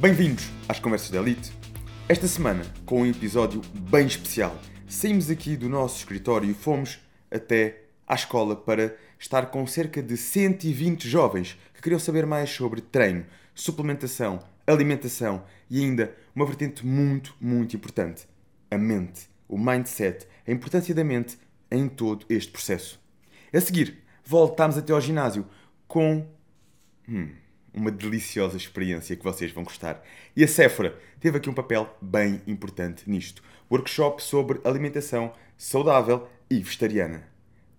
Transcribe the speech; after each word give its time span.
Bem-vindos 0.00 0.48
às 0.66 0.80
Conversas 0.80 1.10
da 1.10 1.18
Elite. 1.18 1.52
Esta 2.08 2.26
semana, 2.26 2.64
com 2.86 3.02
um 3.02 3.06
episódio 3.06 3.60
bem 3.90 4.06
especial, 4.06 4.58
saímos 4.88 5.28
aqui 5.28 5.58
do 5.58 5.68
nosso 5.68 5.98
escritório 5.98 6.50
e 6.50 6.54
fomos 6.54 6.98
até 7.30 7.82
à 8.08 8.14
escola 8.14 8.56
para 8.56 8.96
estar 9.18 9.50
com 9.50 9.66
cerca 9.66 10.02
de 10.02 10.16
120 10.16 11.06
jovens 11.06 11.58
que 11.74 11.82
queriam 11.82 11.98
saber 11.98 12.24
mais 12.24 12.48
sobre 12.48 12.80
treino, 12.80 13.26
suplementação, 13.54 14.38
alimentação 14.66 15.44
e 15.68 15.84
ainda 15.84 16.16
uma 16.34 16.46
vertente 16.46 16.86
muito, 16.86 17.36
muito 17.38 17.76
importante: 17.76 18.26
a 18.70 18.78
mente, 18.78 19.28
o 19.46 19.58
mindset, 19.58 20.26
a 20.48 20.50
importância 20.50 20.94
da 20.94 21.04
mente 21.04 21.38
em 21.70 21.86
todo 21.90 22.24
este 22.30 22.50
processo. 22.50 22.98
A 23.52 23.60
seguir, 23.60 23.98
voltámos 24.24 24.78
até 24.78 24.94
ao 24.94 25.00
ginásio 25.00 25.46
com 25.86 26.26
hum, 27.06 27.34
uma 27.72 27.90
deliciosa 27.90 28.56
experiência 28.56 29.16
que 29.16 29.24
vocês 29.24 29.52
vão 29.52 29.64
gostar. 29.64 30.02
E 30.36 30.44
a 30.44 30.48
Sephora 30.48 30.96
teve 31.20 31.38
aqui 31.38 31.48
um 31.48 31.54
papel 31.54 31.88
bem 32.00 32.40
importante 32.46 33.08
nisto. 33.08 33.42
Workshop 33.70 34.22
sobre 34.22 34.60
alimentação 34.64 35.32
saudável 35.56 36.28
e 36.50 36.60
vegetariana. 36.60 37.28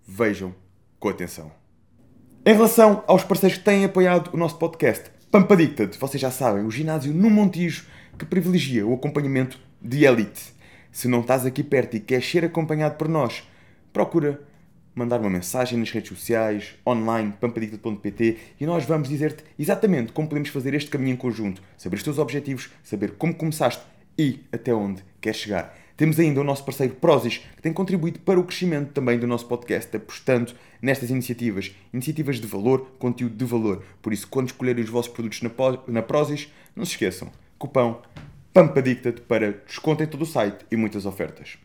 Vejam 0.06 0.54
com 0.98 1.08
atenção. 1.08 1.52
Em 2.44 2.54
relação 2.54 3.04
aos 3.06 3.24
parceiros 3.24 3.58
que 3.58 3.64
têm 3.64 3.84
apoiado 3.84 4.30
o 4.32 4.36
nosso 4.36 4.58
podcast, 4.58 5.10
Pampa 5.30 5.56
Dicted, 5.56 5.96
vocês 5.98 6.20
já 6.20 6.30
sabem, 6.30 6.64
o 6.64 6.70
ginásio 6.70 7.12
no 7.12 7.30
Montijo 7.30 7.86
que 8.18 8.24
privilegia 8.24 8.86
o 8.86 8.94
acompanhamento 8.94 9.58
de 9.80 10.04
elite. 10.04 10.52
Se 10.90 11.08
não 11.08 11.20
estás 11.20 11.46
aqui 11.46 11.62
perto 11.62 11.96
e 11.96 12.00
queres 12.00 12.30
ser 12.30 12.44
acompanhado 12.44 12.96
por 12.96 13.08
nós, 13.08 13.48
procura 13.92 14.42
mandar 14.94 15.20
uma 15.20 15.30
mensagem 15.30 15.78
nas 15.78 15.90
redes 15.90 16.10
sociais, 16.10 16.74
online, 16.86 17.32
pampadicta.pt 17.40 18.38
e 18.60 18.66
nós 18.66 18.84
vamos 18.84 19.08
dizer-te 19.08 19.44
exatamente 19.58 20.12
como 20.12 20.28
podemos 20.28 20.50
fazer 20.50 20.74
este 20.74 20.90
caminho 20.90 21.14
em 21.14 21.16
conjunto, 21.16 21.62
saber 21.76 21.96
os 21.96 22.02
teus 22.02 22.18
objetivos, 22.18 22.70
saber 22.82 23.12
como 23.12 23.34
começaste 23.34 23.82
e 24.18 24.40
até 24.52 24.74
onde 24.74 25.02
queres 25.20 25.40
chegar. 25.40 25.76
Temos 25.96 26.18
ainda 26.18 26.40
o 26.40 26.44
nosso 26.44 26.64
parceiro 26.64 26.94
Prozis, 26.94 27.38
que 27.38 27.62
tem 27.62 27.72
contribuído 27.72 28.18
para 28.20 28.40
o 28.40 28.44
crescimento 28.44 28.92
também 28.92 29.18
do 29.18 29.26
nosso 29.26 29.46
podcast, 29.46 29.94
apostando 29.96 30.52
nestas 30.80 31.10
iniciativas. 31.10 31.74
Iniciativas 31.92 32.40
de 32.40 32.46
valor, 32.46 32.92
conteúdo 32.98 33.36
de 33.36 33.44
valor. 33.44 33.84
Por 34.00 34.12
isso, 34.12 34.26
quando 34.26 34.48
escolherem 34.48 34.82
os 34.82 34.90
vossos 34.90 35.12
produtos 35.12 35.40
na, 35.86 36.02
Prozis, 36.02 36.52
não 36.74 36.84
se 36.84 36.92
esqueçam. 36.92 37.30
Cupão 37.58 38.02
PAMPADICTAD 38.52 39.20
para 39.22 39.52
desconto 39.52 40.02
em 40.02 40.06
todo 40.06 40.22
o 40.22 40.26
site 40.26 40.64
e 40.70 40.76
muitas 40.76 41.06
ofertas. 41.06 41.56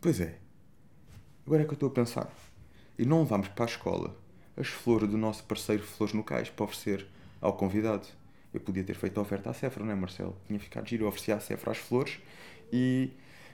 Pois 0.00 0.20
é. 0.20 0.45
Agora 1.46 1.62
é 1.62 1.64
que 1.64 1.70
eu 1.70 1.74
estou 1.74 1.88
a 1.88 1.92
pensar. 1.92 2.28
E 2.98 3.06
não 3.06 3.24
vamos 3.24 3.48
para 3.48 3.64
a 3.64 3.68
escola 3.68 4.16
as 4.56 4.68
flores 4.68 5.08
do 5.08 5.18
nosso 5.18 5.44
parceiro 5.44 5.82
Flores 5.82 6.14
no 6.14 6.24
Cais 6.24 6.48
para 6.48 6.64
oferecer 6.64 7.06
ao 7.40 7.52
convidado. 7.52 8.06
Eu 8.52 8.60
podia 8.60 8.82
ter 8.82 8.94
feito 8.94 9.18
a 9.20 9.22
oferta 9.22 9.50
à 9.50 9.52
Cefra, 9.52 9.84
não 9.84 9.92
é, 9.92 9.94
Marcelo? 9.94 10.34
Tinha 10.46 10.58
ficado 10.58 10.88
giro, 10.88 11.04
eu 11.04 11.08
oferecia 11.08 11.36
à 11.36 11.40
Cefra 11.40 11.72
as 11.72 11.78
flores 11.78 12.18
e. 12.72 13.10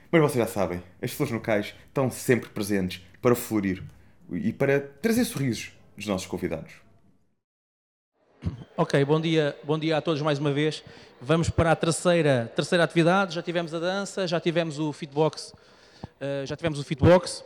Mas 0.09 0.21
vocês 0.21 0.47
já 0.47 0.47
sabem, 0.47 0.81
as 1.01 1.11
flores 1.11 1.33
no 1.33 1.41
cais 1.41 1.75
estão 1.87 2.09
sempre 2.09 2.49
presentes 2.49 3.05
para 3.21 3.35
florir 3.35 3.83
e 4.31 4.53
para 4.53 4.79
trazer 4.79 5.25
sorrisos 5.25 5.73
dos 5.97 6.07
nossos 6.07 6.27
convidados. 6.27 6.73
Ok, 8.77 9.03
bom 9.05 9.19
dia, 9.19 9.57
bom 9.63 9.77
dia 9.77 9.97
a 9.97 10.01
todos 10.01 10.21
mais 10.21 10.39
uma 10.39 10.53
vez. 10.53 10.83
Vamos 11.19 11.49
para 11.49 11.71
a 11.71 11.75
terceira, 11.75 12.51
terceira 12.55 12.83
atividade. 12.83 13.35
Já 13.35 13.41
tivemos 13.41 13.73
a 13.73 13.79
dança, 13.79 14.25
já 14.25 14.39
tivemos 14.39 14.79
o 14.79 14.93
fitbox, 14.93 15.53
uh, 16.03 16.45
já 16.45 16.55
tivemos 16.55 16.79
o 16.79 16.83
fitbox 16.83 17.43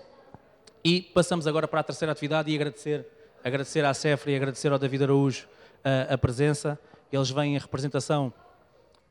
e 0.89 1.01
passamos 1.01 1.45
agora 1.47 1.67
para 1.67 1.81
a 1.81 1.83
terceira 1.83 2.13
atividade 2.13 2.49
e 2.49 2.55
agradecer, 2.55 3.05
agradecer 3.43 3.83
à 3.83 3.93
Cefra 3.93 4.31
e 4.31 4.37
agradecer 4.37 4.71
ao 4.71 4.79
David 4.79 5.03
Araújo 5.03 5.45
uh, 5.45 6.13
a 6.13 6.17
presença. 6.17 6.79
Eles 7.11 7.29
vêm 7.29 7.57
em 7.57 7.59
representação 7.59 8.31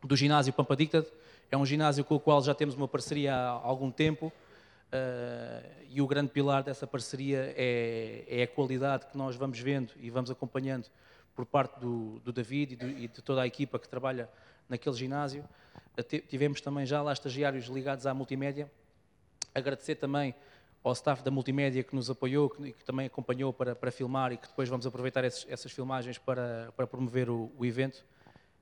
do 0.02 0.16
ginásio 0.16 0.54
Pampa 0.54 0.74
Dictad. 0.74 1.06
É 1.50 1.56
um 1.56 1.66
ginásio 1.66 2.02
com 2.02 2.14
o 2.14 2.19
qual 2.19 2.42
já 2.42 2.54
temos 2.54 2.74
uma 2.74 2.88
parceria 2.88 3.34
há 3.34 3.50
algum 3.50 3.91
tempo 3.91 4.28
uh, 4.28 5.69
e 5.91 6.00
o 6.00 6.06
grande 6.06 6.30
pilar 6.30 6.62
dessa 6.62 6.86
parceria 6.86 7.53
é, 7.54 8.25
é, 8.26 8.44
a 8.44 8.47
qualidade 8.47 9.04
que 9.09 9.19
nós 9.19 9.36
vamos 9.36 9.60
vendo 9.60 9.92
e 10.00 10.09
vamos 10.09 10.31
acompanhando 10.31 10.86
por 11.34 11.44
parte 11.44 11.78
do, 11.78 12.20
do 12.20 12.32
David 12.32 12.72
e, 12.72 12.76
do, 12.76 12.88
e, 12.88 13.06
de 13.06 13.20
toda 13.20 13.42
a 13.42 13.47
equipa 13.47 13.78
que 13.78 13.86
trabalha 13.86 14.31
naquele 14.66 14.97
ginásio. 14.97 15.44
Tivemos 16.26 16.62
também 16.62 16.86
já 16.86 17.03
lá 17.03 17.12
estagiários 17.12 17.66
ligados 17.66 18.06
à 18.06 18.15
multimédia. 18.15 18.72
Agradecer 19.54 19.97
também 19.97 20.34
ao 20.88 20.92
staff 20.92 21.22
da 21.22 21.32
multimédia 21.32 21.82
que 21.82 21.94
nos 21.97 22.08
apoiou, 22.08 22.48
que, 22.48 22.72
que 22.72 22.84
também 22.84 23.06
acompanhou 23.06 23.52
para, 23.52 23.74
para, 23.74 23.91
filmar 23.91 24.32
e 24.32 24.36
que 24.36 24.47
depois 24.47 24.69
vamos 24.69 24.86
aproveitar 24.86 25.24
esses, 25.24 25.44
essas 25.48 25.72
filmagens 25.72 26.16
para, 26.16 26.72
para 26.76 26.86
promover 26.86 27.28
o, 27.28 27.50
o, 27.58 27.66
evento. 27.66 28.04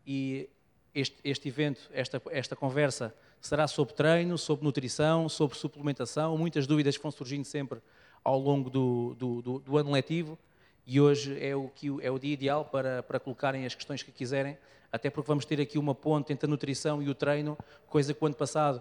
E 0.07 0.49
este, 0.95 1.17
este 1.23 1.49
evento, 1.49 1.83
esta, 1.93 2.23
esta 2.31 2.57
conversa, 2.57 3.15
será 3.43 3.69
sobre 3.69 3.95
treino, 3.95 4.39
sobre 4.39 4.65
nutrição, 4.65 5.29
sobre 5.29 5.59
suplementação, 5.59 6.39
muitas 6.39 6.67
dúvidas 6.67 6.97
que 6.97 7.03
vão 7.03 7.13
surgindo 7.13 7.45
sempre 7.45 7.79
ao 8.23 8.39
longo 8.39 8.71
do, 8.71 9.15
do, 9.19 9.43
do, 9.43 9.59
do 9.59 9.77
ano 9.77 9.93
letivo 9.93 10.39
e 10.87 10.99
hoje 10.99 11.39
é 11.45 11.55
o, 11.55 11.69
que, 11.69 11.89
é 12.01 12.11
o 12.11 12.19
dia 12.19 12.33
ideal 12.33 12.65
para, 12.65 13.03
para 13.03 13.21
colocarem 13.21 13.67
as 13.67 13.75
questões 13.75 14.03
que 14.03 14.11
quiserem, 14.11 14.57
até 14.91 15.11
porque 15.11 15.29
vamos 15.29 15.45
ter 15.45 15.61
aqui 15.61 15.79
uma 15.79 15.95
ponte 15.95 16.33
entre 16.33 16.47
a 16.47 16.49
nutrição 16.49 17.03
e 17.03 17.09
o 17.11 17.15
treino, 17.15 17.59
coisa 17.87 18.15
que 18.15 18.25
o 18.25 18.27
ano 18.27 18.35
passado 18.35 18.81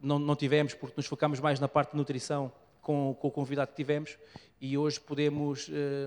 não, 0.00 0.20
não 0.20 0.36
tivemos, 0.36 0.72
porque 0.72 0.94
nos 0.96 1.06
focámos 1.06 1.40
mais 1.40 1.58
na 1.58 1.66
parte 1.66 1.90
de 1.90 1.96
nutrição 1.96 2.52
com, 2.86 3.16
com 3.18 3.26
o 3.26 3.30
convidado 3.32 3.72
que 3.72 3.76
tivemos 3.76 4.16
e 4.60 4.78
hoje 4.78 5.00
podemos, 5.00 5.68
eh, 5.72 6.06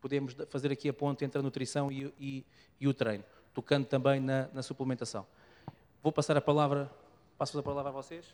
podemos 0.00 0.36
fazer 0.48 0.70
aqui 0.70 0.88
a 0.88 0.92
ponte 0.92 1.24
entre 1.24 1.40
a 1.40 1.42
nutrição 1.42 1.90
e, 1.90 2.14
e, 2.20 2.46
e 2.80 2.86
o 2.86 2.94
treino, 2.94 3.24
tocando 3.52 3.84
também 3.84 4.20
na, 4.20 4.48
na, 4.54 4.62
suplementação. 4.62 5.26
Vou 6.00 6.12
passar 6.12 6.36
a 6.36 6.40
palavra, 6.40 6.88
passo 7.36 7.58
a 7.58 7.62
palavra 7.64 7.90
a 7.90 7.92
vocês. 7.92 8.24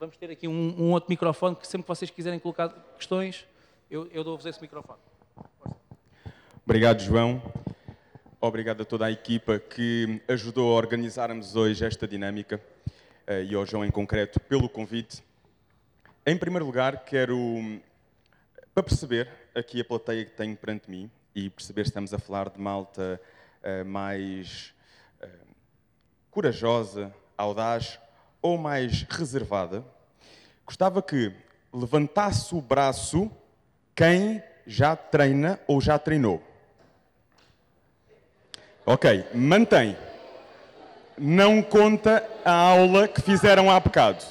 Vamos 0.00 0.16
ter 0.16 0.30
aqui 0.30 0.48
um, 0.48 0.74
um 0.84 0.92
outro 0.92 1.10
microfone 1.10 1.54
que 1.54 1.66
sempre 1.66 1.82
que 1.82 1.88
vocês 1.88 2.10
quiserem 2.10 2.38
colocar 2.38 2.70
questões, 2.96 3.46
eu, 3.90 4.06
eu 4.06 4.24
dou-vos 4.24 4.46
esse 4.46 4.62
microfone. 4.62 5.00
Obrigado, 6.64 7.02
João. 7.02 7.42
Obrigado 8.40 8.80
a 8.80 8.84
toda 8.86 9.04
a 9.04 9.10
equipa 9.10 9.58
que 9.58 10.22
ajudou 10.28 10.72
a 10.72 10.76
organizarmos 10.76 11.56
hoje 11.56 11.84
esta 11.84 12.08
dinâmica 12.08 12.58
eh, 13.26 13.44
e 13.44 13.54
ao 13.54 13.66
João 13.66 13.84
em 13.84 13.90
concreto 13.90 14.40
pelo 14.40 14.66
convite. 14.66 15.22
Em 16.26 16.38
primeiro 16.38 16.64
lugar, 16.64 17.04
quero, 17.04 17.36
para 18.72 18.82
perceber 18.82 19.28
aqui 19.54 19.82
a 19.82 19.84
plateia 19.84 20.24
que 20.24 20.30
tenho 20.30 20.56
perante 20.56 20.90
mim 20.90 21.10
e 21.34 21.50
perceber 21.50 21.84
se 21.84 21.90
estamos 21.90 22.14
a 22.14 22.18
falar 22.18 22.48
de 22.48 22.58
malta 22.58 23.20
uh, 23.62 23.84
mais 23.84 24.74
uh, 25.22 25.28
corajosa, 26.30 27.14
audaz 27.36 28.00
ou 28.40 28.56
mais 28.56 29.02
reservada, 29.02 29.84
gostava 30.64 31.02
que 31.02 31.30
levantasse 31.70 32.54
o 32.54 32.60
braço 32.62 33.30
quem 33.94 34.42
já 34.66 34.96
treina 34.96 35.60
ou 35.66 35.78
já 35.78 35.98
treinou. 35.98 36.42
Ok, 38.86 39.26
mantém. 39.34 39.94
Não 41.18 41.62
conta 41.62 42.26
a 42.42 42.50
aula 42.50 43.06
que 43.06 43.20
fizeram 43.20 43.70
há 43.70 43.78
bocado. 43.78 44.24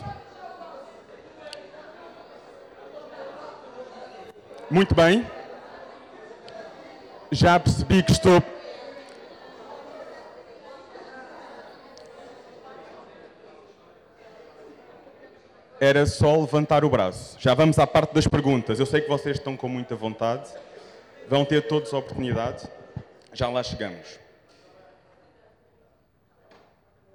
Muito 4.74 4.96
bem. 4.96 5.24
Já 7.32 7.60
percebi 7.60 8.02
que 8.02 8.12
estou. 8.12 8.42
Era 15.80 16.08
só 16.08 16.36
levantar 16.38 16.84
o 16.84 16.90
braço. 16.90 17.38
Já 17.40 17.54
vamos 17.54 17.78
à 17.78 17.86
parte 17.86 18.16
das 18.16 18.26
perguntas. 18.26 18.80
Eu 18.80 18.88
sei 18.88 19.02
que 19.02 19.08
vocês 19.08 19.38
estão 19.38 19.56
com 19.56 19.68
muita 19.68 19.96
vontade. 19.96 20.50
Vão 21.30 21.46
ter 21.46 21.68
todos 21.68 21.94
a 21.94 22.00
oportunidade. 22.00 22.68
Já 23.32 23.50
lá 23.50 23.62
chegamos. 23.62 24.20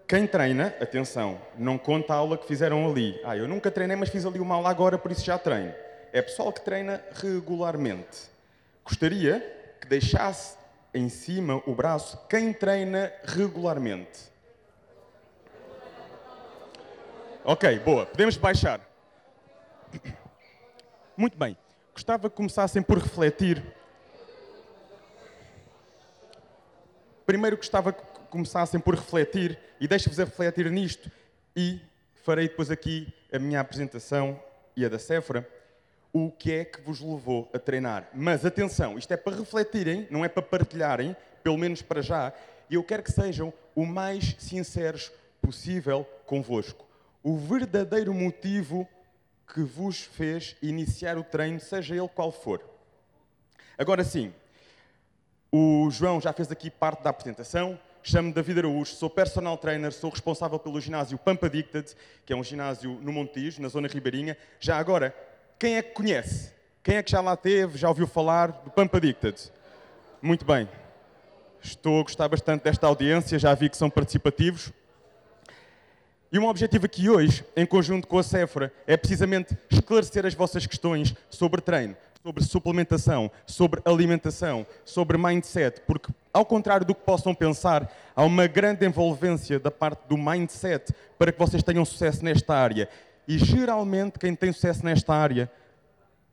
Quem 0.06 0.28
treina, 0.28 0.76
atenção, 0.80 1.40
não 1.58 1.76
conta 1.76 2.14
a 2.14 2.18
aula 2.18 2.38
que 2.38 2.46
fizeram 2.46 2.88
ali. 2.88 3.20
Ah, 3.24 3.36
eu 3.36 3.48
nunca 3.48 3.68
treinei, 3.68 3.96
mas 3.96 4.10
fiz 4.10 4.24
ali 4.24 4.38
uma 4.38 4.54
aula 4.54 4.70
agora, 4.70 4.96
por 4.96 5.10
isso 5.10 5.24
já 5.24 5.36
treino 5.36 5.87
é 6.12 6.22
pessoal 6.22 6.52
que 6.52 6.60
treina 6.60 7.02
regularmente. 7.14 8.28
Gostaria 8.84 9.40
que 9.80 9.86
deixasse 9.86 10.56
em 10.94 11.08
cima 11.08 11.62
o 11.66 11.74
braço 11.74 12.18
quem 12.28 12.52
treina 12.52 13.12
regularmente. 13.24 14.28
Ok, 17.44 17.78
boa. 17.80 18.06
Podemos 18.06 18.36
baixar. 18.36 18.80
Muito 21.16 21.36
bem. 21.36 21.56
Gostava 21.92 22.30
que 22.30 22.36
começassem 22.36 22.82
por 22.82 22.98
refletir. 22.98 23.62
Primeiro 27.26 27.56
gostava 27.56 27.92
que 27.92 28.02
começassem 28.30 28.80
por 28.80 28.94
refletir 28.94 29.58
e 29.80 29.86
deixo-vos 29.86 30.18
a 30.20 30.24
refletir 30.24 30.70
nisto 30.70 31.10
e 31.54 31.80
farei 32.22 32.48
depois 32.48 32.70
aqui 32.70 33.12
a 33.32 33.38
minha 33.38 33.60
apresentação 33.60 34.40
e 34.76 34.84
a 34.84 34.88
da 34.88 34.98
Cefra 34.98 35.46
o 36.26 36.32
que 36.32 36.52
é 36.52 36.64
que 36.64 36.80
vos 36.80 37.00
levou 37.00 37.50
a 37.52 37.58
treinar. 37.58 38.08
Mas 38.14 38.44
atenção, 38.44 38.98
isto 38.98 39.12
é 39.12 39.16
para 39.16 39.36
refletirem, 39.36 40.06
não 40.10 40.24
é 40.24 40.28
para 40.28 40.42
partilharem, 40.42 41.16
pelo 41.42 41.58
menos 41.58 41.82
para 41.82 42.02
já. 42.02 42.32
E 42.70 42.74
eu 42.74 42.84
quero 42.84 43.02
que 43.02 43.12
sejam 43.12 43.52
o 43.74 43.86
mais 43.86 44.36
sinceros 44.38 45.10
possível 45.40 46.04
convosco. 46.26 46.86
O 47.22 47.36
verdadeiro 47.36 48.12
motivo 48.12 48.86
que 49.52 49.62
vos 49.62 50.00
fez 50.02 50.56
iniciar 50.62 51.16
o 51.16 51.24
treino, 51.24 51.60
seja 51.60 51.94
ele 51.94 52.08
qual 52.08 52.30
for. 52.30 52.62
Agora 53.78 54.04
sim, 54.04 54.32
o 55.50 55.88
João 55.90 56.20
já 56.20 56.32
fez 56.32 56.50
aqui 56.50 56.70
parte 56.70 57.02
da 57.02 57.10
apresentação. 57.10 57.78
Chamo-me 58.02 58.32
David 58.32 58.60
Araújo, 58.60 58.94
sou 58.94 59.10
personal 59.10 59.56
trainer, 59.56 59.92
sou 59.92 60.10
responsável 60.10 60.58
pelo 60.58 60.80
ginásio 60.80 61.18
Pampa 61.18 61.46
Addicted, 61.46 61.94
que 62.24 62.32
é 62.32 62.36
um 62.36 62.44
ginásio 62.44 62.98
no 63.02 63.12
Montijo, 63.12 63.60
na 63.60 63.68
zona 63.68 63.88
ribeirinha. 63.88 64.36
Já 64.60 64.78
agora, 64.78 65.14
quem 65.58 65.76
é 65.76 65.82
que 65.82 65.92
conhece? 65.92 66.52
Quem 66.82 66.96
é 66.96 67.02
que 67.02 67.10
já 67.10 67.20
lá 67.20 67.36
teve, 67.36 67.76
já 67.76 67.88
ouviu 67.88 68.06
falar 68.06 68.52
do 68.64 68.70
Pampa 68.70 68.96
Addicted? 68.98 69.36
Muito 70.22 70.44
bem. 70.44 70.68
Estou 71.60 72.00
a 72.00 72.02
gostar 72.04 72.28
bastante 72.28 72.62
desta 72.62 72.86
audiência, 72.86 73.38
já 73.38 73.52
vi 73.54 73.68
que 73.68 73.76
são 73.76 73.90
participativos. 73.90 74.72
E 76.30 76.38
meu 76.38 76.48
objetivo 76.48 76.86
aqui 76.86 77.10
hoje, 77.10 77.44
em 77.56 77.66
conjunto 77.66 78.06
com 78.06 78.18
a 78.18 78.22
Sephora, 78.22 78.72
é 78.86 78.96
precisamente 78.96 79.56
esclarecer 79.70 80.24
as 80.24 80.34
vossas 80.34 80.66
questões 80.66 81.14
sobre 81.28 81.60
treino, 81.60 81.96
sobre 82.22 82.44
suplementação, 82.44 83.30
sobre 83.46 83.80
alimentação, 83.84 84.66
sobre 84.84 85.18
mindset, 85.18 85.80
porque, 85.86 86.12
ao 86.32 86.44
contrário 86.44 86.86
do 86.86 86.94
que 86.94 87.02
possam 87.02 87.34
pensar, 87.34 87.90
há 88.14 88.22
uma 88.24 88.46
grande 88.46 88.86
envolvência 88.86 89.58
da 89.58 89.70
parte 89.70 90.06
do 90.08 90.16
mindset 90.16 90.94
para 91.18 91.32
que 91.32 91.38
vocês 91.38 91.62
tenham 91.62 91.84
sucesso 91.84 92.24
nesta 92.24 92.54
área. 92.54 92.88
E 93.28 93.36
geralmente, 93.36 94.18
quem 94.18 94.34
tem 94.34 94.50
sucesso 94.50 94.82
nesta 94.82 95.14
área 95.14 95.52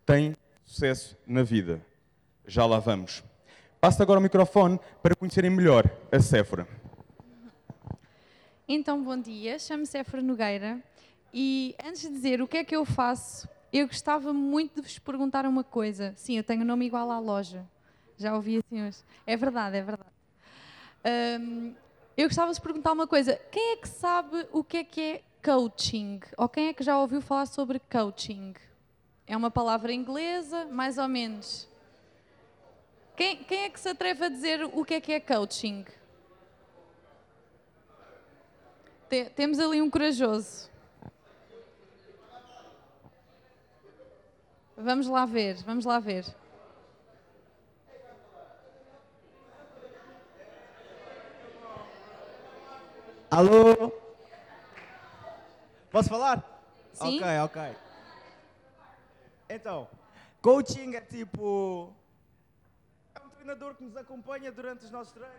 tem 0.06 0.34
sucesso 0.64 1.18
na 1.28 1.44
vida. 1.44 1.86
Já 2.48 2.66
lá 2.66 2.80
vamos. 2.80 3.22
Passo 3.82 4.02
agora 4.02 4.18
o 4.18 4.24
microfone 4.24 4.80
para 5.04 5.14
conhecerem 5.14 5.52
melhor 5.52 5.92
a 6.10 6.22
Sephora. 6.22 6.66
Então, 8.66 9.04
bom 9.04 9.20
dia, 9.20 9.60
chamo-me 9.60 9.86
Séfora 9.86 10.22
Nogueira 10.24 10.82
e 11.34 11.76
antes 11.84 12.04
de 12.04 12.08
dizer 12.08 12.42
o 12.42 12.48
que 12.48 12.60
é 12.60 12.64
que 12.64 12.74
eu 12.74 12.86
faço, 12.86 13.46
eu 13.74 13.88
gostava 13.88 14.32
muito 14.32 14.76
de 14.76 14.84
vos 14.84 14.98
perguntar 14.98 15.46
uma 15.46 15.66
coisa. 15.66 16.14
Sim, 16.16 16.38
eu 16.38 16.46
tenho 16.46 16.62
um 16.62 16.66
nome 16.66 16.86
igual 16.86 17.12
à 17.12 17.20
loja. 17.20 17.68
Já 18.18 18.34
ouvi 18.34 18.60
assim 18.60 18.82
hoje. 18.82 19.00
É 19.28 19.36
verdade, 19.36 19.76
é 19.76 19.82
verdade. 19.82 20.10
Um, 21.42 21.74
eu 22.16 22.30
gostava 22.30 22.54
de 22.54 22.58
vos 22.58 22.64
perguntar 22.64 22.94
uma 22.94 23.06
coisa. 23.06 23.38
Quem 23.52 23.74
é 23.74 23.76
que 23.76 23.90
sabe 23.90 24.48
o 24.54 24.64
que 24.64 24.78
é 24.78 24.84
que 24.86 25.02
é 25.02 25.22
coaching? 25.46 26.20
Ou 26.38 26.50
quem 26.50 26.70
é 26.70 26.74
que 26.74 26.84
já 26.84 27.00
ouviu 27.00 27.22
falar 27.22 27.46
sobre 27.46 27.80
coaching? 27.80 28.56
É 29.28 29.38
uma 29.38 29.52
palavra 29.52 29.94
inglesa, 29.94 30.66
mais 30.66 30.98
ou 30.98 31.08
menos. 31.08 31.68
Quem, 33.16 33.44
quem 33.44 33.66
é 33.66 33.70
que 33.70 33.80
se 33.80 33.88
atreve 33.88 34.26
a 34.26 34.30
dizer 34.30 34.64
o 34.66 34.84
que 34.84 34.96
é 34.96 35.02
que 35.02 35.14
é 35.14 35.20
coaching? 35.20 35.86
temos 39.36 39.60
ali 39.60 39.82
um 39.82 39.90
corajoso. 39.90 40.70
Vamos 44.76 45.08
lá 45.08 45.26
ver, 45.26 45.56
vamos 45.64 45.86
lá 45.86 46.00
ver. 46.00 46.26
Alô? 53.32 54.05
Posso 55.96 56.10
falar? 56.10 56.44
Sim. 56.92 57.22
Ok, 57.22 57.40
ok. 57.46 57.76
Então, 59.48 59.88
coaching 60.42 60.94
é 60.94 61.00
tipo. 61.00 61.94
É 63.16 63.26
um 63.26 63.30
treinador 63.30 63.76
que 63.76 63.84
nos 63.86 63.96
acompanha 63.96 64.52
durante 64.52 64.84
os 64.84 64.92
nossos 64.92 65.14
treinos 65.14 65.38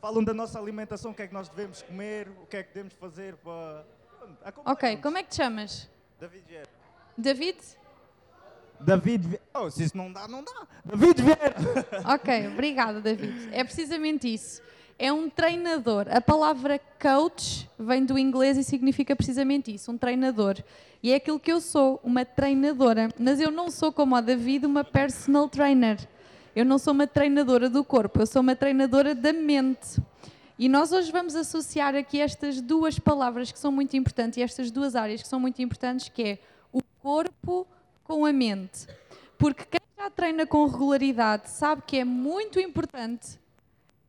falam 0.00 0.22
da 0.22 0.32
nossa 0.32 0.60
alimentação, 0.60 1.10
o 1.10 1.14
que 1.14 1.22
é 1.22 1.26
que 1.26 1.34
nós 1.34 1.48
devemos 1.48 1.82
comer, 1.82 2.28
o 2.40 2.46
que 2.46 2.56
é 2.56 2.62
que 2.62 2.72
devemos 2.72 2.92
fazer 2.92 3.34
para. 3.38 3.84
Ok, 4.64 4.98
como 4.98 5.18
é 5.18 5.24
que 5.24 5.30
te 5.30 5.36
chamas? 5.38 5.90
David 6.20 6.44
Vieira. 6.46 6.68
David? 7.18 7.58
David 8.78 9.26
Vieira. 9.26 9.44
Oh, 9.54 9.68
se 9.68 9.82
isso 9.82 9.96
não 9.96 10.12
dá, 10.12 10.28
não 10.28 10.44
dá. 10.44 10.68
David 10.84 11.20
Vieira! 11.20 11.56
ok, 12.14 12.46
obrigada, 12.46 13.00
David. 13.00 13.52
É 13.52 13.64
precisamente 13.64 14.32
isso. 14.32 14.62
É 14.98 15.12
um 15.12 15.28
treinador. 15.28 16.06
A 16.10 16.20
palavra 16.20 16.80
coach 17.00 17.68
vem 17.78 18.04
do 18.04 18.18
inglês 18.18 18.56
e 18.56 18.64
significa 18.64 19.14
precisamente 19.14 19.74
isso, 19.74 19.92
um 19.92 19.98
treinador. 19.98 20.56
E 21.02 21.12
é 21.12 21.16
aquilo 21.16 21.38
que 21.38 21.52
eu 21.52 21.60
sou, 21.60 22.00
uma 22.02 22.24
treinadora. 22.24 23.10
Mas 23.18 23.38
eu 23.38 23.50
não 23.50 23.70
sou 23.70 23.92
como 23.92 24.16
a 24.16 24.20
David, 24.20 24.64
uma 24.64 24.82
personal 24.82 25.48
trainer. 25.48 25.98
Eu 26.54 26.64
não 26.64 26.78
sou 26.78 26.94
uma 26.94 27.06
treinadora 27.06 27.68
do 27.68 27.84
corpo, 27.84 28.20
eu 28.20 28.26
sou 28.26 28.40
uma 28.40 28.56
treinadora 28.56 29.14
da 29.14 29.30
mente. 29.30 30.00
E 30.58 30.70
nós 30.70 30.90
hoje 30.90 31.12
vamos 31.12 31.36
associar 31.36 31.94
aqui 31.94 32.18
estas 32.18 32.62
duas 32.62 32.98
palavras 32.98 33.52
que 33.52 33.58
são 33.58 33.70
muito 33.70 33.94
importantes 33.94 34.38
e 34.38 34.42
estas 34.42 34.70
duas 34.70 34.96
áreas 34.96 35.20
que 35.20 35.28
são 35.28 35.38
muito 35.38 35.60
importantes, 35.60 36.08
que 36.08 36.22
é 36.22 36.38
o 36.72 36.80
corpo 37.02 37.66
com 38.02 38.24
a 38.24 38.32
mente. 38.32 38.86
Porque 39.36 39.64
quem 39.66 39.80
já 39.98 40.08
treina 40.08 40.46
com 40.46 40.64
regularidade 40.64 41.50
sabe 41.50 41.82
que 41.86 41.98
é 41.98 42.04
muito 42.06 42.58
importante, 42.58 43.38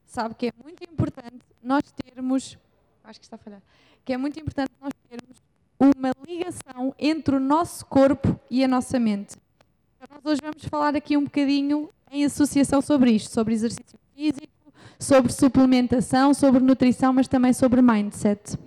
sabe 0.07 0.33
que 0.36 0.48
é 0.48 0.54
muito 0.63 0.83
importante 0.83 1.45
nós 1.62 1.83
termos, 1.92 2.57
acho 3.04 3.19
que 3.19 3.25
está 3.25 3.36
a 3.36 3.39
falhar, 3.39 3.62
que 4.04 4.13
é 4.13 4.18
muito 4.18 4.39
importante 4.39 4.71
nós 4.81 4.94
termos 5.09 5.38
uma 5.80 6.12
ligação 6.25 6.95
entre 6.98 7.36
o 7.36 7.39
nosso 7.39 7.86
corpo 7.86 8.39
e 8.50 8.63
a 8.63 8.68
nossa 8.68 9.00
mente. 9.00 9.36
Então, 9.98 10.15
nós 10.15 10.25
hoje 10.25 10.42
vamos 10.42 10.65
falar 10.65 10.95
aqui 10.95 11.15
um 11.15 11.25
bocadinho 11.25 11.89
em 12.12 12.25
associação 12.25 12.81
sobre 12.81 13.12
isto, 13.12 13.31
sobre 13.31 13.54
exercício 13.54 14.00
físico, 14.15 14.74
sobre 14.98 15.31
suplementação, 15.31 16.33
sobre 16.33 16.62
nutrição, 16.62 17.13
mas 17.13 17.27
também 17.27 17.54
sobre 17.54 17.81
mindset. 17.81 18.57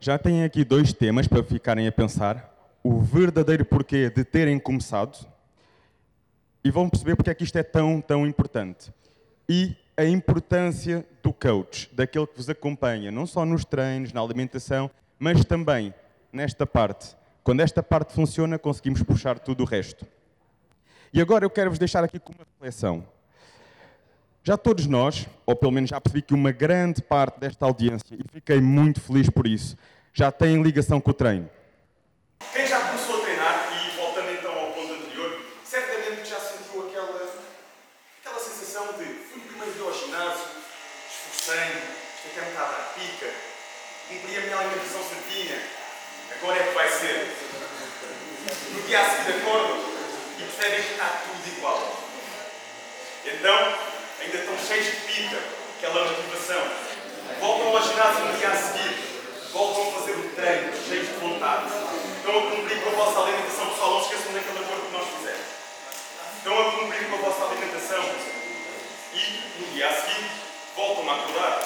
Já 0.00 0.18
têm 0.18 0.44
aqui 0.44 0.64
dois 0.64 0.92
temas 0.92 1.26
para 1.26 1.42
ficarem 1.42 1.86
a 1.86 1.92
pensar. 1.92 2.54
O 2.84 3.00
verdadeiro 3.00 3.64
porquê 3.64 4.08
de 4.10 4.24
terem 4.24 4.58
começado 4.58 5.26
e 6.68 6.70
vão 6.70 6.86
perceber 6.86 7.16
porque 7.16 7.30
é 7.30 7.34
que 7.34 7.44
isto 7.44 7.56
é 7.56 7.62
tão, 7.62 7.98
tão 7.98 8.26
importante. 8.26 8.92
E 9.48 9.74
a 9.96 10.04
importância 10.04 11.02
do 11.22 11.32
coach, 11.32 11.88
daquele 11.94 12.26
que 12.26 12.36
vos 12.36 12.50
acompanha, 12.50 13.10
não 13.10 13.26
só 13.26 13.46
nos 13.46 13.64
treinos, 13.64 14.12
na 14.12 14.20
alimentação, 14.20 14.90
mas 15.18 15.46
também 15.46 15.94
nesta 16.30 16.66
parte. 16.66 17.16
Quando 17.42 17.60
esta 17.60 17.82
parte 17.82 18.12
funciona, 18.12 18.58
conseguimos 18.58 19.02
puxar 19.02 19.38
tudo 19.38 19.62
o 19.62 19.66
resto. 19.66 20.06
E 21.10 21.22
agora 21.22 21.42
eu 21.42 21.48
quero 21.48 21.70
vos 21.70 21.78
deixar 21.78 22.04
aqui 22.04 22.18
com 22.18 22.34
uma 22.34 22.44
reflexão. 22.44 23.02
Já 24.42 24.58
todos 24.58 24.86
nós, 24.86 25.26
ou 25.46 25.56
pelo 25.56 25.72
menos 25.72 25.88
já 25.88 25.98
percebi 25.98 26.20
que 26.20 26.34
uma 26.34 26.52
grande 26.52 27.00
parte 27.00 27.40
desta 27.40 27.64
audiência, 27.64 28.14
e 28.14 28.22
fiquei 28.30 28.60
muito 28.60 29.00
feliz 29.00 29.30
por 29.30 29.46
isso, 29.46 29.74
já 30.12 30.30
tem 30.30 30.62
ligação 30.62 31.00
com 31.00 31.12
o 31.12 31.14
treino. 31.14 31.48
Quem 32.52 32.66
já 32.66 32.78
começou 32.80 33.20
a 33.20 33.24
treinar, 33.24 33.68
e 33.72 33.96
voltando 33.96 34.30
então 34.32 34.52
ao 34.52 34.72
ponto 34.72 34.92
anterior, 34.92 35.40
certamente 35.64 36.28
já 36.28 36.40
sentiu 36.40 36.88
aquela, 36.88 37.28
aquela 38.20 38.40
sensação 38.40 38.86
de 38.98 39.04
fui 39.04 39.40
primeiro 39.40 39.72
dia 39.72 39.82
ao 39.82 39.92
ginásio, 39.92 40.46
esforcei-me, 41.08 41.80
fiquei 42.22 42.42
um 42.42 42.50
bocado 42.52 42.72
à 42.72 42.84
pica, 42.94 43.30
cumpri 44.08 44.36
a 44.36 44.40
minha 44.40 44.58
alimentação 44.58 45.02
certinha, 45.02 45.58
agora 46.40 46.58
é 46.58 46.68
que 46.68 46.74
vai 46.74 46.88
ser. 46.88 47.48
Dia 48.88 49.02
a 49.02 49.04
seguir 49.04 49.36
acordo, 49.36 49.84
e 50.38 50.44
percebem 50.44 50.82
que 50.82 50.92
está 50.92 51.20
tudo 51.20 51.58
igual. 51.58 51.76
Então, 53.22 53.78
ainda 54.18 54.38
estão 54.38 54.56
cheios 54.66 54.86
de 54.86 54.96
pica, 55.12 55.36
aquela 55.76 56.08
motivação. 56.08 56.72
Voltam 57.38 57.76
ao 57.76 57.82
ginásio 57.82 58.24
no 58.24 58.38
dia 58.38 58.48
a 58.48 58.56
seguir, 58.56 58.96
voltam 59.52 59.90
a 59.90 59.92
fazer 59.92 60.12
o 60.12 60.30
treino, 60.34 60.72
cheios 60.88 61.06
de 61.06 61.14
vontade. 61.20 61.66
Estão 62.16 62.38
a 62.38 62.50
cumprir 62.50 62.80
com 62.80 62.88
a 62.88 62.92
vossa 63.04 63.20
alimentação. 63.28 63.68
Pessoal, 63.68 63.90
não 63.92 64.00
se 64.00 64.06
esqueçam 64.08 64.32
daquele 64.32 64.58
acordo 64.64 64.86
que 64.86 64.96
nós 64.96 65.08
fizemos. 65.18 65.46
Estão 66.38 66.58
a 66.58 66.72
cumprir 66.72 67.10
com 67.10 67.14
a 67.14 67.18
vossa 67.28 67.44
alimentação. 67.44 68.04
E, 69.12 69.20
no 69.60 69.66
dia 69.74 69.88
a 69.90 70.00
seguir, 70.00 70.30
voltam 70.74 71.10
a 71.10 71.14
acordar 71.14 71.62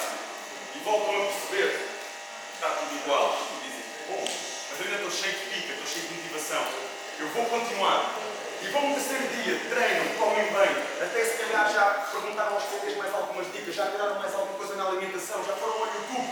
e 0.75 0.79
voltam 0.83 1.23
a 1.23 1.25
perceber 1.31 1.71
que 1.71 2.55
está 2.55 2.67
tudo 2.67 2.99
igual. 2.99 3.39
E 3.39 3.63
dizem, 3.63 3.83
bom, 4.09 4.25
mas 4.27 4.81
ainda 4.81 4.95
estou 4.95 5.11
cheio 5.23 5.31
de 5.31 5.45
pica, 5.55 5.71
estou 5.71 5.87
cheio 5.87 6.07
de 6.09 6.13
motivação. 6.15 6.92
Eu 7.23 7.29
vou 7.29 7.45
continuar. 7.45 8.19
E 8.61 8.67
vão 8.67 8.89
no 8.89 8.95
terceiro 8.95 9.23
dia, 9.29 9.57
treinam, 9.69 10.13
comem 10.19 10.43
bem, 10.43 10.83
até 11.01 11.23
se 11.23 11.37
calhar 11.37 11.71
já 11.71 11.85
perguntaram 12.11 12.53
aos 12.53 12.63
colegas 12.63 12.97
mais 12.97 13.13
algumas 13.13 13.45
dicas, 13.53 13.75
já 13.75 13.87
tiraram 13.87 14.19
mais 14.19 14.33
alguma 14.33 14.57
coisa 14.57 14.75
na 14.75 14.87
alimentação, 14.89 15.41
já 15.45 15.53
foram 15.53 15.73
ao 15.73 15.85
YouTube, 15.85 16.27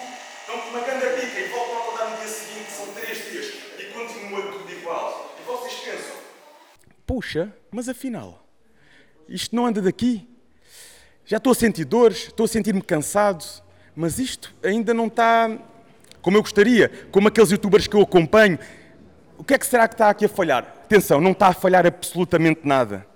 com 0.48 0.70
uma 0.70 0.82
grande 0.82 1.22
dica 1.22 1.40
e 1.40 1.48
voltam 1.48 1.78
a 1.78 1.80
acordar 1.80 2.10
no 2.10 2.18
dia 2.18 2.28
seguinte, 2.28 2.72
são 2.72 2.88
três 2.94 3.18
dias, 3.30 3.54
e 3.80 3.84
continua 3.94 4.52
tudo 4.52 4.70
igual. 4.70 5.34
E 5.40 5.44
vocês 5.44 5.74
pensam, 5.80 6.16
puxa, 7.08 7.54
mas 7.72 7.88
afinal, 7.88 8.46
isto 9.30 9.56
não 9.56 9.66
anda 9.66 9.82
daqui? 9.82 10.28
Já 11.26 11.38
estou 11.38 11.52
a 11.52 11.56
sentir 11.56 11.86
dores, 11.86 12.28
estou 12.28 12.44
a 12.44 12.50
sentir-me 12.50 12.82
cansado, 12.82 13.46
mas 13.96 14.20
isto 14.20 14.54
ainda 14.62 14.94
não 14.94 15.08
está 15.08 15.50
como 16.22 16.36
eu 16.36 16.42
gostaria, 16.42 16.90
como 17.12 17.30
aqueles 17.30 17.50
youtubers 17.50 17.88
que 17.88 17.96
eu 17.96 18.02
acompanho. 18.02 18.60
O 19.38 19.44
que 19.44 19.54
é 19.54 19.58
que 19.58 19.66
será 19.66 19.88
que 19.88 19.96
está 19.96 20.10
aqui 20.10 20.26
a 20.26 20.30
falhar? 20.30 20.81
Atenção, 20.92 21.22
não 21.22 21.32
está 21.32 21.48
a 21.48 21.54
falhar 21.54 21.88
absolutamente 21.88 22.68
nada. 22.68 23.08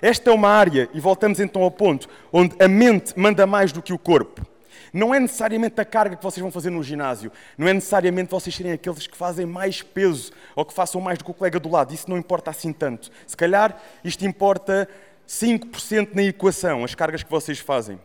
Esta 0.00 0.30
é 0.30 0.32
uma 0.32 0.48
área, 0.48 0.88
e 0.92 0.98
voltamos 0.98 1.38
então 1.38 1.62
ao 1.62 1.70
ponto, 1.70 2.08
onde 2.32 2.56
a 2.60 2.66
mente 2.66 3.16
manda 3.16 3.46
mais 3.46 3.70
do 3.70 3.80
que 3.80 3.92
o 3.92 3.98
corpo. 3.98 4.44
Não 4.92 5.14
é 5.14 5.20
necessariamente 5.20 5.80
a 5.80 5.84
carga 5.84 6.16
que 6.16 6.22
vocês 6.24 6.42
vão 6.42 6.50
fazer 6.50 6.70
no 6.70 6.82
ginásio, 6.82 7.30
não 7.56 7.68
é 7.68 7.72
necessariamente 7.72 8.28
vocês 8.28 8.52
serem 8.52 8.72
aqueles 8.72 9.06
que 9.06 9.16
fazem 9.16 9.46
mais 9.46 9.82
peso 9.82 10.32
ou 10.56 10.64
que 10.64 10.74
façam 10.74 11.00
mais 11.00 11.16
do 11.16 11.24
que 11.24 11.30
o 11.30 11.34
colega 11.34 11.60
do 11.60 11.70
lado, 11.70 11.94
isso 11.94 12.10
não 12.10 12.18
importa 12.18 12.50
assim 12.50 12.72
tanto. 12.72 13.08
Se 13.24 13.36
calhar 13.36 13.80
isto 14.02 14.26
importa 14.26 14.88
5% 15.28 16.16
na 16.16 16.24
equação, 16.24 16.82
as 16.82 16.96
cargas 16.96 17.22
que 17.22 17.30
vocês 17.30 17.60
fazem. 17.60 18.00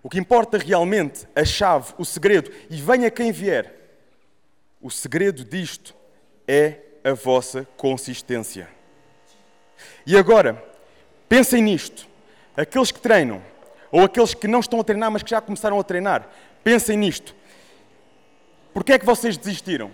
O 0.00 0.08
que 0.08 0.20
importa 0.20 0.58
realmente, 0.58 1.26
a 1.34 1.44
chave, 1.44 1.92
o 1.98 2.04
segredo, 2.04 2.52
e 2.70 2.76
venha 2.76 3.10
quem 3.10 3.32
vier, 3.32 3.74
o 4.80 4.92
segredo 4.92 5.44
disto 5.44 5.92
é 6.46 6.85
a 7.06 7.14
vossa 7.14 7.64
consistência. 7.76 8.68
E 10.04 10.16
agora, 10.16 10.60
pensem 11.28 11.62
nisto. 11.62 12.08
Aqueles 12.56 12.90
que 12.90 12.98
treinam, 12.98 13.40
ou 13.92 14.02
aqueles 14.02 14.34
que 14.34 14.48
não 14.48 14.58
estão 14.58 14.80
a 14.80 14.84
treinar, 14.84 15.08
mas 15.12 15.22
que 15.22 15.30
já 15.30 15.40
começaram 15.40 15.78
a 15.78 15.84
treinar, 15.84 16.28
pensem 16.64 16.96
nisto. 16.96 17.32
Porquê 18.74 18.94
é 18.94 18.98
que 18.98 19.06
vocês 19.06 19.36
desistiram? 19.36 19.92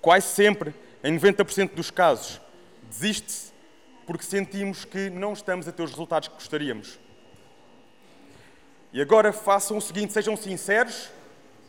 Quase 0.00 0.28
sempre, 0.28 0.72
em 1.02 1.18
90% 1.18 1.74
dos 1.74 1.90
casos, 1.90 2.40
desiste-se 2.88 3.50
porque 4.06 4.24
sentimos 4.24 4.84
que 4.84 5.10
não 5.10 5.32
estamos 5.32 5.66
a 5.66 5.72
ter 5.72 5.82
os 5.82 5.90
resultados 5.90 6.28
que 6.28 6.34
gostaríamos. 6.34 7.00
E 8.92 9.02
agora 9.02 9.32
façam 9.32 9.76
o 9.76 9.80
seguinte: 9.80 10.12
sejam 10.12 10.36
sinceros 10.36 11.10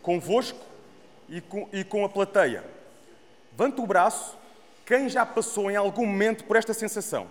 convosco 0.04 0.60
e 1.28 1.42
com, 1.42 1.68
e 1.74 1.84
com 1.84 2.06
a 2.06 2.10
plateia. 2.10 2.64
Levante 3.52 3.82
o 3.82 3.88
braço 3.88 4.38
quem 4.86 5.08
já 5.08 5.26
passou 5.26 5.70
em 5.70 5.76
algum 5.76 6.06
momento 6.06 6.44
por 6.44 6.56
esta 6.56 6.74
sensação 6.74 7.28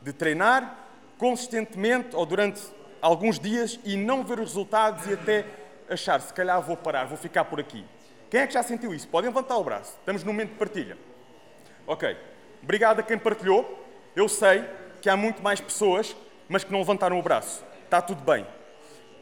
de 0.00 0.12
treinar 0.12 0.86
consistentemente 1.18 2.14
ou 2.14 2.24
durante 2.24 2.62
alguns 3.02 3.38
dias 3.38 3.78
e 3.84 3.96
não 3.96 4.24
ver 4.24 4.40
os 4.40 4.50
resultados 4.50 5.06
e 5.06 5.12
até 5.12 5.44
achar, 5.88 6.20
se 6.20 6.32
calhar 6.32 6.60
vou 6.62 6.76
parar, 6.76 7.06
vou 7.06 7.18
ficar 7.18 7.44
por 7.44 7.58
aqui. 7.58 7.84
Quem 8.30 8.40
é 8.40 8.46
que 8.46 8.54
já 8.54 8.62
sentiu 8.62 8.94
isso? 8.94 9.08
Podem 9.08 9.28
levantar 9.30 9.56
o 9.56 9.64
braço. 9.64 9.96
Estamos 9.98 10.22
no 10.22 10.32
momento 10.32 10.50
de 10.50 10.56
partilha. 10.56 10.98
Ok. 11.86 12.16
Obrigado 12.62 13.00
a 13.00 13.02
quem 13.02 13.18
partilhou. 13.18 13.86
Eu 14.14 14.28
sei 14.28 14.64
que 15.00 15.08
há 15.08 15.16
muito 15.16 15.42
mais 15.42 15.60
pessoas, 15.60 16.14
mas 16.48 16.62
que 16.62 16.70
não 16.70 16.80
levantaram 16.80 17.18
o 17.18 17.22
braço. 17.22 17.64
Está 17.84 18.02
tudo 18.02 18.22
bem. 18.22 18.46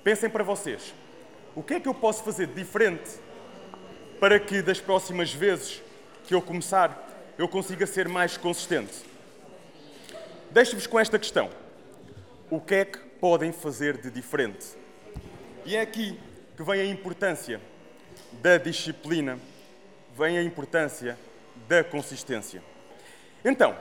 Pensem 0.02 0.28
para 0.28 0.42
vocês. 0.42 0.94
O 1.54 1.62
que 1.62 1.74
é 1.74 1.80
que 1.80 1.88
eu 1.88 1.94
posso 1.94 2.24
fazer 2.24 2.48
diferente 2.48 3.10
para 4.18 4.40
que 4.40 4.60
das 4.62 4.80
próximas 4.80 5.32
vezes 5.32 5.82
que 6.26 6.34
eu 6.34 6.42
começar 6.42 7.04
eu 7.38 7.46
consiga 7.46 7.86
ser 7.86 8.08
mais 8.08 8.36
consistente? 8.36 9.04
Deixo-vos 10.50 10.86
com 10.86 10.98
esta 10.98 11.18
questão. 11.18 11.50
O 12.50 12.60
que 12.60 12.74
é 12.74 12.84
que 12.84 12.98
podem 12.98 13.52
fazer 13.52 13.98
de 13.98 14.10
diferente? 14.10 14.66
E 15.64 15.76
é 15.76 15.80
aqui 15.80 16.18
que 16.56 16.62
vem 16.62 16.80
a 16.80 16.86
importância 16.86 17.60
da 18.40 18.56
disciplina, 18.56 19.38
vem 20.16 20.38
a 20.38 20.42
importância 20.42 21.18
da 21.68 21.84
consistência. 21.84 22.62
Então, 23.44 23.76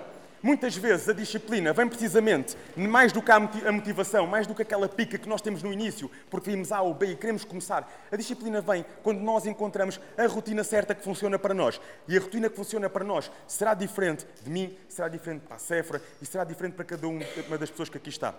muitas 0.45 0.77
vezes 0.77 1.09
a 1.09 1.13
disciplina 1.13 1.73
vem 1.73 1.87
precisamente 1.87 2.55
mais 2.77 3.11
do 3.11 3.19
que 3.19 3.31
a 3.31 3.71
motivação, 3.71 4.27
mais 4.27 4.45
do 4.45 4.53
que 4.53 4.61
aquela 4.61 4.87
pica 4.87 5.17
que 5.17 5.27
nós 5.27 5.41
temos 5.41 5.63
no 5.63 5.73
início, 5.73 6.09
porque 6.29 6.51
vimos 6.51 6.71
A 6.71 6.81
ou 6.81 6.93
B 6.93 7.07
e 7.07 7.15
queremos 7.15 7.43
começar. 7.43 7.91
A 8.11 8.15
disciplina 8.15 8.61
vem 8.61 8.85
quando 9.01 9.21
nós 9.21 9.47
encontramos 9.47 9.99
a 10.15 10.27
rotina 10.27 10.63
certa 10.63 10.93
que 10.93 11.03
funciona 11.03 11.39
para 11.39 11.55
nós. 11.55 11.81
E 12.07 12.15
a 12.15 12.21
rotina 12.21 12.47
que 12.47 12.55
funciona 12.55 12.87
para 12.87 13.03
nós 13.03 13.31
será 13.47 13.73
diferente 13.73 14.27
de 14.43 14.49
mim, 14.51 14.77
será 14.87 15.09
diferente 15.09 15.41
para 15.41 15.55
a 15.55 15.59
Cefra 15.59 15.99
e 16.21 16.25
será 16.27 16.43
diferente 16.43 16.75
para 16.75 16.85
cada 16.85 17.07
uma 17.07 17.57
das 17.59 17.71
pessoas 17.71 17.89
que 17.89 17.97
aqui 17.97 18.09
está. 18.09 18.31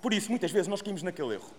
Por 0.00 0.14
isso, 0.14 0.30
muitas 0.30 0.50
vezes 0.50 0.68
nós 0.68 0.80
caímos 0.80 1.02
naquele 1.02 1.34
erro. 1.34 1.50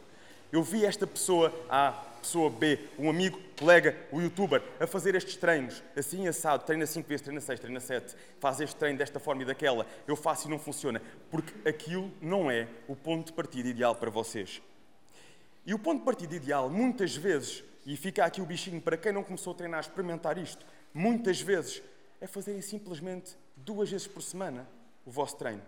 Eu 0.52 0.64
vi 0.64 0.86
esta 0.86 1.06
pessoa 1.06 1.54
A, 1.70 1.92
pessoa 2.22 2.50
B, 2.50 2.80
um 2.98 3.10
amigo, 3.10 3.38
colega, 3.60 3.98
o 4.12 4.22
youtuber, 4.22 4.64
a 4.80 4.88
fazer 4.88 5.14
estes 5.14 5.36
treinos, 5.36 5.84
assim 5.96 6.26
assado, 6.26 6.64
treina 6.64 6.86
5 6.86 7.08
vezes, 7.08 7.22
treina 7.22 7.42
6, 7.42 7.60
treina 7.60 7.80
7, 7.82 8.16
faz 8.40 8.62
este 8.62 8.76
treino 8.78 8.98
desta 8.98 9.20
forma 9.20 9.42
e 9.42 9.46
daquela, 9.46 9.86
eu 10.08 10.16
faço 10.16 10.48
e 10.48 10.50
não 10.50 10.58
funciona, 10.58 11.02
porque 11.30 11.68
aquilo 11.68 12.10
não 12.22 12.50
é 12.50 12.68
o 12.88 12.96
ponto 12.96 13.28
de 13.28 13.34
partida 13.34 13.68
ideal 13.68 13.94
para 13.94 14.10
vocês. 14.10 14.62
E 15.66 15.74
o 15.74 15.80
ponto 15.80 16.00
de 16.00 16.06
partida 16.06 16.34
ideal, 16.34 16.70
muitas 16.70 17.14
vezes, 17.14 17.62
e 17.86 17.98
fica 17.98 18.24
aqui 18.24 18.42
o 18.42 18.46
bichinho 18.46 18.82
para 18.82 18.96
quem 18.96 19.12
não 19.12 19.24
começou 19.24 19.52
a 19.52 19.56
treinar, 19.56 19.80
a 19.80 19.82
experimentar 19.82 20.38
isto, 20.38 20.66
muitas 20.94 21.42
vezes, 21.42 21.84
é 22.22 22.28
fazerem 22.28 22.62
simplesmente 22.62 23.38
duas 23.56 23.90
vezes 23.90 24.08
por 24.08 24.22
semana 24.22 24.66
o 25.06 25.12
vosso 25.12 25.36
treino. 25.36 25.62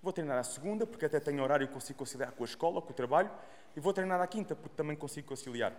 Vou 0.00 0.12
treinar 0.12 0.38
à 0.38 0.44
segunda, 0.44 0.86
porque 0.86 1.06
até 1.06 1.18
tenho 1.18 1.42
horário 1.42 1.64
e 1.64 1.68
consigo 1.68 1.98
conciliar 1.98 2.30
com 2.30 2.44
a 2.44 2.46
escola, 2.46 2.80
com 2.80 2.90
o 2.90 2.94
trabalho, 2.94 3.30
e 3.76 3.80
vou 3.80 3.92
treinar 3.92 4.20
à 4.20 4.26
quinta, 4.26 4.56
porque 4.56 4.74
também 4.74 4.96
consigo 4.96 5.28
conciliar. 5.28 5.72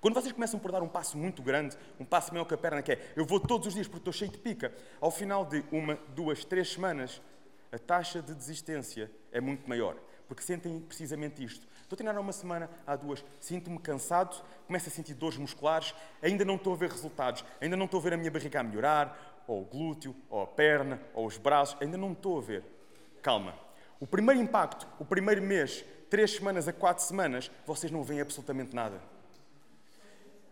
Quando 0.00 0.14
vocês 0.14 0.32
começam 0.32 0.60
por 0.60 0.70
dar 0.70 0.82
um 0.82 0.88
passo 0.88 1.16
muito 1.16 1.42
grande, 1.42 1.76
um 1.98 2.04
passo 2.04 2.32
maior 2.32 2.44
que 2.44 2.54
a 2.54 2.58
perna, 2.58 2.82
que 2.82 2.92
é 2.92 3.12
eu 3.16 3.24
vou 3.24 3.40
todos 3.40 3.66
os 3.66 3.74
dias 3.74 3.88
porque 3.88 4.00
estou 4.00 4.12
cheio 4.12 4.30
de 4.30 4.38
pica, 4.38 4.72
ao 5.00 5.10
final 5.10 5.44
de 5.44 5.64
uma, 5.72 5.98
duas, 6.14 6.44
três 6.44 6.72
semanas, 6.72 7.20
a 7.72 7.78
taxa 7.78 8.20
de 8.20 8.34
desistência 8.34 9.10
é 9.32 9.40
muito 9.40 9.68
maior, 9.68 9.96
porque 10.28 10.42
sentem 10.42 10.78
precisamente 10.80 11.42
isto. 11.42 11.66
Estou 11.82 11.94
a 11.94 11.96
treinar 11.96 12.16
há 12.16 12.20
uma 12.20 12.32
semana, 12.32 12.68
há 12.86 12.94
duas, 12.94 13.24
sinto-me 13.40 13.78
cansado, 13.78 14.44
começo 14.66 14.88
a 14.88 14.92
sentir 14.92 15.14
dores 15.14 15.38
musculares, 15.38 15.94
ainda 16.22 16.44
não 16.44 16.56
estou 16.56 16.74
a 16.74 16.76
ver 16.76 16.90
resultados, 16.90 17.44
ainda 17.60 17.76
não 17.76 17.86
estou 17.86 18.00
a 18.00 18.02
ver 18.02 18.12
a 18.12 18.16
minha 18.16 18.30
barriga 18.30 18.60
a 18.60 18.62
melhorar, 18.62 19.42
ou 19.46 19.62
o 19.62 19.64
glúteo, 19.64 20.14
ou 20.28 20.42
a 20.42 20.46
perna, 20.46 21.00
ou 21.14 21.26
os 21.26 21.38
braços, 21.38 21.76
ainda 21.80 21.96
não 21.96 22.12
estou 22.12 22.38
a 22.38 22.40
ver. 22.42 22.64
Calma. 23.22 23.54
O 23.98 24.06
primeiro 24.06 24.40
impacto, 24.40 24.86
o 24.98 25.04
primeiro 25.04 25.40
mês, 25.42 25.84
três 26.08 26.32
semanas 26.32 26.68
a 26.68 26.72
quatro 26.72 27.04
semanas, 27.04 27.50
vocês 27.66 27.90
não 27.90 28.02
veem 28.02 28.20
absolutamente 28.20 28.74
nada. 28.74 29.00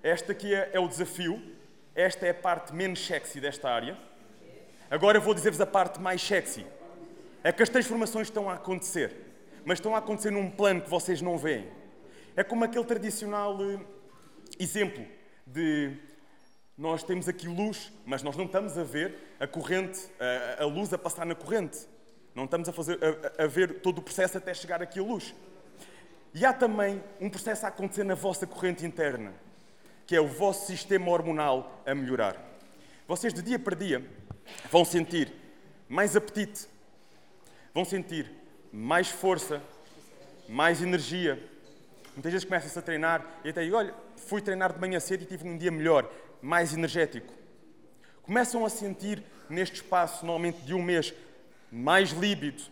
Esta 0.03 0.33
aqui 0.33 0.55
é, 0.55 0.71
é 0.73 0.81
o 0.81 0.87
desafio. 0.87 1.43
Esta 1.95 2.27
é 2.27 2.31
a 2.31 2.35
parte 2.35 2.75
menos 2.75 3.05
sexy 3.07 3.41
desta 3.41 3.71
área. 3.71 3.97
Agora 4.91 5.19
vou 5.19 5.33
dizer-vos 5.33 5.61
a 5.61 5.67
parte 5.67 6.01
mais 6.01 6.21
sexy. 6.21 6.67
É 7.43 7.51
que 7.53 7.63
as 7.63 7.69
transformações 7.69 8.29
estão 8.29 8.51
a 8.51 8.55
acontecer, 8.55 9.17
mas 9.65 9.79
estão 9.79 9.95
a 9.95 9.99
acontecer 9.99 10.31
num 10.31 10.51
plano 10.51 10.83
que 10.83 10.91
vocês 10.91 11.23
não 11.23 11.39
veem. 11.39 11.69
É 12.37 12.43
como 12.43 12.65
aquele 12.65 12.85
tradicional 12.85 13.57
eh, 13.63 13.81
exemplo 14.59 15.07
de 15.47 15.97
nós 16.77 17.03
temos 17.03 17.29
aqui 17.29 17.47
luz, 17.47 17.93
mas 18.05 18.23
nós 18.23 18.37
não 18.37 18.47
estamos 18.47 18.77
a 18.77 18.83
ver 18.83 19.37
a 19.39 19.47
corrente, 19.47 20.01
a, 20.59 20.65
a 20.65 20.67
luz 20.67 20.93
a 20.93 20.99
passar 20.99 21.25
na 21.25 21.35
corrente. 21.35 21.87
Não 22.35 22.45
estamos 22.45 22.69
a, 22.69 22.73
fazer, 22.73 22.99
a, 23.39 23.45
a 23.45 23.47
ver 23.47 23.81
todo 23.81 23.99
o 23.99 24.03
processo 24.03 24.39
até 24.39 24.53
chegar 24.53 24.83
aqui 24.83 24.99
a 24.99 25.03
luz. 25.03 25.35
E 26.35 26.45
há 26.45 26.53
também 26.53 27.03
um 27.21 27.31
processo 27.31 27.65
a 27.65 27.69
acontecer 27.69 28.03
na 28.05 28.15
vossa 28.15 28.47
corrente 28.47 28.85
interna, 28.85 29.33
que 30.07 30.17
é 30.17 30.21
o 30.21 30.27
vosso 30.27 30.67
sistema 30.67 31.09
hormonal 31.11 31.81
a 31.87 31.95
melhorar. 31.95 32.37
Vocês, 33.07 33.33
de 33.33 33.41
dia 33.41 33.59
para 33.59 33.77
dia, 33.77 34.05
vão 34.71 34.85
sentir 34.85 35.33
mais 35.89 36.17
apetite, 36.17 36.67
vão 37.73 37.85
sentir 37.85 38.31
mais 38.73 39.09
força, 39.09 39.63
mais 40.49 40.83
energia. 40.83 41.41
Muitas 42.15 42.33
vezes 42.33 42.45
começam-se 42.45 42.79
a 42.79 42.83
treinar 42.83 43.25
e 43.45 43.51
até, 43.51 43.71
olha, 43.71 43.95
fui 44.17 44.41
treinar 44.41 44.73
de 44.73 44.81
manhã 44.81 44.99
cedo 44.99 45.23
e 45.23 45.27
tive 45.27 45.49
um 45.49 45.57
dia 45.57 45.71
melhor, 45.71 46.11
mais 46.43 46.75
energético. 46.75 47.33
Começam 48.23 48.65
a 48.65 48.69
sentir, 48.69 49.23
neste 49.49 49.77
espaço, 49.77 50.25
normalmente 50.25 50.63
de 50.63 50.75
um 50.75 50.83
mês, 50.83 51.15
mais 51.75 52.11
líbido. 52.11 52.63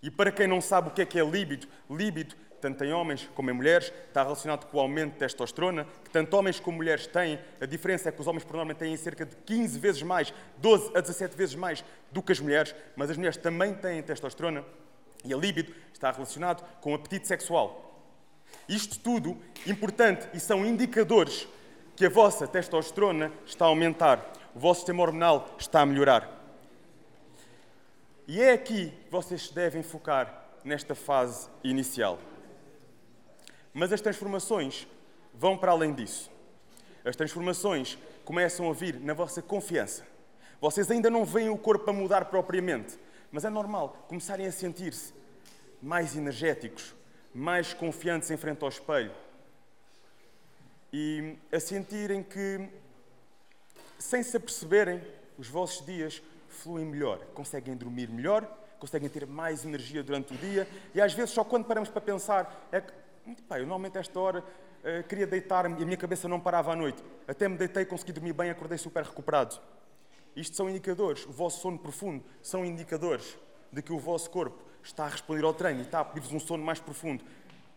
E 0.00 0.10
para 0.10 0.30
quem 0.30 0.46
não 0.46 0.60
sabe 0.60 0.88
o 0.88 0.90
que 0.92 1.02
é 1.02 1.04
que 1.04 1.18
é 1.18 1.24
líbido, 1.24 1.66
líbido, 1.90 2.34
tanto 2.60 2.84
em 2.84 2.92
homens 2.92 3.28
como 3.34 3.50
em 3.50 3.52
mulheres, 3.52 3.92
está 4.06 4.22
relacionado 4.22 4.66
com 4.66 4.76
o 4.76 4.80
aumento 4.80 5.14
de 5.14 5.18
testosterona, 5.18 5.86
que 6.04 6.10
tanto 6.10 6.36
homens 6.36 6.60
como 6.60 6.76
mulheres 6.76 7.06
têm. 7.06 7.40
A 7.60 7.66
diferença 7.66 8.08
é 8.08 8.12
que 8.12 8.20
os 8.20 8.26
homens, 8.26 8.44
por 8.44 8.56
norma, 8.56 8.74
têm 8.74 8.96
cerca 8.96 9.26
de 9.26 9.34
15 9.34 9.78
vezes 9.78 10.02
mais, 10.02 10.32
12 10.58 10.92
a 10.96 11.00
17 11.00 11.36
vezes 11.36 11.54
mais 11.54 11.84
do 12.12 12.22
que 12.22 12.32
as 12.32 12.40
mulheres, 12.40 12.74
mas 12.94 13.10
as 13.10 13.16
mulheres 13.16 13.36
também 13.36 13.74
têm 13.74 14.02
testosterona. 14.02 14.64
E 15.24 15.34
a 15.34 15.36
líbido 15.36 15.74
está 15.92 16.10
relacionado 16.10 16.64
com 16.80 16.92
o 16.92 16.94
apetite 16.94 17.26
sexual. 17.26 18.06
Isto 18.68 18.98
tudo 19.00 19.36
importante 19.66 20.28
e 20.32 20.40
são 20.40 20.64
indicadores 20.64 21.48
que 21.96 22.06
a 22.06 22.10
vossa 22.10 22.46
testosterona 22.46 23.32
está 23.44 23.64
a 23.64 23.68
aumentar, 23.68 24.32
o 24.54 24.58
vosso 24.58 24.80
sistema 24.80 25.02
hormonal 25.02 25.56
está 25.58 25.80
a 25.80 25.86
melhorar. 25.86 26.39
E 28.30 28.40
é 28.40 28.52
aqui 28.52 28.90
que 28.90 29.10
vocês 29.10 29.50
devem 29.50 29.82
focar 29.82 30.46
nesta 30.62 30.94
fase 30.94 31.48
inicial. 31.64 32.16
Mas 33.74 33.92
as 33.92 34.00
transformações 34.00 34.86
vão 35.34 35.58
para 35.58 35.72
além 35.72 35.92
disso. 35.92 36.30
As 37.04 37.16
transformações 37.16 37.98
começam 38.24 38.70
a 38.70 38.72
vir 38.72 39.00
na 39.00 39.14
vossa 39.14 39.42
confiança. 39.42 40.06
Vocês 40.60 40.88
ainda 40.92 41.10
não 41.10 41.24
veem 41.24 41.48
o 41.48 41.58
corpo 41.58 41.90
a 41.90 41.92
mudar 41.92 42.26
propriamente, 42.26 42.96
mas 43.32 43.44
é 43.44 43.50
normal 43.50 44.06
começarem 44.06 44.46
a 44.46 44.52
sentir-se 44.52 45.12
mais 45.82 46.14
energéticos, 46.14 46.94
mais 47.34 47.74
confiantes 47.74 48.30
em 48.30 48.36
frente 48.36 48.62
ao 48.62 48.68
espelho 48.68 49.12
e 50.92 51.36
a 51.50 51.58
sentirem 51.58 52.22
que, 52.22 52.68
sem 53.98 54.22
se 54.22 54.36
aperceberem, 54.36 55.02
os 55.36 55.48
vossos 55.48 55.84
dias 55.84 56.22
fluem 56.52 56.84
melhor, 56.84 57.18
conseguem 57.34 57.76
dormir 57.76 58.08
melhor, 58.08 58.44
conseguem 58.78 59.08
ter 59.08 59.26
mais 59.26 59.64
energia 59.64 60.02
durante 60.02 60.32
o 60.32 60.36
dia 60.36 60.66
e 60.94 61.00
às 61.00 61.12
vezes 61.12 61.30
só 61.30 61.44
quando 61.44 61.66
paramos 61.66 61.88
para 61.88 62.00
pensar 62.00 62.68
é 62.72 62.80
que, 62.80 62.92
pá, 63.42 63.58
eu 63.58 63.66
normalmente 63.66 63.98
a 63.98 64.00
esta 64.00 64.18
hora 64.18 64.40
uh, 64.40 65.06
queria 65.06 65.26
deitar-me 65.26 65.78
e 65.78 65.82
a 65.82 65.86
minha 65.86 65.96
cabeça 65.96 66.26
não 66.26 66.40
parava 66.40 66.72
à 66.72 66.76
noite. 66.76 67.02
Até 67.28 67.48
me 67.48 67.56
deitei, 67.56 67.84
consegui 67.84 68.12
dormir 68.12 68.32
bem, 68.32 68.50
acordei 68.50 68.78
super 68.78 69.04
recuperado. 69.04 69.60
Isto 70.34 70.56
são 70.56 70.70
indicadores, 70.70 71.26
o 71.26 71.32
vosso 71.32 71.60
sono 71.60 71.78
profundo 71.78 72.24
são 72.40 72.64
indicadores 72.64 73.36
de 73.72 73.82
que 73.82 73.92
o 73.92 73.98
vosso 73.98 74.30
corpo 74.30 74.62
está 74.82 75.04
a 75.04 75.08
responder 75.08 75.44
ao 75.44 75.52
treino 75.52 75.80
e 75.80 75.82
está 75.82 76.00
a 76.00 76.04
pedir-vos 76.04 76.32
um 76.32 76.40
sono 76.40 76.64
mais 76.64 76.80
profundo. 76.80 77.24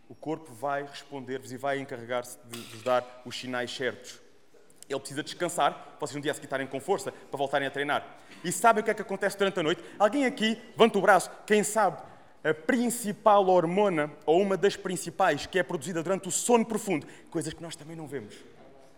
O 0.08 0.14
corpo 0.14 0.52
vai 0.52 0.82
responder-vos 0.82 1.52
e 1.52 1.56
vai 1.56 1.78
encarregar-se 1.78 2.38
de 2.46 2.58
vos 2.58 2.82
dar 2.82 3.22
os 3.24 3.38
sinais 3.38 3.74
certos. 3.74 4.23
Ele 4.88 4.98
precisa 4.98 5.22
descansar, 5.22 5.96
vocês 5.98 6.16
um 6.16 6.20
dia 6.20 6.32
a 6.32 6.34
seguir 6.34 6.48
com 6.68 6.80
força 6.80 7.10
para 7.12 7.38
voltarem 7.38 7.66
a 7.66 7.70
treinar. 7.70 8.06
E 8.44 8.52
sabem 8.52 8.82
o 8.82 8.84
que 8.84 8.90
é 8.90 8.94
que 8.94 9.02
acontece 9.02 9.38
durante 9.38 9.58
a 9.60 9.62
noite? 9.62 9.82
Alguém 9.98 10.26
aqui, 10.26 10.58
levanta 10.72 10.98
o 10.98 11.00
braço, 11.00 11.30
quem 11.46 11.62
sabe 11.62 11.98
a 12.44 12.52
principal 12.52 13.48
hormona, 13.48 14.10
ou 14.26 14.40
uma 14.42 14.54
das 14.54 14.76
principais, 14.76 15.46
que 15.46 15.58
é 15.58 15.62
produzida 15.62 16.02
durante 16.02 16.28
o 16.28 16.30
sono 16.30 16.66
profundo, 16.66 17.06
coisas 17.30 17.54
que 17.54 17.62
nós 17.62 17.74
também 17.74 17.96
não 17.96 18.06
vemos. 18.06 18.34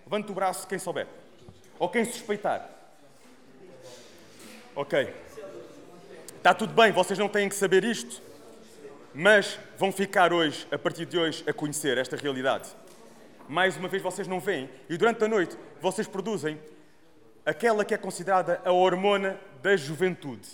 Levanta 0.05 0.33
o 0.33 0.35
braço 0.35 0.67
quem 0.67 0.81
souber. 0.81 1.07
Ou 1.79 1.89
quem 1.89 2.05
suspeitar. 2.05 2.69
Ok. 4.75 5.15
Está 6.37 6.53
tudo 6.53 6.75
bem, 6.75 6.91
vocês 6.91 7.19
não 7.19 7.29
têm 7.29 7.49
que 7.49 7.55
saber 7.55 7.85
isto, 7.85 8.21
mas 9.15 9.59
vão 9.79 9.93
ficar 9.93 10.33
hoje, 10.33 10.67
a 10.71 10.79
partir 10.79 11.07
de 11.07 11.19
hoje, 11.19 11.45
a 11.47 11.53
conhecer 11.53 11.99
esta 11.99 12.17
realidade. 12.17 12.69
Mais 13.49 13.77
uma 13.77 13.89
vez, 13.89 14.03
vocês 14.03 14.27
não 14.27 14.41
veem, 14.41 14.69
e 14.89 14.97
durante 14.97 15.23
a 15.25 15.29
noite 15.29 15.57
vocês 15.81 16.09
produzem 16.09 16.61
aquela 17.45 17.85
que 17.85 17.95
é 17.95 17.99
considerada 17.99 18.61
a 18.65 18.73
hormona 18.73 19.39
da 19.63 19.77
juventude. 19.77 20.49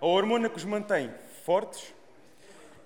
A 0.00 0.06
hormona 0.06 0.48
que 0.48 0.56
os 0.56 0.64
mantém 0.64 1.12
fortes, 1.44 1.92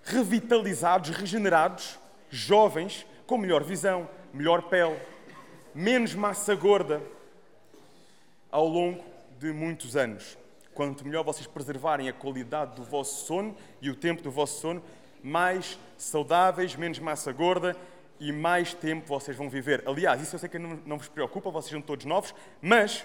revitalizados, 0.02 1.10
regenerados, 1.10 1.98
jovens, 2.30 3.06
com 3.26 3.36
melhor 3.36 3.62
visão, 3.62 4.08
melhor 4.32 4.62
pele, 4.62 4.98
menos 5.74 6.14
massa 6.14 6.54
gorda 6.54 7.02
ao 8.50 8.66
longo 8.66 9.04
de 9.38 9.52
muitos 9.52 9.96
anos. 9.96 10.38
Quanto 10.72 11.04
melhor 11.04 11.24
vocês 11.24 11.46
preservarem 11.46 12.08
a 12.08 12.12
qualidade 12.12 12.74
do 12.76 12.84
vosso 12.84 13.26
sono 13.26 13.54
e 13.82 13.90
o 13.90 13.94
tempo 13.94 14.22
do 14.22 14.30
vosso 14.30 14.60
sono, 14.60 14.82
mais 15.22 15.78
saudáveis, 15.98 16.74
menos 16.74 16.98
massa 16.98 17.32
gorda 17.32 17.76
e 18.20 18.30
mais 18.30 18.74
tempo 18.74 19.06
vocês 19.08 19.36
vão 19.36 19.48
viver. 19.48 19.82
Aliás, 19.86 20.20
isso 20.20 20.34
eu 20.36 20.38
sei 20.38 20.48
que 20.48 20.58
não, 20.58 20.78
não 20.84 20.98
vos 20.98 21.08
preocupa, 21.08 21.50
vocês 21.50 21.72
são 21.72 21.80
todos 21.80 22.04
novos, 22.04 22.34
mas 22.60 23.04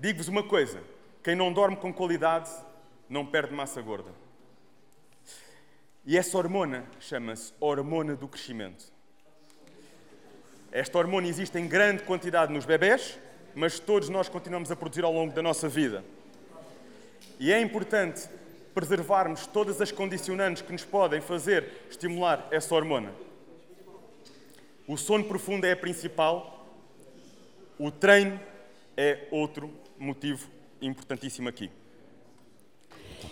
digo-vos 0.00 0.26
uma 0.26 0.42
coisa: 0.42 0.82
quem 1.22 1.36
não 1.36 1.52
dorme 1.52 1.76
com 1.76 1.94
qualidade 1.94 2.50
não 3.08 3.24
perde 3.24 3.54
massa 3.54 3.80
gorda. 3.80 4.10
E 6.04 6.18
essa 6.18 6.36
hormona 6.36 6.84
chama-se 6.98 7.54
hormona 7.60 8.16
do 8.16 8.26
crescimento. 8.26 8.92
Esta 10.72 10.98
hormona 10.98 11.28
existe 11.28 11.56
em 11.58 11.68
grande 11.68 12.02
quantidade 12.02 12.52
nos 12.52 12.64
bebés, 12.64 13.18
mas 13.54 13.78
todos 13.78 14.08
nós 14.08 14.28
continuamos 14.28 14.70
a 14.72 14.76
produzir 14.76 15.04
ao 15.04 15.12
longo 15.12 15.32
da 15.32 15.42
nossa 15.42 15.68
vida. 15.68 16.02
E 17.38 17.52
é 17.52 17.60
importante 17.60 18.28
preservarmos 18.74 19.46
todas 19.46 19.80
as 19.80 19.92
condicionantes 19.92 20.62
que 20.62 20.72
nos 20.72 20.84
podem 20.84 21.20
fazer 21.20 21.86
estimular 21.90 22.48
essa 22.50 22.74
hormona. 22.74 23.12
O 24.86 24.96
sono 24.96 25.24
profundo 25.24 25.64
é 25.64 25.72
a 25.72 25.76
principal, 25.76 26.66
o 27.78 27.90
treino 27.90 28.40
é 28.96 29.26
outro 29.30 29.72
motivo 29.98 30.48
importantíssimo 30.80 31.48
aqui. 31.48 31.70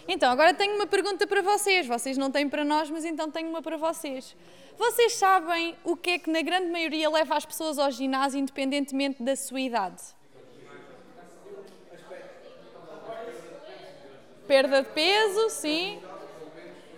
Então, 0.07 0.30
agora 0.30 0.54
tenho 0.54 0.75
uma 0.76 0.87
pergunta 0.87 1.26
para 1.26 1.42
vocês. 1.42 1.87
Vocês 1.87 2.16
não 2.16 2.30
têm 2.30 2.49
para 2.49 2.64
nós, 2.64 2.90
mas 2.90 3.04
então 3.04 3.30
tenho 3.30 3.49
uma 3.49 3.62
para 3.62 3.76
vocês. 3.76 4.37
Vocês 4.78 5.14
sabem 5.14 5.76
o 5.85 5.97
que 5.97 6.11
é 6.11 6.19
que, 6.19 6.30
na 6.30 6.42
grande 6.42 6.71
maioria, 6.71 7.11
leva 7.11 7.37
as 7.37 7.45
pessoas 7.45 7.78
ao 7.78 7.90
ginásio, 7.90 8.38
independentemente 8.38 9.22
da 9.22 9.37
sua 9.37 9.61
idade? 9.61 10.03
Perda 14.46 14.83
de 14.83 14.88
peso, 14.88 15.51
sim. 15.51 16.01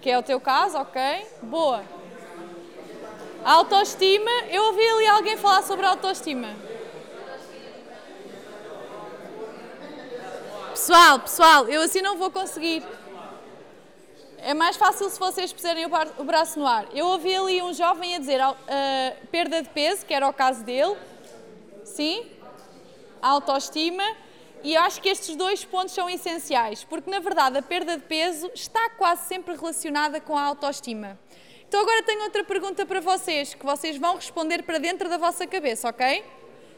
Que 0.00 0.10
é 0.10 0.18
o 0.18 0.22
teu 0.22 0.40
caso, 0.40 0.78
ok? 0.78 1.26
Boa. 1.42 2.01
Autoestima. 3.44 4.30
Eu 4.50 4.64
ouvi 4.64 4.88
ali 4.88 5.06
alguém 5.08 5.36
falar 5.36 5.62
sobre 5.62 5.84
autoestima. 5.84 6.54
Pessoal, 10.70 11.18
pessoal, 11.20 11.68
eu 11.68 11.82
assim 11.82 12.00
não 12.00 12.16
vou 12.16 12.30
conseguir. 12.30 12.82
É 14.38 14.54
mais 14.54 14.76
fácil 14.76 15.08
se 15.10 15.18
vocês 15.18 15.52
puserem 15.52 15.86
o 15.86 16.24
braço 16.24 16.58
no 16.58 16.66
ar. 16.66 16.86
Eu 16.92 17.06
ouvi 17.06 17.34
ali 17.34 17.62
um 17.62 17.72
jovem 17.72 18.16
a 18.16 18.18
dizer 18.18 18.40
uh, 18.40 18.56
perda 19.30 19.62
de 19.62 19.68
peso, 19.68 20.04
que 20.04 20.12
era 20.12 20.28
o 20.28 20.32
caso 20.32 20.64
dele. 20.64 20.96
Sim? 21.84 22.26
Autoestima. 23.20 24.04
E 24.64 24.76
acho 24.76 25.00
que 25.00 25.08
estes 25.08 25.34
dois 25.36 25.64
pontos 25.64 25.92
são 25.92 26.08
essenciais, 26.08 26.84
porque 26.84 27.10
na 27.10 27.18
verdade 27.18 27.58
a 27.58 27.62
perda 27.62 27.96
de 27.96 28.04
peso 28.04 28.50
está 28.54 28.90
quase 28.90 29.26
sempre 29.26 29.56
relacionada 29.56 30.20
com 30.20 30.38
a 30.38 30.42
autoestima. 30.42 31.18
Então 31.72 31.80
agora 31.80 32.02
tenho 32.02 32.24
outra 32.24 32.44
pergunta 32.44 32.84
para 32.84 33.00
vocês, 33.00 33.54
que 33.54 33.64
vocês 33.64 33.96
vão 33.96 34.16
responder 34.16 34.62
para 34.62 34.76
dentro 34.76 35.08
da 35.08 35.16
vossa 35.16 35.46
cabeça, 35.46 35.88
ok? 35.88 36.22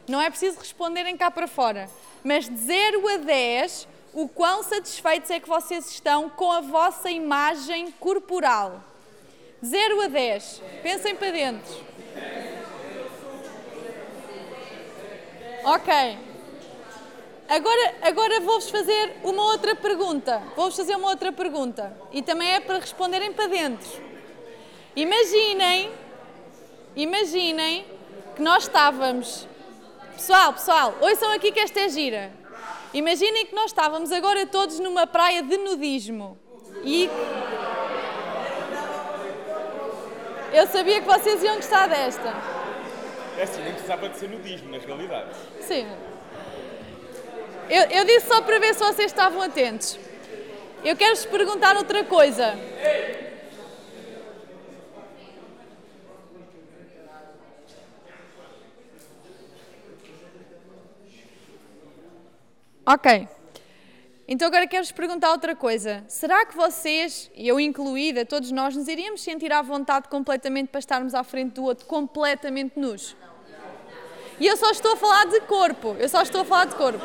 Não 0.07 0.21
é 0.21 0.29
preciso 0.29 0.57
responderem 0.57 1.17
cá 1.17 1.29
para 1.29 1.49
fora. 1.49 1.89
Mas 2.23 2.47
de 2.47 2.55
0 2.55 3.05
a 3.09 3.17
10, 3.17 3.89
o 4.13 4.29
quão 4.29 4.63
satisfeitos 4.63 5.29
é 5.31 5.41
que 5.41 5.49
vocês 5.49 5.91
estão 5.91 6.29
com 6.29 6.49
a 6.49 6.61
vossa 6.61 7.11
imagem 7.11 7.91
corporal? 7.99 8.81
0 9.65 10.01
a 10.01 10.07
10. 10.07 10.61
Pensem 10.81 11.13
para 11.13 11.29
dentro. 11.29 11.75
Ok. 15.65 16.17
Agora, 17.49 17.95
agora 18.01 18.39
vou-vos 18.39 18.69
fazer 18.69 19.17
uma 19.25 19.43
outra 19.43 19.75
pergunta. 19.75 20.41
Vou-vos 20.55 20.77
fazer 20.77 20.95
uma 20.95 21.09
outra 21.09 21.33
pergunta. 21.33 21.93
E 22.13 22.21
também 22.21 22.49
é 22.53 22.61
para 22.61 22.79
responderem 22.79 23.33
para 23.33 23.47
dentro. 23.47 24.14
Imaginem, 24.95 25.91
imaginem 26.95 27.85
que 28.35 28.41
nós 28.41 28.63
estávamos. 28.63 29.45
Pessoal, 30.13 30.53
pessoal, 30.53 30.95
ouçam 31.01 31.31
aqui 31.33 31.51
que 31.51 31.59
esta 31.59 31.81
é 31.81 31.89
gira. 31.89 32.31
Imaginem 32.93 33.45
que 33.45 33.53
nós 33.53 33.71
estávamos 33.71 34.09
agora 34.13 34.45
todos 34.45 34.79
numa 34.79 35.05
praia 35.05 35.43
de 35.43 35.57
nudismo. 35.57 36.39
E. 36.83 37.09
Eu 40.53 40.65
sabia 40.67 41.01
que 41.01 41.07
vocês 41.07 41.43
iam 41.43 41.57
gostar 41.57 41.87
desta. 41.87 42.33
É 43.37 43.43
assim, 43.43 43.61
nem 43.63 43.73
precisava 43.73 44.07
de 44.07 44.17
ser 44.17 44.29
nudismo, 44.29 44.71
na 44.71 44.77
realidade. 44.77 45.29
Sim. 45.59 45.85
Eu, 47.69 47.81
eu 47.89 48.05
disse 48.05 48.27
só 48.27 48.41
para 48.41 48.59
ver 48.59 48.73
se 48.73 48.79
vocês 48.79 49.11
estavam 49.11 49.41
atentos. 49.41 49.99
Eu 50.85 50.95
quero-vos 50.95 51.25
perguntar 51.25 51.75
outra 51.75 52.05
coisa. 52.05 52.57
Ok. 62.87 63.27
Então 64.27 64.47
agora 64.47 64.67
quero-vos 64.67 64.91
perguntar 64.91 65.31
outra 65.31 65.55
coisa. 65.55 66.03
Será 66.07 66.45
que 66.45 66.55
vocês, 66.55 67.31
eu 67.35 67.59
incluída, 67.59 68.23
todos 68.23 68.51
nós, 68.51 68.75
nos 68.75 68.87
iríamos 68.87 69.21
sentir 69.21 69.51
à 69.51 69.61
vontade 69.63 70.07
completamente 70.07 70.67
para 70.67 70.79
estarmos 70.79 71.15
à 71.15 71.23
frente 71.23 71.53
do 71.53 71.63
outro, 71.63 71.87
completamente 71.87 72.79
nus? 72.79 73.15
E 74.39 74.45
eu 74.45 74.55
só 74.55 74.69
estou 74.69 74.93
a 74.93 74.97
falar 74.97 75.25
de 75.25 75.41
corpo. 75.41 75.95
Eu 75.97 76.07
só 76.07 76.21
estou 76.21 76.41
a 76.41 76.45
falar 76.45 76.65
de 76.65 76.75
corpo. 76.75 77.03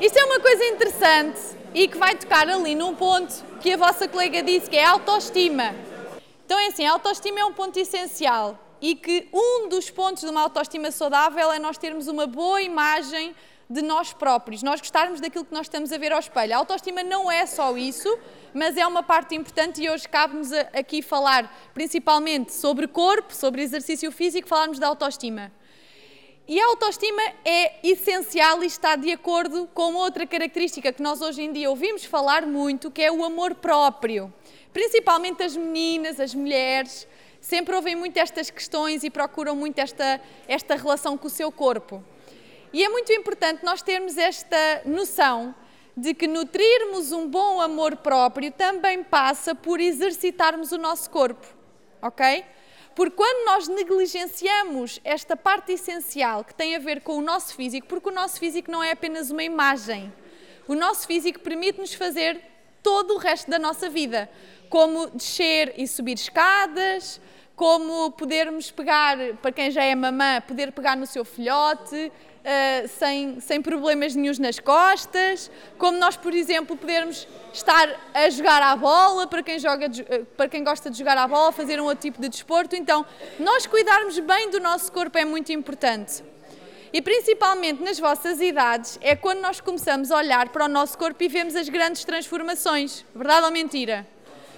Isto 0.00 0.18
é 0.18 0.24
uma 0.24 0.40
coisa 0.40 0.64
interessante 0.64 1.40
e 1.72 1.86
que 1.86 1.96
vai 1.96 2.16
tocar 2.16 2.48
ali 2.48 2.74
num 2.74 2.94
ponto 2.94 3.34
que 3.60 3.72
a 3.72 3.76
vossa 3.76 4.08
colega 4.08 4.42
disse, 4.42 4.68
que 4.68 4.76
é 4.76 4.84
a 4.84 4.90
autoestima. 4.90 5.74
Então 6.44 6.58
é 6.58 6.66
assim, 6.66 6.84
a 6.84 6.92
autoestima 6.92 7.38
é 7.38 7.44
um 7.44 7.52
ponto 7.52 7.78
essencial 7.78 8.58
e 8.80 8.94
que 8.96 9.28
um 9.32 9.68
dos 9.68 9.90
pontos 9.90 10.22
de 10.22 10.28
uma 10.28 10.42
autoestima 10.42 10.90
saudável 10.90 11.52
é 11.52 11.58
nós 11.58 11.78
termos 11.78 12.08
uma 12.08 12.26
boa 12.26 12.60
imagem 12.62 13.34
de 13.68 13.82
nós 13.82 14.12
próprios, 14.12 14.62
nós 14.62 14.80
gostarmos 14.80 15.20
daquilo 15.20 15.44
que 15.44 15.52
nós 15.52 15.66
estamos 15.66 15.92
a 15.92 15.98
ver 15.98 16.12
ao 16.12 16.20
espelho. 16.20 16.54
A 16.54 16.58
autoestima 16.58 17.02
não 17.02 17.30
é 17.30 17.44
só 17.46 17.76
isso, 17.76 18.16
mas 18.54 18.76
é 18.76 18.86
uma 18.86 19.02
parte 19.02 19.34
importante 19.34 19.82
e 19.82 19.90
hoje 19.90 20.08
cabe-nos 20.08 20.52
aqui 20.52 21.02
falar 21.02 21.70
principalmente 21.74 22.52
sobre 22.54 22.86
corpo, 22.86 23.34
sobre 23.34 23.62
exercício 23.62 24.10
físico, 24.12 24.48
falarmos 24.48 24.78
da 24.78 24.86
autoestima. 24.86 25.50
E 26.48 26.60
a 26.60 26.66
autoestima 26.66 27.20
é 27.44 27.80
essencial 27.82 28.62
e 28.62 28.66
está 28.66 28.94
de 28.94 29.10
acordo 29.10 29.68
com 29.74 29.94
outra 29.94 30.24
característica 30.24 30.92
que 30.92 31.02
nós 31.02 31.20
hoje 31.20 31.42
em 31.42 31.52
dia 31.52 31.68
ouvimos 31.68 32.04
falar 32.04 32.46
muito, 32.46 32.88
que 32.88 33.02
é 33.02 33.10
o 33.10 33.24
amor 33.24 33.56
próprio. 33.56 34.32
Principalmente 34.72 35.42
as 35.42 35.56
meninas, 35.56 36.20
as 36.20 36.36
mulheres, 36.36 37.08
sempre 37.40 37.74
ouvem 37.74 37.96
muito 37.96 38.16
estas 38.18 38.48
questões 38.48 39.02
e 39.02 39.10
procuram 39.10 39.56
muito 39.56 39.80
esta, 39.80 40.20
esta 40.46 40.76
relação 40.76 41.18
com 41.18 41.26
o 41.26 41.30
seu 41.30 41.50
corpo. 41.50 42.04
E 42.76 42.84
é 42.84 42.90
muito 42.90 43.10
importante 43.10 43.64
nós 43.64 43.80
termos 43.80 44.18
esta 44.18 44.82
noção 44.84 45.54
de 45.96 46.12
que 46.12 46.26
nutrirmos 46.26 47.10
um 47.10 47.26
bom 47.26 47.58
amor 47.58 47.96
próprio 47.96 48.52
também 48.52 49.02
passa 49.02 49.54
por 49.54 49.80
exercitarmos 49.80 50.72
o 50.72 50.76
nosso 50.76 51.08
corpo, 51.08 51.46
ok? 52.02 52.44
Porque 52.94 53.16
quando 53.16 53.46
nós 53.46 53.66
negligenciamos 53.66 55.00
esta 55.04 55.34
parte 55.34 55.72
essencial 55.72 56.44
que 56.44 56.54
tem 56.54 56.76
a 56.76 56.78
ver 56.78 57.00
com 57.00 57.16
o 57.16 57.22
nosso 57.22 57.54
físico, 57.54 57.86
porque 57.86 58.10
o 58.10 58.12
nosso 58.12 58.38
físico 58.38 58.70
não 58.70 58.84
é 58.84 58.90
apenas 58.90 59.30
uma 59.30 59.42
imagem, 59.42 60.12
o 60.68 60.74
nosso 60.74 61.06
físico 61.06 61.40
permite-nos 61.40 61.94
fazer 61.94 62.38
todo 62.82 63.14
o 63.14 63.16
resto 63.16 63.50
da 63.50 63.58
nossa 63.58 63.88
vida, 63.88 64.28
como 64.68 65.06
descer 65.06 65.72
e 65.78 65.88
subir 65.88 66.16
escadas, 66.16 67.22
como 67.56 68.10
podermos 68.10 68.70
pegar, 68.70 69.16
para 69.40 69.50
quem 69.50 69.70
já 69.70 69.82
é 69.82 69.94
mamã, 69.94 70.42
poder 70.46 70.72
pegar 70.72 70.94
no 70.94 71.06
seu 71.06 71.24
filhote, 71.24 72.12
uh, 72.46 72.88
sem, 72.88 73.40
sem 73.40 73.60
problemas 73.60 74.14
nenhums 74.14 74.38
nas 74.38 74.58
costas, 74.60 75.50
como 75.76 75.98
nós, 75.98 76.16
por 76.16 76.32
exemplo, 76.32 76.76
podermos 76.76 77.26
estar 77.52 77.88
a 78.14 78.30
jogar 78.30 78.62
à 78.62 78.76
bola, 78.76 79.26
para 79.26 79.42
quem, 79.42 79.58
joga, 79.58 79.86
uh, 79.86 80.24
para 80.36 80.48
quem 80.48 80.62
gosta 80.62 80.88
de 80.88 80.98
jogar 80.98 81.18
à 81.18 81.26
bola, 81.26 81.50
fazer 81.50 81.80
um 81.80 81.84
outro 81.84 82.02
tipo 82.02 82.20
de 82.20 82.28
desporto. 82.28 82.76
Então, 82.76 83.04
nós 83.38 83.66
cuidarmos 83.66 84.18
bem 84.20 84.50
do 84.50 84.60
nosso 84.60 84.92
corpo 84.92 85.18
é 85.18 85.24
muito 85.24 85.52
importante. 85.52 86.22
E 86.92 87.02
principalmente 87.02 87.82
nas 87.82 87.98
vossas 87.98 88.40
idades 88.40 88.98
é 89.02 89.16
quando 89.16 89.40
nós 89.40 89.60
começamos 89.60 90.10
a 90.10 90.16
olhar 90.16 90.48
para 90.48 90.64
o 90.64 90.68
nosso 90.68 90.96
corpo 90.96 91.22
e 91.22 91.28
vemos 91.28 91.56
as 91.56 91.68
grandes 91.68 92.04
transformações. 92.04 93.04
Verdade 93.14 93.44
ou 93.44 93.50
mentira? 93.50 94.06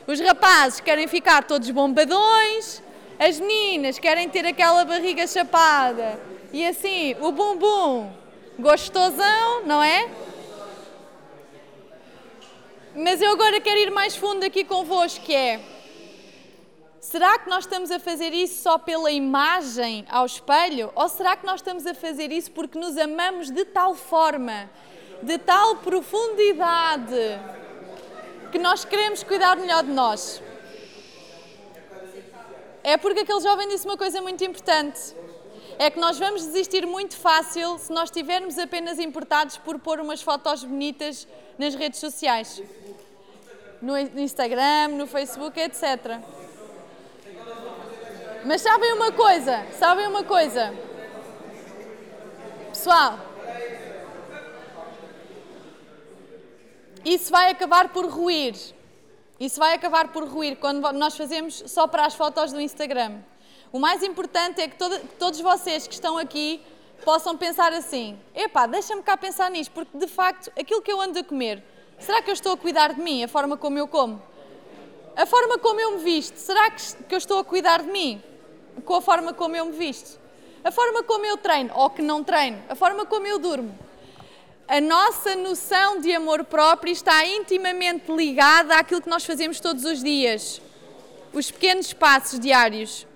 Os 0.07 0.21
rapazes 0.21 0.79
querem 0.81 1.09
ficar 1.09 1.45
todos 1.45 1.69
bombadões, 1.71 2.83
as 3.19 3.41
meninas 3.41 3.99
querem 3.99 4.29
ter 4.29 4.47
aquela 4.47 4.85
barriga 4.85 5.27
chapada 5.27 6.38
e 6.53 6.67
assim, 6.67 7.15
o 7.21 7.31
bumbum 7.31 8.11
gostosão, 8.59 9.65
não 9.67 9.83
é? 9.83 10.11
Mas 12.95 13.21
eu 13.21 13.31
agora 13.33 13.61
quero 13.61 13.79
ir 13.79 13.91
mais 13.91 14.17
fundo 14.17 14.45
aqui 14.45 14.65
convosco, 14.65 15.25
que 15.25 15.35
é... 15.35 15.61
Será 17.01 17.39
que 17.39 17.49
nós 17.49 17.65
estamos 17.65 17.91
a 17.91 17.99
fazer 17.99 18.35
isso 18.35 18.63
só 18.63 18.77
pela 18.77 19.11
imagem 19.11 20.05
ao 20.11 20.27
espelho? 20.27 20.91
Ou 20.95 21.09
será 21.09 21.37
que 21.37 21.47
nós 21.47 21.61
estamos 21.61 21.87
a 21.87 21.95
fazer 21.95 22.33
isso 22.33 22.51
porque 22.51 22.79
nos 22.79 22.97
amamos 22.97 23.51
de 23.51 23.65
tal 23.65 23.95
forma, 23.95 24.69
de 25.23 25.39
tal 25.39 25.77
profundidade, 25.77 27.41
que 28.51 28.59
nós 28.59 28.85
queremos 28.85 29.23
cuidar 29.23 29.57
melhor 29.57 29.85
de 29.85 29.93
nós? 29.93 30.43
É 32.83 32.97
porque 32.97 33.21
aquele 33.21 33.41
jovem 33.41 33.69
disse 33.69 33.87
uma 33.87 33.97
coisa 33.97 34.21
muito 34.21 34.43
importante 34.45 35.15
é 35.79 35.91
que 35.91 36.01
nós 36.01 36.19
vamos 36.19 36.45
desistir 36.45 36.85
muito 36.87 37.17
fácil 37.17 37.79
se 37.79 37.93
nós 37.93 38.11
estivermos 38.11 38.59
apenas 38.59 38.99
importados 38.99 39.57
por 39.59 39.79
pôr 39.79 40.01
umas 40.01 40.21
fotos 40.21 40.65
bonitas 40.65 41.27
nas 41.57 41.75
redes 41.75 42.01
sociais. 42.01 42.61
No 43.81 43.97
Instagram, 43.97 44.89
no 44.89 45.07
Facebook, 45.07 45.59
etc. 45.61 46.19
Mas 48.45 48.61
sabem 48.61 48.93
uma 48.93 49.13
coisa? 49.13 49.65
Sabem 49.79 50.09
uma 50.09 50.25
coisa? 50.25 50.75
Pessoal, 52.71 53.21
isso 57.05 57.31
vai 57.31 57.53
acabar 57.53 57.91
por 57.91 58.07
ruir. 58.07 58.57
Isso 59.39 59.61
vai 59.61 59.75
acabar 59.75 60.09
por 60.09 60.25
ruir 60.25 60.57
quando 60.57 60.81
nós 60.93 61.17
fazemos 61.17 61.63
só 61.67 61.87
para 61.87 62.05
as 62.05 62.15
fotos 62.15 62.53
do 62.53 62.61
Instagram. 62.61 63.21
O 63.71 63.79
mais 63.79 64.03
importante 64.03 64.61
é 64.61 64.69
que, 64.69 64.77
todo, 64.77 64.99
todos 65.19 65.41
vocês 65.41 65.87
que 65.87 65.95
estão 65.95 66.17
aqui 66.17 66.61
possam 67.05 67.37
pensar 67.37 67.73
assim: 67.73 68.19
epá, 68.35 68.67
deixa-me 68.67 69.03
cá 69.03 69.17
pensar 69.17 69.51
nisto, 69.51 69.73
porque 69.73 69.97
de 69.99 70.07
facto 70.07 70.51
aquilo 70.59 70.81
que 70.81 70.91
eu 70.91 71.01
ando 71.01 71.19
a 71.19 71.25
comer, 71.25 71.63
será 71.99 72.23
que 72.23 72.31
eu 72.31 72.35
estou 72.35 72.53
a 72.53 72.57
cuidar 72.57 72.95
de 72.95 73.01
mim, 73.01 73.23
a 73.23 73.29
forma 73.29 73.57
como 73.57 73.79
eu 73.79 73.87
como? 73.87 74.23
A 75.17 75.27
forma 75.27 75.59
como 75.59 75.81
eu 75.81 75.97
me 75.97 76.05
visto, 76.05 76.37
será 76.37 76.71
que, 76.71 76.95
que 77.05 77.15
eu 77.15 77.19
estou 77.19 77.39
a 77.39 77.45
cuidar 77.45 77.83
de 77.83 77.91
mim 77.91 78.23
com 78.85 78.95
a 78.95 79.03
forma 79.03 79.35
como 79.35 79.57
eu 79.57 79.67
me 79.67 79.73
visto? 79.73 80.19
A 80.63 80.71
forma 80.71 81.03
como 81.03 81.27
eu 81.27 81.37
treino 81.37 81.73
ou 81.75 81.91
que 81.91 82.03
não 82.03 82.23
treino, 82.25 82.63
a 82.69 82.75
forma 82.75 83.05
como 83.05 83.27
eu 83.27 83.39
durmo. 83.39 83.77
A 84.67 84.81
nossa 84.81 85.35
noção 85.35 86.01
de 86.01 86.13
amor 86.15 86.45
próprio 86.45 86.93
está 86.93 87.25
intimamente 87.25 88.13
ligada 88.13 88.77
àquilo 88.77 89.01
que 89.01 89.09
nós 89.09 89.25
fazemos 89.25 89.61
todos 89.61 89.85
os 89.85 90.03
dias. 90.03 90.61
Os 91.33 91.51
pequenos 91.51 91.93
passos 91.93 92.39
diários. 92.39 93.07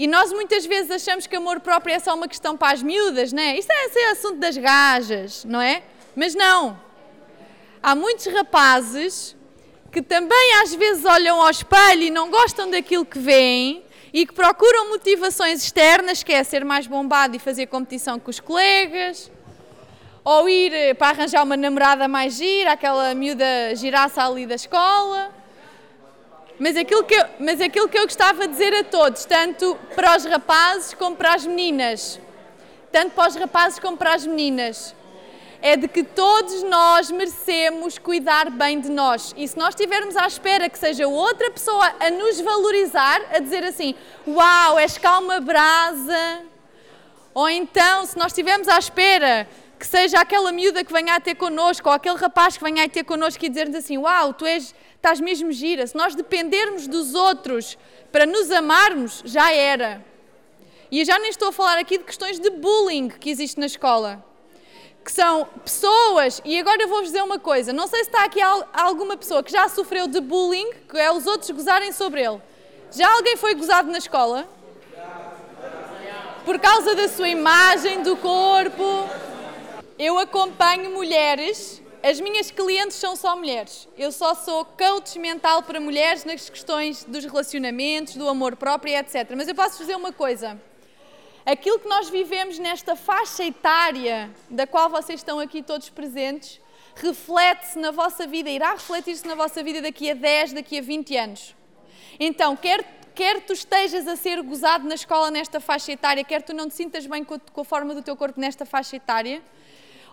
E 0.00 0.06
nós 0.06 0.32
muitas 0.32 0.64
vezes 0.64 0.90
achamos 0.90 1.26
que 1.26 1.36
amor 1.36 1.60
próprio 1.60 1.94
é 1.94 1.98
só 1.98 2.14
uma 2.14 2.26
questão 2.26 2.56
para 2.56 2.72
as 2.72 2.82
miúdas, 2.82 3.34
não 3.34 3.42
é? 3.42 3.58
Isto 3.58 3.70
é, 3.70 4.00
é 4.00 4.10
assunto 4.12 4.38
das 4.38 4.56
gajas, 4.56 5.44
não 5.44 5.60
é? 5.60 5.82
Mas 6.16 6.34
não. 6.34 6.80
Há 7.82 7.94
muitos 7.94 8.24
rapazes 8.24 9.36
que 9.92 10.00
também 10.00 10.54
às 10.62 10.74
vezes 10.74 11.04
olham 11.04 11.38
ao 11.38 11.50
espelho 11.50 12.04
e 12.04 12.10
não 12.10 12.30
gostam 12.30 12.70
daquilo 12.70 13.04
que 13.04 13.18
veem 13.18 13.84
e 14.10 14.26
que 14.26 14.32
procuram 14.32 14.88
motivações 14.88 15.62
externas, 15.62 16.22
que 16.22 16.32
é 16.32 16.42
ser 16.44 16.64
mais 16.64 16.86
bombado 16.86 17.36
e 17.36 17.38
fazer 17.38 17.66
competição 17.66 18.18
com 18.18 18.30
os 18.30 18.40
colegas, 18.40 19.30
ou 20.24 20.48
ir 20.48 20.72
eh, 20.72 20.94
para 20.94 21.08
arranjar 21.08 21.44
uma 21.44 21.58
namorada 21.58 22.08
mais 22.08 22.36
gira, 22.38 22.72
aquela 22.72 23.14
miúda 23.14 23.44
giraça 23.74 24.24
ali 24.24 24.46
da 24.46 24.54
escola. 24.54 25.39
Mas 26.60 26.76
aquilo, 26.76 27.02
que 27.04 27.14
eu, 27.14 27.24
mas 27.38 27.58
aquilo 27.58 27.88
que 27.88 27.98
eu 27.98 28.02
gostava 28.02 28.46
de 28.46 28.52
dizer 28.52 28.74
a 28.74 28.84
todos, 28.84 29.24
tanto 29.24 29.78
para 29.94 30.14
os 30.14 30.26
rapazes 30.26 30.92
como 30.92 31.16
para 31.16 31.32
as 31.32 31.46
meninas, 31.46 32.20
tanto 32.92 33.12
para 33.12 33.30
os 33.30 33.34
rapazes 33.34 33.78
como 33.78 33.96
para 33.96 34.12
as 34.12 34.26
meninas, 34.26 34.94
é 35.62 35.74
de 35.74 35.88
que 35.88 36.04
todos 36.04 36.62
nós 36.64 37.10
merecemos 37.10 37.96
cuidar 37.96 38.50
bem 38.50 38.78
de 38.78 38.90
nós. 38.90 39.34
E 39.38 39.48
se 39.48 39.56
nós 39.56 39.70
estivermos 39.70 40.18
à 40.18 40.26
espera 40.26 40.68
que 40.68 40.78
seja 40.78 41.08
outra 41.08 41.50
pessoa 41.50 41.94
a 41.98 42.10
nos 42.10 42.38
valorizar, 42.42 43.22
a 43.34 43.38
dizer 43.38 43.64
assim: 43.64 43.94
Uau, 44.28 44.78
és 44.78 44.98
calma 44.98 45.40
brasa. 45.40 46.42
Ou 47.32 47.48
então, 47.48 48.04
se 48.04 48.18
nós 48.18 48.32
estivermos 48.32 48.68
à 48.68 48.78
espera 48.78 49.48
que 49.80 49.86
seja 49.86 50.20
aquela 50.20 50.52
miúda 50.52 50.84
que 50.84 50.92
venha 50.92 51.14
a 51.14 51.20
ter 51.20 51.34
connosco, 51.34 51.88
ou 51.88 51.94
aquele 51.94 52.16
rapaz 52.16 52.58
que 52.58 52.62
venha 52.62 52.84
a 52.84 52.88
ter 52.88 53.02
connosco 53.02 53.42
e 53.42 53.48
dizer-nos 53.48 53.76
assim: 53.76 53.96
Uau, 53.96 54.34
tu 54.34 54.44
és 54.44 54.74
estás 54.94 55.18
mesmo 55.18 55.50
gira. 55.50 55.86
Se 55.86 55.96
nós 55.96 56.14
dependermos 56.14 56.86
dos 56.86 57.14
outros 57.14 57.78
para 58.12 58.26
nos 58.26 58.50
amarmos, 58.50 59.22
já 59.24 59.50
era. 59.50 60.04
E 60.90 60.98
eu 61.00 61.04
já 61.06 61.18
nem 61.18 61.30
estou 61.30 61.48
a 61.48 61.52
falar 61.52 61.78
aqui 61.78 61.96
de 61.96 62.04
questões 62.04 62.38
de 62.38 62.50
bullying 62.50 63.08
que 63.08 63.30
existe 63.30 63.58
na 63.58 63.64
escola. 63.64 64.22
Que 65.02 65.10
são 65.10 65.46
pessoas, 65.64 66.42
e 66.44 66.60
agora 66.60 66.82
eu 66.82 66.88
vou-vos 66.88 67.06
dizer 67.06 67.22
uma 67.22 67.38
coisa: 67.38 67.72
não 67.72 67.86
sei 67.86 68.00
se 68.04 68.10
está 68.10 68.24
aqui 68.24 68.40
alguma 68.74 69.16
pessoa 69.16 69.42
que 69.42 69.50
já 69.50 69.66
sofreu 69.66 70.06
de 70.06 70.20
bullying, 70.20 70.70
que 70.90 70.98
é 70.98 71.10
os 71.10 71.26
outros 71.26 71.50
gozarem 71.52 71.90
sobre 71.90 72.22
ele. 72.22 72.38
Já 72.92 73.10
alguém 73.10 73.34
foi 73.38 73.54
gozado 73.54 73.90
na 73.90 73.96
escola? 73.96 74.46
Por 76.44 76.58
causa 76.58 76.94
da 76.94 77.08
sua 77.08 77.30
imagem, 77.30 78.02
do 78.02 78.14
corpo. 78.18 79.08
Eu 80.02 80.18
acompanho 80.18 80.90
mulheres 80.92 81.82
as 82.02 82.18
minhas 82.18 82.50
clientes 82.50 82.96
são 82.96 83.14
só 83.14 83.36
mulheres. 83.36 83.86
Eu 83.98 84.10
só 84.10 84.34
sou 84.34 84.64
coach 84.64 85.18
mental 85.18 85.62
para 85.62 85.78
mulheres 85.78 86.24
nas 86.24 86.48
questões 86.48 87.04
dos 87.04 87.26
relacionamentos, 87.26 88.16
do 88.16 88.26
amor 88.26 88.56
próprio, 88.56 88.94
etc. 88.94 89.30
Mas 89.36 89.46
eu 89.46 89.54
posso 89.54 89.76
dizer 89.76 89.94
uma 89.94 90.10
coisa. 90.10 90.58
Aquilo 91.44 91.78
que 91.78 91.86
nós 91.86 92.08
vivemos 92.08 92.58
nesta 92.58 92.96
faixa 92.96 93.44
etária 93.44 94.30
da 94.48 94.66
qual 94.66 94.88
vocês 94.88 95.20
estão 95.20 95.38
aqui 95.38 95.62
todos 95.62 95.90
presentes, 95.90 96.58
reflete-se 96.94 97.78
na 97.78 97.90
vossa 97.90 98.26
vida, 98.26 98.48
irá 98.48 98.72
refletir-se 98.72 99.28
na 99.28 99.34
vossa 99.34 99.62
vida 99.62 99.82
daqui 99.82 100.10
a 100.10 100.14
10, 100.14 100.54
daqui 100.54 100.78
a 100.78 100.82
20 100.82 101.16
anos. 101.18 101.54
Então, 102.18 102.56
quer, 102.56 102.82
quer 103.14 103.42
tu 103.42 103.52
estejas 103.52 104.08
a 104.08 104.16
ser 104.16 104.40
gozado 104.40 104.88
na 104.88 104.94
escola 104.94 105.30
nesta 105.30 105.60
faixa 105.60 105.92
etária, 105.92 106.24
quer 106.24 106.40
tu 106.40 106.54
não 106.54 106.66
te 106.66 106.74
sintas 106.74 107.06
bem 107.06 107.22
com 107.22 107.34
a, 107.34 107.38
com 107.38 107.60
a 107.60 107.64
forma 107.64 107.94
do 107.94 108.00
teu 108.00 108.16
corpo 108.16 108.40
nesta 108.40 108.64
faixa 108.64 108.96
etária, 108.96 109.42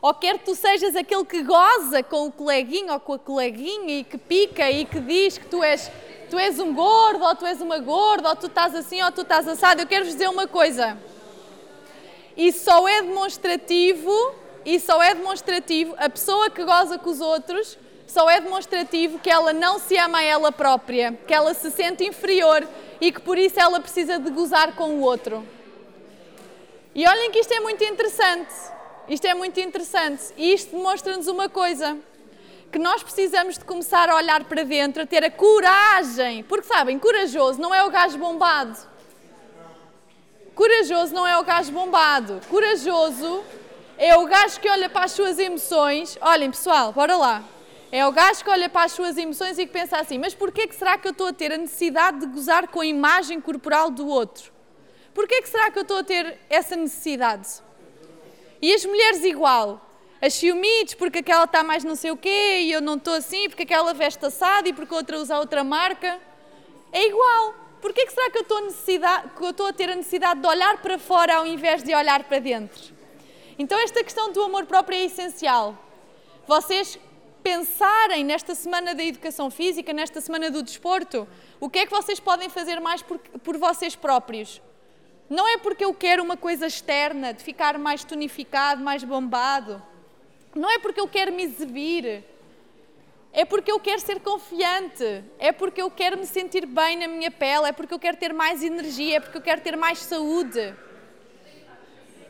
ou 0.01 0.13
quer 0.13 0.38
tu 0.39 0.55
sejas 0.55 0.95
aquele 0.95 1.25
que 1.25 1.41
goza 1.41 2.03
com 2.03 2.27
o 2.27 2.31
coleguinho 2.31 2.93
ou 2.93 2.99
com 2.99 3.13
a 3.13 3.19
coleguinha 3.19 3.99
e 3.99 4.03
que 4.03 4.17
pica 4.17 4.69
e 4.69 4.86
que 4.86 4.99
diz 4.99 5.38
que 5.38 5.45
tu 5.47 5.63
és, 5.63 5.91
tu 6.29 6.38
és 6.38 6.60
um 6.60 6.73
gordo 6.73 7.23
ou 7.23 7.36
tu 7.36 7.45
és 7.45 7.60
uma 7.62 7.79
gorda 7.79 8.29
ou 8.29 8.36
tu 8.36 8.47
estás 8.47 8.75
assim 8.75 9.01
ou 9.01 9.12
tu 9.12 9.21
estás 9.21 9.47
assado, 9.47 9.81
eu 9.81 9.88
quero-vos 9.88 10.13
dizer 10.13 10.29
uma 10.29 10.47
coisa. 10.47 10.97
E 12.36 12.51
só 12.51 12.88
é 12.88 13.01
demonstrativo, 13.01 14.12
e 14.63 14.79
só 14.79 15.01
é 15.01 15.15
demonstrativo, 15.15 15.95
a 15.97 16.07
pessoa 16.07 16.49
que 16.51 16.63
goza 16.63 16.99
com 16.99 17.10
os 17.10 17.19
outros, 17.19 17.77
só 18.05 18.29
é 18.29 18.39
demonstrativo 18.39 19.19
que 19.19 19.29
ela 19.29 19.51
não 19.51 19.79
se 19.79 19.97
ama 19.97 20.19
a 20.19 20.23
ela 20.23 20.51
própria, 20.51 21.13
que 21.27 21.33
ela 21.33 21.53
se 21.53 21.71
sente 21.71 22.05
inferior 22.05 22.65
e 23.01 23.12
que 23.12 23.19
por 23.19 23.38
isso 23.38 23.60
ela 23.60 23.79
precisa 23.79 24.19
de 24.19 24.29
gozar 24.29 24.75
com 24.75 24.95
o 24.95 25.01
outro. 25.01 25.43
E 26.93 27.07
olhem 27.07 27.31
que 27.31 27.39
isto 27.39 27.53
é 27.53 27.60
muito 27.60 27.83
interessante. 27.83 28.53
Isto 29.10 29.26
é 29.26 29.34
muito 29.34 29.60
interessante 29.60 30.34
e 30.36 30.54
isto 30.54 30.76
demonstra-nos 30.76 31.28
uma 31.28 31.48
coisa: 31.48 31.98
que 32.72 32.78
nós 32.78 33.02
precisamos 33.02 33.58
de 33.58 33.63
começar 33.63 34.10
a 34.10 34.15
olhar 34.15 34.43
para 34.43 34.63
dentro, 34.63 35.04
a 35.04 35.06
ter 35.06 35.24
a 35.24 35.32
coragem, 35.32 36.43
porque 36.43 36.67
sabem, 36.67 37.00
corajoso 37.00 37.60
não 37.62 37.74
é 37.74 37.84
o 37.84 37.89
gajo 37.89 38.17
bombado. 38.17 38.78
Corajoso 40.54 41.13
não 41.13 41.26
é 41.26 41.38
o 41.38 41.43
gajo 41.43 41.72
bombado. 41.72 42.41
Corajoso 42.50 43.43
É 43.98 44.15
o 44.15 44.26
gajo 44.26 44.60
que 44.60 44.70
olha 44.70 44.89
para 44.89 45.06
as 45.06 45.12
suas 45.12 45.39
emoções. 45.39 46.17
Olhem, 46.22 46.52
pessoal, 46.52 46.91
bora 46.91 47.15
lá. 47.15 47.43
É 47.91 48.06
o 48.06 48.12
gajo 48.12 48.43
que 48.43 48.50
olha 48.50 48.70
para 48.70 48.86
as 48.86 48.91
suas 48.91 49.17
emoções 49.17 49.58
e 49.58 49.65
que 49.65 49.72
pensa 49.72 49.98
assim: 49.98 50.17
mas 50.17 50.36
porquê 50.36 50.67
que 50.67 50.76
será 50.76 50.98
que 50.98 51.08
eu 51.08 51.12
estou 51.12 51.28
a 51.28 51.34
ter 51.34 51.52
a 51.54 51.58
necessidade 51.58 52.20
de 52.20 52.26
gozar 52.26 52.67
com 52.67 52.82
a 52.82 52.86
imagem 52.86 53.39
corporal 53.39 53.89
do 53.89 54.08
outro? 54.08 54.52
Porquê 55.13 55.41
que 55.41 55.50
será 55.50 55.72
que 55.72 55.80
eu 55.80 55.84
estou 55.84 56.00
a 56.00 56.04
ter 56.04 56.39
essa 56.50 56.76
necessidade? 56.76 57.48
E 58.62 58.74
as 58.74 58.86
mulheres 58.86 59.24
igual. 59.24 59.82
As 60.22 60.34
ciumites, 60.34 60.96
porque 60.96 61.20
aquela 61.20 61.43
está 61.43 61.63
mais 61.63 61.84
não 61.84 61.96
sei 61.96 62.12
o 62.12 62.17
quê 62.17 62.60
e 62.62 62.72
eu 62.72 62.82
não 62.82 62.96
estou 62.96 63.13
assim, 63.13 63.48
porque 63.48 63.63
aquela 63.63 63.93
veste 63.93 64.26
assada 64.26 64.67
e 64.67 64.74
porque 64.74 64.93
outra 64.93 65.17
usa 65.20 65.38
outra 65.38 65.63
marca. 65.63 66.20
É 66.91 67.08
igual. 67.08 67.54
Porquê 67.82 68.06
que 68.06 68.12
será 68.12 68.32
que 68.32 68.38
eu 68.38 68.41
estou, 68.41 68.62
que 69.38 69.43
eu 69.43 69.50
estou 69.52 69.67
a 69.67 69.74
ter 69.74 69.89
a 69.89 69.96
necessidade 69.96 70.41
de 70.41 70.48
olhar 70.48 70.82
para 70.82 70.98
fora 70.98 71.36
ao 71.36 71.46
invés 71.46 71.84
de 71.84 71.93
olhar 71.93 72.24
para 72.24 72.39
dentro? 72.39 72.96
Então 73.60 73.80
esta 73.80 74.04
questão 74.04 74.32
do 74.32 74.41
amor 74.41 74.65
próprio 74.65 74.98
é 74.98 75.06
essencial. 75.06 75.78
Vocês 76.48 77.00
pensarem 77.43 78.24
nesta 78.24 78.56
semana 78.56 78.93
da 78.96 79.04
educação 79.04 79.50
física, 79.50 79.93
nesta 79.93 80.20
semana 80.20 80.50
do 80.50 80.63
desporto, 80.63 81.28
o 81.60 81.70
que 81.70 81.80
é 81.80 81.86
que 81.86 81.91
vocês 81.91 82.20
podem 82.20 82.50
fazer 82.50 82.80
mais 82.80 83.02
por, 83.02 83.20
por 83.20 83.58
vocês 83.58 83.96
próprios? 83.96 84.62
Não 85.30 85.48
é 85.48 85.58
porque 85.58 85.84
eu 85.84 85.94
quero 85.94 86.24
uma 86.24 86.38
coisa 86.38 86.68
externa, 86.68 87.34
de 87.34 87.44
ficar 87.44 87.78
mais 87.78 88.04
tonificado, 88.04 88.82
mais 88.82 89.04
bombado. 89.04 89.82
Não 90.56 90.70
é 90.70 90.80
porque 90.80 91.00
eu 91.00 91.08
quero 91.08 91.34
me 91.34 91.44
exibir. 91.44 92.24
É 93.34 93.44
porque 93.46 93.72
eu 93.72 93.80
quero 93.80 94.00
ser 94.00 94.22
confiante. 94.22 95.24
É 95.38 95.52
porque 95.52 95.82
eu 95.82 95.92
quero 95.92 96.18
me 96.18 96.26
sentir 96.26 96.66
bem 96.66 96.98
na 96.98 97.08
minha 97.08 97.30
pele. 97.30 97.68
É 97.68 97.72
porque 97.72 97.94
eu 97.94 98.00
quero 98.00 98.18
ter 98.18 98.34
mais 98.34 98.63
energia. 98.63 99.18
É 99.18 99.20
porque 99.20 99.38
eu 99.38 99.42
quero 99.42 99.62
ter 99.62 99.76
mais 99.76 100.00
saúde. 100.00 100.74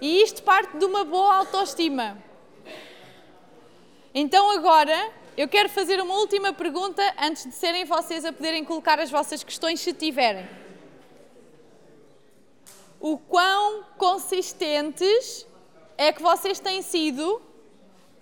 E 0.02 0.22
isto 0.22 0.44
parte 0.44 0.78
de 0.78 0.86
uma 0.86 1.06
boa 1.06 1.36
autoestima. 1.38 2.18
Então 4.14 4.52
agora 4.52 5.12
eu 5.38 5.48
quero 5.48 5.70
fazer 5.70 6.02
uma 6.02 6.16
última 6.16 6.52
pergunta 6.52 7.02
antes 7.20 7.46
de 7.46 7.54
serem 7.54 7.86
vocês 7.86 8.26
a 8.26 8.34
poderem 8.34 8.66
colocar 8.66 9.00
as 9.00 9.12
vossas 9.12 9.44
questões, 9.44 9.80
se 9.80 9.94
tiverem. 9.94 10.67
O 13.10 13.18
quão 13.18 13.86
consistentes 13.98 15.48
é 15.98 16.12
que 16.12 16.22
vocês 16.22 16.60
têm 16.60 16.82
sido 16.82 17.42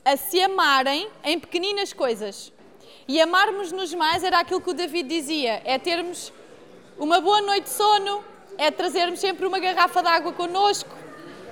a 0.06 0.16
se 0.16 0.40
amarem 0.40 1.10
em 1.24 1.40
pequeninas 1.40 1.92
coisas? 1.92 2.54
E 3.08 3.20
amarmos-nos 3.20 3.96
mais 3.96 4.24
era 4.24 4.42
aquilo 4.42 4.62
que 4.62 4.70
o 4.70 4.76
David 4.76 5.10
dizia: 5.10 5.60
é 5.66 5.80
termos 5.80 6.32
uma 7.00 7.20
boa 7.20 7.42
noite 7.42 7.64
de 7.64 7.70
sono, 7.72 8.24
é 8.60 8.70
trazermos 8.70 9.20
sempre 9.20 9.48
uma 9.48 9.58
garrafa 9.58 10.04
de 10.04 10.08
água 10.08 10.34
connosco 10.34 10.96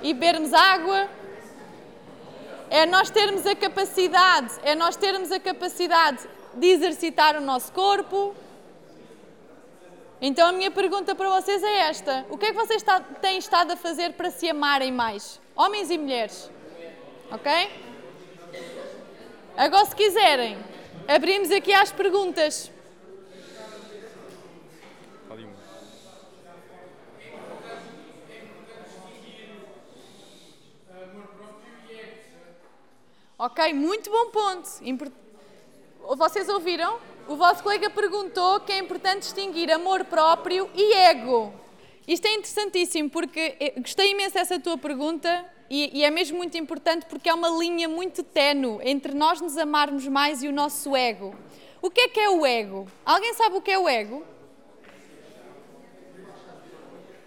e 0.00 0.14
bebermos 0.14 0.54
água, 0.54 1.08
é 2.70 2.86
nós 2.86 3.10
termos 3.10 3.44
a 3.48 3.56
capacidade, 3.56 4.60
é 4.62 4.76
nós 4.76 4.94
termos 4.94 5.32
a 5.32 5.40
capacidade 5.40 6.22
de 6.54 6.68
exercitar 6.68 7.36
o 7.36 7.40
nosso 7.40 7.72
corpo. 7.72 8.32
Então 10.26 10.48
a 10.48 10.52
minha 10.52 10.70
pergunta 10.70 11.14
para 11.14 11.28
vocês 11.28 11.62
é 11.62 11.80
esta: 11.80 12.24
o 12.30 12.38
que 12.38 12.46
é 12.46 12.50
que 12.50 12.56
vocês 12.56 12.82
têm 13.20 13.36
estado 13.36 13.72
a 13.72 13.76
fazer 13.76 14.14
para 14.14 14.30
se 14.30 14.48
amarem 14.48 14.90
mais? 14.90 15.38
Homens 15.54 15.90
e 15.90 15.98
mulheres. 15.98 16.50
Ok? 17.30 17.52
Agora, 19.54 19.84
se 19.84 19.94
quiserem, 19.94 20.56
abrimos 21.06 21.50
aqui 21.50 21.74
às 21.74 21.92
perguntas. 21.92 22.72
Ok, 33.36 33.74
muito 33.74 34.10
bom 34.10 34.30
ponto. 34.30 34.70
Vocês 36.16 36.48
ouviram? 36.48 36.98
O 37.26 37.36
vosso 37.36 37.62
colega 37.62 37.88
perguntou 37.88 38.60
que 38.60 38.70
é 38.70 38.78
importante 38.78 39.20
distinguir 39.20 39.70
amor 39.72 40.04
próprio 40.04 40.68
e 40.74 40.92
ego. 40.92 41.54
Isto 42.06 42.26
é 42.26 42.34
interessantíssimo 42.34 43.08
porque 43.08 43.56
eh, 43.58 43.72
gostei 43.80 44.10
imenso 44.10 44.34
dessa 44.34 44.60
tua 44.60 44.76
pergunta 44.76 45.42
e, 45.70 46.00
e 46.00 46.04
é 46.04 46.10
mesmo 46.10 46.36
muito 46.36 46.58
importante 46.58 47.06
porque 47.06 47.30
é 47.30 47.34
uma 47.34 47.48
linha 47.48 47.88
muito 47.88 48.22
tenue 48.22 48.78
entre 48.82 49.14
nós 49.14 49.40
nos 49.40 49.56
amarmos 49.56 50.06
mais 50.06 50.42
e 50.42 50.48
o 50.48 50.52
nosso 50.52 50.94
ego. 50.94 51.34
O 51.80 51.90
que 51.90 52.02
é 52.02 52.08
que 52.08 52.20
é 52.20 52.28
o 52.28 52.44
ego? 52.44 52.86
Alguém 53.06 53.32
sabe 53.32 53.56
o 53.56 53.62
que 53.62 53.70
é 53.70 53.78
o 53.78 53.88
ego? 53.88 54.22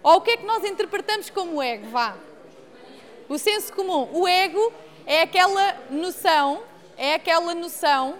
Ou 0.00 0.18
o 0.18 0.20
que 0.20 0.30
é 0.30 0.36
que 0.36 0.46
nós 0.46 0.62
interpretamos 0.64 1.28
como 1.28 1.60
ego? 1.60 1.88
Vá. 1.88 2.16
O 3.28 3.36
senso 3.36 3.72
comum. 3.72 4.08
O 4.12 4.28
ego 4.28 4.72
é 5.04 5.22
aquela 5.22 5.76
noção, 5.90 6.62
é 6.96 7.14
aquela 7.14 7.52
noção, 7.52 8.16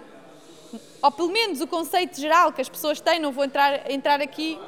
ou 1.02 1.10
pelo 1.10 1.30
menos 1.30 1.60
o 1.60 1.66
conceito 1.66 2.20
geral 2.20 2.52
que 2.52 2.60
as 2.60 2.68
pessoas 2.68 3.00
têm, 3.00 3.18
não 3.18 3.32
vou 3.32 3.44
entrar, 3.44 3.90
entrar 3.90 4.20
aqui. 4.20 4.58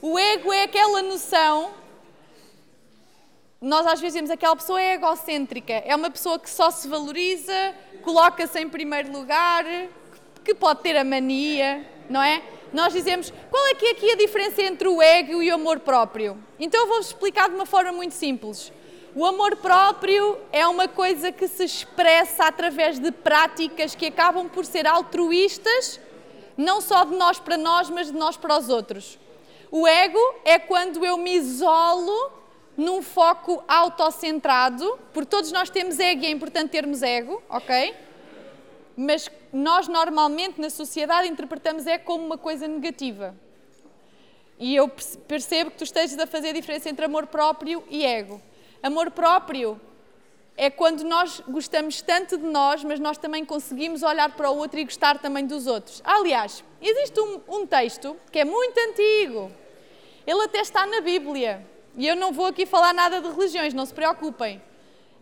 O 0.00 0.18
ego 0.18 0.52
é 0.52 0.64
aquela 0.64 1.02
noção. 1.02 1.70
Nós 3.60 3.86
às 3.86 4.00
vezes 4.00 4.14
dizemos 4.14 4.30
aquela 4.30 4.56
pessoa 4.56 4.80
é 4.80 4.94
egocêntrica, 4.94 5.72
é 5.72 5.94
uma 5.94 6.10
pessoa 6.10 6.38
que 6.38 6.50
só 6.50 6.70
se 6.70 6.88
valoriza, 6.88 7.74
coloca-se 8.02 8.60
em 8.60 8.68
primeiro 8.68 9.12
lugar, 9.12 9.64
que 10.44 10.52
pode 10.52 10.82
ter 10.82 10.96
a 10.96 11.04
mania, 11.04 11.86
não 12.10 12.20
é? 12.20 12.42
Nós 12.72 12.92
dizemos, 12.92 13.32
qual 13.50 13.64
é 13.68 13.74
que 13.74 13.86
é 13.86 13.90
aqui 13.92 14.10
a 14.10 14.16
diferença 14.16 14.62
entre 14.62 14.88
o 14.88 15.00
ego 15.00 15.42
e 15.42 15.50
o 15.50 15.54
amor 15.54 15.78
próprio? 15.78 16.36
Então 16.58 16.80
eu 16.80 16.86
vou-vos 16.88 17.06
explicar 17.06 17.48
de 17.48 17.54
uma 17.54 17.66
forma 17.66 17.92
muito 17.92 18.14
simples. 18.14 18.72
O 19.14 19.26
amor 19.26 19.56
próprio 19.56 20.38
é 20.50 20.66
uma 20.66 20.88
coisa 20.88 21.30
que 21.30 21.46
se 21.46 21.64
expressa 21.64 22.46
através 22.46 22.98
de 22.98 23.12
práticas 23.12 23.94
que 23.94 24.06
acabam 24.06 24.48
por 24.48 24.64
ser 24.64 24.86
altruístas, 24.86 26.00
não 26.56 26.80
só 26.80 27.04
de 27.04 27.14
nós 27.14 27.38
para 27.38 27.58
nós, 27.58 27.90
mas 27.90 28.06
de 28.06 28.14
nós 28.14 28.38
para 28.38 28.58
os 28.58 28.70
outros. 28.70 29.18
O 29.70 29.86
ego 29.86 30.18
é 30.46 30.58
quando 30.58 31.04
eu 31.04 31.18
me 31.18 31.34
isolo 31.34 32.32
num 32.74 33.02
foco 33.02 33.62
autocentrado, 33.68 34.98
porque 35.12 35.28
todos 35.28 35.52
nós 35.52 35.68
temos 35.68 35.98
ego 35.98 36.22
e 36.22 36.26
é 36.26 36.30
importante 36.30 36.70
termos 36.70 37.02
ego, 37.02 37.42
ok? 37.50 37.94
Mas 38.96 39.30
nós 39.52 39.88
normalmente 39.88 40.58
na 40.58 40.70
sociedade 40.70 41.28
interpretamos 41.28 41.86
ego 41.86 42.04
como 42.04 42.24
uma 42.24 42.38
coisa 42.38 42.66
negativa. 42.66 43.34
E 44.58 44.74
eu 44.74 44.88
percebo 45.28 45.70
que 45.70 45.76
tu 45.76 45.84
estejas 45.84 46.18
a 46.18 46.26
fazer 46.26 46.48
a 46.48 46.52
diferença 46.52 46.88
entre 46.88 47.04
amor 47.04 47.26
próprio 47.26 47.84
e 47.90 48.06
ego. 48.06 48.40
Amor 48.82 49.10
próprio 49.10 49.80
é 50.56 50.68
quando 50.70 51.04
nós 51.04 51.40
gostamos 51.48 52.02
tanto 52.02 52.36
de 52.36 52.44
nós, 52.44 52.84
mas 52.84 53.00
nós 53.00 53.16
também 53.16 53.44
conseguimos 53.44 54.02
olhar 54.02 54.30
para 54.34 54.50
o 54.50 54.56
outro 54.56 54.78
e 54.78 54.84
gostar 54.84 55.18
também 55.18 55.46
dos 55.46 55.66
outros. 55.66 56.02
Aliás, 56.04 56.62
existe 56.80 57.18
um, 57.20 57.40
um 57.48 57.66
texto 57.66 58.16
que 58.30 58.40
é 58.40 58.44
muito 58.44 58.78
antigo. 58.78 59.50
Ele 60.26 60.42
até 60.42 60.60
está 60.60 60.86
na 60.86 61.00
Bíblia. 61.00 61.66
E 61.96 62.06
eu 62.06 62.16
não 62.16 62.32
vou 62.32 62.46
aqui 62.46 62.64
falar 62.64 62.92
nada 62.92 63.20
de 63.20 63.28
religiões, 63.28 63.74
não 63.74 63.84
se 63.84 63.94
preocupem. 63.94 64.60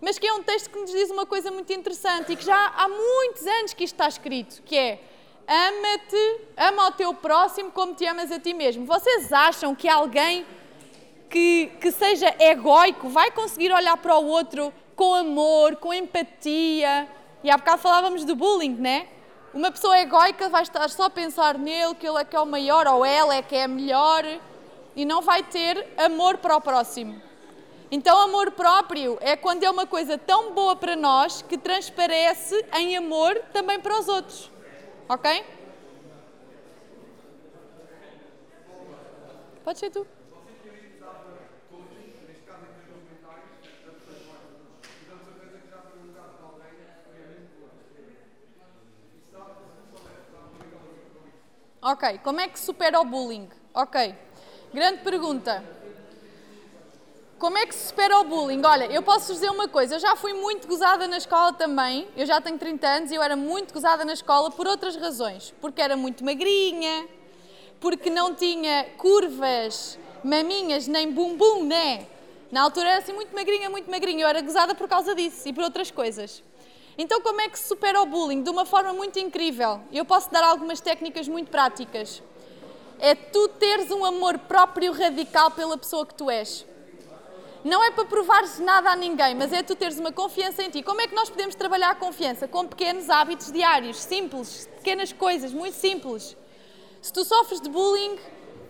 Mas 0.01 0.19
que 0.19 0.27
é 0.27 0.33
um 0.33 0.43
texto 0.43 0.71
que 0.71 0.79
nos 0.79 0.91
diz 0.91 1.11
uma 1.11 1.27
coisa 1.27 1.51
muito 1.51 1.73
interessante 1.73 2.33
e 2.33 2.37
que 2.37 2.45
já 2.45 2.73
há 2.77 2.89
muitos 2.89 3.47
anos 3.47 3.75
que 3.75 3.85
isto 3.85 3.95
está 3.95 4.09
escrito, 4.09 4.63
que 4.63 4.77
é 4.77 5.01
ama-te, 5.47 6.41
ama 6.57 6.89
o 6.89 6.93
teu 6.93 7.13
próximo 7.13 7.71
como 7.73 7.95
te 7.95 8.07
amas 8.07 8.31
a 8.31 8.39
ti 8.39 8.55
mesmo. 8.55 8.87
Vocês 8.87 9.33
acham 9.33 9.75
que 9.75 9.89
alguém 9.89 10.47
que, 11.31 11.71
que 11.81 11.93
seja 11.93 12.35
egóico 12.39 13.09
vai 13.09 13.31
conseguir 13.31 13.73
olhar 13.73 13.97
para 13.97 14.19
o 14.19 14.27
outro 14.27 14.75
com 14.97 15.15
amor, 15.15 15.77
com 15.77 15.95
empatia. 15.95 17.09
E 17.43 17.51
há 17.51 17.57
bocado 17.57 17.81
falávamos 17.81 18.25
do 18.25 18.35
bullying, 18.35 18.75
né? 18.75 19.07
Uma 19.55 19.71
pessoa 19.71 19.99
egóica 19.99 20.49
vai 20.49 20.63
estar 20.63 20.91
só 20.91 21.05
a 21.05 21.11
pensar 21.11 21.57
nele, 21.57 21.95
que 21.95 22.07
ele 22.07 22.19
é 22.19 22.25
que 22.25 22.37
é 22.37 22.41
o 22.41 22.47
maior, 22.47 22.87
ou 22.87 23.05
ela 23.05 23.35
é 23.35 23.43
que 23.43 23.57
é 23.57 23.65
a 23.65 23.69
melhor, 23.69 24.25
e 24.95 25.05
não 25.05 25.23
vai 25.23 25.43
ter 25.43 25.89
amor 25.97 26.39
para 26.39 26.57
o 26.57 26.61
próximo. 26.61 27.21
Então, 27.91 28.17
amor 28.21 28.53
próprio 28.53 29.19
é 29.21 29.37
quando 29.37 29.65
é 29.65 29.71
uma 29.71 29.87
coisa 29.87 30.17
tão 30.17 30.53
boa 30.53 30.77
para 30.77 30.95
nós 30.95 31.43
que 31.43 31.59
transparece 31.59 32.65
em 32.79 32.97
amor 32.97 33.41
também 33.53 33.81
para 33.81 33.99
os 33.99 34.07
outros. 34.07 34.51
Ok? 35.09 35.45
Pode 39.65 39.79
ser 39.79 39.91
tu. 39.91 40.07
Ok, 51.93 52.21
como 52.23 52.41
é 52.41 52.47
que 52.47 52.57
supera 52.57 53.01
o 53.01 53.05
bullying? 53.05 53.49
Ok, 53.75 54.15
grande 54.73 54.99
pergunta. 54.99 55.61
Como 57.37 57.59
é 57.59 57.67
que 57.67 57.75
se 57.75 57.89
supera 57.89 58.17
o 58.21 58.23
bullying? 58.23 58.63
Olha, 58.65 58.85
eu 58.85 59.03
posso 59.03 59.33
dizer 59.33 59.51
uma 59.51 59.67
coisa, 59.67 59.97
eu 59.97 59.99
já 59.99 60.15
fui 60.15 60.33
muito 60.33 60.69
gozada 60.69 61.09
na 61.09 61.17
escola 61.17 61.53
também, 61.53 62.07
eu 62.17 62.25
já 62.25 62.41
tenho 62.41 62.57
30 62.57 62.87
anos 62.87 63.11
e 63.11 63.17
eu 63.17 63.23
era 63.23 63.35
muito 63.35 63.75
gozada 63.75 64.05
na 64.05 64.13
escola 64.13 64.53
por 64.53 64.69
outras 64.69 64.95
razões. 64.95 65.53
Porque 65.61 65.83
era 65.83 65.97
muito 65.97 66.25
magrinha, 66.25 67.09
porque 67.81 68.09
não 68.09 68.37
tinha 68.37 68.85
curvas, 68.97 69.99
maminhas, 70.23 70.87
nem 70.87 71.11
bumbum, 71.11 71.65
né? 71.65 72.07
Na 72.53 72.63
altura 72.63 72.91
era 72.91 72.99
assim 73.01 73.13
muito 73.13 73.35
magrinha, 73.35 73.69
muito 73.69 73.91
magrinha. 73.91 74.23
Eu 74.23 74.29
era 74.29 74.41
gozada 74.43 74.77
por 74.77 74.87
causa 74.87 75.13
disso 75.13 75.49
e 75.49 75.53
por 75.53 75.65
outras 75.65 75.91
coisas. 75.91 76.41
Então, 77.03 77.19
como 77.23 77.41
é 77.41 77.49
que 77.49 77.59
se 77.59 77.67
supera 77.67 77.99
o 78.03 78.05
bullying? 78.05 78.43
De 78.43 78.51
uma 78.51 78.67
forma 78.67 78.93
muito 78.93 79.19
incrível. 79.19 79.81
Eu 79.91 80.05
posso 80.05 80.31
dar 80.31 80.45
algumas 80.45 80.83
técnicas 80.83 81.27
muito 81.27 81.51
práticas. 81.51 82.23
É 82.99 83.15
tu 83.15 83.49
teres 83.49 83.91
um 83.91 84.05
amor 84.05 84.39
próprio 84.41 84.93
radical 84.93 85.51
pela 85.51 85.79
pessoa 85.79 86.05
que 86.05 86.13
tu 86.13 86.29
és. 86.29 86.67
Não 87.65 87.83
é 87.83 87.91
para 87.91 88.05
provares 88.05 88.59
nada 88.59 88.91
a 88.91 88.97
ninguém, 88.97 89.35
mas 89.35 89.51
é 89.51 89.63
tu 89.63 89.75
teres 89.75 89.99
uma 89.99 90.13
confiança 90.13 90.63
em 90.63 90.69
ti. 90.69 90.83
Como 90.83 91.01
é 91.01 91.09
que 91.09 91.15
nós 91.15 91.31
podemos 91.31 91.55
trabalhar 91.55 91.89
a 91.89 91.95
confiança? 91.95 92.47
Com 92.47 92.67
pequenos 92.67 93.09
hábitos 93.09 93.51
diários, 93.51 93.97
simples, 93.97 94.69
pequenas 94.77 95.11
coisas, 95.11 95.55
muito 95.55 95.77
simples. 95.77 96.37
Se 97.01 97.11
tu 97.11 97.25
sofres 97.25 97.63
de 97.63 97.71
bullying, 97.71 98.19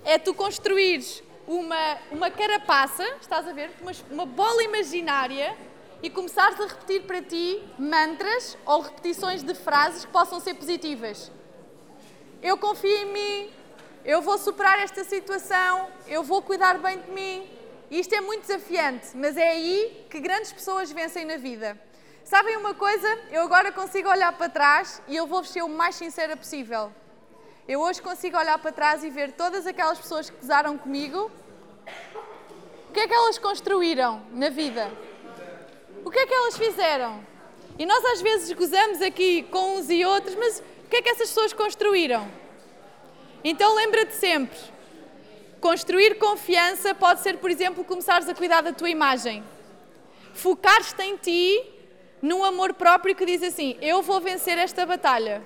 é 0.05 0.19
tu 0.19 0.33
construires 0.35 1.21
uma, 1.49 1.99
uma 2.13 2.31
carapaça, 2.31 3.03
estás 3.21 3.49
a 3.49 3.53
ver? 3.53 3.73
Uma, 3.83 3.93
uma 4.09 4.25
bola 4.25 4.63
imaginária 4.63 5.57
e 6.03 6.09
começares 6.09 6.61
a 6.61 6.67
repetir 6.67 7.03
para 7.03 7.23
ti 7.23 7.63
mantras 7.79 8.57
ou 8.65 8.81
repetições 8.81 9.43
de 9.43 9.55
frases 9.55 10.05
que 10.05 10.13
possam 10.13 10.41
ser 10.41 10.55
positivas. 10.55 11.31
Eu 12.43 12.57
confio 12.57 12.97
em 12.97 13.13
mim, 13.13 13.51
eu 14.05 14.23
vou 14.23 14.39
superar 14.39 14.79
esta 14.79 15.05
situação, 15.05 15.89
eu 16.09 16.23
vou 16.23 16.41
cuidar 16.43 16.79
bem 16.79 16.99
de 17.01 17.11
mim, 17.11 17.49
isto 17.91 18.15
é 18.15 18.21
muito 18.21 18.47
desafiante, 18.47 19.09
mas 19.15 19.37
é 19.37 19.51
aí 19.51 20.07
que 20.09 20.21
grandes 20.21 20.53
pessoas 20.53 20.91
vencem 20.91 21.25
na 21.25 21.37
vida. 21.37 21.79
Sabem 22.25 22.57
uma 22.57 22.73
coisa? 22.73 23.09
Eu 23.31 23.43
agora 23.43 23.73
consigo 23.73 24.09
olhar 24.09 24.33
para 24.33 24.49
trás 24.49 25.03
e 25.09 25.17
eu 25.17 25.27
vou-vos 25.27 25.51
ser 25.51 25.63
o 25.63 25.69
mais 25.69 25.97
sincera 25.97 26.37
possível. 26.37 26.93
Eu 27.67 27.81
hoje 27.81 28.01
consigo 28.01 28.39
olhar 28.39 28.59
para 28.59 28.73
trás 28.73 29.05
e 29.05 29.11
ver 29.11 29.33
todas 29.33 29.67
aquelas 29.67 29.99
pessoas 29.99 30.31
que 30.31 30.37
gozaram 30.37 30.79
comigo. 30.79 31.31
O 32.89 32.93
que 32.93 33.01
é 33.01 33.09
que 33.09 33.15
elas 33.15 33.39
construíram 33.39 34.23
na 34.33 34.49
vida? 34.49 34.91
O 36.05 36.11
que 36.11 36.19
é 36.19 36.27
que 36.27 36.35
elas 36.35 36.57
fizeram? 36.57 37.25
E 37.79 37.87
nós 37.87 38.05
às 38.05 38.21
vezes 38.21 38.53
gozamos 38.53 39.01
aqui 39.01 39.43
com 39.45 39.77
uns 39.77 39.89
e 39.91 40.05
outros, 40.05 40.35
mas 40.35 40.61
o 40.85 40.89
que 40.89 40.97
é 40.97 41.03
que 41.03 41.09
essas 41.09 41.29
pessoas 41.29 41.53
construíram? 41.53 42.31
Então 43.43 43.75
lembra-te 43.75 44.15
sempre 44.15 44.59
Construir 45.61 46.15
confiança 46.15 46.95
pode 46.95 47.21
ser, 47.21 47.37
por 47.37 47.51
exemplo, 47.51 47.85
começares 47.85 48.27
a 48.31 48.35
cuidar 48.35 48.63
da 48.63 48.73
tua 48.73 48.89
imagem. 48.89 49.45
Focar-te 50.33 51.03
em 51.03 51.19
ti, 51.19 51.63
num 52.23 52.43
amor 52.43 52.73
próprio 52.73 53.15
que 53.15 53.27
diz 53.27 53.43
assim: 53.43 53.77
Eu 53.83 54.01
vou 54.01 54.21
vencer 54.21 54.57
esta 54.57 54.87
batalha. 54.87 55.43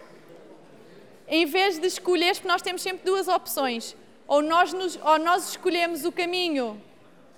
Em 1.27 1.47
vez 1.47 1.81
de 1.81 1.89
escolheres, 1.89 2.39
porque 2.39 2.49
nós 2.49 2.63
temos 2.63 2.81
sempre 2.81 3.05
duas 3.05 3.27
opções. 3.27 3.97
Ou 4.29 4.41
nós, 4.41 4.73
nos, 4.73 4.97
ou 5.03 5.19
nós 5.19 5.51
escolhemos 5.51 6.05
o 6.05 6.13
caminho 6.13 6.81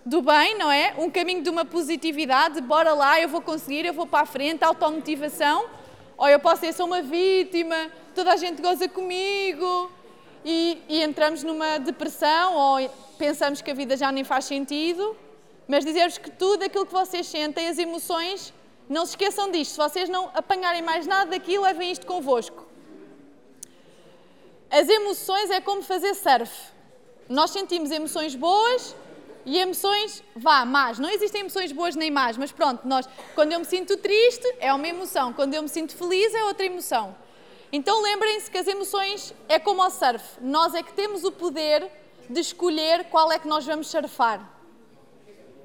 do 0.07 0.23
bem, 0.23 0.57
não 0.57 0.71
é? 0.71 0.95
Um 0.97 1.11
caminho 1.11 1.43
de 1.43 1.51
uma 1.51 1.65
positividade, 1.65 2.61
bora 2.61 2.95
lá, 2.95 3.21
eu 3.21 3.29
vou 3.29 3.41
conseguir, 3.43 3.85
eu 3.85 3.93
vou 3.93 4.07
para 4.07 4.21
a 4.21 4.27
frente, 4.27 4.63
automotivação. 4.63 5.67
Ou 6.17 6.29
eu 6.29 6.39
posso 6.39 6.61
ser, 6.61 6.73
sou 6.73 6.87
uma 6.87 7.03
vítima, 7.03 7.91
toda 8.15 8.33
a 8.33 8.37
gente 8.37 8.63
goza 8.63 8.89
comigo, 8.89 9.91
e, 10.45 10.81
e 10.89 11.03
entramos 11.03 11.43
numa 11.43 11.79
depressão 11.79 12.55
ou 12.55 12.89
pensamos 13.19 13.61
que 13.61 13.69
a 13.69 13.75
vida 13.75 13.97
já 13.97 14.13
nem 14.13 14.23
faz 14.23 14.45
sentido. 14.45 15.17
Mas 15.67 15.85
dizer-vos 15.85 16.19
que 16.19 16.31
tudo 16.31 16.63
aquilo 16.63 16.87
que 16.87 16.93
vocês 16.93 17.27
sentem, 17.27 17.67
as 17.67 17.77
emoções, 17.77 18.55
não 18.89 19.05
se 19.05 19.13
esqueçam 19.13 19.51
disto. 19.51 19.73
Se 19.73 19.77
vocês 19.77 20.09
não 20.09 20.31
apanharem 20.33 20.83
mais 20.83 21.05
nada 21.05 21.33
daqui, 21.33 21.59
levem 21.59 21.91
isto 21.91 22.07
convosco. 22.07 22.65
As 24.71 24.89
emoções 24.89 25.51
é 25.51 25.61
como 25.61 25.83
fazer 25.83 26.15
surf. 26.15 26.53
Nós 27.29 27.51
sentimos 27.51 27.91
emoções 27.91 28.37
boas 28.37 28.95
e 29.47 29.59
emoções, 29.59 30.25
vá, 30.35 30.65
más. 30.65 30.99
Não 30.99 31.09
existem 31.09 31.43
emoções 31.43 31.71
boas 31.71 31.95
nem 31.95 32.11
más, 32.11 32.37
mas 32.37 32.51
pronto, 32.51 32.87
nós, 32.87 33.09
quando 33.37 33.53
eu 33.53 33.61
me 33.61 33.65
sinto 33.65 33.97
triste, 33.97 34.57
é 34.59 34.75
uma 34.75 34.89
emoção. 34.89 35.33
Quando 35.33 35.55
eu 35.55 35.63
me 35.63 35.69
sinto 35.69 35.97
feliz, 35.97 36.35
é 36.35 36.43
outra 36.45 36.67
emoção. 36.67 37.15
Então 37.73 38.03
lembrem-se 38.03 38.51
que 38.51 38.59
as 38.59 38.67
emoções 38.67 39.33
é 39.49 39.61
como 39.61 39.81
ao 39.81 39.91
surf. 39.91 40.25
Nós 40.41 40.75
é 40.75 40.83
que 40.83 40.93
temos 40.93 41.23
o 41.23 41.31
poder 41.31 41.89
de 42.29 42.41
escolher 42.41 43.05
qual 43.05 43.31
é 43.31 43.39
que 43.39 43.47
nós 43.47 43.65
vamos 43.65 43.87
surfar. 43.87 44.41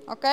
Ok? 0.05 0.29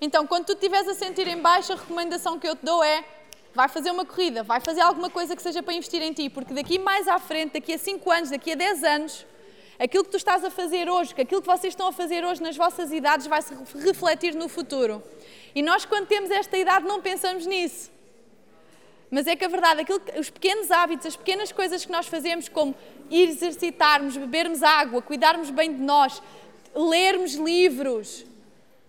Então, 0.00 0.26
quando 0.26 0.44
tu 0.44 0.52
estiveres 0.52 0.86
a 0.88 0.94
sentir 0.94 1.26
em 1.26 1.40
baixo, 1.40 1.72
a 1.72 1.76
recomendação 1.76 2.38
que 2.38 2.46
eu 2.46 2.54
te 2.54 2.64
dou 2.64 2.84
é 2.84 3.04
vai 3.52 3.68
fazer 3.68 3.90
uma 3.90 4.04
corrida, 4.04 4.42
vai 4.42 4.60
fazer 4.60 4.82
alguma 4.82 5.08
coisa 5.08 5.34
que 5.34 5.42
seja 5.42 5.62
para 5.62 5.72
investir 5.72 6.02
em 6.02 6.12
ti, 6.12 6.28
porque 6.28 6.52
daqui 6.52 6.78
mais 6.78 7.08
à 7.08 7.18
frente, 7.18 7.54
daqui 7.54 7.72
a 7.72 7.78
5 7.78 8.12
anos, 8.12 8.30
daqui 8.30 8.52
a 8.52 8.54
10 8.54 8.84
anos, 8.84 9.26
aquilo 9.78 10.04
que 10.04 10.10
tu 10.10 10.16
estás 10.16 10.44
a 10.44 10.50
fazer 10.50 10.88
hoje, 10.88 11.14
aquilo 11.18 11.40
que 11.40 11.46
vocês 11.46 11.72
estão 11.72 11.88
a 11.88 11.92
fazer 11.92 12.24
hoje 12.24 12.42
nas 12.42 12.56
vossas 12.56 12.92
idades 12.92 13.26
vai 13.26 13.42
se 13.42 13.54
refletir 13.74 14.34
no 14.34 14.48
futuro. 14.48 15.02
E 15.54 15.62
nós, 15.62 15.84
quando 15.84 16.06
temos 16.06 16.30
esta 16.30 16.56
idade, 16.56 16.86
não 16.86 17.00
pensamos 17.00 17.46
nisso. 17.46 17.90
Mas 19.10 19.26
é 19.26 19.36
que 19.36 19.44
a 19.44 19.48
verdade, 19.48 19.82
aquilo, 19.82 20.00
os 20.18 20.30
pequenos 20.30 20.70
hábitos, 20.70 21.06
as 21.06 21.16
pequenas 21.16 21.52
coisas 21.52 21.84
que 21.84 21.92
nós 21.92 22.06
fazemos, 22.06 22.48
como 22.48 22.74
ir 23.10 23.28
exercitarmos, 23.28 24.16
bebermos 24.16 24.62
água, 24.62 25.00
cuidarmos 25.00 25.50
bem 25.50 25.72
de 25.72 25.82
nós, 25.82 26.20
lermos 26.74 27.34
livros, 27.34 28.26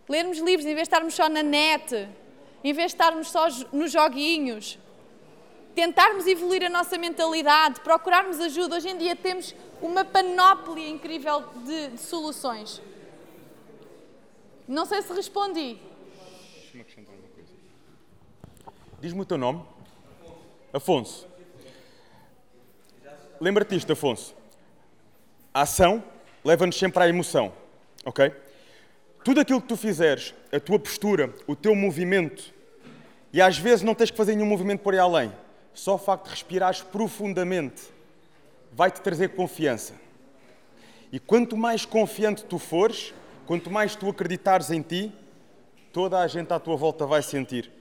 lermos 0.09 0.39
livros 0.39 0.65
em 0.65 0.73
vez 0.73 0.87
de 0.87 0.93
estarmos 0.93 1.13
só 1.13 1.29
na 1.29 1.43
net, 1.43 2.07
em 2.63 2.73
vez 2.73 2.87
de 2.91 2.95
estarmos 2.95 3.29
só 3.29 3.47
nos 3.71 3.91
joguinhos, 3.91 4.79
tentarmos 5.75 6.25
evoluir 6.25 6.65
a 6.65 6.69
nossa 6.69 6.97
mentalidade, 6.97 7.79
procurarmos 7.81 8.39
ajuda. 8.39 8.77
Hoje 8.77 8.89
em 8.89 8.97
dia 8.97 9.15
temos 9.15 9.53
uma 9.81 10.03
panóplia 10.03 10.87
incrível 10.87 11.43
de, 11.65 11.89
de 11.89 11.99
soluções. 11.99 12.81
Não 14.67 14.85
sei 14.85 15.01
se 15.01 15.13
respondi. 15.13 15.77
Deixa-me 16.53 16.81
acrescentar 16.81 17.15
uma 17.15 17.27
coisa. 17.29 17.49
Diz-me 18.99 19.21
o 19.21 19.25
teu 19.25 19.37
nome. 19.37 19.63
Afonso, 20.73 21.27
lembra-te 23.39 23.75
isto, 23.75 23.91
Afonso. 23.93 24.35
A 25.53 25.61
ação 25.61 26.03
leva-nos 26.43 26.77
sempre 26.77 27.01
à 27.01 27.07
emoção, 27.07 27.53
ok? 28.05 28.31
Tudo 29.23 29.39
aquilo 29.39 29.61
que 29.61 29.67
tu 29.67 29.77
fizeres, 29.77 30.33
a 30.51 30.59
tua 30.59 30.77
postura, 30.77 31.33
o 31.47 31.55
teu 31.55 31.73
movimento, 31.73 32.53
e 33.33 33.41
às 33.41 33.57
vezes 33.57 33.83
não 33.83 33.95
tens 33.95 34.11
que 34.11 34.17
fazer 34.17 34.35
nenhum 34.35 34.47
movimento 34.47 34.81
por 34.81 34.93
aí 34.93 34.99
além, 34.99 35.33
só 35.73 35.95
o 35.95 35.97
facto 35.97 36.25
de 36.25 36.31
respirares 36.31 36.81
profundamente 36.81 37.96
vai-te 38.77 39.01
trazer 39.01 39.29
confiança. 39.29 39.95
E 41.11 41.19
quanto 41.19 41.57
mais 41.57 41.83
confiante 41.83 42.45
tu 42.45 42.59
fores, 42.59 43.11
quanto 43.47 43.71
mais 43.71 43.95
tu 43.95 44.07
acreditares 44.07 44.69
em 44.69 44.83
ti, 44.83 45.11
toda 45.91 46.19
a 46.19 46.27
gente 46.27 46.53
à 46.53 46.59
tua 46.59 46.75
volta 46.75 47.03
vai 47.03 47.23
sentir. 47.23 47.71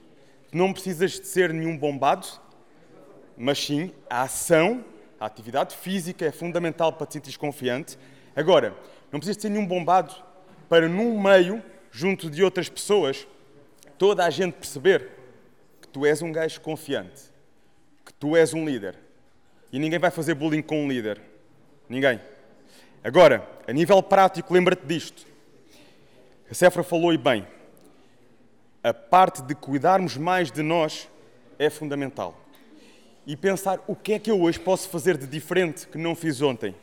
Não 0.51 0.73
precisas 0.73 1.11
de 1.11 1.27
ser 1.27 1.53
nenhum 1.53 1.77
bombado, 1.77 2.27
mas 3.37 3.63
sim 3.63 3.91
a 4.09 4.23
ação, 4.23 4.83
a 5.19 5.27
atividade 5.27 5.75
física 5.75 6.25
é 6.25 6.31
fundamental 6.31 6.91
para 6.91 7.05
te 7.05 7.13
sentir 7.13 7.37
confiante. 7.37 7.95
Agora, 8.35 8.75
não 9.11 9.19
precisas 9.19 9.39
ser 9.39 9.49
nenhum 9.49 9.67
bombado 9.67 10.15
para, 10.67 10.89
num 10.89 11.21
meio, 11.21 11.63
junto 11.91 12.27
de 12.27 12.43
outras 12.43 12.69
pessoas, 12.69 13.27
toda 13.99 14.25
a 14.25 14.31
gente 14.31 14.55
perceber 14.55 15.11
que 15.79 15.87
tu 15.89 16.07
és 16.07 16.23
um 16.23 16.31
gajo 16.31 16.59
confiante, 16.61 17.21
que 18.03 18.13
tu 18.15 18.35
és 18.35 18.51
um 18.51 18.65
líder. 18.65 19.06
E 19.71 19.79
ninguém 19.79 19.99
vai 19.99 20.11
fazer 20.11 20.33
bullying 20.33 20.61
com 20.61 20.83
um 20.83 20.87
líder. 20.87 21.21
Ninguém. 21.89 22.21
Agora, 23.03 23.47
a 23.67 23.73
nível 23.73 24.01
prático, 24.01 24.53
lembra-te 24.53 24.85
disto. 24.85 25.25
A 26.49 26.53
Cefra 26.53 26.83
falou 26.83 27.13
e 27.13 27.17
bem. 27.17 27.45
A 28.83 28.93
parte 28.93 29.41
de 29.41 29.53
cuidarmos 29.53 30.17
mais 30.17 30.51
de 30.51 30.61
nós 30.61 31.09
é 31.59 31.69
fundamental 31.69 32.47
e 33.27 33.35
pensar 33.35 33.83
o 33.87 33.93
que 33.93 34.13
é 34.13 34.19
que 34.19 34.31
eu 34.31 34.41
hoje 34.41 34.57
posso 34.57 34.87
fazer 34.87 35.17
de 35.17 35.27
diferente 35.27 35.85
que 35.85 35.97
não 35.97 36.15
fiz 36.15 36.41
ontem. 36.41 36.73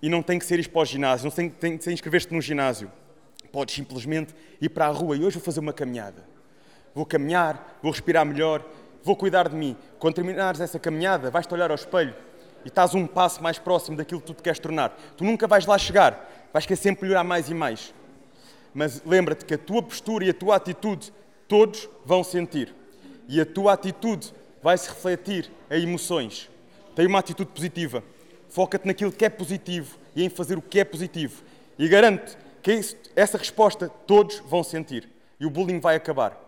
E 0.00 0.08
não 0.08 0.22
tem 0.22 0.38
que 0.38 0.46
ser 0.46 0.60
ir 0.60 0.68
para 0.68 0.82
o 0.82 0.84
ginásio, 0.84 1.24
não 1.24 1.32
tem, 1.32 1.76
que 1.76 1.82
ser 1.82 1.90
inscrever-te 1.90 2.32
num 2.32 2.40
ginásio. 2.40 2.90
Podes 3.50 3.74
simplesmente 3.74 4.32
ir 4.60 4.68
para 4.68 4.86
a 4.86 4.90
rua 4.90 5.16
e 5.16 5.24
hoje 5.24 5.34
vou 5.34 5.44
fazer 5.44 5.58
uma 5.58 5.72
caminhada. 5.72 6.22
Vou 6.94 7.04
caminhar, 7.04 7.76
vou 7.82 7.90
respirar 7.90 8.24
melhor, 8.24 8.64
vou 9.06 9.14
cuidar 9.14 9.48
de 9.48 9.54
mim. 9.54 9.76
Quando 10.00 10.14
terminares 10.14 10.60
essa 10.60 10.80
caminhada, 10.80 11.30
vais-te 11.30 11.54
olhar 11.54 11.70
ao 11.70 11.76
espelho 11.76 12.12
e 12.64 12.68
estás 12.68 12.92
um 12.92 13.06
passo 13.06 13.40
mais 13.40 13.56
próximo 13.56 13.96
daquilo 13.96 14.20
que 14.20 14.26
tu 14.26 14.34
te 14.34 14.42
queres 14.42 14.58
tornar. 14.58 14.98
Tu 15.16 15.22
nunca 15.22 15.46
vais 15.46 15.64
lá 15.64 15.78
chegar, 15.78 16.28
vais 16.52 16.66
querer 16.66 16.76
sempre 16.76 17.04
melhorar 17.04 17.22
mais 17.22 17.48
e 17.48 17.54
mais. 17.54 17.94
Mas 18.74 19.00
lembra-te 19.06 19.44
que 19.44 19.54
a 19.54 19.58
tua 19.58 19.80
postura 19.80 20.24
e 20.24 20.30
a 20.30 20.34
tua 20.34 20.56
atitude 20.56 21.12
todos 21.46 21.88
vão 22.04 22.24
sentir 22.24 22.74
e 23.28 23.40
a 23.40 23.46
tua 23.46 23.74
atitude 23.74 24.34
vai 24.60 24.76
se 24.76 24.88
refletir 24.88 25.52
em 25.70 25.84
emoções. 25.84 26.50
Tem 26.96 27.06
uma 27.06 27.20
atitude 27.20 27.50
positiva. 27.52 28.02
Foca-te 28.48 28.88
naquilo 28.88 29.12
que 29.12 29.24
é 29.24 29.28
positivo 29.28 29.96
e 30.16 30.24
em 30.24 30.28
fazer 30.28 30.58
o 30.58 30.62
que 30.62 30.80
é 30.80 30.84
positivo. 30.84 31.44
E 31.78 31.86
garanto 31.86 32.36
que 32.60 32.80
essa 33.14 33.38
resposta 33.38 33.88
todos 34.04 34.40
vão 34.40 34.64
sentir. 34.64 35.08
E 35.38 35.46
o 35.46 35.50
bullying 35.50 35.78
vai 35.78 35.94
acabar. 35.94 36.45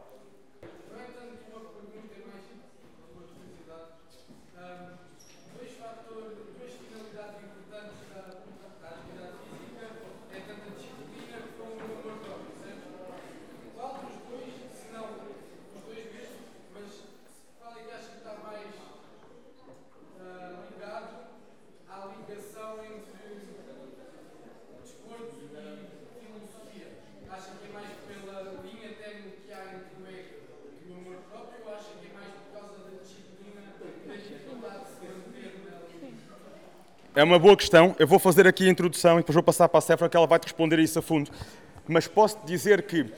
É 37.18 37.24
uma 37.24 37.36
boa 37.36 37.56
questão. 37.56 37.96
Eu 37.98 38.06
vou 38.06 38.20
fazer 38.20 38.46
aqui 38.46 38.68
a 38.68 38.70
introdução 38.70 39.14
e 39.14 39.22
depois 39.22 39.34
vou 39.34 39.42
passar 39.42 39.68
para 39.68 39.78
a 39.78 39.80
Séfora 39.80 40.08
que 40.08 40.16
ela 40.16 40.28
vai 40.28 40.38
te 40.38 40.44
responder 40.44 40.78
isso 40.78 41.00
a 41.00 41.02
fundo. 41.02 41.32
Mas 41.88 42.06
posso 42.06 42.38
dizer 42.46 42.82
que 42.82 43.12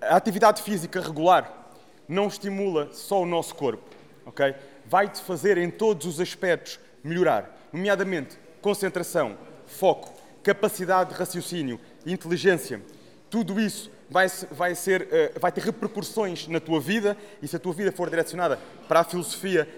a 0.00 0.14
atividade 0.14 0.62
física 0.62 1.00
regular 1.00 1.72
não 2.08 2.28
estimula 2.28 2.88
só 2.92 3.20
o 3.20 3.26
nosso 3.26 3.56
corpo, 3.56 3.82
ok? 4.24 4.54
Vai-te 4.84 5.20
fazer 5.22 5.58
em 5.58 5.72
todos 5.72 6.06
os 6.06 6.20
aspectos 6.20 6.78
melhorar, 7.02 7.68
nomeadamente 7.72 8.38
concentração, 8.62 9.36
foco, 9.66 10.14
capacidade 10.44 11.10
de 11.10 11.16
raciocínio, 11.16 11.80
inteligência. 12.06 12.80
Tudo 13.28 13.58
isso 13.58 13.90
vai, 14.08 14.28
vai, 14.52 14.76
ser, 14.76 15.08
eh, 15.10 15.32
vai 15.40 15.50
ter 15.50 15.64
repercussões 15.64 16.46
na 16.46 16.60
tua 16.60 16.80
vida 16.80 17.16
e 17.42 17.48
se 17.48 17.56
a 17.56 17.58
tua 17.58 17.72
vida 17.72 17.90
for 17.90 18.08
direcionada 18.08 18.56
para 18.86 19.00
a 19.00 19.04
filosofia, 19.04 19.68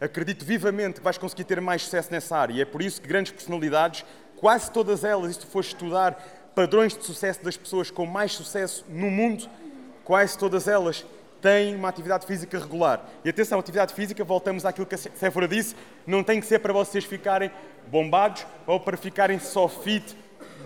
acredito 0.00 0.44
vivamente 0.44 0.96
que 0.96 1.04
vais 1.04 1.18
conseguir 1.18 1.44
ter 1.44 1.60
mais 1.60 1.82
sucesso 1.82 2.10
nessa 2.10 2.36
área. 2.36 2.54
E 2.54 2.60
é 2.60 2.64
por 2.64 2.82
isso 2.82 3.00
que 3.00 3.08
grandes 3.08 3.32
personalidades, 3.32 4.04
quase 4.36 4.70
todas 4.70 5.04
elas, 5.04 5.34
se 5.34 5.40
tu 5.40 5.46
fores 5.46 5.68
estudar 5.68 6.14
padrões 6.54 6.96
de 6.96 7.04
sucesso 7.04 7.42
das 7.44 7.56
pessoas 7.56 7.90
com 7.90 8.06
mais 8.06 8.32
sucesso 8.32 8.84
no 8.88 9.10
mundo, 9.10 9.48
quase 10.04 10.36
todas 10.36 10.66
elas 10.66 11.04
têm 11.40 11.74
uma 11.74 11.88
atividade 11.88 12.26
física 12.26 12.58
regular. 12.58 13.08
E 13.24 13.28
atenção, 13.28 13.58
atividade 13.58 13.94
física, 13.94 14.24
voltamos 14.24 14.64
àquilo 14.64 14.86
que 14.86 14.94
a 14.94 14.98
Séfora 14.98 15.46
disse, 15.46 15.76
não 16.06 16.24
tem 16.24 16.40
que 16.40 16.46
ser 16.46 16.58
para 16.58 16.72
vocês 16.72 17.04
ficarem 17.04 17.50
bombados 17.86 18.46
ou 18.66 18.80
para 18.80 18.96
ficarem 18.96 19.38
só 19.38 19.68
fit, 19.68 20.16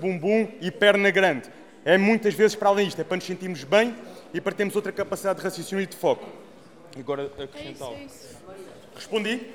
bumbum 0.00 0.48
e 0.60 0.70
perna 0.70 1.10
grande. 1.10 1.50
É 1.84 1.98
muitas 1.98 2.34
vezes 2.34 2.54
para 2.54 2.68
além 2.68 2.86
disto, 2.86 3.00
é 3.00 3.04
para 3.04 3.16
nos 3.16 3.26
sentirmos 3.26 3.64
bem 3.64 3.94
e 4.32 4.40
para 4.40 4.52
termos 4.52 4.74
outra 4.76 4.92
capacidade 4.92 5.40
de 5.40 5.44
raciocínio 5.44 5.82
e 5.82 5.86
de 5.86 5.96
foco. 5.96 6.26
E 6.96 7.00
agora 7.00 7.26
acrescentar 7.26 7.88
algo. 7.88 8.00
Respondi? 8.94 9.52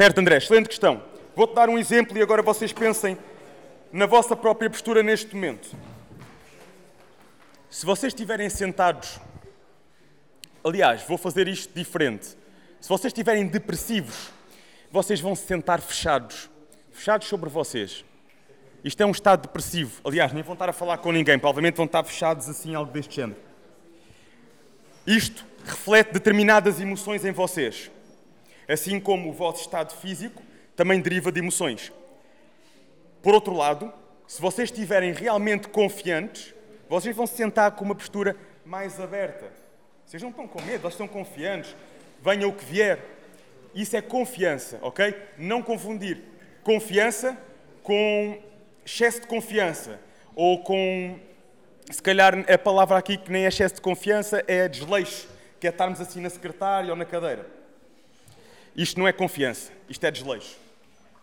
Certo, 0.00 0.18
André, 0.18 0.36
excelente 0.36 0.68
questão. 0.68 1.02
Vou-te 1.36 1.54
dar 1.54 1.68
um 1.68 1.76
exemplo 1.76 2.16
e 2.16 2.22
agora 2.22 2.40
vocês 2.40 2.72
pensem 2.72 3.18
na 3.92 4.06
vossa 4.06 4.34
própria 4.34 4.70
postura 4.70 5.02
neste 5.02 5.34
momento. 5.34 5.76
Se 7.68 7.84
vocês 7.84 8.12
estiverem 8.12 8.48
sentados, 8.48 9.20
aliás, 10.64 11.02
vou 11.02 11.18
fazer 11.18 11.48
isto 11.48 11.72
diferente. 11.74 12.36
Se 12.80 12.88
vocês 12.88 13.12
estiverem 13.12 13.46
depressivos, 13.46 14.30
vocês 14.90 15.20
vão 15.20 15.34
se 15.34 15.46
sentar 15.46 15.80
fechados, 15.80 16.50
fechados 16.90 17.28
sobre 17.28 17.48
vocês. 17.48 18.04
Isto 18.82 19.02
é 19.02 19.06
um 19.06 19.10
estado 19.10 19.42
depressivo. 19.42 20.00
Aliás, 20.04 20.32
nem 20.32 20.42
vão 20.42 20.54
estar 20.54 20.68
a 20.68 20.72
falar 20.72 20.98
com 20.98 21.12
ninguém, 21.12 21.38
provavelmente 21.38 21.76
vão 21.76 21.86
estar 21.86 22.02
fechados 22.04 22.48
assim, 22.48 22.74
algo 22.74 22.90
deste 22.90 23.16
género. 23.16 23.38
Isto 25.06 25.44
reflete 25.64 26.12
determinadas 26.12 26.80
emoções 26.80 27.24
em 27.24 27.32
vocês 27.32 27.90
assim 28.72 29.00
como 29.00 29.30
o 29.30 29.32
vosso 29.32 29.62
estado 29.62 29.92
físico 29.94 30.42
também 30.76 31.00
deriva 31.00 31.32
de 31.32 31.40
emoções. 31.40 31.92
Por 33.20 33.34
outro 33.34 33.52
lado, 33.52 33.92
se 34.26 34.40
vocês 34.40 34.70
estiverem 34.70 35.12
realmente 35.12 35.68
confiantes, 35.68 36.54
vocês 36.88 37.14
vão 37.14 37.26
se 37.26 37.36
sentar 37.36 37.72
com 37.72 37.84
uma 37.84 37.94
postura 37.94 38.36
mais 38.64 39.00
aberta. 39.00 39.52
Vocês 40.10 40.24
não 40.24 40.30
estão 40.30 40.48
com 40.48 40.60
medo, 40.62 40.80
vocês 40.80 40.94
estão 40.94 41.06
confiantes. 41.06 41.76
Venha 42.20 42.48
o 42.48 42.52
que 42.52 42.64
vier. 42.64 42.98
Isso 43.72 43.96
é 43.96 44.02
confiança, 44.02 44.76
ok? 44.82 45.14
Não 45.38 45.62
confundir 45.62 46.20
confiança 46.64 47.38
com 47.84 48.42
excesso 48.84 49.20
de 49.20 49.28
confiança. 49.28 50.00
Ou 50.34 50.64
com, 50.64 51.16
se 51.88 52.02
calhar, 52.02 52.34
a 52.52 52.58
palavra 52.58 52.98
aqui 52.98 53.16
que 53.16 53.30
nem 53.30 53.44
é 53.44 53.46
excesso 53.46 53.76
de 53.76 53.80
confiança 53.80 54.42
é 54.48 54.66
desleixo, 54.66 55.28
que 55.60 55.68
é 55.68 55.70
estarmos 55.70 56.00
assim 56.00 56.20
na 56.20 56.28
secretária 56.28 56.90
ou 56.90 56.96
na 56.96 57.04
cadeira. 57.04 57.46
Isto 58.74 58.98
não 58.98 59.06
é 59.06 59.12
confiança, 59.12 59.70
isto 59.88 60.04
é 60.04 60.10
desleixo. 60.10 60.58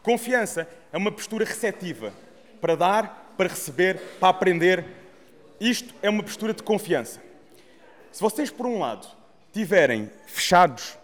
Confiança 0.02 0.66
é 0.94 0.98
uma 0.98 1.12
postura 1.12 1.44
receptiva 1.44 2.14
para 2.62 2.78
dar, 2.78 3.34
para 3.36 3.50
receber, 3.50 4.00
para 4.18 4.30
aprender. 4.30 4.86
Isto 5.60 5.94
é 6.02 6.10
uma 6.10 6.24
postura 6.24 6.54
de 6.54 6.64
confiança. 6.64 7.27
Se 8.18 8.24
vocês, 8.24 8.50
por 8.50 8.66
um 8.66 8.80
lado, 8.80 9.06
tiverem 9.54 10.10
fechados, 10.26 10.98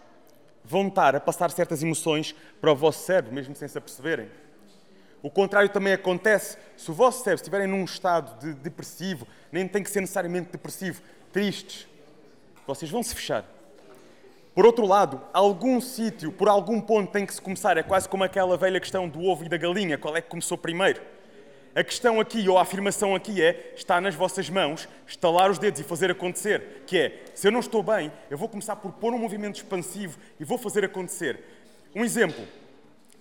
vão 0.64 0.88
estar 0.88 1.14
a 1.14 1.20
passar 1.20 1.48
certas 1.52 1.80
emoções 1.80 2.34
para 2.60 2.72
o 2.72 2.74
vosso 2.74 3.06
cérebro, 3.06 3.32
mesmo 3.32 3.54
sem 3.54 3.68
se 3.68 3.78
aperceberem. 3.78 4.28
O 5.22 5.30
contrário 5.30 5.68
também 5.68 5.92
acontece. 5.92 6.58
Se 6.76 6.90
o 6.90 6.92
vosso 6.92 7.22
cérebro 7.22 7.40
estiverem 7.40 7.68
num 7.68 7.84
estado 7.84 8.36
de 8.40 8.54
depressivo, 8.54 9.28
nem 9.52 9.68
tem 9.68 9.80
que 9.80 9.90
ser 9.92 10.00
necessariamente 10.00 10.50
depressivo, 10.50 11.00
tristes, 11.32 11.86
vocês 12.66 12.90
vão 12.90 13.00
se 13.00 13.14
fechar. 13.14 13.44
Por 14.52 14.66
outro 14.66 14.84
lado, 14.84 15.22
algum 15.32 15.80
sítio, 15.80 16.32
por 16.32 16.48
algum 16.48 16.80
ponto 16.80 17.12
tem 17.12 17.24
que 17.24 17.32
se 17.32 17.40
começar. 17.40 17.78
É 17.78 17.84
quase 17.84 18.08
como 18.08 18.24
aquela 18.24 18.56
velha 18.56 18.80
questão 18.80 19.08
do 19.08 19.22
ovo 19.22 19.44
e 19.44 19.48
da 19.48 19.56
galinha: 19.56 19.96
qual 19.96 20.16
é 20.16 20.20
que 20.20 20.28
começou 20.28 20.58
primeiro? 20.58 21.00
A 21.74 21.82
questão 21.82 22.20
aqui, 22.20 22.48
ou 22.48 22.56
a 22.56 22.62
afirmação 22.62 23.14
aqui 23.14 23.42
é: 23.42 23.72
está 23.76 24.00
nas 24.00 24.14
vossas 24.14 24.48
mãos 24.48 24.88
estalar 25.06 25.50
os 25.50 25.58
dedos 25.58 25.80
e 25.80 25.84
fazer 25.84 26.10
acontecer. 26.10 26.84
Que 26.86 26.98
é: 26.98 27.24
se 27.34 27.48
eu 27.48 27.52
não 27.52 27.60
estou 27.60 27.82
bem, 27.82 28.12
eu 28.30 28.38
vou 28.38 28.48
começar 28.48 28.76
por 28.76 28.92
pôr 28.92 29.12
um 29.12 29.18
movimento 29.18 29.56
expansivo 29.56 30.16
e 30.38 30.44
vou 30.44 30.56
fazer 30.56 30.84
acontecer. 30.84 31.40
Um 31.94 32.04
exemplo: 32.04 32.46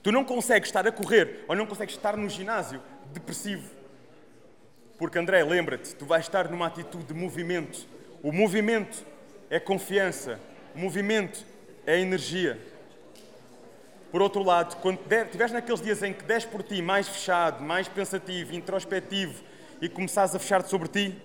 tu 0.04 0.12
não 0.12 0.24
consegues 0.24 0.70
estar 0.70 0.86
a 0.88 0.92
correr 0.92 1.44
ou 1.48 1.56
não 1.56 1.66
consegues 1.66 1.96
estar 1.96 2.16
no 2.16 2.30
ginásio 2.30 2.80
depressivo. 3.12 3.68
Porque, 5.00 5.18
André, 5.18 5.44
lembra-te, 5.44 5.96
tu 5.96 6.06
vais 6.06 6.24
estar 6.24 6.48
numa 6.50 6.68
atitude 6.68 7.06
de 7.06 7.14
movimento. 7.14 7.88
O 8.22 8.32
movimento 8.32 9.04
é 9.50 9.60
confiança, 9.60 10.40
movimento 10.76 11.44
é 11.86 12.00
energia. 12.00 12.60
Por 14.14 14.22
outro 14.22 14.44
lado, 14.44 14.76
quando 14.76 15.00
estiveres 15.12 15.52
naqueles 15.52 15.82
dias 15.82 16.04
em 16.04 16.14
que 16.14 16.24
des 16.24 16.46
por 16.46 16.62
ti 16.62 16.84
mais 16.84 17.08
fechado, 17.08 17.64
mais 17.64 17.88
pensativo, 17.88 18.54
introspectivo 18.54 19.44
e 19.82 19.90
começares 19.90 20.36
a 20.36 20.40
fechar-te 20.40 20.70
sobre 20.70 20.88
ti, 20.88 21.20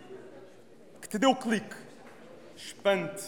que 0.99 1.07
te 1.07 1.19
dê 1.19 1.27
o 1.27 1.37
clique, 1.37 1.77
expande, 2.57 3.23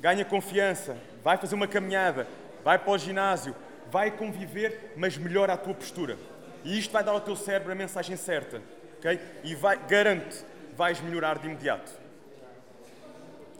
ganha 0.00 0.24
confiança, 0.24 0.96
vai 1.22 1.36
fazer 1.36 1.54
uma 1.54 1.68
caminhada, 1.68 2.26
vai 2.64 2.76
para 2.76 2.90
o 2.90 2.98
ginásio, 2.98 3.54
vai 3.88 4.10
conviver, 4.10 4.94
mas 4.96 5.16
melhora 5.16 5.52
a 5.52 5.56
tua 5.56 5.74
postura. 5.74 6.18
E 6.64 6.76
isto 6.76 6.90
vai 6.90 7.04
dar 7.04 7.12
ao 7.12 7.20
teu 7.20 7.36
cérebro 7.36 7.70
a 7.70 7.76
mensagem 7.76 8.16
certa, 8.16 8.60
ok? 8.98 9.20
E 9.44 9.54
vai, 9.54 9.78
garante, 9.86 10.44
vais 10.76 11.00
melhorar 11.00 11.38
de 11.38 11.46
imediato. 11.46 11.92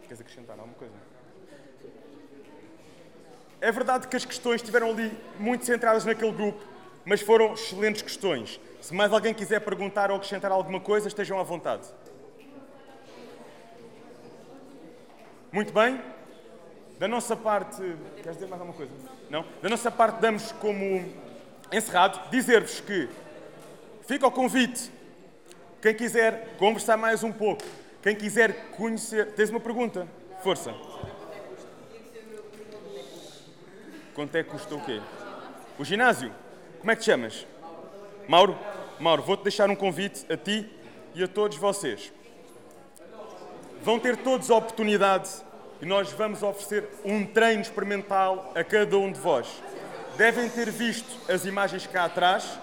Queres 0.01 0.19
acrescentar 0.19 0.59
alguma 0.59 0.75
coisa? 0.75 0.93
É 3.63 3.71
verdade 3.71 4.09
que 4.09 4.17
as 4.17 4.25
questões 4.25 4.57
estiveram 4.57 4.89
ali 4.89 5.17
muito 5.39 5.65
centradas 5.65 6.03
naquele 6.03 6.33
grupo, 6.33 6.61
mas 7.05 7.21
foram 7.21 7.53
excelentes 7.53 8.01
questões. 8.01 8.59
Se 8.81 8.93
mais 8.93 9.13
alguém 9.13 9.33
quiser 9.33 9.61
perguntar 9.61 10.11
ou 10.11 10.17
acrescentar 10.17 10.51
alguma 10.51 10.81
coisa, 10.81 11.07
estejam 11.07 11.39
à 11.39 11.43
vontade. 11.43 11.87
Muito 15.49 15.71
bem. 15.71 16.01
Da 16.99 17.07
nossa 17.07 17.37
parte. 17.37 17.81
Queres 18.17 18.33
dizer 18.33 18.47
mais 18.47 18.61
alguma 18.61 18.75
coisa? 18.75 18.91
Não? 19.29 19.45
Da 19.61 19.69
nossa 19.69 19.89
parte, 19.89 20.19
damos 20.19 20.51
como 20.51 21.05
encerrado 21.71 22.19
dizer-vos 22.29 22.81
que 22.81 23.07
fica 24.05 24.27
o 24.27 24.31
convite. 24.31 24.91
Quem 25.81 25.95
quiser 25.95 26.57
conversar 26.57 26.97
mais 26.97 27.23
um 27.23 27.31
pouco, 27.31 27.63
quem 28.01 28.13
quiser 28.13 28.71
conhecer. 28.71 29.31
Tens 29.35 29.49
uma 29.49 29.61
pergunta? 29.61 30.05
Força. 30.43 30.92
Quanto 34.13 34.35
é 34.35 34.43
que 34.43 34.49
custa 34.51 34.75
o 34.75 34.81
quê? 34.81 35.01
O 35.79 35.83
ginásio? 35.83 36.31
Como 36.79 36.91
é 36.91 36.95
que 36.95 37.01
te 37.01 37.05
chamas? 37.05 37.47
Mauro? 38.27 38.57
Mauro, 38.99 39.23
vou-te 39.23 39.43
deixar 39.43 39.69
um 39.69 39.75
convite 39.75 40.23
a 40.31 40.37
ti 40.37 40.69
e 41.15 41.23
a 41.23 41.27
todos 41.27 41.57
vocês. 41.57 42.13
Vão 43.81 43.99
ter 43.99 44.17
todos 44.17 44.51
a 44.51 44.55
oportunidade 44.55 45.29
e 45.81 45.85
nós 45.85 46.11
vamos 46.11 46.43
oferecer 46.43 46.87
um 47.03 47.25
treino 47.25 47.61
experimental 47.61 48.51
a 48.55 48.63
cada 48.63 48.97
um 48.97 49.11
de 49.11 49.19
vós. 49.19 49.47
Devem 50.15 50.47
ter 50.47 50.69
visto 50.69 51.31
as 51.31 51.45
imagens 51.45 51.87
cá 51.87 52.05
atrás. 52.05 52.59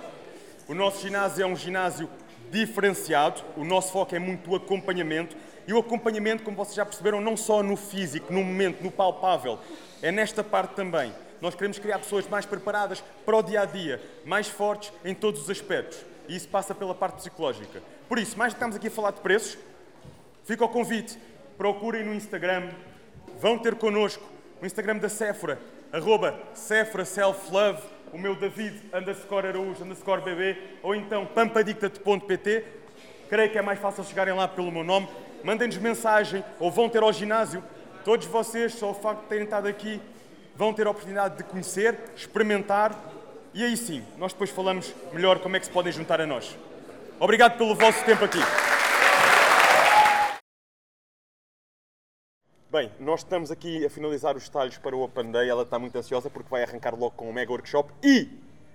O 0.68 0.74
nosso 0.74 1.02
ginásio 1.02 1.42
é 1.42 1.46
um 1.46 1.56
ginásio 1.56 2.08
diferenciado, 2.50 3.42
o 3.56 3.64
nosso 3.64 3.92
foco 3.92 4.14
é 4.14 4.20
muito 4.20 4.52
o 4.52 4.54
acompanhamento. 4.54 5.36
E 5.66 5.72
o 5.72 5.78
acompanhamento, 5.78 6.44
como 6.44 6.56
vocês 6.56 6.76
já 6.76 6.84
perceberam, 6.84 7.20
não 7.20 7.36
só 7.36 7.60
no 7.60 7.76
físico, 7.76 8.32
no 8.32 8.44
momento, 8.44 8.82
no 8.82 8.90
palpável, 8.90 9.58
é 10.00 10.12
nesta 10.12 10.44
parte 10.44 10.74
também. 10.74 11.12
Nós 11.40 11.54
queremos 11.54 11.78
criar 11.78 11.98
pessoas 11.98 12.28
mais 12.28 12.44
preparadas 12.44 13.02
para 13.24 13.36
o 13.36 13.42
dia 13.42 13.62
a 13.62 13.64
dia, 13.64 14.00
mais 14.24 14.48
fortes 14.48 14.92
em 15.04 15.14
todos 15.14 15.42
os 15.42 15.50
aspectos. 15.50 15.98
E 16.28 16.36
isso 16.36 16.48
passa 16.48 16.74
pela 16.74 16.94
parte 16.94 17.16
psicológica. 17.16 17.82
Por 18.08 18.18
isso, 18.18 18.36
mais 18.38 18.52
que 18.52 18.58
estamos 18.58 18.76
aqui 18.76 18.88
a 18.88 18.90
falar 18.90 19.12
de 19.12 19.20
preços, 19.20 19.58
fica 20.44 20.64
o 20.64 20.68
convite. 20.68 21.18
Procurem 21.56 22.04
no 22.04 22.14
Instagram, 22.14 22.70
vão 23.40 23.58
ter 23.58 23.74
connosco. 23.74 24.22
O 24.60 24.66
Instagram 24.66 24.98
da 24.98 25.08
Sephora 25.08 25.58
arroba 25.92 26.38
Cefra 26.54 27.04
Self 27.04 27.50
Love, 27.52 27.82
o 28.12 28.18
meu 28.18 28.34
David 28.34 28.80
underscore 28.94 29.48
Araújo 29.48 29.82
underscore 29.84 30.22
BB, 30.22 30.56
ou 30.82 30.94
então 30.94 31.26
pampadicta.pt. 31.26 32.64
Creio 33.28 33.50
que 33.50 33.58
é 33.58 33.62
mais 33.62 33.78
fácil 33.78 34.04
chegarem 34.04 34.34
lá 34.34 34.46
pelo 34.48 34.70
meu 34.70 34.84
nome. 34.84 35.08
Mandem-nos 35.42 35.76
mensagem 35.78 36.44
ou 36.58 36.70
vão 36.70 36.88
ter 36.88 37.02
ao 37.02 37.12
ginásio. 37.12 37.62
Todos 38.04 38.26
vocês, 38.26 38.74
só 38.74 38.90
o 38.90 38.94
facto 38.94 39.22
de 39.22 39.28
terem 39.28 39.44
estado 39.44 39.68
aqui, 39.68 40.00
vão 40.60 40.74
ter 40.74 40.86
a 40.86 40.90
oportunidade 40.90 41.38
de 41.38 41.44
conhecer, 41.44 41.98
experimentar 42.14 42.94
e 43.54 43.64
aí 43.64 43.74
sim, 43.78 44.04
nós 44.18 44.34
depois 44.34 44.50
falamos 44.50 44.94
melhor 45.10 45.38
como 45.38 45.56
é 45.56 45.58
que 45.58 45.64
se 45.64 45.72
podem 45.72 45.90
juntar 45.90 46.20
a 46.20 46.26
nós. 46.26 46.54
Obrigado 47.18 47.56
pelo 47.56 47.74
vosso 47.74 48.04
tempo 48.04 48.26
aqui. 48.26 48.40
Bem, 52.70 52.92
nós 53.00 53.20
estamos 53.20 53.50
aqui 53.50 53.86
a 53.86 53.88
finalizar 53.88 54.36
os 54.36 54.50
talhos 54.50 54.76
para 54.76 54.94
o 54.94 55.00
Open 55.02 55.32
Day. 55.32 55.48
Ela 55.48 55.62
está 55.62 55.78
muito 55.78 55.96
ansiosa 55.96 56.28
porque 56.28 56.50
vai 56.50 56.62
arrancar 56.62 56.94
logo 56.94 57.12
com 57.12 57.30
o 57.30 57.32
Mega 57.32 57.50
Workshop 57.50 57.90
e 58.04 58.28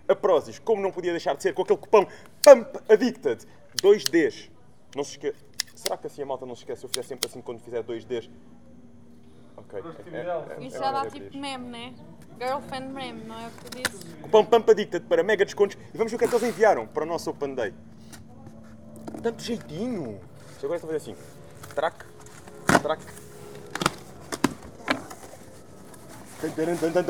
a 0.07 0.15
Prozis, 0.15 0.57
como 0.57 0.81
não 0.81 0.91
podia 0.91 1.11
deixar 1.11 1.35
de 1.35 1.43
ser, 1.43 1.53
com 1.53 1.61
aquele 1.61 1.77
cupom 1.77 2.07
PUMP 2.41 2.79
Addicted 2.89 3.45
2Ds. 3.79 4.49
Não 4.95 5.03
se 5.03 5.11
esqueça. 5.11 5.45
Será 5.75 5.97
que 5.97 6.07
assim 6.07 6.23
a 6.23 6.25
malta 6.25 6.47
não 6.47 6.55
se 6.55 6.63
esquece? 6.63 6.83
Eu 6.83 6.89
fizer 6.89 7.03
sempre 7.03 7.29
assim 7.29 7.41
quando 7.41 7.59
fizer 7.59 7.83
2Ds. 7.83 8.27
Ok. 9.79 10.13
É, 10.13 10.17
é, 10.17 10.65
Isso 10.65 10.77
é 10.77 10.79
já 10.79 10.91
dá 10.91 11.09
tipo 11.09 11.37
meme, 11.37 11.67
né? 11.67 11.93
Girlfriend 12.39 12.93
meme, 12.93 13.23
não 13.23 13.39
é 13.39 13.47
o 13.47 13.51
que 13.51 13.65
tu 13.65 13.77
dizes? 13.77 14.13
Cupom 14.21 14.45
PUMP 14.45 14.71
Addicted 14.71 15.05
para 15.05 15.23
mega 15.23 15.45
descontos. 15.45 15.77
E 15.93 15.97
vamos 15.97 16.11
ver 16.11 16.15
o 16.15 16.19
que 16.19 16.25
é 16.25 16.27
que 16.27 16.35
eles 16.35 16.49
enviaram 16.49 16.85
para 16.85 17.03
o 17.03 17.05
nosso 17.05 17.29
Open 17.29 17.55
Day. 17.55 17.73
Tanto 19.21 19.41
jeitinho. 19.41 20.19
Isto 20.51 20.65
agora 20.65 20.77
está 20.77 20.87
a 20.87 20.91
fazer 20.91 20.97
assim. 20.97 21.15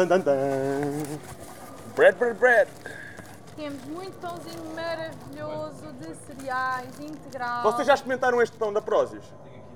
Tan, 0.08 0.20
tan. 0.20 0.24
Bread, 1.96 2.18
bread, 2.18 2.38
bread. 2.38 2.70
Temos 3.56 3.84
muito 3.86 4.14
pãozinho 4.20 4.76
maravilhoso 4.76 5.94
de 5.94 6.14
cereais, 6.26 7.00
integral. 7.00 7.64
Vocês 7.64 7.88
já 7.88 7.94
experimentaram 7.94 8.42
este 8.42 8.58
pão 8.58 8.72
da 8.72 8.82
Prozis? 8.82 9.24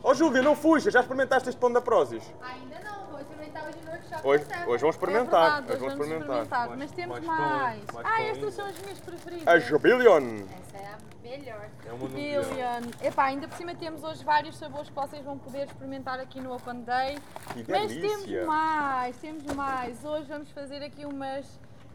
Oh 0.01 0.13
Júlia, 0.13 0.41
não 0.41 0.55
fuja, 0.55 0.89
já 0.89 1.01
experimentaste 1.01 1.49
este 1.49 1.59
pão 1.59 1.71
da 1.71 1.81
Prozis? 1.81 2.23
Ainda 2.41 2.79
não, 2.79 3.07
vou 3.07 3.19
experimentar 3.19 3.65
hoje 3.67 3.77
no 3.83 3.91
workshop. 3.91 4.27
Hoje- 4.27 4.43
hoje 4.67 4.81
vamos 4.81 4.95
experimentar, 4.95 5.41
É 5.41 5.61
verdade, 5.61 5.71
hoje 5.71 5.79
vamos 5.79 6.07
vamos 6.07 6.21
experimentar. 6.21 6.77
Mas 6.77 6.91
temos 6.91 7.19
mais 7.25 7.39
mais. 7.39 7.83
mais 7.93 8.07
ah, 8.07 8.21
estas 8.23 8.53
são 8.53 8.65
as 8.65 8.79
minhas 8.79 8.99
preferidas. 8.99 9.47
A 9.47 9.59
Jubillion. 9.59 10.45
Essa 10.61 10.77
é 10.77 10.87
a 10.87 10.97
melhor. 11.37 11.69
É 11.85 11.91
uma 11.91 11.99
no 12.07 12.09
Billion. 12.09 12.91
Epá, 13.03 13.25
ainda 13.25 13.47
por 13.47 13.57
cima 13.57 13.75
temos 13.75 14.03
hoje 14.03 14.23
vários 14.23 14.57
sabores 14.57 14.87
que 14.89 14.95
vocês 14.95 15.23
vão 15.25 15.37
poder 15.37 15.67
experimentar 15.67 16.19
aqui 16.19 16.39
no 16.39 16.55
Open 16.55 16.81
Day. 16.83 17.19
Que 17.53 17.65
Mas 17.69 17.89
delícia. 17.89 18.09
temos 18.25 18.47
mais, 18.47 19.17
temos 19.17 19.43
mais. 19.53 20.05
Hoje 20.05 20.25
vamos 20.29 20.49
fazer 20.51 20.81
aqui 20.81 21.05
umas 21.05 21.45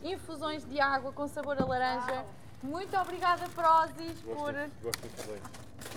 infusões 0.02 0.64
de 0.66 0.78
água 0.78 1.11
com 1.11 1.26
sabor 1.26 1.57
a 1.61 1.64
laranja. 1.64 2.24
Muito 2.62 2.96
obrigada, 2.98 3.44
Prozis, 3.55 4.20
por. 4.22 4.52
Gosto 4.82 5.00
de 5.00 5.07
infusões. 5.09 5.40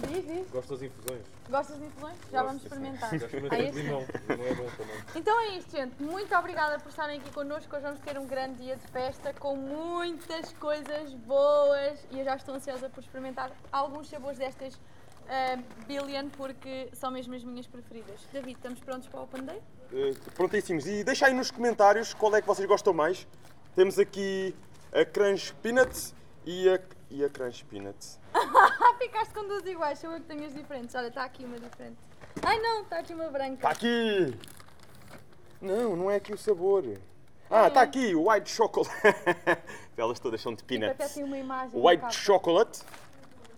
Diz, 0.07 0.27
diz. 0.27 0.51
Gosto 0.51 0.73
das 0.73 0.81
infusões. 0.83 1.21
Gostas 1.49 1.79
de 1.79 1.85
infusões? 1.85 2.17
Já 2.31 2.43
vamos 2.43 2.61
Gosto, 2.61 2.73
experimentar. 2.73 3.09
Já 3.09 3.25
experimentei 3.25 3.71
de 3.71 3.81
limão. 3.81 4.05
Não 4.27 4.45
é 4.45 4.53
bom 4.53 4.69
também. 4.77 4.95
Então 5.15 5.39
é 5.39 5.57
isto, 5.57 5.71
gente. 5.71 6.03
Muito 6.03 6.35
obrigada 6.35 6.79
por 6.79 6.89
estarem 6.89 7.19
aqui 7.19 7.31
connosco. 7.31 7.75
Hoje 7.75 7.83
vamos 7.83 7.99
ter 8.01 8.17
um 8.17 8.27
grande 8.27 8.63
dia 8.63 8.75
de 8.75 8.87
festa 8.87 9.33
com 9.33 9.55
muitas 9.55 10.53
coisas 10.53 11.13
boas 11.13 11.99
e 12.11 12.19
eu 12.19 12.25
já 12.25 12.35
estou 12.35 12.55
ansiosa 12.55 12.89
por 12.89 13.01
experimentar 13.01 13.51
alguns 13.71 14.07
sabores 14.07 14.37
destas 14.37 14.79
ah, 15.29 15.57
Billion 15.87 16.29
porque 16.29 16.89
são 16.93 17.11
mesmo 17.11 17.33
as 17.33 17.43
minhas 17.43 17.67
preferidas. 17.67 18.21
David, 18.31 18.57
estamos 18.57 18.79
prontos 18.79 19.07
para 19.07 19.19
o 19.19 19.23
Open 19.23 19.43
Day? 19.43 19.61
Eh, 19.93 20.13
prontíssimos. 20.35 20.85
E 20.85 21.03
deixa 21.03 21.25
aí 21.25 21.33
nos 21.33 21.51
comentários 21.51 22.13
qual 22.13 22.35
é 22.35 22.41
que 22.41 22.47
vocês 22.47 22.67
gostam 22.67 22.93
mais. 22.93 23.27
Temos 23.75 23.99
aqui 23.99 24.55
a 24.93 25.03
Crunch 25.03 25.53
Peanuts 25.55 26.13
e 26.45 26.69
a, 26.69 26.79
e 27.09 27.23
a 27.23 27.29
Crunch 27.29 27.63
Peanuts. 27.65 28.19
Ficaste 28.99 29.33
com 29.33 29.47
duas 29.47 29.65
iguais, 29.65 29.99
sou 29.99 30.11
eu 30.11 30.19
que 30.19 30.25
tenho 30.27 30.45
as 30.45 30.53
diferentes. 30.53 30.93
Olha, 30.95 31.07
está 31.07 31.23
aqui 31.23 31.45
uma 31.45 31.59
diferente. 31.59 31.97
Ai 32.43 32.59
não, 32.59 32.81
está 32.83 32.99
aqui 32.99 33.13
uma 33.13 33.29
branca. 33.29 33.55
Está 33.55 33.69
aqui! 33.69 34.37
Não, 35.61 35.95
não 35.95 36.11
é 36.11 36.15
aqui 36.17 36.33
o 36.33 36.37
sabor. 36.37 36.83
Ah, 37.49 37.67
está 37.67 37.81
aqui 37.81 38.13
o 38.13 38.29
White 38.29 38.49
Chocolate. 38.49 38.93
Elas 39.97 40.19
todas 40.19 40.41
são 40.41 40.53
de 40.53 40.63
Tipo, 40.63 40.75
até 40.85 40.93
peanuts. 40.93 41.13
tem 41.15 41.23
uma 41.23 41.37
imagem. 41.37 41.79
White. 41.81 42.13
Chocolate. 42.13 42.81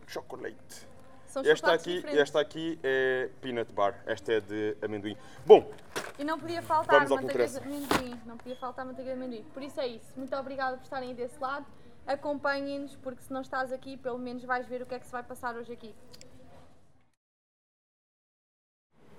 Chocolate. 0.07 0.87
São 1.27 1.43
Esta 1.43 1.73
aqui, 1.73 1.95
diferentes. 1.97 2.21
esta 2.21 2.39
aqui 2.39 2.79
é 2.81 3.29
peanut 3.41 3.71
bar. 3.73 4.01
Esta 4.07 4.33
é 4.33 4.39
de 4.39 4.75
amendoim. 4.81 5.15
Bom, 5.45 5.69
E 6.17 6.23
não 6.23 6.39
podia 6.39 6.61
faltar 6.61 7.07
manteiga 7.07 7.47
de 7.47 7.57
amendoim. 7.57 8.19
Não 8.25 8.37
podia 8.37 8.55
faltar 8.55 8.85
manteiga 8.85 9.11
de 9.11 9.17
amendoim. 9.17 9.43
Por 9.53 9.61
isso 9.61 9.79
é 9.79 9.87
isso. 9.87 10.11
Muito 10.15 10.35
obrigada 10.35 10.77
por 10.77 10.83
estarem 10.83 11.09
aí 11.09 11.15
desse 11.15 11.39
lado. 11.39 11.65
Acompanhem-nos, 12.10 12.95
porque 12.95 13.22
se 13.22 13.32
não 13.32 13.41
estás 13.41 13.72
aqui, 13.72 13.95
pelo 13.95 14.18
menos 14.18 14.43
vais 14.43 14.68
ver 14.68 14.82
o 14.82 14.86
que 14.88 14.95
é 14.95 14.99
que 14.99 15.05
se 15.05 15.12
vai 15.12 15.22
passar 15.22 15.55
hoje 15.55 15.72
aqui. 15.72 15.93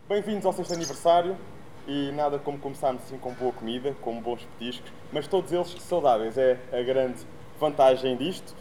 Bem-vindos 0.09 0.45
ao 0.45 0.53
sexto 0.53 0.74
aniversário 0.74 1.38
e 1.86 2.11
nada 2.11 2.36
como 2.41 2.59
começarmos 2.59 3.05
assim 3.05 3.16
com 3.16 3.32
boa 3.34 3.53
comida, 3.53 3.95
com 4.01 4.20
bons 4.20 4.45
petiscos, 4.45 4.93
mas 5.12 5.28
todos 5.28 5.53
eles 5.53 5.68
saudáveis, 5.80 6.36
é 6.36 6.59
a 6.72 6.82
grande 6.82 7.24
vantagem 7.61 8.16
disto. 8.16 8.57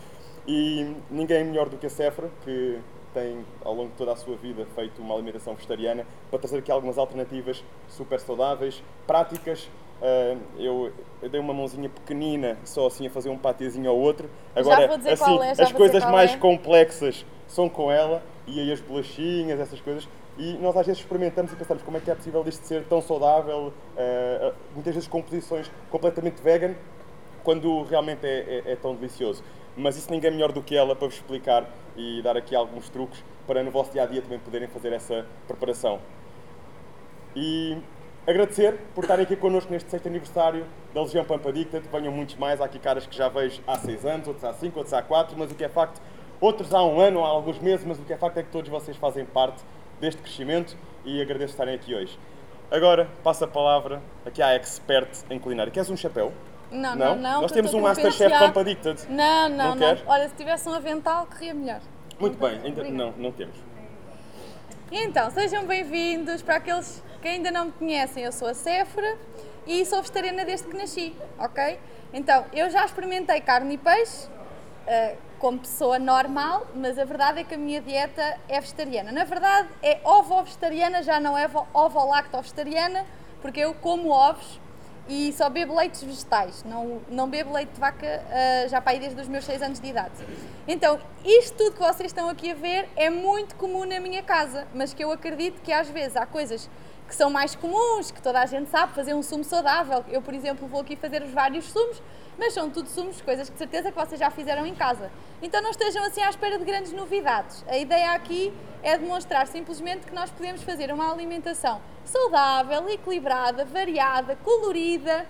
E 0.48 0.96
ninguém 1.10 1.44
melhor 1.46 1.68
do 1.68 1.80
que 1.80 1.88
a 1.88 1.90
Cefra, 1.90 2.30
que 2.44 2.80
tem 3.16 3.44
ao 3.66 3.74
longo 3.74 3.90
de 3.90 3.96
toda 3.96 4.14
a 4.14 4.16
sua 4.16 4.38
vida 4.38 4.64
feito 4.76 5.02
uma 5.02 5.16
alimentação 5.16 5.56
vegetariana, 5.56 6.06
para 6.30 6.38
trazer 6.38 6.60
aqui 6.60 6.72
algumas 6.72 7.00
alternativas 7.00 7.64
super 7.88 8.20
saudáveis, 8.20 8.84
práticas. 9.08 9.68
Ah, 10.02 10.36
eu, 10.58 10.91
eu 11.22 11.30
dei 11.30 11.39
uma 11.39 11.54
mãozinha 11.54 11.89
pequenina, 11.89 12.58
só 12.64 12.88
assim 12.88 13.08
a 13.08 13.10
fazer 13.10 13.30
um 13.30 13.38
patezinho 13.38 13.89
ao 13.89 13.97
outro. 13.97 14.30
Agora, 14.56 14.95
assim, 14.95 15.39
é, 15.41 15.52
as 15.62 15.72
coisas 15.72 16.04
mais 16.06 16.34
é. 16.34 16.38
complexas 16.38 17.26
são 17.47 17.68
com 17.68 17.91
ela 17.91 18.22
e 18.47 18.60
aí 18.60 18.72
as 18.72 18.80
bolachinhas, 18.80 19.60
essas 19.60 19.82
coisas. 19.82 20.08
E 20.38 20.54
nós 20.54 20.76
às 20.78 20.86
vezes 20.86 21.02
experimentamos 21.02 21.52
e 21.52 21.56
pensamos 21.56 21.84
como 21.84 21.97
é 21.97 22.00
que 22.00 22.10
é 22.10 22.16
possível 22.16 22.43
isto 22.47 22.66
ser 22.66 22.84
tão 22.86 23.02
saudável, 23.02 23.74
eh, 23.97 24.54
muitas 24.74 24.93
vezes 24.93 25.10
com 25.10 25.22
posições 25.22 25.70
completamente 25.91 26.41
vegan, 26.41 26.76
quando 27.43 27.84
realmente 27.84 28.26
é, 28.26 28.64
é- 28.66 28.72
é 28.72 28.76
tão 28.78 28.95
delicioso. 28.95 29.43
Mas 29.76 29.97
isso 29.97 30.10
ninguém 30.10 30.30
é 30.30 30.32
melhor 30.32 30.54
do 30.54 30.62
que 30.62 30.76
ela 30.76 30.95
para 30.95 31.08
vos 31.08 31.16
explicar 31.16 31.70
e 31.97 32.22
dar 32.22 32.38
aqui 32.38 32.56
alguns 32.56 32.88
truques 32.89 33.22
para 33.45 33.62
no 33.64 33.72
vosso 33.72 33.91
dia 33.91 34.04
a 34.04 34.06
dia 34.06 34.22
também 34.22 34.39
poderem 34.39 34.68
fazer 34.70 34.93
essa 34.93 35.26
preparação. 35.45 36.00
E 37.36 37.78
agradecer 38.30 38.78
por 38.94 39.04
estarem 39.04 39.24
aqui 39.24 39.36
connosco 39.36 39.72
neste 39.72 39.90
sexto 39.90 40.08
aniversário 40.08 40.66
da 40.94 41.02
Legião 41.02 41.26
Pampa 41.26 41.52
Dicta. 41.52 41.82
Venham 41.92 42.12
muitos 42.14 42.36
mais. 42.36 42.62
Há 42.62 42.66
aqui 42.66 42.78
caras 42.80 43.06
que 43.08 43.16
já 43.18 43.28
vejo 43.28 43.62
há 43.66 43.78
seis 43.80 44.06
anos, 44.06 44.28
outros 44.28 44.46
há 44.46 44.54
cinco, 44.54 44.78
outros 44.78 44.94
há 44.94 45.02
quatro, 45.02 45.36
mas 45.38 45.52
o 45.52 45.56
que 45.56 45.64
é 45.64 45.70
facto, 45.70 46.00
outros 46.40 46.74
há 46.74 46.84
um 46.84 47.00
ano, 47.00 47.24
há 47.26 47.28
alguns 47.28 47.60
meses, 47.60 47.86
mas 47.86 48.00
o 48.00 48.04
que 48.04 48.14
é 48.14 48.18
facto 48.18 48.38
é 48.38 48.44
que 48.44 48.50
todos 48.50 48.70
vocês 48.70 48.96
fazem 48.98 49.26
parte 49.26 49.64
deste 50.00 50.22
crescimento 50.22 50.78
e 51.04 51.22
agradeço 51.22 51.54
estarem 51.54 51.74
aqui 51.76 51.96
hoje. 51.96 52.18
Agora 52.72 53.10
passo 53.24 53.44
a 53.44 53.48
palavra 53.48 54.02
aqui 54.26 54.42
à 54.42 54.54
expert 54.56 55.10
em 55.30 55.40
culinária. 55.40 55.72
Queres 55.72 55.90
um 55.90 55.98
chapéu? 55.98 56.32
Não, 56.72 56.96
Não? 56.96 57.16
não, 57.16 57.16
não. 57.16 57.42
Nós 57.42 57.52
temos 57.52 57.74
um 57.74 57.82
Masterchef 57.82 58.26
penteado. 58.26 58.46
Pampa 58.46 58.64
Dicted. 58.64 59.02
Não, 59.10 59.50
não, 59.50 59.76
Não 59.76 59.76
não. 59.76 59.98
Olha, 60.06 60.30
se 60.30 60.36
tivesse 60.36 60.70
um 60.70 60.74
avental, 60.76 61.26
corria 61.26 61.54
melhor. 61.56 61.82
Muito 62.20 62.38
bem, 62.38 62.52
ainda, 62.64 62.82
Obrigada. 62.82 62.92
não, 62.94 63.12
não 63.18 63.32
temos. 63.32 63.56
Então, 64.92 65.30
sejam 65.30 65.66
bem-vindos 65.66 66.42
para 66.42 66.56
aqueles 66.56 67.04
que 67.22 67.28
ainda 67.28 67.52
não 67.52 67.66
me 67.66 67.72
conhecem. 67.74 68.24
Eu 68.24 68.32
sou 68.32 68.48
a 68.48 68.54
Séfora 68.54 69.18
e 69.68 69.86
sou 69.86 70.00
vegetariana 70.02 70.44
desde 70.46 70.68
que 70.68 70.76
nasci, 70.76 71.16
ok? 71.38 71.80
Então, 72.14 72.46
eu 72.54 72.70
já 72.70 72.84
experimentei 72.86 73.40
carne 73.40 73.76
e 73.76 73.78
peixe 73.78 74.28
eh, 74.88 75.16
como 75.38 75.60
pessoa 75.60 76.00
normal, 76.00 76.66
mas 76.76 76.98
a 76.98 77.06
verdade 77.06 77.42
é 77.42 77.44
que 77.44 77.54
a 77.54 77.58
minha 77.58 77.80
dieta 77.82 78.38
é 78.48 78.60
vegetariana. 78.60 79.12
Na 79.12 79.26
verdade, 79.26 79.70
é 79.84 80.00
ovo-vegetariana, 80.04 81.04
já 81.04 81.20
não 81.20 81.38
é 81.38 81.48
vo- 81.48 81.68
ovo-lacto-vegetariana, 81.74 83.06
porque 83.44 83.60
eu 83.60 83.76
como 83.76 84.10
ovos 84.10 84.60
e 85.10 85.34
só 85.34 85.49
bebo 85.49 85.76
leites 85.76 86.03
vegetais, 86.03 86.64
não, 86.64 87.01
não 87.10 87.28
bebo 87.28 87.51
leite 87.51 87.74
de 87.74 87.80
vaca 87.80 88.24
ah, 88.30 88.68
já 88.68 88.80
para 88.80 88.91
aí 88.91 88.99
desde 88.99 89.20
os 89.20 89.28
meus 89.28 89.43
6 89.43 89.62
anos 89.64 89.80
de 89.80 89.88
idade. 89.88 90.14
Então, 90.68 90.99
isto 91.26 91.57
tudo 91.57 91.72
que 91.72 91.80
vocês 91.80 92.12
estão 92.12 92.30
aqui 92.30 92.51
a 92.51 92.53
ver 92.53 92.88
é 92.95 93.10
muito 93.10 93.55
comum 93.55 93.86
na 93.86 93.99
minha 93.99 94.22
casa, 94.22 94.68
mas 94.74 94.93
que 94.93 95.03
eu 95.03 95.12
acredito 95.12 95.62
que 95.62 95.74
às 95.74 95.89
vezes 95.89 96.16
há 96.16 96.28
coisas 96.28 96.70
que 97.07 97.16
são 97.16 97.32
mais 97.32 97.55
comuns, 97.55 98.12
que 98.12 98.22
toda 98.22 98.39
a 98.39 98.45
gente 98.45 98.70
sabe, 98.70 98.93
fazer 98.93 99.16
um 99.16 99.24
sumo 99.24 99.43
saudável. 99.43 100.05
Eu, 100.10 100.22
por 100.22 100.34
exemplo, 100.34 100.68
vou 100.68 100.82
aqui 100.82 100.95
fazer 100.95 101.24
os 101.24 101.32
vários 101.32 101.66
sumos, 101.66 101.99
mas 102.40 102.54
são 102.54 102.70
tudo 102.70 102.88
sumos, 102.88 103.22
coisas 103.22 103.50
que 103.50 103.54
de 103.54 103.60
certeza 103.60 103.92
que 103.92 103.98
vocês 103.98 104.18
já 104.18 104.32
fizeram 104.32 104.66
em 104.66 104.74
casa. 104.74 105.12
Então 105.42 105.62
não 105.62 105.72
estejam 105.72 106.04
assim 106.06 106.22
à 106.22 106.30
espera 106.30 106.58
de 106.58 106.64
grandes 106.64 106.94
novidades. 106.94 107.66
A 107.68 107.78
ideia 107.78 108.14
aqui 108.14 108.54
é 108.82 108.98
demonstrar 108.98 109.46
simplesmente 109.46 110.08
que 110.08 110.14
nós 110.16 110.32
podemos 110.32 110.64
fazer 110.64 110.92
uma 110.92 111.12
alimentação 111.12 111.82
saudável, 112.06 112.90
equilibrada, 112.90 113.66
variada, 113.66 114.38
colorida 114.38 115.28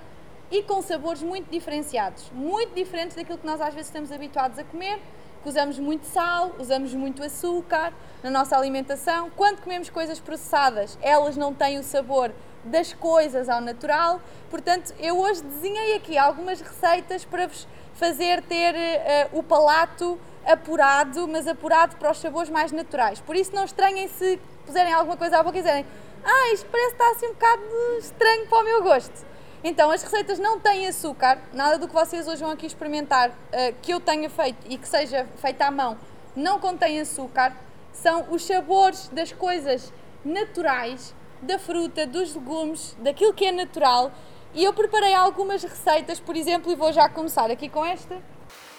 e 0.51 0.61
com 0.61 0.81
sabores 0.81 1.23
muito 1.23 1.49
diferenciados, 1.49 2.31
muito 2.31 2.75
diferentes 2.75 3.15
daquilo 3.15 3.39
que 3.39 3.45
nós 3.45 3.59
às 3.59 3.73
vezes 3.73 3.87
estamos 3.87 4.11
habituados 4.11 4.59
a 4.59 4.63
comer, 4.63 4.99
que 5.41 5.49
usamos 5.49 5.79
muito 5.79 6.05
sal, 6.05 6.51
usamos 6.59 6.93
muito 6.93 7.23
açúcar 7.23 7.91
na 8.21 8.29
nossa 8.29 8.55
alimentação. 8.55 9.31
Quando 9.35 9.61
comemos 9.61 9.89
coisas 9.89 10.19
processadas, 10.19 10.97
elas 11.01 11.35
não 11.35 11.53
têm 11.53 11.79
o 11.79 11.83
sabor 11.83 12.31
das 12.63 12.93
coisas 12.93 13.49
ao 13.49 13.61
natural. 13.61 14.21
Portanto, 14.49 14.93
eu 14.99 15.17
hoje 15.17 15.41
desenhei 15.43 15.95
aqui 15.95 16.17
algumas 16.17 16.61
receitas 16.61 17.25
para 17.25 17.47
vos 17.47 17.67
fazer 17.93 18.41
ter 18.43 18.75
uh, 18.75 19.39
o 19.39 19.43
palato 19.43 20.19
apurado, 20.45 21.27
mas 21.27 21.47
apurado 21.47 21.95
para 21.97 22.11
os 22.11 22.19
sabores 22.19 22.49
mais 22.49 22.71
naturais. 22.71 23.19
Por 23.19 23.35
isso, 23.35 23.53
não 23.53 23.65
estranhem 23.65 24.07
se 24.07 24.39
puserem 24.65 24.93
alguma 24.93 25.17
coisa 25.17 25.39
à 25.39 25.43
boca 25.43 25.57
e 25.57 25.61
dizerem 25.61 25.85
ah, 26.23 26.53
isto 26.53 26.67
parece 26.69 26.91
estar 26.91 27.11
assim 27.11 27.27
um 27.27 27.33
bocado 27.33 27.63
estranho 27.99 28.47
para 28.47 28.59
o 28.59 28.63
meu 28.63 28.83
gosto. 28.83 29.25
Então, 29.63 29.91
as 29.91 30.01
receitas 30.03 30.39
não 30.39 30.59
têm 30.59 30.87
açúcar, 30.87 31.37
nada 31.53 31.77
do 31.77 31.87
que 31.87 31.93
vocês 31.93 32.27
hoje 32.27 32.41
vão 32.41 32.51
aqui 32.51 32.65
experimentar 32.65 33.29
uh, 33.29 33.33
que 33.81 33.93
eu 33.93 33.99
tenha 33.99 34.29
feito 34.29 34.65
e 34.69 34.77
que 34.77 34.87
seja 34.87 35.27
feito 35.41 35.61
à 35.61 35.69
mão 35.69 35.97
não 36.35 36.59
contém 36.59 36.99
açúcar, 36.99 37.53
são 37.91 38.27
os 38.31 38.45
sabores 38.45 39.09
das 39.09 39.31
coisas 39.31 39.91
naturais, 40.23 41.13
da 41.41 41.57
fruta, 41.59 42.05
dos 42.05 42.35
legumes, 42.35 42.95
daquilo 42.99 43.33
que 43.33 43.45
é 43.45 43.51
natural. 43.51 44.11
E 44.53 44.63
eu 44.63 44.73
preparei 44.73 45.13
algumas 45.13 45.63
receitas, 45.63 46.19
por 46.19 46.35
exemplo, 46.35 46.71
e 46.71 46.75
vou 46.75 46.91
já 46.91 47.07
começar 47.07 47.51
aqui 47.51 47.69
com 47.69 47.85
esta. 47.85 48.21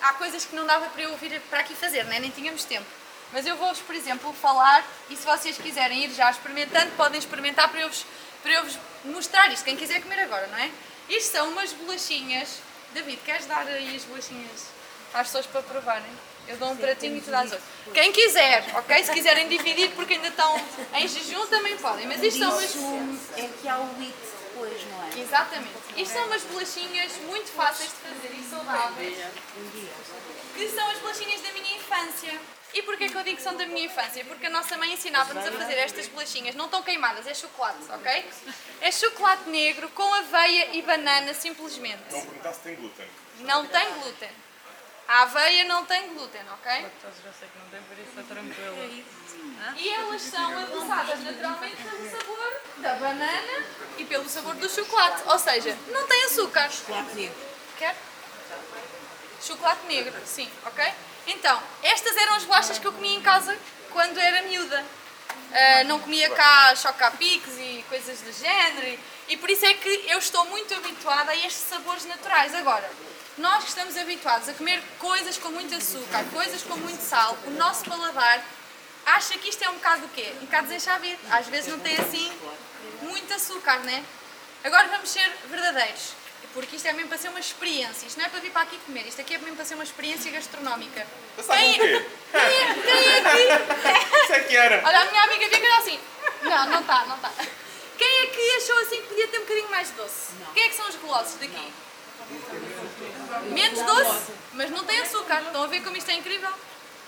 Há 0.01 0.15
coisas 0.15 0.45
que 0.45 0.57
não 0.57 0.67
dava 0.67 0.87
para 0.87 1.03
eu 1.03 1.17
vir 1.17 1.41
para 1.43 1.61
aqui 1.61 1.75
fazer, 1.75 2.05
né? 2.05 2.19
nem 2.19 2.31
tínhamos 2.31 2.65
tempo. 2.65 2.87
Mas 3.33 3.47
eu 3.47 3.57
vou-vos, 3.57 3.81
por 3.81 3.95
exemplo, 3.95 4.33
falar 4.33 4.85
e 5.09 5.17
se 5.17 5.25
vocês 5.25 5.57
quiserem 5.57 6.05
ir 6.05 6.11
já 6.11 6.31
experimentando, 6.31 6.91
podem 6.97 7.19
experimentar 7.19 7.69
para 7.69 7.81
eu 7.81 7.89
vos, 7.89 8.05
para 8.43 8.53
eu 8.53 8.65
vos 8.65 8.79
mostrar 9.05 9.53
isto. 9.53 9.65
Quem 9.65 9.77
quiser 9.77 10.03
comer 10.03 10.21
agora, 10.21 10.49
não 10.49 10.59
é? 10.59 10.71
Isto 11.09 11.33
são 11.33 11.49
umas 11.51 11.73
bolachinhas. 11.73 12.61
David, 12.93 13.21
queres 13.25 13.47
dar 13.47 13.67
aí 13.67 13.95
as 13.95 14.05
bolachinhas 14.05 14.67
às 15.15 15.27
pessoas 15.29 15.47
para 15.47 15.63
provarem? 15.63 16.30
Eu 16.51 16.57
dou 16.57 16.71
um 16.73 16.77
pratinho 16.77 17.17
e 17.17 17.21
tu 17.21 17.31
dás 17.31 17.53
outro. 17.53 17.65
Quem 17.95 18.11
quiser, 18.11 18.65
ok? 18.75 19.05
Se 19.05 19.13
quiserem 19.13 19.49
dividir 19.49 19.91
porque 19.93 20.15
ainda 20.15 20.29
estão 20.29 20.61
em 20.95 21.07
jejum 21.07 21.47
também 21.47 21.77
podem. 21.77 22.09
Mas 22.09 22.21
isto 22.23 22.41
são 22.41 22.51
umas. 22.51 23.39
É 23.39 23.49
que 23.61 23.69
há 23.69 23.79
o 23.79 23.89
it 24.01 24.15
depois, 24.51 24.85
não 24.91 25.05
é? 25.05 25.21
Exatamente. 25.21 25.79
Isto 25.97 26.13
são 26.13 26.27
umas 26.27 26.43
bolachinhas 26.43 27.13
muito 27.29 27.53
fáceis 27.53 27.91
de 27.91 27.97
fazer 27.97 28.35
e 28.37 28.43
saudáveis. 28.43 29.17
Que 30.57 30.69
são 30.69 30.91
as 30.91 30.99
bolachinhas 30.99 31.41
da 31.41 31.53
minha 31.53 31.77
infância. 31.77 32.41
E 32.73 32.83
porquê 32.83 33.09
que 33.09 33.17
eu 33.17 33.23
digo 33.23 33.37
que 33.37 33.43
são 33.43 33.57
da 33.57 33.67
minha 33.67 33.85
infância? 33.87 34.25
Porque 34.25 34.47
a 34.47 34.51
nossa 34.51 34.77
mãe 34.77 34.93
ensinava-nos 34.93 35.47
a 35.47 35.53
fazer 35.53 35.75
estas 35.75 36.09
bolachinhas. 36.09 36.57
Não 36.57 36.65
estão 36.67 36.83
queimadas, 36.83 37.27
é 37.29 37.35
chocolate, 37.35 37.79
ok? 37.89 38.25
É 38.81 38.91
chocolate 38.91 39.49
negro 39.49 39.89
com 39.91 40.15
aveia 40.15 40.77
e 40.77 40.83
banana, 40.83 41.33
simplesmente. 41.33 42.03
Não 42.11 42.21
perguntar 42.21 42.53
se 42.53 42.61
tem 42.61 42.75
glúten. 42.75 43.07
Não 43.41 43.67
tem 43.67 43.93
glúten. 43.95 44.31
A 45.11 45.23
aveia 45.23 45.65
não 45.65 45.85
tem 45.85 46.15
glúten, 46.15 46.41
ok? 46.53 46.87
já 47.03 47.33
sei 47.33 47.49
que 47.49 47.59
não 47.59 47.67
tem, 47.69 47.83
por 47.83 47.99
isso 47.99 48.13
é 48.17 48.23
tranquilo. 48.23 49.05
E 49.77 49.89
elas 49.89 50.23
são 50.23 50.57
adoçadas 50.57 51.25
naturalmente 51.25 51.83
pelo 51.83 52.11
sabor 52.13 52.61
da 52.77 52.95
banana 52.95 53.65
e 53.99 54.05
pelo 54.05 54.29
sabor 54.29 54.55
do 54.55 54.69
chocolate. 54.71 55.23
Ou 55.27 55.37
seja, 55.37 55.77
não 55.89 56.07
tem 56.07 56.25
açúcar. 56.27 56.71
Chocolate 56.71 57.17
negro. 57.17 57.37
Quer? 57.77 57.97
Chocolate 59.43 59.85
negro, 59.89 60.15
sim, 60.25 60.49
ok? 60.65 60.93
Então, 61.27 61.61
estas 61.83 62.17
eram 62.17 62.35
as 62.35 62.45
bolachas 62.45 62.79
que 62.79 62.87
eu 62.87 62.93
comia 62.93 63.17
em 63.17 63.21
casa 63.21 63.59
quando 63.91 64.17
era 64.17 64.43
miúda. 64.43 64.81
Uh, 64.81 65.89
não 65.89 65.99
comia 65.99 66.31
cá 66.31 66.77
chocapics 66.77 67.59
e 67.59 67.85
coisas 67.89 68.21
do 68.21 68.33
género 68.33 68.87
e, 68.87 69.01
e 69.31 69.37
por 69.37 69.51
isso 69.51 69.67
é 69.67 69.75
que 69.75 70.05
eu 70.07 70.21
estou 70.21 70.45
muito 70.45 70.73
habituada 70.73 71.33
a 71.33 71.37
estes 71.37 71.65
sabores 71.69 72.05
naturais. 72.05 72.55
Agora, 72.55 72.89
nós 73.41 73.65
que 73.65 73.71
estamos 73.71 73.97
habituados 73.97 74.49
a 74.49 74.53
comer 74.53 74.83
coisas 74.99 75.39
com 75.39 75.49
muito 75.49 75.75
açúcar, 75.75 76.23
coisas 76.33 76.63
com 76.63 76.77
muito 76.77 77.01
sal, 77.01 77.37
o 77.47 77.51
nosso 77.53 77.85
paladar 77.87 78.45
acha 79.07 79.37
que 79.39 79.49
isto 79.49 79.65
é 79.65 79.71
um 79.71 79.75
bocado 79.75 80.05
o 80.05 80.09
quê? 80.11 80.31
Um 80.43 80.45
bocado 80.45 80.69
desenchavido. 80.69 81.19
Às 81.31 81.49
vezes 81.49 81.71
não 81.71 81.81
tem 81.81 81.97
assim 81.97 82.31
muito 83.01 83.33
açúcar, 83.33 83.79
né? 83.81 84.05
Agora 84.63 84.89
vamos 84.89 85.09
ser 85.09 85.27
verdadeiros, 85.49 86.13
porque 86.53 86.77
isto 86.77 86.87
é 86.87 86.93
mesmo 86.93 87.09
para 87.09 87.17
ser 87.17 87.29
uma 87.29 87.41
experiência. 87.41 88.07
Isto 88.07 88.19
não 88.19 88.27
é 88.27 88.29
para 88.29 88.41
vir 88.41 88.51
para 88.51 88.63
aqui 88.63 88.79
comer, 88.85 89.07
isto 89.07 89.23
aqui 89.23 89.35
é 89.35 89.39
mesmo 89.39 89.57
para 89.57 89.65
ser 89.65 89.75
uma 89.75 89.85
experiência 89.85 90.31
gastronómica. 90.31 91.07
Quem, 91.37 91.47
quem, 91.47 91.95
é, 91.95 92.05
quem 92.75 93.09
é 93.09 93.19
aqui? 93.21 94.21
Isso 94.23 94.33
é 94.35 94.41
que 94.41 94.57
era. 94.57 94.87
Olha, 94.87 95.01
a 95.01 95.05
minha 95.07 95.23
amiga 95.23 95.49
vinha 95.49 95.61
que 95.61 95.67
assim. 95.67 96.01
Não, 96.43 96.67
não 96.67 96.81
está, 96.81 97.07
não 97.07 97.17
está. 97.17 97.31
Quem 97.97 98.19
é 98.19 98.27
que 98.27 98.51
achou 98.57 98.79
assim 98.81 98.97
que 99.01 99.09
podia 99.09 99.29
ter 99.29 99.39
um 99.39 99.43
bocadinho 99.43 99.71
mais 99.71 99.89
de 99.89 99.95
doce? 99.95 100.33
Quem 100.53 100.65
é 100.65 100.69
que 100.69 100.75
são 100.75 100.89
os 100.89 100.97
golosos 100.97 101.35
daqui? 101.41 101.73
Menos 103.53 103.83
doce, 103.83 104.33
mas 104.55 104.71
não 104.71 104.85
tem 104.85 105.01
açúcar. 105.01 105.43
Estão 105.43 105.63
a 105.63 105.67
ver 105.67 105.83
como 105.83 105.97
isto 105.97 106.11
é 106.11 106.15
incrível? 106.15 106.51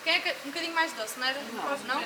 Quem 0.05 0.15
é 0.15 0.21
que 0.21 0.31
um 0.45 0.51
bocadinho 0.51 0.75
mais 0.75 0.93
doce, 0.93 1.19
não 1.19 1.27
era? 1.27 1.41
Não? 1.87 2.01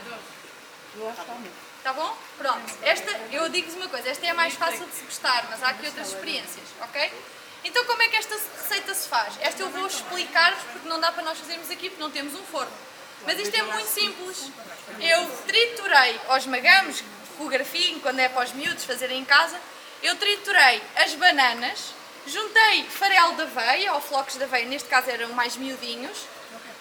Tá 1.82 1.92
bom? 1.92 2.16
Pronto. 2.38 2.74
Esta, 2.82 3.10
eu 3.30 3.48
digo-vos 3.48 3.76
uma 3.76 3.88
coisa, 3.88 4.08
esta 4.08 4.26
é 4.26 4.30
a 4.30 4.34
mais 4.34 4.54
fácil 4.54 4.84
de 4.86 4.94
se 4.94 5.02
gostar, 5.04 5.46
mas 5.50 5.62
há 5.62 5.68
aqui 5.68 5.86
outras 5.86 6.08
experiências, 6.08 6.64
ok? 6.80 7.12
Então 7.64 7.84
como 7.84 8.02
é 8.02 8.08
que 8.08 8.16
esta 8.16 8.34
receita 8.34 8.94
se 8.94 9.08
faz? 9.08 9.34
Esta 9.40 9.62
eu 9.62 9.70
vou 9.70 9.86
explicar-vos 9.86 10.62
porque 10.72 10.88
não 10.88 11.00
dá 11.00 11.12
para 11.12 11.22
nós 11.22 11.38
fazermos 11.38 11.70
aqui 11.70 11.88
porque 11.88 12.02
não 12.02 12.10
temos 12.10 12.34
um 12.34 12.42
forno. 12.44 12.72
Mas 13.24 13.38
isto 13.38 13.54
é 13.54 13.62
muito 13.62 13.88
simples. 13.88 14.50
Eu 15.00 15.26
triturei, 15.46 16.20
ou 16.28 16.36
esmagamos 16.36 17.02
com 17.36 17.44
o 17.44 17.48
garfinho, 17.48 18.00
quando 18.00 18.18
é 18.20 18.28
para 18.28 18.44
os 18.44 18.52
miúdos 18.52 18.84
fazerem 18.84 19.20
em 19.20 19.24
casa, 19.24 19.60
eu 20.02 20.16
triturei 20.16 20.82
as 20.96 21.14
bananas, 21.14 21.92
Juntei 22.26 22.84
farelo 22.90 23.36
de 23.36 23.42
aveia, 23.42 23.92
ou 23.94 24.00
flocos 24.00 24.34
de 24.34 24.42
aveia, 24.42 24.66
neste 24.66 24.88
caso 24.88 25.08
eram 25.08 25.28
mais 25.32 25.56
miudinhos, 25.56 26.18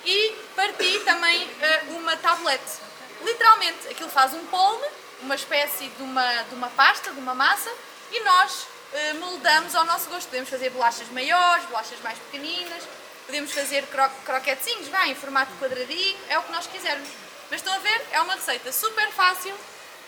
e 0.03 0.35
parti 0.55 0.99
também 1.01 1.43
uh, 1.43 1.97
uma 1.97 2.17
tablete. 2.17 2.79
Literalmente, 3.23 3.87
aquilo 3.89 4.09
faz 4.09 4.33
um 4.33 4.43
polme, 4.47 4.87
uma 5.21 5.35
espécie 5.35 5.87
de 5.87 6.03
uma, 6.03 6.43
de 6.43 6.55
uma 6.55 6.69
pasta, 6.69 7.11
de 7.11 7.19
uma 7.19 7.35
massa, 7.35 7.71
e 8.11 8.19
nós 8.21 8.63
uh, 8.63 9.15
moldamos 9.19 9.75
ao 9.75 9.85
nosso 9.85 10.09
gosto. 10.09 10.27
Podemos 10.27 10.49
fazer 10.49 10.71
bolachas 10.71 11.07
maiores, 11.09 11.65
bolachas 11.65 11.99
mais 12.01 12.17
pequeninas, 12.17 12.83
podemos 13.27 13.51
fazer 13.51 13.85
cro 13.87 14.09
croquetezinhos, 14.25 14.87
vai, 14.87 15.11
em 15.11 15.15
formato 15.15 15.51
quadradinho, 15.59 16.17
é 16.27 16.39
o 16.39 16.43
que 16.43 16.51
nós 16.51 16.65
quisermos. 16.65 17.09
Mas 17.51 17.59
estão 17.59 17.73
a 17.73 17.79
ver? 17.79 18.01
É 18.11 18.19
uma 18.19 18.33
receita 18.33 18.71
super 18.71 19.11
fácil, 19.11 19.53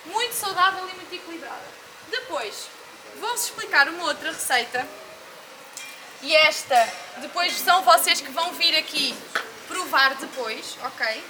muito 0.06 0.34
saudável 0.34 0.90
e 0.90 0.96
muito 0.96 1.14
equilibrada. 1.14 1.66
Depois, 2.10 2.68
vou-vos 3.20 3.44
explicar 3.44 3.88
uma 3.88 4.06
outra 4.06 4.32
receita 4.32 4.88
e 6.22 6.36
esta, 6.36 6.94
depois 7.18 7.54
são 7.54 7.84
vocês 7.84 8.22
que 8.22 8.32
vão 8.32 8.52
vir 8.54 8.76
aqui 8.76 9.16
provar 9.68 10.16
depois, 10.16 10.78
ok? 10.84 11.24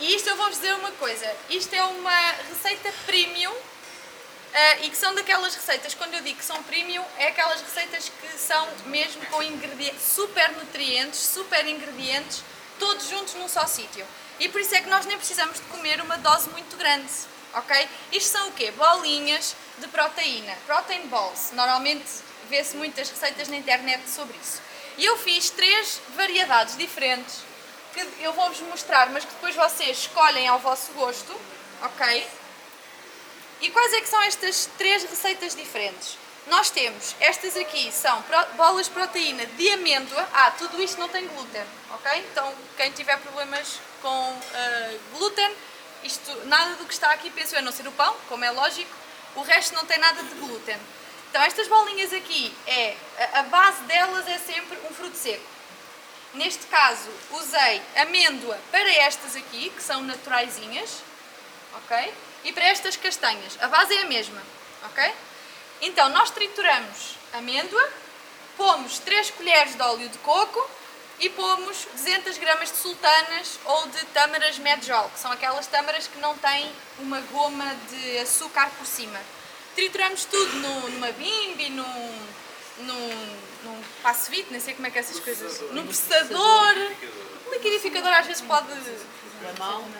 E 0.00 0.14
isto 0.14 0.28
eu 0.28 0.36
vou-vos 0.36 0.56
dizer 0.56 0.74
uma 0.74 0.90
coisa, 0.92 1.30
isto 1.48 1.74
é 1.74 1.82
uma 1.84 2.32
receita 2.48 2.92
premium 3.06 3.52
uh, 3.52 4.84
e 4.84 4.90
que 4.90 4.96
são 4.96 5.14
daquelas 5.14 5.54
receitas, 5.54 5.94
quando 5.94 6.14
eu 6.14 6.20
digo 6.22 6.38
que 6.38 6.44
são 6.44 6.62
premium, 6.62 7.04
é 7.18 7.28
aquelas 7.28 7.60
receitas 7.60 8.10
que 8.10 8.38
são 8.38 8.66
mesmo 8.86 9.24
com 9.26 9.42
ingredientes, 9.42 10.02
super 10.02 10.50
nutrientes, 10.52 11.20
super 11.20 11.66
ingredientes, 11.66 12.42
todos 12.78 13.08
juntos 13.08 13.34
num 13.34 13.48
só 13.48 13.66
sítio. 13.66 14.06
E 14.38 14.48
por 14.48 14.60
isso 14.60 14.74
é 14.74 14.80
que 14.80 14.88
nós 14.88 15.04
nem 15.04 15.18
precisamos 15.18 15.56
de 15.56 15.62
comer 15.64 16.00
uma 16.00 16.16
dose 16.16 16.48
muito 16.50 16.76
grande, 16.76 17.10
ok? 17.54 17.88
Isto 18.12 18.32
são 18.32 18.48
o 18.48 18.52
quê? 18.52 18.70
Bolinhas 18.70 19.54
de 19.78 19.88
proteína, 19.88 20.56
protein 20.66 21.06
balls. 21.08 21.52
Normalmente 21.52 22.29
vê-se 22.50 22.76
muitas 22.76 23.08
receitas 23.08 23.48
na 23.48 23.56
internet 23.56 24.02
sobre 24.10 24.36
isso. 24.36 24.60
E 24.98 25.04
eu 25.04 25.16
fiz 25.16 25.48
três 25.48 26.00
variedades 26.14 26.76
diferentes 26.76 27.38
que 27.94 28.06
eu 28.20 28.32
vou-vos 28.32 28.60
mostrar, 28.60 29.08
mas 29.10 29.24
que 29.24 29.32
depois 29.32 29.54
vocês 29.54 29.98
escolhem 29.98 30.46
ao 30.48 30.58
vosso 30.58 30.92
gosto, 30.92 31.34
ok? 31.82 32.28
E 33.60 33.70
quais 33.70 33.92
é 33.94 34.00
que 34.00 34.08
são 34.08 34.20
estas 34.22 34.68
três 34.76 35.02
receitas 35.04 35.54
diferentes? 35.54 36.18
Nós 36.46 36.70
temos, 36.70 37.14
estas 37.20 37.56
aqui 37.56 37.92
são 37.92 38.24
bolas 38.56 38.86
de 38.86 38.92
proteína 38.92 39.44
de 39.46 39.70
amêndoa. 39.70 40.28
Ah, 40.32 40.50
tudo 40.52 40.82
isto 40.82 40.98
não 40.98 41.08
tem 41.08 41.26
glúten, 41.28 41.62
ok? 41.92 42.24
Então, 42.30 42.52
quem 42.76 42.90
tiver 42.92 43.18
problemas 43.18 43.78
com 44.00 44.30
uh, 44.30 45.00
glúten, 45.12 45.54
isto, 46.02 46.46
nada 46.46 46.74
do 46.76 46.86
que 46.86 46.94
está 46.94 47.12
aqui, 47.12 47.30
penso 47.30 47.54
eu, 47.54 47.58
a 47.58 47.62
não 47.62 47.72
ser 47.72 47.86
o 47.86 47.92
pão, 47.92 48.16
como 48.28 48.44
é 48.44 48.50
lógico, 48.50 48.90
o 49.36 49.42
resto 49.42 49.74
não 49.74 49.84
tem 49.84 49.98
nada 49.98 50.22
de 50.22 50.34
glúten. 50.36 50.78
Então 51.30 51.42
estas 51.42 51.68
bolinhas 51.68 52.12
aqui, 52.12 52.52
é, 52.66 52.96
a 53.34 53.44
base 53.44 53.82
delas 53.84 54.26
é 54.26 54.36
sempre 54.36 54.76
um 54.90 54.92
fruto 54.92 55.16
seco. 55.16 55.44
Neste 56.34 56.66
caso 56.66 57.08
usei 57.30 57.80
amêndoa 57.96 58.58
para 58.72 58.92
estas 58.94 59.36
aqui, 59.36 59.70
que 59.70 59.80
são 59.80 60.02
naturaisinhas, 60.02 60.90
ok? 61.74 62.12
E 62.42 62.52
para 62.52 62.64
estas 62.64 62.96
castanhas, 62.96 63.56
a 63.60 63.68
base 63.68 63.94
é 63.94 64.02
a 64.02 64.06
mesma, 64.06 64.42
ok? 64.86 65.12
Então 65.82 66.08
nós 66.08 66.32
trituramos 66.32 67.14
amêndoa, 67.32 67.90
pomos 68.56 68.98
3 68.98 69.30
colheres 69.30 69.76
de 69.76 69.82
óleo 69.82 70.08
de 70.08 70.18
coco 70.18 70.68
e 71.20 71.30
pomos 71.30 71.86
200 71.92 72.38
gramas 72.38 72.72
de 72.72 72.78
sultanas 72.78 73.56
ou 73.64 73.86
de 73.86 74.04
tâmaras 74.06 74.58
medjol, 74.58 75.08
que 75.10 75.20
são 75.20 75.30
aquelas 75.30 75.68
tâmaras 75.68 76.08
que 76.08 76.18
não 76.18 76.36
têm 76.38 76.72
uma 76.98 77.20
goma 77.20 77.72
de 77.88 78.18
açúcar 78.18 78.68
por 78.76 78.86
cima 78.86 79.20
trituramos 79.84 80.26
tudo 80.26 80.52
no, 80.58 80.88
numa 80.90 81.10
bimbi, 81.12 81.70
num, 81.70 82.18
num, 82.80 83.36
num 83.64 83.82
passevite, 84.02 84.48
nem 84.50 84.60
sei 84.60 84.74
como 84.74 84.86
é 84.86 84.90
que 84.90 84.98
é 84.98 85.00
essas 85.00 85.18
coisas, 85.20 85.58
num 85.72 85.86
processador, 85.86 86.74
um 87.46 87.50
liquidificador 87.54 88.12
às 88.12 88.26
vezes 88.26 88.42
pode 88.42 88.68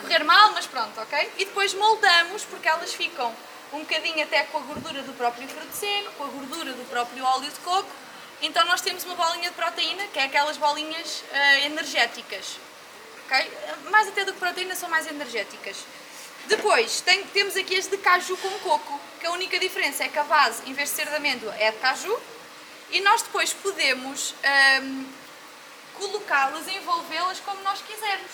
correr 0.03 0.23
mal, 0.25 0.53
mas 0.53 0.67
pronto, 0.67 1.01
ok? 1.01 1.33
E 1.39 1.47
depois 1.47 1.73
moldamos 1.73 2.45
porque 2.45 2.69
elas 2.69 2.93
ficam 2.93 3.35
um 3.73 3.79
bocadinho 3.81 4.23
até 4.23 4.43
com 4.45 4.59
a 4.59 4.61
gordura 4.61 5.01
do 5.01 5.15
próprio 5.15 5.49
fruto 5.49 5.73
seco, 5.75 6.11
com 6.19 6.25
a 6.25 6.27
gordura 6.27 6.73
do 6.75 6.85
próprio 6.91 7.25
óleo 7.25 7.51
de 7.51 7.61
coco. 7.61 7.89
Então 8.43 8.63
nós 8.67 8.83
temos 8.83 9.03
uma 9.05 9.15
bolinha 9.15 9.49
de 9.49 9.57
proteína, 9.57 10.07
que 10.09 10.19
é 10.19 10.25
aquelas 10.25 10.59
bolinhas 10.59 11.23
eh, 11.33 11.65
energéticas. 11.65 12.59
ok? 13.27 13.51
Mais 13.91 14.09
até 14.09 14.27
do 14.27 14.35
que 14.35 14.39
proteína, 14.39 14.75
são 14.77 14.91
mais 14.91 15.07
energéticas. 15.07 15.77
Depois, 16.49 17.01
tem- 17.01 17.25
temos 17.29 17.57
aqui 17.57 17.77
as 17.79 17.87
de 17.87 17.97
caju 17.99 18.37
com 18.39 18.51
coco, 18.59 19.01
que 19.21 19.27
a 19.27 19.31
única 19.33 19.59
diferença 19.59 20.03
é 20.03 20.09
que 20.09 20.19
a 20.19 20.25
base, 20.25 20.63
em 20.67 20.73
vez 20.73 20.89
de 20.89 20.97
ser 20.97 21.07
de 21.07 21.15
amêndoa, 21.15 21.55
é 21.57 21.71
de 21.71 21.79
caju. 21.79 22.19
E 22.91 23.01
nós 23.03 23.23
depois 23.23 23.53
podemos 23.53 24.35
ahm, 24.43 25.05
colocá-las 25.95 26.67
envolvê-las 26.67 27.39
como 27.41 27.63
nós 27.63 27.81
quisermos. 27.83 28.33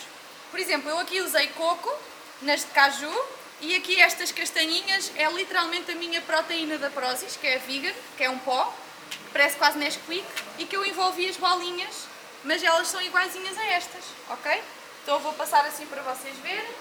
Por 0.50 0.60
exemplo, 0.60 0.88
eu 0.88 0.98
aqui 0.98 1.20
usei 1.20 1.48
coco 1.48 1.92
nas 2.40 2.60
de 2.60 2.66
caju 2.66 3.12
e 3.60 3.74
aqui 3.74 4.00
estas 4.00 4.30
castanhinhas 4.30 5.10
é 5.16 5.28
literalmente 5.30 5.90
a 5.90 5.94
minha 5.94 6.20
proteína 6.22 6.78
da 6.78 6.88
Prozis, 6.88 7.36
que 7.36 7.46
é 7.46 7.58
vegan, 7.58 7.92
que 8.16 8.24
é 8.24 8.30
um 8.30 8.38
pó, 8.38 8.72
que 9.10 9.18
parece 9.32 9.56
quase 9.56 9.78
Nesquik, 9.78 10.24
e 10.58 10.64
que 10.64 10.76
eu 10.76 10.84
envolvi 10.84 11.28
as 11.28 11.36
bolinhas, 11.36 12.06
mas 12.44 12.62
elas 12.62 12.88
são 12.88 13.02
iguaizinhas 13.02 13.58
a 13.58 13.64
estas, 13.66 14.04
ok? 14.30 14.62
Então 15.02 15.14
eu 15.14 15.20
vou 15.20 15.32
passar 15.32 15.64
assim 15.66 15.86
para 15.86 16.02
vocês 16.02 16.36
verem. 16.38 16.72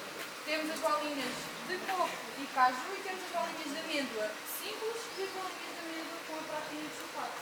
Temos 0.45 0.70
as 0.72 0.80
bolinhas 0.80 1.32
de 1.68 1.78
coco 1.88 2.10
e 2.39 2.45
caju 2.53 2.95
bolinhas 3.36 3.71
de 3.71 3.79
amêndoa 3.79 4.31
simples 4.61 4.95
e 5.17 5.23
as 5.23 5.29
bolinhas 5.29 5.73
de 5.75 5.81
amêndoa 5.83 6.17
com 6.27 6.33
a 6.39 6.43
proteína 6.47 6.88
de 6.88 6.95
chocolate. 6.95 7.41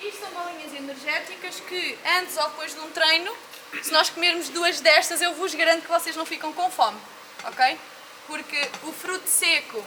Isto 0.00 0.20
são 0.20 0.30
bolinhas 0.30 0.72
energéticas 0.72 1.60
que, 1.60 1.98
antes 2.18 2.36
ou 2.36 2.48
depois 2.50 2.74
de 2.74 2.80
um 2.80 2.90
treino, 2.90 3.36
se 3.82 3.92
nós 3.92 4.08
comermos 4.10 4.48
duas 4.48 4.80
destas, 4.80 5.20
eu 5.20 5.34
vos 5.34 5.54
garanto 5.54 5.82
que 5.82 5.88
vocês 5.88 6.16
não 6.16 6.24
ficam 6.24 6.52
com 6.52 6.70
fome, 6.70 6.98
ok? 7.44 7.78
Porque 8.26 8.70
o 8.84 8.92
fruto 8.92 9.28
seco 9.28 9.84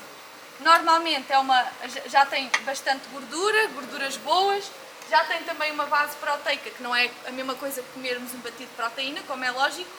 normalmente 0.60 1.32
é 1.32 1.40
uma, 1.40 1.66
já 2.08 2.26
tem 2.26 2.50
bastante 2.62 3.08
gordura, 3.10 3.68
gorduras 3.68 4.18
boas, 4.18 4.70
já 5.10 5.24
tem 5.26 5.44
também 5.44 5.72
uma 5.72 5.86
base 5.86 6.16
proteica, 6.18 6.70
que 6.70 6.84
não 6.84 6.96
é 6.96 7.10
a 7.28 7.32
mesma 7.32 7.56
coisa 7.56 7.82
que 7.82 7.90
comermos 7.90 8.34
um 8.34 8.40
batido 8.40 8.70
de 8.70 8.76
proteína, 8.76 9.22
como 9.28 9.44
é 9.44 9.52
lógico, 9.52 9.90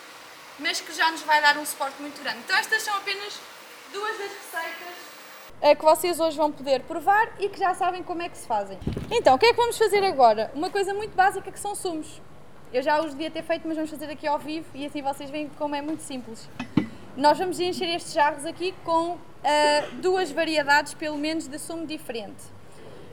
mas 0.59 0.79
que 0.79 0.93
já 0.93 1.11
nos 1.11 1.21
vai 1.21 1.41
dar 1.41 1.57
um 1.57 1.65
suporte 1.65 2.01
muito 2.01 2.21
grande. 2.21 2.39
Então 2.39 2.55
estas 2.57 2.81
são 2.81 2.95
apenas 2.95 3.33
duas 3.91 4.17
das 4.17 4.31
receitas 4.31 4.95
eh, 5.61 5.75
que 5.75 5.83
vocês 5.83 6.19
hoje 6.19 6.37
vão 6.37 6.51
poder 6.51 6.81
provar 6.81 7.33
e 7.39 7.49
que 7.49 7.59
já 7.59 7.73
sabem 7.73 8.03
como 8.03 8.21
é 8.21 8.29
que 8.29 8.37
se 8.37 8.45
fazem. 8.45 8.77
Então, 9.09 9.35
o 9.35 9.39
que 9.39 9.47
é 9.47 9.49
que 9.51 9.57
vamos 9.57 9.77
fazer 9.77 10.03
agora? 10.03 10.51
Uma 10.53 10.69
coisa 10.69 10.93
muito 10.93 11.15
básica 11.15 11.51
que 11.51 11.59
são 11.59 11.73
sumos. 11.73 12.21
Eu 12.73 12.81
já 12.81 12.99
os 12.99 13.11
devia 13.11 13.31
ter 13.31 13.43
feito, 13.43 13.67
mas 13.67 13.75
vamos 13.75 13.89
fazer 13.89 14.09
aqui 14.09 14.27
ao 14.27 14.37
vivo 14.37 14.67
e 14.73 14.85
assim 14.85 15.01
vocês 15.01 15.29
veem 15.29 15.49
como 15.57 15.75
é 15.75 15.81
muito 15.81 16.03
simples. 16.03 16.49
Nós 17.15 17.37
vamos 17.37 17.59
encher 17.59 17.89
estes 17.95 18.13
jarros 18.13 18.45
aqui 18.45 18.73
com 18.83 19.17
ah, 19.43 19.87
duas 20.01 20.31
variedades, 20.31 20.93
pelo 20.93 21.17
menos, 21.17 21.47
de 21.47 21.57
sumo 21.57 21.85
diferente. 21.85 22.43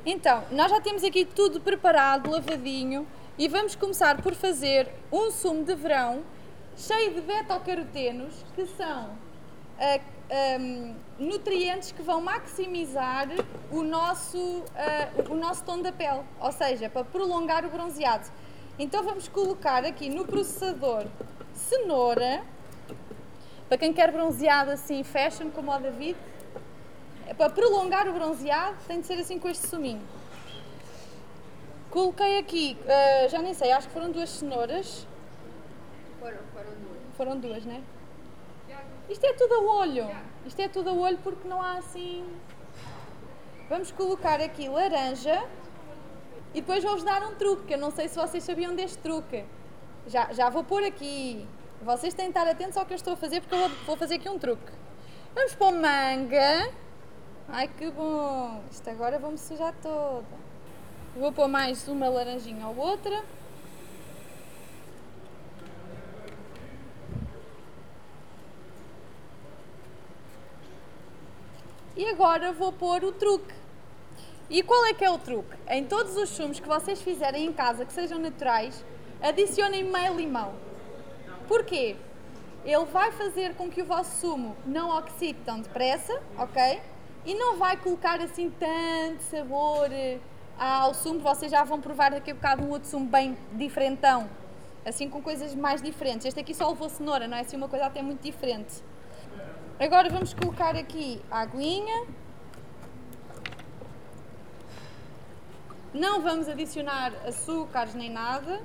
Então, 0.05 0.43
nós 0.51 0.71
já 0.71 0.81
temos 0.81 1.05
aqui 1.05 1.25
tudo 1.25 1.61
preparado, 1.61 2.29
lavadinho, 2.29 3.07
e 3.39 3.47
vamos 3.49 3.77
começar 3.77 4.21
por 4.21 4.35
fazer 4.35 4.89
um 5.13 5.31
sumo 5.31 5.65
de 5.65 5.75
verão 5.75 6.25
cheio 6.77 7.15
de 7.15 7.21
beta-carotenos, 7.21 8.35
que 8.57 8.67
são 8.67 9.11
ah, 9.79 10.01
ahm, 10.31 10.95
nutrientes 11.19 11.93
que 11.93 12.03
vão 12.03 12.21
maximizar 12.21 13.29
o 13.71 13.83
nosso, 13.83 14.65
ah, 14.75 15.09
o 15.31 15.35
nosso 15.35 15.65
tom 15.65 15.81
da 15.81 15.93
pele, 15.93 16.23
ou 16.41 16.53
seja, 16.53 16.89
para 16.89 17.05
prolongar 17.05 17.65
o 17.65 17.71
bronzeado. 17.71 18.29
Então 18.79 19.03
vamos 19.03 19.29
colocar 19.29 19.85
aqui 19.85 20.09
no 20.09 20.25
processador 20.25 21.07
cenoura, 21.55 22.43
para 23.69 23.79
quem 23.79 23.93
quer 23.93 24.11
bronzeado 24.11 24.71
assim 24.71 25.03
fashion 25.03 25.51
como 25.51 25.73
o 25.73 25.79
David, 25.79 26.17
é 27.27 27.35
para 27.35 27.51
prolongar 27.51 28.09
o 28.09 28.13
bronzeado 28.13 28.77
tem 28.87 29.01
de 29.01 29.07
ser 29.07 29.15
assim 29.15 29.39
com 29.39 29.49
este 29.49 29.67
suminho. 29.67 30.03
Coloquei 31.91 32.39
aqui, 32.39 32.77
ah, 32.87 33.29
já 33.29 33.41
nem 33.41 33.55
sei, 33.55 33.71
acho 33.73 33.89
que 33.89 33.95
foram 33.95 34.11
duas 34.11 34.31
cenouras. 34.31 35.07
Foram, 36.19 36.37
duas. 36.37 37.17
Foram 37.17 37.39
duas, 37.39 37.65
né? 37.65 37.83
Isto 39.13 39.27
é 39.27 39.35
tudo 39.35 39.55
a 39.55 39.61
olho. 39.61 40.11
Isto 40.47 40.61
é 40.61 40.69
tudo 40.69 40.89
a 40.89 40.93
olho 40.95 41.19
porque 41.19 41.47
não 41.47 41.61
há 41.61 41.75
assim. 41.75 42.25
Vamos 43.69 43.93
colocar 43.93 44.41
aqui 44.41 44.71
laranja 44.71 45.45
e 46.55 46.63
depois 46.63 46.83
vou-vos 46.83 47.05
dar 47.05 47.23
um 47.23 47.35
truque, 47.35 47.67
que 47.67 47.75
eu 47.75 47.79
não 47.79 47.91
sei 47.91 48.09
se 48.09 48.17
vocês 48.17 48.43
sabiam 48.43 48.75
deste 48.75 48.97
truque. 48.99 49.45
Já, 50.07 50.33
já 50.33 50.49
vou 50.49 50.65
pôr 50.65 50.83
aqui. 50.83 51.47
Vocês 51.83 52.15
têm 52.15 52.27
de 52.27 52.31
estar 52.31 52.49
atentos 52.49 52.77
ao 52.79 52.87
que 52.87 52.95
eu 52.95 52.97
estou 52.97 53.13
a 53.13 53.17
fazer 53.17 53.43
porque 53.43 53.55
eu 53.55 53.59
vou, 53.59 53.69
vou 53.85 53.97
fazer 53.99 54.15
aqui 54.15 54.31
um 54.31 54.39
truque. 54.39 54.73
Vamos 55.35 55.55
pôr 55.57 55.73
manga. 55.73 56.73
Ai 57.49 57.69
que 57.69 57.91
bom! 57.91 58.63
Isto 58.71 58.89
agora 58.89 59.19
vou-me 59.19 59.37
sujar 59.37 59.75
toda. 59.83 60.25
Vou 61.15 61.31
pôr 61.33 61.49
mais 61.49 61.87
uma 61.87 62.09
laranjinha 62.09 62.67
ou 62.67 62.79
outra. 62.79 63.23
E 71.95 72.09
agora 72.09 72.53
vou 72.53 72.73
pôr 72.73 73.05
o 73.05 73.13
truque. 73.13 73.53
E 74.49 74.63
qual 74.63 74.87
é 74.87 74.95
que 74.95 75.05
é 75.05 75.11
o 75.11 75.19
truque? 75.19 75.55
Em 75.69 75.85
todos 75.85 76.17
os 76.17 76.31
sumos 76.31 76.59
que 76.59 76.67
vocês 76.67 77.03
fizerem 77.03 77.45
em 77.45 77.53
casa, 77.53 77.85
que 77.85 77.93
sejam 77.93 78.19
naturais, 78.19 78.83
adicionem 79.21 79.85
meio 79.85 80.15
limão. 80.15 80.55
Porquê? 81.47 81.97
Ele 82.65 82.85
vai 82.87 83.13
fazer 83.13 83.55
com 83.57 83.69
que 83.69 83.83
o 83.83 83.85
vosso 83.85 84.21
sumo 84.21 84.57
não 84.65 84.97
oxide 84.97 85.39
tão 85.45 85.61
depressa, 85.61 86.19
ok? 86.39 86.81
E 87.27 87.35
não 87.35 87.59
vai 87.59 87.77
colocar 87.77 88.21
assim 88.23 88.51
tanto 88.59 89.23
sabor 89.25 89.93
eh, 89.93 90.19
ao 90.59 90.95
sumo. 90.95 91.21
Vocês 91.21 91.53
já 91.53 91.63
vão 91.63 91.79
provar 91.79 92.13
daqui 92.13 92.31
a 92.31 92.35
bocado 92.35 92.63
um 92.63 92.71
outro 92.71 92.89
sumo 92.89 93.07
bem 93.07 93.37
diferentão. 93.53 94.31
Assim 94.87 95.11
com 95.11 95.21
coisas 95.21 95.55
mais 95.55 95.83
diferentes. 95.83 96.25
Este 96.25 96.41
aqui 96.41 96.55
só 96.55 96.71
levou 96.71 96.89
cenoura, 96.89 97.29
não 97.29 97.37
é 97.37 97.41
assim 97.41 97.57
uma 97.57 97.69
coisa 97.69 97.85
até 97.85 98.01
muito 98.01 98.23
diferente. 98.23 98.83
Agora 99.83 100.09
vamos 100.09 100.33
colocar 100.33 100.77
aqui 100.77 101.21
a 101.29 101.41
aguinha. 101.41 102.07
Não 105.93 106.23
vamos 106.23 106.49
adicionar 106.49 107.13
açúcares 107.27 107.93
nem 107.93 108.09
nada. 108.09 108.63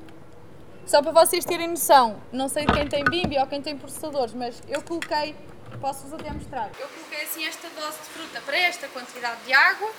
Só 0.85 1.01
para 1.01 1.11
vocês 1.11 1.43
terem 1.43 1.69
noção, 1.69 2.21
não 2.31 2.47
sei 2.47 2.67
quem 2.67 2.87
tem 2.87 3.03
bimbi 3.03 3.35
ou 3.39 3.47
quem 3.47 3.63
tem 3.63 3.75
processadores, 3.75 4.35
mas 4.35 4.61
eu 4.69 4.79
coloquei, 4.83 5.35
posso-vos 5.81 6.13
até 6.13 6.31
mostrar. 6.31 6.69
Eu 6.79 6.87
coloquei 6.87 7.23
assim 7.23 7.45
esta 7.47 7.67
dose 7.71 7.97
de 7.97 8.09
fruta 8.09 8.39
para 8.41 8.55
esta 8.55 8.87
quantidade 8.87 9.43
de 9.43 9.53
água, 9.53 9.91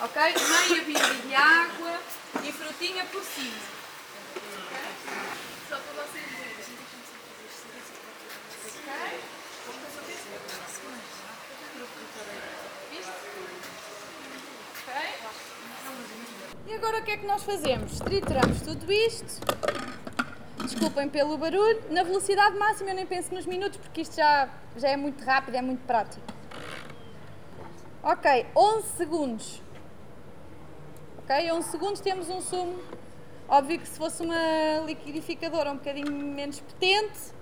ok? 0.00 0.22
Meia 0.22 0.82
bimbi 0.82 1.28
de 1.28 1.34
água 1.34 2.00
e 2.42 2.52
frutinha 2.52 3.04
por 3.04 3.22
cima. 3.22 3.60
Ok? 4.64 4.78
Só 5.68 5.76
para 5.76 5.92
vocês 6.02 6.24
verem. 6.24 6.56
Ok? 8.78 9.26
Ok? 14.86 15.26
E 16.68 16.75
agora 16.86 17.00
o 17.00 17.04
que 17.04 17.10
é 17.10 17.16
que 17.16 17.26
nós 17.26 17.42
fazemos? 17.42 17.98
Trituramos 17.98 18.60
tudo 18.60 18.92
isto. 18.92 19.40
Desculpem 20.62 21.08
pelo 21.08 21.36
barulho. 21.36 21.82
Na 21.90 22.04
velocidade 22.04 22.56
máxima 22.56 22.90
eu 22.90 22.94
nem 22.94 23.04
penso 23.04 23.34
nos 23.34 23.44
minutos 23.44 23.76
porque 23.78 24.02
isto 24.02 24.14
já, 24.14 24.48
já 24.76 24.90
é 24.90 24.96
muito 24.96 25.24
rápido, 25.24 25.56
é 25.56 25.62
muito 25.62 25.84
prático. 25.84 26.24
Ok, 28.04 28.46
11 28.54 28.88
segundos. 28.90 29.62
Ok, 31.18 31.52
11 31.52 31.68
segundos 31.68 32.00
temos 32.00 32.28
um 32.28 32.40
sumo. 32.40 32.78
Óbvio 33.48 33.80
que 33.80 33.88
se 33.88 33.98
fosse 33.98 34.22
uma 34.22 34.78
liquidificadora 34.86 35.72
um 35.72 35.78
bocadinho 35.78 36.12
menos 36.12 36.60
potente, 36.60 37.32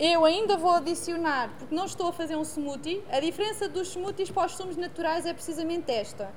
eu 0.00 0.24
ainda 0.24 0.56
vou 0.56 0.72
adicionar, 0.72 1.50
porque 1.58 1.74
não 1.74 1.84
estou 1.84 2.08
a 2.08 2.12
fazer 2.12 2.36
um 2.36 2.42
smoothie. 2.42 3.04
A 3.10 3.20
diferença 3.20 3.68
dos 3.68 3.88
smoothies 3.88 4.30
para 4.30 4.46
os 4.46 4.56
sumos 4.56 4.78
naturais 4.78 5.26
é 5.26 5.34
precisamente 5.34 5.92
esta. 5.92 6.32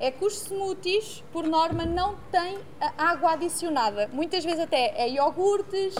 É 0.00 0.10
que 0.10 0.24
os 0.24 0.34
smoothies, 0.42 1.24
por 1.32 1.44
norma, 1.44 1.84
não 1.84 2.16
têm 2.30 2.58
água 2.96 3.32
adicionada. 3.32 4.08
Muitas 4.12 4.44
vezes 4.44 4.60
até 4.60 4.94
é 4.96 5.08
iogurtes, 5.08 5.94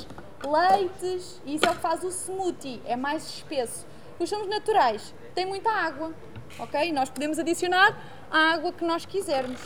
leites, 0.45 1.41
e 1.45 1.57
isso 1.57 1.67
é 1.67 1.71
o 1.71 1.75
que 1.75 1.81
faz 1.81 2.05
o 2.05 2.09
smoothie, 2.09 2.81
é 2.87 2.95
mais 2.95 3.25
espesso. 3.27 3.85
Os 4.19 4.29
sumos 4.29 4.49
naturais 4.49 5.13
têm 5.35 5.47
muita 5.47 5.71
água, 5.71 6.13
ok? 6.59 6.93
Nós 6.93 7.11
podemos 7.11 7.39
adicionar 7.39 7.97
a 8.31 8.53
água 8.53 8.73
que 8.73 8.85
nós 8.85 9.05
quisermos. 9.05 9.61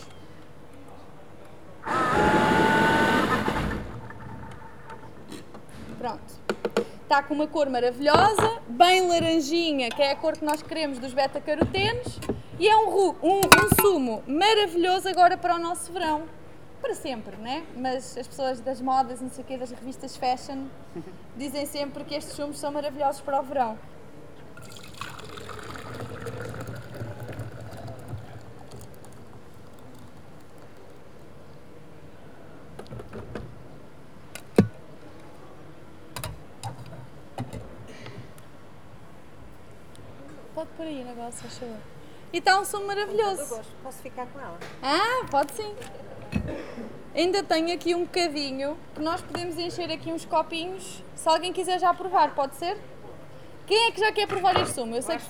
Pronto. 5.99 6.43
Está 7.03 7.23
com 7.23 7.35
uma 7.35 7.47
cor 7.47 7.69
maravilhosa, 7.69 8.63
bem 8.67 9.07
laranjinha, 9.07 9.91
que 9.91 10.03
é 10.03 10.13
a 10.13 10.17
cor 10.17 10.39
que 10.39 10.45
nós 10.45 10.63
queremos 10.63 10.99
dos 10.99 11.13
beta-carotenos. 11.13 12.19
E 12.59 12.69
é 12.69 12.77
um, 12.77 13.11
um, 13.23 13.41
um 13.41 13.81
sumo 13.81 14.23
maravilhoso 14.27 15.09
agora 15.09 15.37
para 15.39 15.57
o 15.57 15.59
nosso 15.59 15.91
verão. 15.91 16.25
Para 16.81 16.95
sempre, 16.95 17.37
né? 17.37 17.65
Mas 17.77 18.17
as 18.17 18.27
pessoas 18.27 18.61
das 18.61 18.81
modas, 18.81 19.21
não 19.21 19.31
sei 19.31 19.43
o 19.43 19.47
quê, 19.47 19.57
das 19.57 19.71
revistas 19.71 20.17
fashion, 20.17 20.67
dizem 21.37 21.65
sempre 21.65 22.05
que 22.05 22.15
estes 22.15 22.35
sumos 22.35 22.59
são 22.59 22.71
maravilhosos 22.71 23.21
para 23.21 23.41
o 23.41 23.43
verão. 23.43 23.79
Pode 40.55 40.71
por 40.77 40.87
aí 40.87 41.01
o 41.03 41.05
negócio, 41.07 41.47
achou. 41.47 42.02
E 42.33 42.39
está 42.39 42.59
um 42.59 42.65
sumo 42.65 42.87
maravilhoso. 42.87 43.47
gosto. 43.47 43.67
Posso 43.83 43.99
ficar 43.99 44.27
com 44.27 44.41
ela? 44.41 44.59
Ah, 44.83 45.27
pode 45.31 45.53
sim. 45.53 45.75
Ainda 47.15 47.43
tenho 47.43 47.75
aqui 47.75 47.95
um 47.95 48.05
bocadinho 48.05 48.79
que 48.95 49.01
nós 49.03 49.21
podemos 49.21 49.59
encher 49.59 49.91
aqui 49.93 50.11
uns 50.11 50.25
copinhos. 50.25 51.03
Se 51.15 51.29
alguém 51.29 51.53
quiser 51.53 51.79
já 51.79 51.93
provar, 51.93 52.35
pode 52.35 52.57
ser? 52.57 52.79
Quem 53.67 53.89
é 53.89 53.91
que 53.91 54.01
já 54.01 54.11
quer 54.11 54.27
provar 54.27 54.57
este 54.61 54.75
sumo? 54.75 54.97
Eu 54.97 55.03
sei 55.03 55.19
que, 55.19 55.25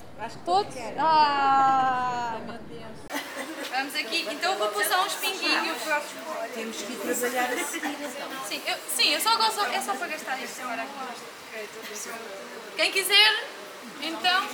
todos. 0.45 0.73
Ah, 0.97 2.39
meu 2.45 2.53
Deus. 2.53 3.21
Vamos 3.69 3.95
aqui, 3.95 4.27
então 4.31 4.53
eu 4.53 4.59
vou 4.59 4.69
pôr 4.69 4.85
só 4.85 5.05
uns 5.05 5.15
pinguinhos. 5.15 5.77
Temos 6.53 6.77
que 6.77 6.93
ir 6.93 6.97
trabalhar 6.97 7.51
a 7.51 7.57
seguir 7.65 7.87
então. 7.87 8.45
Sim, 8.47 8.61
eu, 8.65 8.77
sim, 8.89 9.09
eu 9.09 9.19
só 9.19 9.37
gosto, 9.37 9.61
é 9.65 9.81
só 9.81 9.93
para 9.95 10.07
gastar 10.07 10.41
isto 10.41 10.61
agora. 10.61 10.87
Quem 12.77 12.91
quiser, 12.91 13.43
então. 14.01 14.47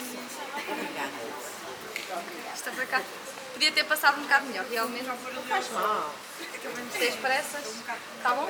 Está 2.55 2.71
para 2.71 2.85
cá. 2.85 3.01
Podia 3.53 3.71
ter 3.71 3.83
passado 3.83 4.19
um 4.19 4.23
bocado 4.23 4.45
melhor, 4.47 4.65
realmente. 4.69 5.05
Não 5.05 5.43
faz 5.43 5.69
mal. 5.71 6.13
Tens 6.97 7.15
pressas? 7.15 7.65
Está 7.65 8.33
bom? 8.33 8.49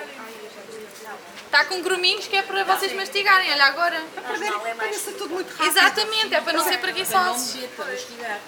Está 1.46 1.66
com 1.66 1.82
gruminhos 1.82 2.28
que 2.28 2.36
é 2.36 2.42
para 2.42 2.64
vocês 2.64 2.94
mastigarem, 2.94 3.52
olha 3.52 3.66
agora. 3.66 4.02
Parece 4.78 5.12
tudo 5.14 5.34
muito 5.34 5.50
rápido. 5.50 5.68
Exatamente, 5.68 6.36
é 6.36 6.42
para 6.42 6.54
não 6.54 6.64
ser 6.64 6.78
preguiçosos. 6.80 7.66
para 7.76 7.86
mastigar. 7.86 8.40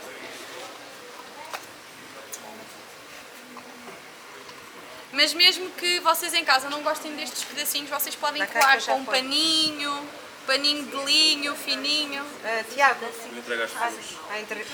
Mas 5.12 5.34
mesmo 5.34 5.70
que 5.72 6.00
vocês 6.00 6.34
em 6.34 6.46
casa 6.46 6.70
não 6.70 6.82
gostem 6.82 7.14
destes 7.16 7.44
pedacinhos, 7.44 7.90
vocês 7.90 8.16
podem 8.16 8.46
coar 8.46 8.82
com 8.82 8.96
um 8.96 9.06
pode. 9.06 9.18
paninho, 9.18 10.10
paninho 10.52 10.86
de 10.86 10.98
linho, 11.06 11.56
fininho. 11.56 12.26
Ah, 12.44 12.64
Tiago, 12.70 13.06
Me 13.32 13.40
entregaste 13.40 13.78
ah, 13.80 13.90
ah, 14.32 14.40
entre... 14.40 14.68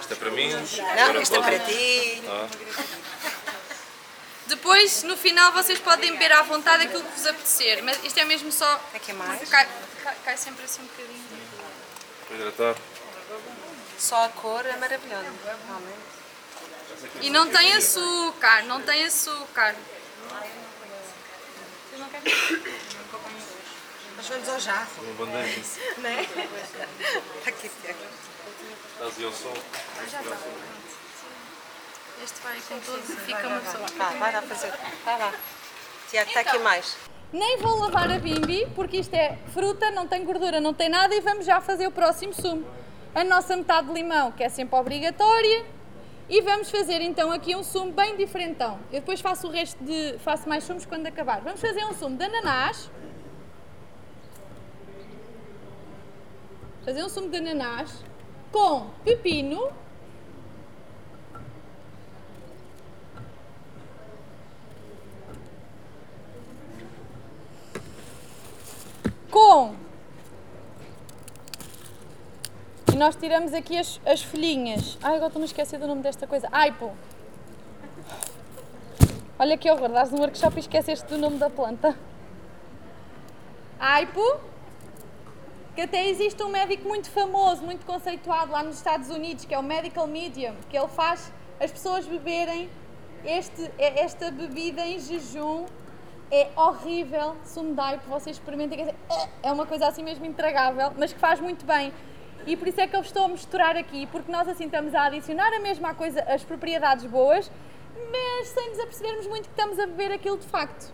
Esta 0.00 0.14
é 0.14 0.16
para 0.16 0.30
mim. 0.32 0.50
não, 0.52 1.22
isto 1.22 1.36
é 1.36 1.40
para 1.40 1.58
ti. 1.60 2.22
Ah, 2.26 2.48
Depois, 4.46 5.04
no 5.04 5.16
final, 5.16 5.52
vocês 5.52 5.78
podem 5.78 6.10
beber 6.12 6.32
à 6.32 6.42
vontade 6.42 6.82
aquilo 6.84 7.04
que 7.04 7.12
vos 7.12 7.26
apetecer. 7.28 7.84
Mas 7.84 8.02
isto 8.02 8.18
é 8.18 8.24
mesmo 8.24 8.50
só. 8.50 8.80
É 8.92 8.98
que 8.98 9.12
é 9.12 9.14
mais? 9.14 9.48
Cai, 9.48 9.68
cai- 10.02 10.16
cai 10.24 10.36
sempre 10.36 10.64
assim 10.64 10.82
um 10.82 10.86
bocadinho. 10.86 11.24
para 12.26 12.36
hidratar. 12.36 12.74
Só 13.96 14.24
a 14.24 14.28
cor 14.30 14.66
é 14.66 14.76
maravilhosa. 14.76 15.32
Realmente. 15.68 16.02
E 17.20 17.30
não 17.30 17.48
tem 17.48 17.72
açúcar, 17.74 18.64
não 18.64 18.82
tem 18.82 19.04
açúcar. 19.04 19.76
Vocês 21.90 22.00
não 22.00 22.08
querem? 22.08 23.51
Mas 24.22 24.28
vamos 24.28 24.48
ao 24.50 24.60
jarro, 24.60 24.88
Uma 25.02 25.26
bandeja. 25.26 25.60
não 25.98 26.08
é? 26.08 26.22
Está 26.22 27.48
aqui, 27.48 27.68
Tiago. 27.82 27.98
Estás 28.92 29.24
ao 29.24 29.32
sol. 29.32 29.54
Este 32.22 32.40
vai 32.40 32.60
com 32.60 32.78
tudo, 32.78 33.02
fica 33.02 33.48
uma 33.48 33.58
pessoa. 33.58 33.86
Vá, 33.98 34.10
vai 34.10 34.32
lá 34.32 34.42
fazer. 34.42 34.72
Vai 35.04 35.18
lá. 35.18 35.34
Tiago, 36.08 36.28
está 36.28 36.40
aqui 36.40 36.58
mais. 36.60 36.96
Nem 37.32 37.58
vou 37.58 37.80
lavar 37.80 38.12
a 38.12 38.18
bimbi, 38.20 38.64
porque 38.76 38.98
isto 38.98 39.12
é 39.12 39.36
fruta, 39.52 39.90
não 39.90 40.06
tem 40.06 40.24
gordura, 40.24 40.60
não 40.60 40.72
tem 40.72 40.88
nada, 40.88 41.12
e 41.12 41.20
vamos 41.20 41.44
já 41.44 41.60
fazer 41.60 41.88
o 41.88 41.90
próximo 41.90 42.32
sumo. 42.32 42.64
A 43.12 43.24
nossa 43.24 43.56
metade 43.56 43.88
de 43.88 43.94
limão, 43.94 44.30
que 44.30 44.44
é 44.44 44.48
sempre 44.48 44.78
obrigatória, 44.78 45.66
e 46.28 46.40
vamos 46.42 46.70
fazer 46.70 47.00
então 47.00 47.32
aqui 47.32 47.56
um 47.56 47.64
sumo 47.64 47.90
bem 47.90 48.16
diferentão. 48.16 48.78
Eu 48.92 49.00
depois 49.00 49.20
faço 49.20 49.48
o 49.48 49.50
resto 49.50 49.82
de. 49.82 50.16
faço 50.20 50.48
mais 50.48 50.62
sumos 50.62 50.86
quando 50.86 51.08
acabar. 51.08 51.40
Vamos 51.40 51.60
fazer 51.60 51.84
um 51.86 51.92
sumo 51.92 52.16
de 52.16 52.24
ananás. 52.24 52.88
Fazer 56.84 57.04
um 57.04 57.08
sumo 57.08 57.28
de 57.28 57.36
ananás 57.36 58.04
com 58.50 58.86
pepino. 59.04 59.72
com. 69.32 69.74
E 72.92 72.96
nós 72.96 73.16
tiramos 73.16 73.54
aqui 73.54 73.78
as, 73.78 73.98
as 74.04 74.22
folhinhas. 74.22 74.98
Ai, 75.02 75.16
agora 75.16 75.28
estou-me 75.28 75.44
a 75.44 75.46
esquecer 75.46 75.80
do 75.80 75.86
nome 75.86 76.02
desta 76.02 76.26
coisa. 76.26 76.46
Aipo. 76.52 76.92
Olha 79.38 79.56
que 79.56 79.68
horror, 79.70 79.88
dás 79.88 80.12
um 80.12 80.18
workshop 80.18 80.56
e 80.56 80.60
esqueceste 80.60 81.08
do 81.08 81.16
nome 81.16 81.38
da 81.38 81.48
planta. 81.48 81.96
Aipo. 83.80 84.51
Que 85.74 85.82
até 85.82 86.06
existe 86.08 86.42
um 86.42 86.48
médico 86.48 86.86
muito 86.86 87.10
famoso, 87.10 87.62
muito 87.62 87.86
conceituado 87.86 88.52
lá 88.52 88.62
nos 88.62 88.76
Estados 88.76 89.08
Unidos, 89.08 89.44
que 89.44 89.54
é 89.54 89.58
o 89.58 89.62
Medical 89.62 90.06
Medium, 90.06 90.54
que 90.68 90.76
ele 90.76 90.88
faz 90.88 91.32
as 91.58 91.70
pessoas 91.70 92.06
beberem 92.06 92.68
este, 93.24 93.70
esta 93.78 94.30
bebida 94.30 94.84
em 94.86 94.98
jejum 94.98 95.64
é 96.32 96.48
horrível, 96.56 97.36
sumo 97.44 97.74
de 97.74 97.80
aipo, 97.80 98.08
vocês 98.08 98.36
experimentem, 98.36 98.78
dizer, 98.78 98.94
é 99.42 99.52
uma 99.52 99.66
coisa 99.66 99.86
assim 99.86 100.02
mesmo 100.02 100.24
intragável, 100.24 100.90
mas 100.96 101.12
que 101.12 101.18
faz 101.18 101.38
muito 101.38 101.66
bem. 101.66 101.92
E 102.46 102.56
por 102.56 102.66
isso 102.66 102.80
é 102.80 102.86
que 102.86 102.96
eu 102.96 103.02
estou 103.02 103.26
a 103.26 103.28
misturar 103.28 103.76
aqui, 103.76 104.06
porque 104.06 104.32
nós 104.32 104.48
assim 104.48 104.64
estamos 104.64 104.94
a 104.94 105.04
adicionar 105.04 105.52
a 105.52 105.60
mesma 105.60 105.94
coisa, 105.94 106.22
as 106.22 106.42
propriedades 106.42 107.04
boas, 107.04 107.50
mas 108.10 108.48
sem 108.48 108.70
nos 108.70 108.80
apercebermos 108.80 109.26
muito 109.26 109.44
que 109.44 109.50
estamos 109.50 109.78
a 109.78 109.86
beber 109.86 110.10
aquilo 110.10 110.38
de 110.38 110.46
facto. 110.48 110.92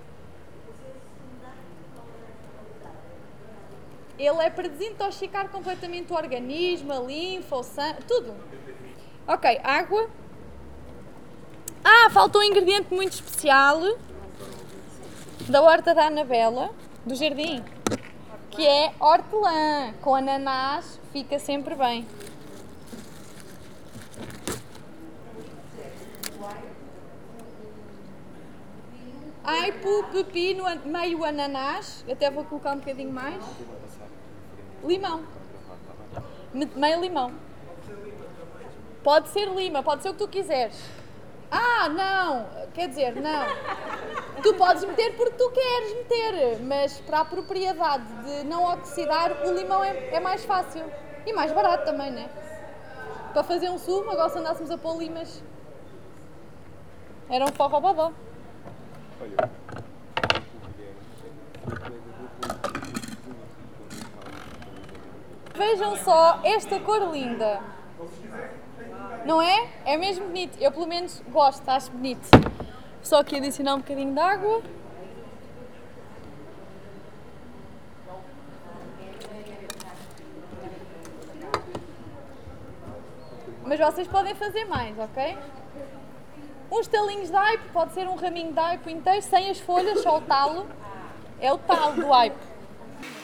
Ele 4.18 4.42
é 4.42 4.50
para 4.50 4.68
desintoxicar 4.68 5.48
completamente 5.48 6.12
o 6.12 6.16
organismo, 6.16 6.92
a 6.92 6.98
linfa, 6.98 7.56
o 7.56 7.62
sangue, 7.62 8.02
tudo. 8.02 8.34
Ok, 9.26 9.60
água. 9.62 10.10
Ah, 11.84 12.10
faltou 12.10 12.40
um 12.40 12.44
ingrediente 12.44 12.92
muito 12.92 13.12
especial 13.12 13.80
da 15.48 15.62
horta 15.62 15.94
da 15.94 16.06
Anabela, 16.06 16.70
do 17.06 17.14
jardim, 17.14 17.62
que 18.50 18.66
é 18.66 18.92
hortelã. 18.98 19.94
Com 20.02 20.14
ananás 20.14 21.00
fica 21.12 21.38
sempre 21.38 21.74
bem. 21.74 22.06
Aipo, 29.48 30.04
pepino, 30.12 30.64
meio 30.84 31.24
ananás, 31.24 32.04
até 32.10 32.30
vou 32.30 32.44
colocar 32.44 32.72
um 32.72 32.78
bocadinho 32.80 33.10
mais. 33.12 33.42
Limão. 34.84 35.22
Me- 36.52 36.70
Meio 36.76 37.00
limão. 37.00 37.32
Pode 39.02 39.28
ser 39.28 39.48
lima, 39.48 39.82
pode 39.82 40.02
ser 40.02 40.10
o 40.10 40.12
que 40.12 40.18
tu 40.18 40.28
quiseres. 40.28 40.78
Ah, 41.50 41.88
não! 41.88 42.46
Quer 42.74 42.88
dizer, 42.88 43.14
não. 43.16 43.46
Tu 44.42 44.52
podes 44.54 44.84
meter 44.84 45.16
porque 45.16 45.32
tu 45.36 45.50
queres 45.50 45.94
meter, 45.94 46.60
mas 46.62 47.00
para 47.00 47.20
a 47.20 47.24
propriedade 47.24 48.04
de 48.24 48.44
não 48.44 48.64
oxidar, 48.74 49.32
o 49.46 49.52
limão 49.52 49.82
é, 49.82 50.10
é 50.16 50.20
mais 50.20 50.44
fácil. 50.44 50.84
E 51.24 51.32
mais 51.32 51.50
barato 51.52 51.86
também, 51.86 52.10
né? 52.10 52.28
Para 53.32 53.42
fazer 53.44 53.70
um 53.70 53.78
sumo, 53.78 54.10
agora 54.10 54.28
se 54.28 54.38
andássemos 54.38 54.70
a 54.70 54.76
pôr 54.76 54.98
limas. 54.98 55.42
Era 57.30 57.46
um 57.46 57.52
forró 57.52 57.80
bodó. 57.80 58.12
Vejam 65.54 65.96
só 65.96 66.40
esta 66.44 66.78
cor 66.80 67.12
linda. 67.12 67.60
Não 69.24 69.42
é? 69.42 69.68
É 69.84 69.96
mesmo 69.96 70.26
bonito. 70.26 70.56
Eu 70.60 70.70
pelo 70.70 70.86
menos 70.86 71.20
gosto, 71.30 71.68
acho 71.68 71.90
bonito. 71.90 72.28
Só 73.02 73.20
aqui 73.20 73.36
adicionar 73.36 73.74
um 73.74 73.78
bocadinho 73.78 74.14
de 74.14 74.20
água. 74.20 74.62
Mas 83.64 83.80
vocês 83.80 84.08
podem 84.08 84.34
fazer 84.34 84.64
mais, 84.64 84.98
ok? 84.98 85.36
Uns 86.70 86.86
talinhos 86.86 87.30
de 87.30 87.36
aipo, 87.36 87.64
pode 87.72 87.94
ser 87.94 88.06
um 88.06 88.14
raminho 88.14 88.52
de 88.52 88.60
aipo 88.60 88.90
inteiro, 88.90 89.22
sem 89.22 89.50
as 89.50 89.58
folhas, 89.58 90.02
só 90.02 90.18
o 90.18 90.20
talo. 90.20 90.68
É 91.40 91.52
o 91.52 91.58
talo 91.58 91.92
do 91.92 92.12
aipo. 92.12 92.38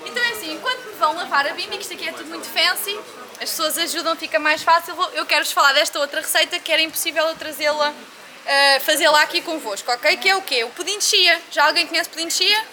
Então 0.06 0.22
é 0.22 0.28
assim, 0.30 0.54
enquanto 0.54 0.84
me 0.86 0.92
vão 0.92 1.14
lavar 1.14 1.46
a 1.46 1.52
bimbi, 1.52 1.76
que 1.76 1.82
isto 1.82 1.94
aqui 1.94 2.08
é 2.08 2.12
tudo 2.12 2.28
muito 2.28 2.46
fancy, 2.46 2.98
as 3.34 3.50
pessoas 3.50 3.76
ajudam, 3.76 4.16
fica 4.16 4.38
mais 4.38 4.62
fácil, 4.62 4.94
eu 5.12 5.26
quero-vos 5.26 5.52
falar 5.52 5.72
desta 5.72 5.98
outra 5.98 6.20
receita 6.20 6.58
que 6.58 6.72
era 6.72 6.80
impossível 6.80 7.24
eu 7.26 7.34
trazê-la, 7.34 7.92
eh, 8.46 8.80
fazê-la 8.80 9.20
aqui 9.22 9.42
convosco, 9.42 9.90
ok? 9.90 10.16
Que 10.16 10.28
é 10.28 10.36
o 10.36 10.42
quê? 10.42 10.64
O 10.64 10.70
pudim 10.70 10.98
de 10.98 11.04
chia. 11.04 11.40
Já 11.50 11.66
alguém 11.66 11.86
conhece 11.86 12.08
pudim 12.08 12.28
de 12.28 12.34
chia? 12.34 12.64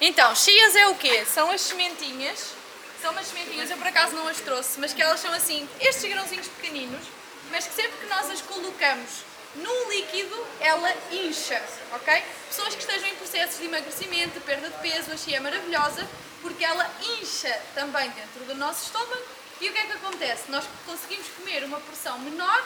Então, 0.00 0.34
chias 0.34 0.76
é 0.76 0.86
o 0.86 0.94
quê? 0.94 1.24
São 1.24 1.50
as 1.50 1.60
sementinhas, 1.60 2.54
são 3.02 3.10
umas 3.10 3.26
sementinhas, 3.26 3.70
eu 3.70 3.76
por 3.76 3.86
acaso 3.86 4.14
não 4.14 4.28
as 4.28 4.40
trouxe, 4.40 4.78
mas 4.78 4.92
que 4.92 5.02
elas 5.02 5.18
são 5.18 5.32
assim, 5.32 5.68
estes 5.80 6.08
grãozinhos 6.08 6.46
pequeninos, 6.48 7.04
mas 7.50 7.66
que 7.66 7.74
sempre 7.74 7.98
que 7.98 8.06
nós 8.06 8.30
as 8.30 8.40
colocamos 8.42 9.27
num 9.56 9.90
líquido, 9.90 10.46
ela 10.60 10.92
incha, 11.12 11.62
ok? 11.92 12.22
Pessoas 12.48 12.74
que 12.74 12.80
estejam 12.80 13.08
em 13.08 13.14
processos 13.16 13.58
de 13.58 13.64
emagrecimento, 13.64 14.34
de 14.34 14.40
perda 14.40 14.68
de 14.68 14.78
peso, 14.78 15.12
a 15.12 15.16
chia 15.16 15.38
é 15.38 15.40
maravilhosa, 15.40 16.06
porque 16.42 16.64
ela 16.64 16.88
incha 17.18 17.52
também 17.74 18.08
dentro 18.10 18.44
do 18.44 18.54
nosso 18.54 18.86
estômago 18.86 19.38
E 19.60 19.68
o 19.68 19.72
que 19.72 19.78
é 19.78 19.84
que 19.86 19.92
acontece? 19.92 20.44
Nós 20.50 20.64
conseguimos 20.86 21.26
comer 21.36 21.64
uma 21.64 21.80
porção 21.80 22.18
menor 22.20 22.64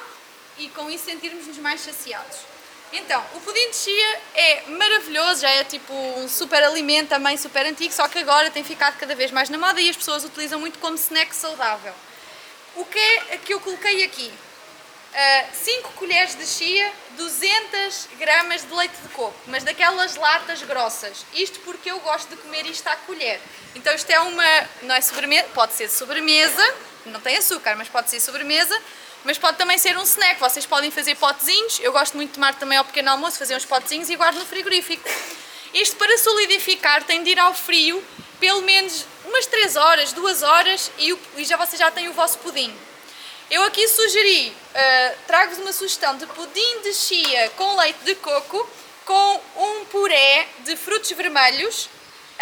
e 0.59 0.69
com 0.71 0.91
isso 0.91 1.07
sentirmos-nos 1.07 1.57
mais 1.59 1.81
saciados. 1.81 2.39
Então, 2.93 3.25
o 3.35 3.41
pudim 3.41 3.71
de 3.71 3.77
chia 3.77 4.21
é 4.35 4.63
maravilhoso, 4.69 5.41
já 5.41 5.49
é 5.49 5.65
tipo 5.65 5.95
um 5.95 6.29
super 6.29 6.63
alimento 6.63 7.09
também 7.09 7.39
super 7.39 7.65
antigo, 7.65 7.95
só 7.95 8.07
que 8.07 8.19
agora 8.19 8.51
tem 8.51 8.63
ficado 8.63 8.99
cada 8.99 9.15
vez 9.15 9.31
mais 9.31 9.49
na 9.49 9.57
moda 9.57 9.81
e 9.81 9.89
as 9.89 9.97
pessoas 9.97 10.25
utilizam 10.25 10.61
muito 10.61 10.79
como 10.79 10.97
snack 10.97 11.35
saudável. 11.35 11.95
O 12.77 12.85
que 12.85 12.99
é 12.99 13.39
que 13.39 13.55
eu 13.55 13.61
coloquei 13.61 14.05
aqui? 14.05 14.31
5 15.53 15.93
colheres 15.93 16.35
de 16.35 16.47
chia, 16.47 16.93
200 17.17 18.09
gramas 18.19 18.63
de 18.63 18.75
leite 18.75 18.97
de 19.03 19.09
coco, 19.09 19.35
mas 19.47 19.63
daquelas 19.63 20.17
latas 20.17 20.63
grossas. 20.63 21.27
Isto 21.35 21.61
porque 21.61 21.91
eu 21.91 22.01
gosto 22.01 22.29
de 22.31 22.37
comer 22.37 22.67
isto 22.67 22.87
à 22.87 22.97
colher. 22.97 23.41
Então 23.75 23.95
isto 23.95 24.11
é 24.11 24.21
uma, 24.21 24.69
não 24.83 24.95
é 24.95 25.01
sobremesa, 25.01 25.49
pode 25.55 25.75
ser 25.75 25.89
sobremesa, 25.89 26.75
não 27.07 27.21
tem 27.21 27.37
açúcar, 27.37 27.77
mas 27.77 27.89
pode 27.89 28.11
ser 28.11 28.21
sobremesa, 28.21 28.77
mas 29.25 29.39
pode 29.39 29.59
também 29.59 29.79
ser 29.79 29.97
um 29.99 30.03
snack. 30.03 30.41
Vocês 30.41 30.67
podem 30.67 30.91
fazer 30.91 31.15
potezinhos, 31.17 31.79
eu 31.81 31.93
gosto 31.93 32.17
muito 32.17 32.31
de 32.31 32.35
tomar 32.35 32.55
também 32.55 32.79
ao 32.79 32.85
pequeno 32.85 33.11
almoço, 33.11 33.39
fazer 33.39 33.55
uns 33.55 33.65
potezinhos 33.65 34.09
e 34.09 34.17
guardo 34.17 34.39
no 34.39 34.47
frigorífico. 34.47 35.09
Isto 35.75 35.97
para 35.97 36.17
solidificar 36.19 37.05
tem 37.05 37.23
de 37.23 37.31
ir 37.31 37.39
ao 37.39 37.55
frio 37.55 38.03
pelo 38.41 38.63
menos 38.63 39.07
umas 39.25 39.47
3 39.47 39.77
horas, 39.77 40.13
2 40.13 40.43
horas 40.43 40.91
e 40.99 41.17
já 41.45 41.57
vocês 41.57 41.79
já 41.79 41.91
têm 41.91 42.09
o 42.09 42.13
vosso 42.13 42.39
pudim. 42.39 42.75
Eu 43.51 43.63
aqui 43.65 43.87
sugeri, 43.87 44.49
uh, 44.49 45.17
trago-vos 45.27 45.59
uma 45.59 45.73
sugestão 45.73 46.17
de 46.17 46.27
pudim 46.27 46.81
de 46.83 46.95
chia 46.95 47.51
com 47.51 47.77
leite 47.77 48.05
de 48.05 48.15
coco 48.17 48.69
com 49.05 49.41
um 49.57 49.85
puré 49.87 50.49
de 50.61 50.77
frutos 50.77 51.11
vermelhos 51.13 51.89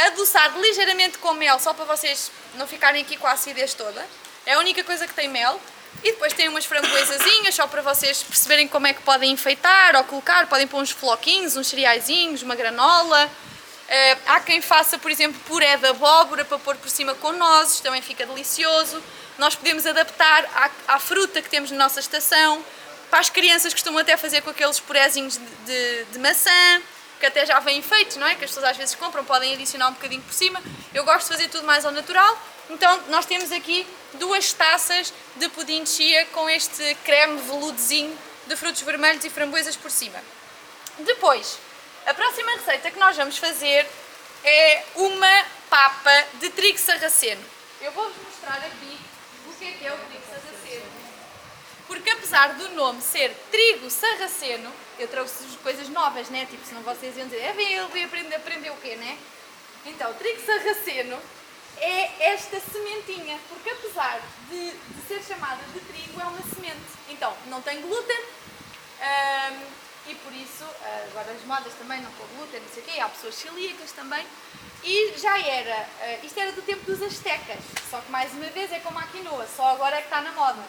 adoçado 0.06 0.60
ligeiramente 0.60 1.18
com 1.18 1.32
mel, 1.34 1.58
só 1.58 1.74
para 1.74 1.84
vocês 1.84 2.30
não 2.54 2.66
ficarem 2.66 3.02
aqui 3.02 3.16
com 3.16 3.26
a 3.26 3.32
acidez 3.32 3.74
toda. 3.74 4.06
É 4.46 4.54
a 4.54 4.58
única 4.58 4.82
coisa 4.84 5.06
que 5.06 5.14
tem 5.14 5.28
mel. 5.28 5.60
E 6.02 6.12
depois 6.12 6.32
tem 6.32 6.48
umas 6.48 6.64
framboesazinhas, 6.64 7.54
só 7.54 7.66
para 7.66 7.82
vocês 7.82 8.22
perceberem 8.22 8.68
como 8.68 8.86
é 8.86 8.94
que 8.94 9.02
podem 9.02 9.32
enfeitar 9.32 9.96
ou 9.96 10.04
colocar. 10.04 10.46
Podem 10.46 10.66
pôr 10.66 10.80
uns 10.80 10.90
floquinhos, 10.90 11.56
uns 11.56 11.66
cereaisinhos, 11.66 12.42
uma 12.42 12.54
granola. 12.54 13.26
Uh, 13.26 14.18
há 14.26 14.40
quem 14.40 14.62
faça, 14.62 14.96
por 14.98 15.10
exemplo, 15.10 15.38
puré 15.46 15.76
de 15.76 15.86
abóbora 15.88 16.44
para 16.44 16.58
pôr 16.58 16.76
por 16.76 16.88
cima 16.88 17.12
com 17.14 17.32
nozes, 17.32 17.80
também 17.80 18.00
fica 18.00 18.24
delicioso. 18.24 19.02
Nós 19.40 19.54
podemos 19.54 19.86
adaptar 19.86 20.44
à, 20.54 20.96
à 20.96 21.00
fruta 21.00 21.40
que 21.40 21.48
temos 21.48 21.70
na 21.70 21.78
nossa 21.78 21.98
estação. 21.98 22.62
Para 23.08 23.20
as 23.20 23.30
crianças 23.30 23.72
costumam 23.72 24.02
até 24.02 24.14
fazer 24.14 24.42
com 24.42 24.50
aqueles 24.50 24.78
purézinhos 24.78 25.38
de, 25.38 25.44
de, 25.64 26.04
de 26.12 26.18
maçã, 26.18 26.82
que 27.18 27.24
até 27.24 27.46
já 27.46 27.58
vêm 27.58 27.80
feitos, 27.80 28.18
não 28.18 28.26
é? 28.26 28.34
Que 28.34 28.44
as 28.44 28.50
pessoas 28.50 28.66
às 28.66 28.76
vezes 28.76 28.94
compram, 28.94 29.24
podem 29.24 29.54
adicionar 29.54 29.88
um 29.88 29.94
bocadinho 29.94 30.20
por 30.20 30.34
cima. 30.34 30.62
Eu 30.92 31.06
gosto 31.06 31.22
de 31.22 31.32
fazer 31.32 31.48
tudo 31.48 31.66
mais 31.66 31.86
ao 31.86 31.90
natural. 31.90 32.38
Então, 32.68 33.02
nós 33.08 33.24
temos 33.24 33.50
aqui 33.50 33.86
duas 34.12 34.52
taças 34.52 35.10
de 35.36 35.48
pudim 35.48 35.84
de 35.84 35.88
chia 35.88 36.26
com 36.34 36.46
este 36.50 36.94
creme 37.02 37.40
veludezinho 37.40 38.14
de 38.46 38.54
frutos 38.56 38.82
vermelhos 38.82 39.24
e 39.24 39.30
framboesas 39.30 39.74
por 39.74 39.90
cima. 39.90 40.22
Depois, 40.98 41.56
a 42.04 42.12
próxima 42.12 42.52
receita 42.56 42.90
que 42.90 42.98
nós 42.98 43.16
vamos 43.16 43.38
fazer 43.38 43.88
é 44.44 44.84
uma 44.96 45.44
papa 45.70 46.24
de 46.34 46.50
trigo 46.50 46.76
sarraceno. 46.76 47.42
Eu 47.80 47.90
vou-vos 47.92 48.14
mostrar 48.22 48.58
aqui 48.58 49.09
o 49.68 49.78
que 49.78 49.86
é 49.86 49.92
o 49.92 49.96
trigo 49.96 50.24
sarraceno. 50.26 51.10
Porque 51.86 52.10
apesar 52.10 52.54
do 52.54 52.68
nome 52.70 53.02
ser 53.02 53.34
trigo 53.50 53.90
sarraceno, 53.90 54.72
eu 54.98 55.08
trouxe 55.08 55.44
coisas 55.62 55.88
novas, 55.88 56.28
né? 56.30 56.46
Tipo, 56.46 56.64
senão 56.64 56.82
vocês 56.82 57.16
iam 57.16 57.26
dizer, 57.26 57.42
é 57.42 57.52
bem, 57.52 57.72
ele 57.72 57.88
veio 57.88 58.06
aprender, 58.06 58.36
aprender 58.36 58.70
o 58.70 58.76
quê, 58.76 58.96
né? 58.96 59.18
Então, 59.86 60.12
trigo 60.14 60.40
sarraceno 60.44 61.18
é 61.78 62.32
esta 62.32 62.60
sementinha, 62.60 63.38
porque 63.48 63.70
apesar 63.70 64.20
de, 64.48 64.70
de 64.70 65.08
ser 65.08 65.22
chamada 65.22 65.62
de 65.72 65.80
trigo, 65.80 66.20
é 66.20 66.24
uma 66.24 66.42
semente. 66.54 66.78
Então, 67.08 67.34
não 67.46 67.60
tem 67.62 67.80
glúten 67.80 68.20
e 70.10 70.14
por 70.16 70.32
isso, 70.32 70.64
ah, 70.64 71.06
agora 71.10 71.30
as 71.30 71.44
modas 71.44 71.72
também 71.74 72.00
não 72.02 72.10
com 72.12 72.26
glúten, 72.36 72.60
não 72.60 72.68
sei 72.68 72.82
o 72.82 72.86
quê, 72.86 73.00
há 73.00 73.08
pessoas 73.08 73.34
celíacas 73.36 73.92
também. 73.92 74.26
E 74.82 75.14
já 75.18 75.38
era, 75.38 75.76
uh, 75.82 76.26
isto 76.26 76.40
era 76.40 76.52
do 76.52 76.62
tempo 76.62 76.84
dos 76.86 77.02
astecas, 77.02 77.58
só 77.90 78.00
que 78.00 78.10
mais 78.10 78.32
uma 78.32 78.46
vez 78.46 78.72
é 78.72 78.78
como 78.80 78.98
a 78.98 79.02
quinoa, 79.02 79.46
só 79.54 79.66
agora 79.68 79.96
é 79.96 80.00
que 80.00 80.06
está 80.06 80.22
na 80.22 80.32
moda. 80.32 80.62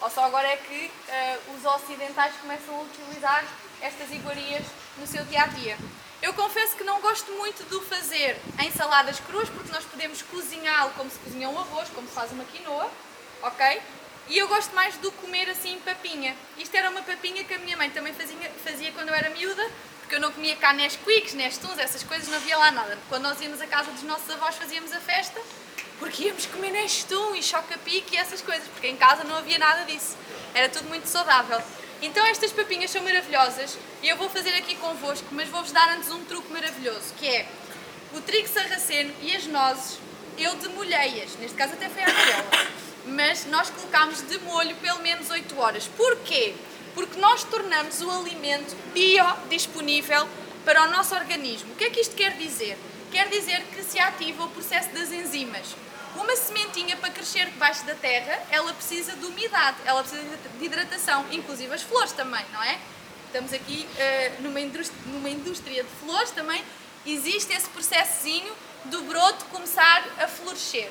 Ou 0.00 0.10
só 0.10 0.24
agora 0.24 0.46
é 0.46 0.56
que 0.56 0.90
uh, 1.08 1.54
os 1.56 1.64
ocidentais 1.64 2.34
começam 2.36 2.76
a 2.76 2.82
utilizar 2.82 3.44
estas 3.80 4.10
iguarias 4.12 4.62
no 4.98 5.06
seu 5.06 5.24
dia 5.24 5.42
a 5.42 5.46
dia. 5.46 5.78
Eu 6.20 6.34
confesso 6.34 6.76
que 6.76 6.84
não 6.84 7.00
gosto 7.00 7.30
muito 7.32 7.64
de 7.64 7.86
fazer 7.86 8.36
em 8.58 8.70
saladas 8.72 9.20
cruas, 9.20 9.48
porque 9.48 9.72
nós 9.72 9.84
podemos 9.84 10.20
cozinhá-lo 10.22 10.90
como 10.96 11.10
se 11.10 11.18
cozinha 11.18 11.48
um 11.48 11.58
arroz, 11.58 11.88
como 11.94 12.06
se 12.08 12.14
faz 12.14 12.32
uma 12.32 12.44
quinoa, 12.44 12.90
ok? 13.42 13.82
E 14.28 14.36
eu 14.38 14.48
gosto 14.48 14.74
mais 14.74 15.00
de 15.00 15.10
comer 15.12 15.48
assim 15.48 15.78
papinha. 15.80 16.34
Isto 16.58 16.76
era 16.76 16.90
uma 16.90 17.02
papinha 17.02 17.44
que 17.44 17.54
a 17.54 17.58
minha 17.58 17.76
mãe 17.76 17.90
também 17.90 18.12
fazia, 18.12 18.50
fazia 18.64 18.92
quando 18.92 19.08
eu 19.10 19.14
era 19.14 19.30
miúda, 19.30 19.70
porque 20.06 20.14
eu 20.14 20.20
não 20.20 20.30
comia 20.30 20.54
cá 20.54 20.72
Nesquiks, 20.72 21.34
Nestuns, 21.34 21.78
essas 21.78 22.04
coisas, 22.04 22.28
não 22.28 22.36
havia 22.36 22.56
lá 22.56 22.70
nada. 22.70 22.96
Quando 23.08 23.24
nós 23.24 23.40
íamos 23.40 23.60
à 23.60 23.66
casa 23.66 23.90
dos 23.90 24.04
nossos 24.04 24.30
avós 24.30 24.54
fazíamos 24.54 24.92
a 24.92 25.00
festa, 25.00 25.40
porque 25.98 26.26
íamos 26.26 26.46
comer 26.46 26.70
Nestum 26.70 27.34
e 27.34 27.42
choca-pique 27.42 28.14
e 28.14 28.16
essas 28.16 28.40
coisas, 28.40 28.68
porque 28.68 28.86
em 28.86 28.96
casa 28.96 29.24
não 29.24 29.34
havia 29.34 29.58
nada 29.58 29.82
disso. 29.82 30.16
Era 30.54 30.68
tudo 30.68 30.88
muito 30.88 31.08
saudável. 31.08 31.60
Então 32.00 32.24
estas 32.24 32.52
papinhas 32.52 32.92
são 32.92 33.02
maravilhosas 33.02 33.76
e 34.00 34.08
eu 34.08 34.16
vou 34.16 34.30
fazer 34.30 34.50
aqui 34.50 34.76
convosco, 34.76 35.26
mas 35.32 35.48
vou-vos 35.48 35.72
dar 35.72 35.88
antes 35.88 36.08
um 36.12 36.24
truque 36.24 36.52
maravilhoso, 36.52 37.12
que 37.18 37.26
é 37.26 37.48
o 38.14 38.20
trigo 38.20 38.46
sarraceno 38.46 39.12
e 39.22 39.34
as 39.34 39.44
nozes, 39.46 39.98
eu 40.38 40.54
demolhei-as, 40.54 41.34
neste 41.34 41.56
caso 41.56 41.72
até 41.72 41.88
foi 41.88 42.04
a 42.04 42.06
amarela, 42.06 42.44
mas 43.06 43.44
nós 43.46 43.70
colocámos 43.70 44.22
de 44.22 44.38
molho 44.38 44.76
pelo 44.76 45.00
menos 45.00 45.30
8 45.30 45.58
horas. 45.58 45.88
Porquê? 45.96 46.54
Porque 46.96 47.20
nós 47.20 47.44
tornamos 47.44 48.00
o 48.00 48.10
alimento 48.10 48.74
biodisponível 48.94 50.26
para 50.64 50.82
o 50.84 50.90
nosso 50.90 51.14
organismo. 51.14 51.74
O 51.74 51.76
que 51.76 51.84
é 51.84 51.90
que 51.90 52.00
isto 52.00 52.16
quer 52.16 52.32
dizer? 52.38 52.78
Quer 53.12 53.28
dizer 53.28 53.62
que 53.66 53.82
se 53.82 53.98
ativa 53.98 54.44
o 54.44 54.48
processo 54.48 54.88
das 54.94 55.12
enzimas. 55.12 55.76
Uma 56.16 56.34
sementinha 56.34 56.96
para 56.96 57.10
crescer 57.10 57.44
debaixo 57.50 57.84
da 57.84 57.94
terra, 57.94 58.42
ela 58.50 58.72
precisa 58.72 59.14
de 59.14 59.26
umidade, 59.26 59.76
ela 59.84 60.02
precisa 60.02 60.22
de 60.58 60.64
hidratação, 60.64 61.26
inclusive 61.30 61.72
as 61.74 61.82
flores 61.82 62.12
também, 62.12 62.44
não 62.50 62.62
é? 62.62 62.78
Estamos 63.26 63.52
aqui 63.52 63.86
uh, 63.86 64.42
numa, 64.42 64.58
indústria, 64.58 64.98
numa 65.04 65.28
indústria 65.28 65.84
de 65.84 65.90
flores 66.00 66.30
também, 66.30 66.64
existe 67.04 67.52
esse 67.52 67.68
processozinho 67.68 68.54
do 68.86 69.02
broto 69.02 69.44
começar 69.46 70.02
a 70.18 70.26
florescer. 70.26 70.88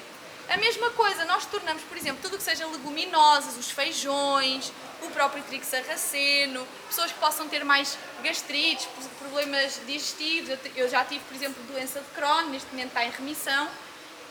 A 0.47 0.57
mesma 0.57 0.91
coisa, 0.91 1.25
nós 1.25 1.45
tornamos, 1.47 1.81
por 1.83 1.97
exemplo, 1.97 2.19
tudo 2.21 2.35
o 2.35 2.37
que 2.37 2.43
seja 2.43 2.67
leguminosas, 2.67 3.57
os 3.57 3.71
feijões, 3.71 4.71
o 5.05 5.11
próprio 5.11 5.43
trigo 5.43 5.65
sarraceno, 5.65 6.67
pessoas 6.87 7.11
que 7.11 7.19
possam 7.19 7.47
ter 7.47 7.63
mais 7.63 7.97
gastrites, 8.23 8.87
problemas 9.19 9.79
digestivos. 9.85 10.57
Eu 10.75 10.89
já 10.89 11.03
tive, 11.05 11.23
por 11.25 11.35
exemplo, 11.35 11.63
doença 11.63 11.99
de 11.99 12.07
Crohn, 12.15 12.49
neste 12.49 12.69
momento 12.71 12.89
está 12.89 13.05
em 13.05 13.11
remissão. 13.11 13.67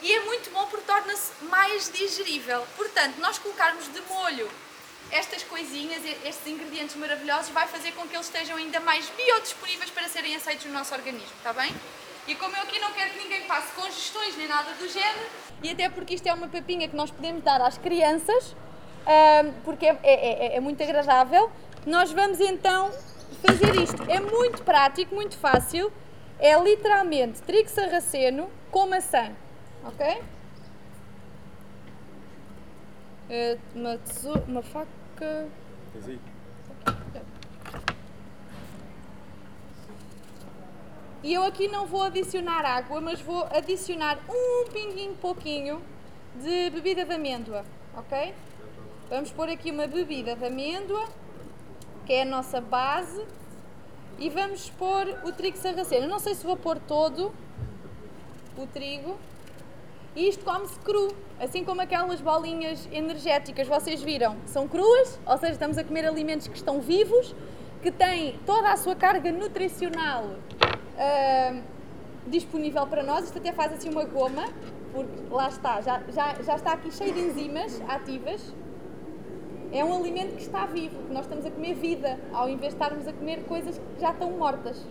E 0.01 0.11
é 0.11 0.19
muito 0.21 0.51
bom 0.51 0.65
porque 0.67 0.85
torna-se 0.85 1.31
mais 1.45 1.91
digerível. 1.91 2.65
Portanto, 2.75 3.17
nós 3.19 3.37
colocarmos 3.37 3.91
de 3.91 4.01
molho 4.01 4.49
estas 5.11 5.43
coisinhas, 5.43 6.01
estes 6.23 6.47
ingredientes 6.47 6.95
maravilhosos, 6.95 7.49
vai 7.49 7.67
fazer 7.67 7.91
com 7.91 8.07
que 8.07 8.15
eles 8.15 8.25
estejam 8.25 8.57
ainda 8.57 8.79
mais 8.79 9.07
biodisponíveis 9.09 9.89
para 9.91 10.07
serem 10.07 10.35
aceitos 10.35 10.65
no 10.65 10.73
nosso 10.73 10.93
organismo, 10.93 11.29
está 11.37 11.53
bem? 11.53 11.73
E 12.27 12.33
como 12.35 12.55
eu 12.55 12.63
aqui 12.63 12.79
não 12.79 12.91
quero 12.91 13.11
que 13.11 13.19
ninguém 13.19 13.43
passe 13.43 13.71
congestões 13.73 14.35
nem 14.35 14.47
nada 14.47 14.71
do 14.73 14.89
género, 14.89 15.29
e 15.61 15.69
até 15.69 15.89
porque 15.89 16.15
isto 16.15 16.27
é 16.27 16.33
uma 16.33 16.47
papinha 16.47 16.87
que 16.87 16.95
nós 16.95 17.11
podemos 17.11 17.43
dar 17.43 17.61
às 17.61 17.77
crianças, 17.77 18.55
porque 19.63 19.85
é, 19.85 19.99
é, 20.03 20.45
é, 20.53 20.55
é 20.55 20.59
muito 20.59 20.81
agradável, 20.81 21.49
nós 21.85 22.11
vamos 22.11 22.39
então 22.39 22.91
fazer 23.45 23.75
isto. 23.81 24.01
É 24.09 24.19
muito 24.19 24.63
prático, 24.63 25.13
muito 25.13 25.37
fácil. 25.37 25.91
É 26.39 26.59
literalmente 26.59 27.41
trigo 27.41 27.69
sarraceno 27.69 28.49
com 28.71 28.87
maçã. 28.87 29.31
Ok? 29.85 30.21
É 33.29 33.57
uma, 33.73 33.97
tesoura, 33.97 34.43
uma 34.47 34.61
faca. 34.61 35.47
Tens 35.93 36.07
aí? 36.07 36.19
E 41.23 41.33
eu 41.33 41.43
aqui 41.43 41.67
não 41.67 41.87
vou 41.87 42.03
adicionar 42.03 42.63
água, 42.63 43.01
mas 43.01 43.19
vou 43.19 43.47
adicionar 43.51 44.19
um 44.29 44.69
pinguinho 44.71 45.15
pouquinho 45.15 45.81
de 46.35 46.69
bebida 46.69 47.03
de 47.03 47.13
amêndoa, 47.13 47.65
ok? 47.97 48.31
Vamos 49.07 49.31
pôr 49.31 49.49
aqui 49.49 49.69
uma 49.69 49.85
bebida 49.85 50.35
de 50.35 50.45
amêndoa, 50.45 51.05
que 52.07 52.13
é 52.13 52.23
a 52.23 52.25
nossa 52.25 52.59
base, 52.59 53.23
e 54.17 54.31
vamos 54.31 54.71
pôr 54.71 55.07
o 55.23 55.31
trigo 55.31 55.57
sarraceno. 55.57 56.05
Eu 56.05 56.09
não 56.09 56.17
sei 56.17 56.33
se 56.33 56.43
vou 56.43 56.57
pôr 56.57 56.79
todo 56.79 57.31
o 58.57 58.65
trigo. 58.65 59.15
E 60.15 60.27
isto 60.27 60.43
come-se 60.43 60.79
cru, 60.79 61.15
assim 61.39 61.63
como 61.63 61.81
aquelas 61.81 62.19
bolinhas 62.19 62.87
energéticas, 62.91 63.67
vocês 63.67 64.01
viram, 64.01 64.37
são 64.47 64.67
cruas, 64.67 65.19
ou 65.23 65.37
seja, 65.37 65.53
estamos 65.53 65.77
a 65.77 65.83
comer 65.83 66.07
alimentos 66.07 66.47
que 66.47 66.55
estão 66.55 66.81
vivos, 66.81 67.35
que 67.83 67.91
têm 67.91 68.39
toda 68.43 68.71
a 68.71 68.77
sua 68.77 68.95
carga 68.95 69.31
nutricional 69.31 70.23
uh, 70.23 71.61
disponível 72.25 72.87
para 72.87 73.03
nós. 73.03 73.25
Isto 73.25 73.37
até 73.37 73.51
faz 73.51 73.71
assim 73.71 73.89
uma 73.89 74.05
goma, 74.05 74.47
porque 74.91 75.11
lá 75.29 75.47
está, 75.47 75.79
já, 75.81 76.01
já, 76.09 76.41
já 76.41 76.55
está 76.55 76.71
aqui 76.71 76.91
cheio 76.91 77.13
de 77.13 77.19
enzimas 77.19 77.79
ativas. 77.87 78.41
É 79.75 79.83
um 79.83 79.93
alimento 79.93 80.37
que 80.37 80.41
está 80.41 80.65
vivo, 80.65 81.03
que 81.03 81.13
nós 81.13 81.25
estamos 81.25 81.45
a 81.45 81.51
comer 81.51 81.73
vida, 81.73 82.17
ao 82.31 82.47
invés 82.47 82.73
de 82.73 82.81
estarmos 82.81 83.05
a 83.05 83.11
comer 83.11 83.43
coisas 83.43 83.77
que 83.77 83.99
já 83.99 84.11
estão 84.11 84.31
mortas. 84.31 84.81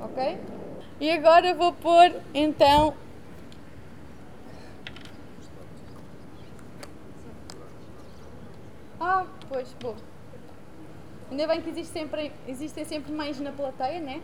Ok? 0.00 0.40
E 0.98 1.10
agora 1.10 1.52
vou 1.52 1.70
pôr 1.74 2.10
então 2.32 2.94
Ah, 8.98 9.26
pois, 9.50 9.76
bom. 9.82 9.94
Ainda 11.30 11.46
bem 11.46 11.60
que 11.60 11.68
existe 11.68 11.92
sempre, 11.92 12.32
existem 12.48 12.86
sempre 12.86 13.12
mães 13.12 13.38
na 13.38 13.52
plateia, 13.52 14.00
né? 14.00 14.22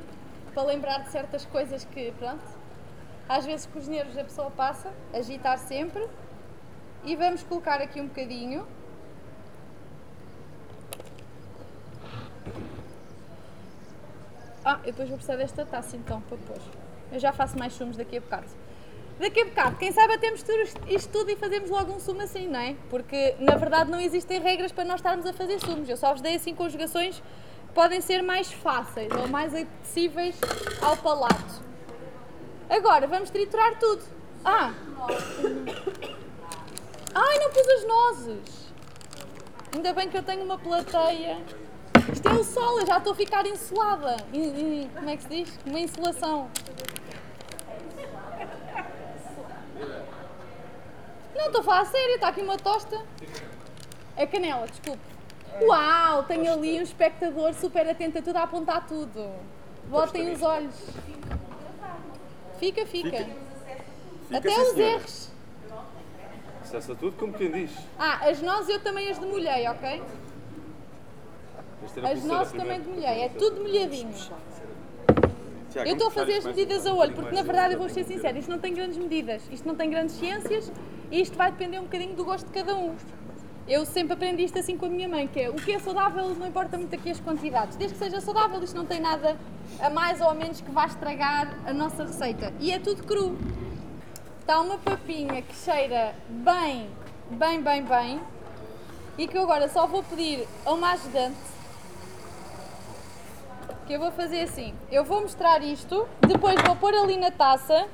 Para 0.54 0.62
lembrar 0.62 1.02
de 1.02 1.10
certas 1.10 1.44
coisas 1.44 1.84
que, 1.84 2.10
pronto, 2.12 2.42
às 3.28 3.44
vezes 3.44 3.66
com 3.66 3.78
os 3.78 3.86
nervos 3.88 4.16
a 4.16 4.24
pessoa 4.24 4.50
passa, 4.50 4.90
agitar 5.12 5.58
sempre. 5.58 6.08
E 7.04 7.14
vamos 7.14 7.42
colocar 7.42 7.82
aqui 7.82 8.00
um 8.00 8.06
bocadinho. 8.06 8.66
Ah, 14.64 14.78
eu 14.84 14.92
depois 14.92 15.08
vou 15.08 15.16
precisar 15.18 15.36
desta 15.36 15.64
taça 15.64 15.96
então 15.96 16.20
para 16.22 16.36
pôr. 16.38 16.58
Eu 17.10 17.18
já 17.18 17.32
faço 17.32 17.58
mais 17.58 17.72
sumos 17.72 17.96
daqui 17.96 18.16
a 18.16 18.20
bocado. 18.20 18.46
Daqui 19.18 19.40
a 19.40 19.44
bocado, 19.44 19.76
quem 19.76 19.92
sabe 19.92 20.16
temos 20.18 20.44
isto 20.88 21.12
tudo 21.12 21.30
e 21.30 21.36
fazemos 21.36 21.68
logo 21.68 21.92
um 21.92 22.00
sumo 22.00 22.22
assim, 22.22 22.48
não 22.48 22.60
é? 22.60 22.76
Porque 22.88 23.34
na 23.38 23.56
verdade 23.56 23.90
não 23.90 24.00
existem 24.00 24.40
regras 24.40 24.72
para 24.72 24.84
nós 24.84 24.96
estarmos 24.96 25.26
a 25.26 25.32
fazer 25.32 25.58
sumos. 25.60 25.88
Eu 25.88 25.96
só 25.96 26.12
vos 26.12 26.20
dei 26.20 26.36
assim 26.36 26.54
conjugações 26.54 27.20
que 27.20 27.74
podem 27.74 28.00
ser 28.00 28.22
mais 28.22 28.52
fáceis 28.52 29.12
ou 29.12 29.28
mais 29.28 29.52
acessíveis 29.54 30.40
ao 30.80 30.96
palato. 30.96 31.62
Agora 32.70 33.06
vamos 33.06 33.30
triturar 33.30 33.78
tudo. 33.78 34.02
Ah! 34.44 34.72
Ai, 37.14 37.38
não 37.38 37.50
pus 37.50 37.68
as 37.68 37.86
nozes! 37.86 38.72
Ainda 39.74 39.92
bem 39.92 40.08
que 40.08 40.16
eu 40.16 40.22
tenho 40.22 40.44
uma 40.44 40.58
plateia. 40.58 41.38
Isto 42.10 42.28
é 42.28 42.32
o 42.32 42.44
sol, 42.44 42.80
eu 42.80 42.86
já 42.86 42.98
estou 42.98 43.12
a 43.12 43.16
ficar 43.16 43.46
insulada. 43.46 44.16
In, 44.32 44.42
in, 44.82 44.90
como 44.94 45.10
é 45.10 45.16
que 45.16 45.22
se 45.22 45.28
diz? 45.28 45.58
Uma 45.66 45.80
insolação. 45.80 46.50
Não, 51.34 51.46
estou 51.46 51.60
a 51.60 51.64
falar 51.64 51.80
a 51.80 51.84
sério, 51.84 52.14
está 52.14 52.28
aqui 52.28 52.40
uma 52.40 52.56
tosta. 52.56 53.00
É 54.16 54.26
canela, 54.26 54.66
desculpe. 54.66 55.00
Uau, 55.62 56.24
tenho 56.24 56.52
ali 56.52 56.78
um 56.78 56.82
espectador 56.82 57.52
super 57.54 57.88
atento 57.88 58.18
a 58.18 58.22
tudo, 58.22 58.36
a 58.36 58.42
apontar 58.42 58.86
tudo. 58.86 59.30
Botem 59.88 60.32
os 60.32 60.42
olhos. 60.42 60.74
Fica, 62.58 62.86
fica. 62.86 63.10
Fica. 63.10 63.42
Até 64.32 64.60
os 64.60 64.78
erros. 64.78 65.28
Acessa 66.62 66.94
tudo 66.94 67.16
como 67.18 67.32
quem 67.32 67.50
diz. 67.50 67.70
Ah, 67.98 68.28
as 68.28 68.40
nozes 68.40 68.70
eu 68.70 68.80
também 68.80 69.10
as 69.10 69.18
demolhei, 69.18 69.68
ok? 69.68 70.02
As 71.84 72.24
nozes 72.24 72.52
também 72.52 72.80
primeira. 72.80 73.10
demolhei, 73.10 73.24
é 73.24 73.28
tudo 73.28 73.60
molhadinho. 73.60 74.12
Tiago, 75.70 75.88
Eu 75.88 75.94
estou 75.94 76.08
a 76.08 76.10
fazer 76.10 76.34
as 76.34 76.44
medidas 76.44 76.86
a 76.86 76.94
olho, 76.94 77.14
porque 77.14 77.34
na 77.34 77.42
verdade 77.42 77.74
eu 77.74 77.78
vou 77.78 77.88
ser 77.88 78.04
sincera, 78.04 78.38
isto 78.38 78.50
não 78.50 78.58
tem 78.58 78.74
grandes 78.74 78.98
medidas, 78.98 79.42
isto 79.50 79.66
não 79.66 79.74
tem 79.74 79.88
grandes 79.90 80.16
ciências 80.16 80.70
e 81.10 81.20
isto 81.20 81.36
vai 81.36 81.50
depender 81.50 81.78
um 81.78 81.84
bocadinho 81.84 82.14
do 82.14 82.24
gosto 82.24 82.46
de 82.46 82.52
cada 82.52 82.76
um. 82.76 82.94
Eu 83.66 83.86
sempre 83.86 84.12
aprendi 84.14 84.44
isto 84.44 84.58
assim 84.58 84.76
com 84.76 84.86
a 84.86 84.88
minha 84.88 85.08
mãe, 85.08 85.26
que 85.28 85.40
é 85.40 85.48
o 85.48 85.54
que 85.54 85.72
é 85.72 85.78
saudável 85.78 86.28
não 86.34 86.46
importa 86.46 86.76
muito 86.76 86.94
aqui 86.94 87.10
as 87.10 87.20
quantidades, 87.20 87.76
desde 87.76 87.96
que 87.96 88.04
seja 88.04 88.20
saudável 88.20 88.62
isto 88.62 88.76
não 88.76 88.84
tem 88.84 89.00
nada 89.00 89.36
a 89.80 89.88
mais 89.88 90.20
ou 90.20 90.28
a 90.28 90.34
menos 90.34 90.60
que 90.60 90.70
vá 90.70 90.86
estragar 90.86 91.56
a 91.64 91.72
nossa 91.72 92.04
receita. 92.04 92.52
E 92.60 92.70
é 92.70 92.78
tudo 92.78 93.04
cru. 93.04 93.38
Está 94.40 94.60
uma 94.60 94.76
papinha 94.76 95.40
que 95.40 95.54
cheira 95.54 96.14
bem, 96.28 96.88
bem, 97.30 97.62
bem, 97.62 97.82
bem 97.82 98.20
e 99.16 99.28
que 99.28 99.38
eu 99.38 99.42
agora 99.42 99.68
só 99.68 99.86
vou 99.86 100.02
pedir 100.02 100.46
a 100.66 100.72
uma 100.72 100.92
ajudante 100.92 101.51
que 103.92 103.96
eu 103.96 104.00
vou 104.00 104.10
fazer 104.12 104.40
assim. 104.40 104.72
Eu 104.90 105.04
vou 105.04 105.20
mostrar 105.20 105.62
isto, 105.62 106.08
depois 106.26 106.56
vou 106.62 106.74
pôr 106.76 106.94
ali 106.94 107.18
na 107.18 107.30
taça 107.30 107.86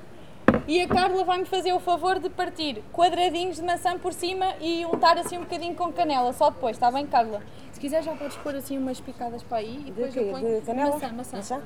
e 0.68 0.80
a 0.80 0.86
Carla 0.86 1.24
vai-me 1.24 1.44
fazer 1.44 1.72
o 1.72 1.80
favor 1.80 2.20
de 2.20 2.30
partir 2.30 2.84
quadradinhos 2.92 3.57
de 3.57 3.62
maçã 3.62 3.99
por 3.99 4.12
cima 4.12 4.55
e 4.61 4.86
untar 4.86 5.18
assim 5.18 5.38
um 5.38 5.40
bocadinho 5.40 5.74
com 5.74 5.92
canela, 5.92 6.32
só 6.32 6.51
depois, 6.51 6.76
está 6.76 6.88
bem, 6.92 7.05
Carla? 7.05 7.42
Se 7.72 7.80
quiser 7.80 8.01
já 8.05 8.14
podes 8.14 8.36
pôr 8.36 8.55
assim 8.55 8.78
umas 8.78 9.01
picadas 9.01 9.42
para 9.42 9.59
aí 9.59 9.86
e 9.88 9.90
depois 9.90 10.14
quê? 10.14 10.20
eu 10.20 10.30
ponho 10.30 10.61
De 10.61 10.66
canela? 10.66 10.92
maçã, 10.92 11.12
maçã. 11.12 11.36
Maçã? 11.36 11.62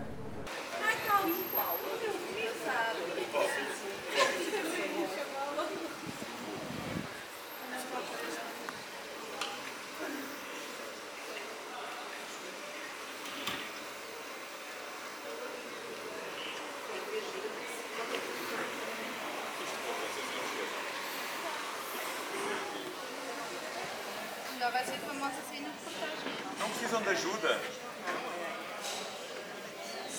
Já 24.62 24.70
vai 24.70 24.85
ser 24.85 24.97
famosa 24.99 25.35
assim 25.45 25.61
na 25.61 25.70
reportagem. 25.70 26.33
Não 26.61 26.68
precisam 26.70 27.03
de 27.03 27.09
ajuda? 27.09 27.61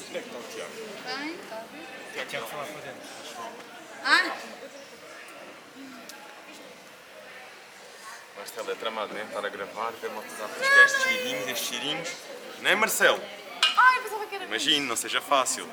Onde 0.09 0.18
é 0.18 0.22
que 0.22 0.28
está 0.28 0.38
o 0.38 0.43
Tiago? 0.51 0.72
Bem, 1.05 1.36
está 1.36 1.55
a 1.55 1.59
ver? 1.61 2.22
O 2.22 2.26
Tiago 2.26 2.47
foi 2.47 2.59
lá 2.59 2.66
para 2.66 2.82
dentro. 2.82 3.01
Ah, 4.03 4.35
Marcelo 8.35 8.72
é 8.72 8.76
tramado, 8.76 9.14
né? 9.14 9.23
Estar 9.23 9.45
a 9.45 9.49
gravar, 9.49 9.91
ver 9.91 10.07
uma 10.07 10.22
coisa 10.22 10.44
a 10.44 10.49
pescar 10.49 10.85
estes 10.88 11.03
cheirinhos, 11.03 11.48
estes 11.48 11.68
cheirinhos. 11.69 12.10
Não 12.64 12.69
é, 12.69 12.76
Marcelo? 12.76 13.19
ai, 13.77 14.02
pensava 14.02 14.26
que 14.26 14.35
era 14.35 14.45
Imagine, 14.45 14.85
não 14.88 14.95
seja 14.95 15.19
fácil. 15.19 15.68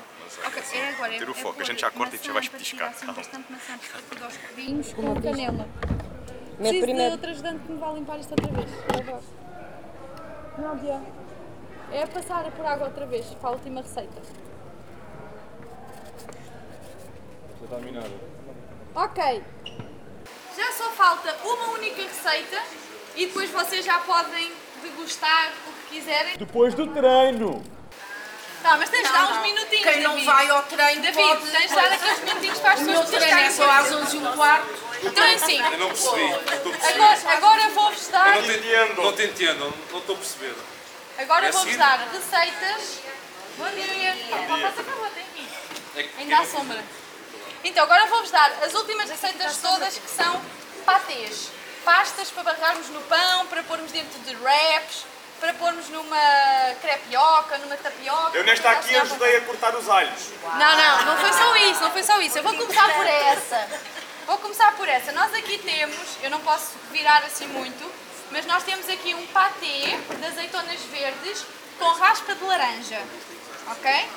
Ok, 0.45 0.61
é 0.73 0.89
agora. 0.89 1.17
Ter 1.17 1.29
o 1.29 1.31
é 1.31 1.35
foco, 1.35 1.61
a 1.61 1.63
gente 1.63 1.79
já 1.79 1.89
corta 1.89 2.17
e 2.17 2.19
tu 2.19 2.27
já 2.27 2.33
vais 2.33 2.49
petiscar. 2.49 2.89
Assim, 2.89 3.05
Com 4.93 5.21
canela. 5.21 5.53
Na 5.57 6.57
Preciso 6.57 6.73
de 6.73 6.81
primeira... 6.81 7.11
outra 7.13 7.31
ajudante 7.31 7.63
que 7.63 7.71
me 7.71 7.79
vá 7.79 7.93
limpar 7.93 8.19
isto 8.19 8.31
outra 8.31 8.51
vez. 8.51 8.69
Eu 8.71 8.99
adoro. 8.99 9.23
Nádia, 10.57 11.01
é 11.93 12.05
passar 12.07 12.51
por 12.51 12.65
água 12.65 12.87
outra 12.87 13.05
vez 13.05 13.25
para 13.35 13.49
a 13.49 13.53
última 13.53 13.81
receita. 13.81 14.21
Já 17.57 17.63
está 17.63 17.77
minada. 17.77 18.11
Ok. 18.95 19.43
Já 20.57 20.71
só 20.73 20.89
falta 20.91 21.37
uma 21.45 21.69
única 21.69 22.01
receita 22.01 22.61
e 23.15 23.27
depois 23.27 23.49
vocês 23.49 23.85
já 23.85 23.99
podem 23.99 24.51
degustar 24.81 25.53
o 25.69 25.70
quiserem. 25.91 26.37
Depois 26.37 26.73
do 26.73 26.87
treino! 26.87 27.63
Tá, 28.63 28.77
mas 28.77 28.89
tens 28.89 29.07
de 29.07 29.11
dar 29.11 29.31
uns 29.31 29.41
minutinhos. 29.41 29.83
Quem 29.83 30.01
não 30.01 30.11
David. 30.11 30.25
vai 30.25 30.49
ao 30.49 30.61
treino 30.63 31.01
David, 31.01 31.15
pode... 31.27 31.51
tens 31.51 31.69
de 31.69 31.75
dar 31.75 31.91
aqueles 31.93 32.19
minutinhos 32.19 32.59
para 32.59 32.73
as 32.73 32.79
pessoas 32.79 33.09
treino 33.09 33.39
é 33.39 33.49
só 33.49 33.71
às 33.71 33.91
11 33.91 34.15
e 34.15 34.19
um 34.19 34.31
quarto. 34.33 34.91
Então 35.03 35.23
é 35.23 35.33
assim. 35.33 35.59
Eu 35.59 35.77
não 35.79 35.87
percebi. 35.87 36.33
Agora, 36.93 37.19
agora 37.37 37.69
vou-vos 37.69 38.07
dar. 38.09 38.35
Eu 38.35 38.41
não 38.43 38.47
te 38.47 38.57
entendo. 38.59 39.01
Não 39.01 39.13
te 39.13 39.23
entendo, 39.23 39.73
não 39.91 39.99
estou 39.99 40.15
a 40.15 40.17
perceber. 40.19 40.55
Agora 41.17 41.47
É 41.47 41.51
vou-vos 41.51 41.71
seguir? 41.71 41.77
dar 41.79 42.07
receitas. 42.11 42.99
Bom 43.57 43.69
dia. 43.71 44.15
Bom 44.47 44.55
dia. 44.57 44.73
É 45.95 46.03
que 46.03 46.21
Ainda 46.21 46.37
há 46.37 46.45
sombra. 46.45 46.83
Então, 47.63 47.83
agora 47.83 48.05
vou-vos 48.07 48.31
dar 48.31 48.51
as 48.63 48.73
últimas 48.75 49.09
receitas 49.09 49.57
todas 49.57 49.97
que 49.97 50.09
são 50.09 50.41
patês. 50.85 51.49
Pastas 51.83 52.29
para 52.29 52.43
barrarmos 52.43 52.89
no 52.89 53.01
pão, 53.01 53.47
para 53.47 53.63
pormos 53.63 53.91
dentro 53.91 54.19
de 54.19 54.35
wraps, 54.37 55.03
para 55.41 55.55
pormos 55.55 55.89
numa 55.89 56.75
crepioca, 56.79 57.57
numa 57.57 57.75
tapioca. 57.75 58.37
Eu 58.37 58.43
nesta 58.43 58.69
aqui 58.69 58.95
ajudei 58.95 59.37
a 59.37 59.41
cortar 59.41 59.75
os 59.75 59.89
alhos. 59.89 60.29
Não, 60.43 60.77
não, 60.77 61.05
não 61.05 61.17
foi 61.17 61.33
só 61.33 61.55
isso, 61.57 61.81
não 61.81 61.91
foi 61.91 62.03
só 62.03 62.21
isso. 62.21 62.37
Eu 62.37 62.43
vou 62.43 62.53
começar 62.53 62.93
por 62.93 63.07
essa. 63.07 63.67
Vou 64.27 64.37
começar 64.37 64.71
por 64.77 64.87
essa. 64.87 65.11
Nós 65.13 65.33
aqui 65.33 65.57
temos, 65.57 65.97
eu 66.21 66.29
não 66.29 66.39
posso 66.41 66.73
virar 66.91 67.23
assim 67.25 67.47
muito, 67.47 67.91
mas 68.29 68.45
nós 68.45 68.61
temos 68.63 68.87
aqui 68.87 69.15
um 69.15 69.25
patê 69.27 69.97
de 70.19 70.25
azeitonas 70.27 70.79
verdes 70.91 71.43
com 71.79 71.85
raspa 71.93 72.35
de 72.35 72.43
laranja. 72.43 73.01
Ok? 73.71 74.09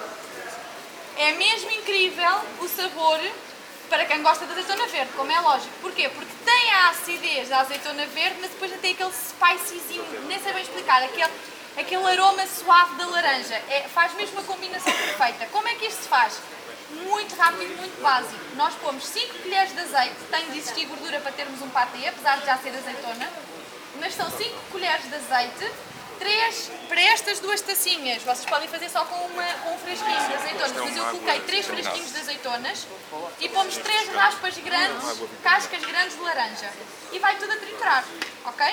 É 1.17 1.33
mesmo 1.33 1.71
incrível 1.71 2.41
o 2.61 2.69
sabor 2.69 3.19
para 3.89 4.05
quem 4.07 4.23
gosta 4.23 4.45
de 4.47 4.53
azeitona 4.53 4.87
verde, 4.87 5.13
como 5.17 5.31
é 5.31 5.41
lógico. 5.41 5.73
Porquê? 5.81 6.09
Porque 6.09 6.33
tem 6.45 6.71
a 6.71 6.91
acidez 6.91 7.49
da 7.49 7.61
azeitona 7.61 8.07
verde, 8.07 8.37
mas 8.41 8.51
depois 8.51 8.73
tem 8.81 8.93
aquele 8.93 9.13
spicyzinho, 9.13 10.23
nem 10.27 10.39
sei 10.41 10.53
bem 10.53 10.63
explicar, 10.63 11.03
aquele, 11.03 11.33
aquele 11.77 12.07
aroma 12.07 12.47
suave 12.47 12.97
da 12.97 13.07
laranja. 13.07 13.55
É, 13.69 13.87
faz 13.89 14.15
mesmo 14.15 14.41
a 14.41 14.43
combinação 14.45 14.93
perfeita. 14.93 15.47
Como 15.47 15.69
é 15.69 15.75
que 15.75 15.87
isto 15.87 16.03
se 16.03 16.09
faz? 16.09 16.39
Muito 16.91 17.35
rápido, 17.37 17.77
muito 17.77 18.01
básico. 18.03 18.41
Nós 18.57 18.75
pomos 18.75 19.05
5 19.05 19.39
colheres 19.39 19.73
de 19.73 19.81
azeite, 19.81 20.17
tem 20.31 20.51
de 20.51 20.59
existir 20.59 20.87
gordura 20.87 21.21
para 21.21 21.33
termos 21.33 21.61
um 21.63 21.69
patê, 21.71 22.09
apesar 22.09 22.39
de 22.39 22.47
já 22.47 22.57
ser 22.59 22.71
azeitona, 22.71 23.29
mas 24.01 24.15
são 24.15 24.31
5 24.31 24.55
colheres 24.71 25.09
de 25.09 25.15
azeite, 25.15 25.71
três, 26.19 26.71
para 26.89 27.01
estas 27.01 27.41
duas 27.41 27.61
tacinhas, 27.61 28.23
vocês 28.23 28.45
podem 28.45 28.69
fazer 28.69 28.89
só 28.89 29.05
com, 29.05 29.17
uma, 29.27 29.45
com 29.45 29.75
um 29.75 29.79
fresquinho 29.79 30.17
de 30.17 30.35
azeitonas, 30.35 30.73
mas 30.73 30.97
eu 30.97 31.05
coloquei 31.05 31.41
três 31.41 31.67
fresquinhos 31.67 32.13
de 32.13 32.19
azeitonas 32.19 32.87
e 33.41 33.49
pomos 33.49 33.77
três 33.77 34.09
raspas 34.09 34.57
grandes, 34.59 35.21
cascas 35.43 35.85
grandes 35.85 36.17
de 36.17 36.23
laranja. 36.23 36.71
E 37.13 37.19
vai 37.19 37.37
tudo 37.37 37.53
a 37.53 37.57
triturar, 37.57 38.05
ok? 38.45 38.67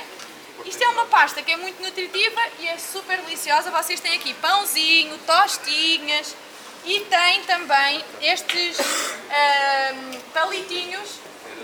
Isto 0.66 0.84
é 0.84 0.88
uma 0.90 1.06
pasta 1.06 1.42
que 1.42 1.52
é 1.52 1.58
muito 1.58 1.82
nutritiva 1.82 2.42
e 2.60 2.68
é 2.68 2.78
super 2.78 3.18
deliciosa. 3.22 3.72
Vocês 3.72 4.00
têm 4.00 4.16
aqui 4.16 4.34
pãozinho, 4.36 5.18
tostinhas 5.20 6.36
e 6.86 7.00
tem 7.02 7.44
também 7.44 8.04
estes 8.22 8.78
ahm, 8.80 10.20
palitinhos 10.34 11.20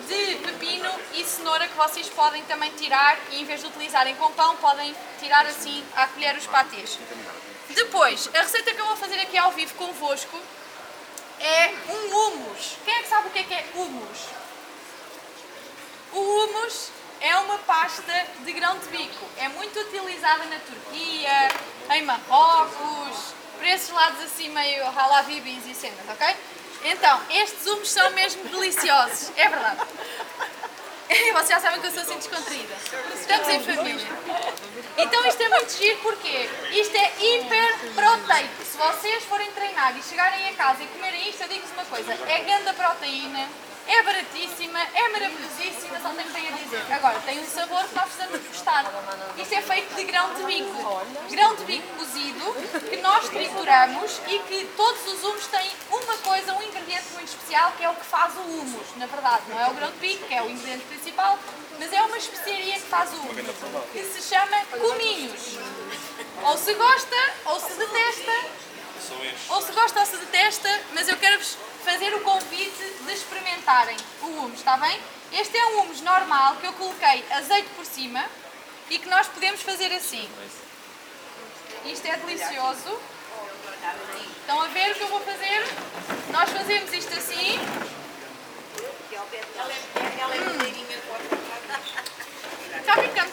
de 0.07 0.35
pepino 0.35 0.89
e 1.13 1.23
cenoura 1.23 1.67
que 1.67 1.75
vocês 1.75 2.07
podem 2.09 2.43
também 2.45 2.71
tirar 2.71 3.17
e 3.31 3.41
em 3.41 3.45
vez 3.45 3.61
de 3.61 3.67
utilizarem 3.67 4.15
com 4.15 4.31
pão, 4.31 4.55
podem 4.57 4.95
tirar 5.19 5.45
assim 5.45 5.83
à 5.95 6.07
colher 6.07 6.35
os 6.37 6.47
patês. 6.47 6.97
Depois, 7.69 8.29
a 8.33 8.39
receita 8.39 8.73
que 8.73 8.79
eu 8.79 8.85
vou 8.85 8.95
fazer 8.95 9.19
aqui 9.19 9.37
ao 9.37 9.51
vivo 9.51 9.73
convosco 9.75 10.39
é 11.39 11.73
um 11.89 12.15
hummus. 12.15 12.77
Quem 12.85 12.95
é 12.95 13.03
que 13.03 13.09
sabe 13.09 13.27
o 13.27 13.31
que 13.31 13.39
é 13.39 13.43
que 13.43 13.53
é 13.53 13.65
hummus? 13.75 14.19
O 16.13 16.19
hummus 16.19 16.89
é 17.19 17.35
uma 17.37 17.57
pasta 17.59 18.25
de 18.45 18.53
grão 18.53 18.77
de 18.79 18.87
bico. 18.87 19.25
É 19.37 19.49
muito 19.49 19.79
utilizada 19.79 20.45
na 20.45 20.59
Turquia, 20.59 21.49
em 21.91 22.01
Marrocos, 22.03 23.33
para 23.57 23.73
esses 23.73 23.89
lados 23.89 24.21
assim 24.23 24.49
meio 24.49 24.85
halabibis 24.85 25.65
e 25.67 25.73
cenas, 25.73 26.07
ok? 26.09 26.35
Então, 26.83 27.21
estes 27.29 27.65
humos 27.67 27.89
são 27.89 28.09
mesmo 28.11 28.43
deliciosos. 28.49 29.31
É 29.35 29.47
verdade. 29.47 29.81
Vocês 31.33 31.49
já 31.49 31.59
sabem 31.59 31.79
que 31.79 31.87
eu 31.87 31.91
sou 31.91 32.01
assim 32.01 32.15
descontraída. 32.15 32.75
Estamos 33.13 33.47
em 33.47 33.59
família. 33.61 34.07
Então 34.97 35.25
isto 35.25 35.41
é 35.41 35.49
muito 35.49 35.71
giro 35.77 35.97
porque 35.99 36.49
isto 36.71 36.95
é 36.95 37.11
hiper 37.21 37.79
proteico. 37.93 38.63
Se 38.65 38.77
vocês 38.77 39.23
forem 39.25 39.51
treinar 39.51 39.95
e 39.97 40.01
chegarem 40.01 40.49
a 40.49 40.53
casa 40.53 40.83
e 40.83 40.87
comerem 40.87 41.29
isto, 41.29 41.43
eu 41.43 41.47
digo-vos 41.47 41.71
uma 41.71 41.85
coisa, 41.85 42.13
é 42.13 42.39
grande 42.39 42.73
proteína, 42.73 43.47
é 43.87 44.03
baratíssima, 44.03 44.79
é 44.93 45.09
maravilhosíssima, 45.09 45.99
só 46.01 46.09
tenho 46.09 46.29
bem 46.31 46.47
a 46.47 46.51
dizer. 46.51 46.93
Agora, 46.93 47.19
tem 47.21 47.39
um 47.39 47.45
sabor 47.45 47.83
que 47.85 47.95
nós 47.95 48.05
precisamos 48.05 48.47
gostar. 48.47 48.85
Isto 49.37 49.53
é 49.53 49.61
feito 49.61 49.95
de 49.95 50.03
grão 50.03 50.33
de 50.33 50.43
bico. 50.43 51.01
Grão 51.29 51.55
de 51.55 51.63
bico 51.63 51.87
cozido, 51.95 52.53
que 52.89 52.97
nós 52.97 53.29
trituramos 53.29 54.21
e 54.27 54.39
que 54.39 54.65
todos 54.75 55.07
os 55.07 55.23
humos 55.23 55.47
têm 55.47 55.71
uma 55.89 56.17
coisa, 56.17 56.53
um 56.53 56.63
ingrediente 56.63 57.07
muito 57.13 57.29
especial, 57.29 57.71
que 57.77 57.83
é 57.83 57.89
o 57.89 57.95
que 57.95 58.05
faz 58.05 58.35
o 58.35 58.41
humus. 58.41 58.87
Na 58.97 59.05
verdade, 59.05 59.43
não 59.47 59.59
é 59.59 59.69
o 59.69 59.73
grão 59.73 59.91
de 59.91 59.97
bico, 59.97 60.27
que 60.27 60.33
é 60.33 60.41
o 60.41 60.49
ingrediente 60.49 60.85
principal, 60.85 61.39
mas 61.79 61.93
é 61.93 62.01
uma 62.01 62.17
especiaria 62.17 62.73
que 62.73 62.87
faz 62.87 63.11
o 63.13 63.17
humus, 63.17 63.45
que 63.93 64.03
se 64.03 64.21
chama 64.21 64.57
cominhos. 64.65 65.57
Ou 66.43 66.57
se 66.57 66.73
gosta, 66.73 67.15
ou 67.45 67.59
se 67.59 67.73
detesta, 67.73 68.67
ou 69.49 69.61
se 69.61 69.71
gosta 69.71 69.99
ou 69.99 70.05
se 70.05 70.17
detesta, 70.17 70.81
mas 70.93 71.07
eu 71.07 71.17
quero-vos 71.17 71.57
fazer 71.87 72.13
o 72.15 72.19
convite 72.19 72.83
de 73.05 73.13
experimentarem 73.13 73.95
o 74.21 74.25
hummus, 74.25 74.59
está 74.59 74.75
bem? 74.75 74.99
Este 75.31 75.57
é 75.57 75.65
um 75.67 75.79
hummus 75.79 76.01
normal 76.01 76.57
que 76.57 76.67
eu 76.67 76.73
coloquei 76.73 77.23
azeite 77.31 77.69
por 77.77 77.85
cima 77.85 78.25
e 78.89 78.99
que 78.99 79.07
nós 79.07 79.25
podemos 79.27 79.61
fazer 79.61 79.93
assim. 79.93 80.27
Isto 81.85 82.07
é 82.07 82.17
delicioso. 82.17 82.99
Estão 84.41 84.61
a 84.61 84.67
ver 84.67 84.91
o 84.91 84.95
que 84.95 85.01
eu 85.01 85.07
vou 85.07 85.21
fazer? 85.21 85.63
Nós 86.29 86.49
fazemos 86.49 86.91
isto 86.91 87.17
assim. 87.17 87.57
Está 92.81 92.93
picante. 93.01 93.31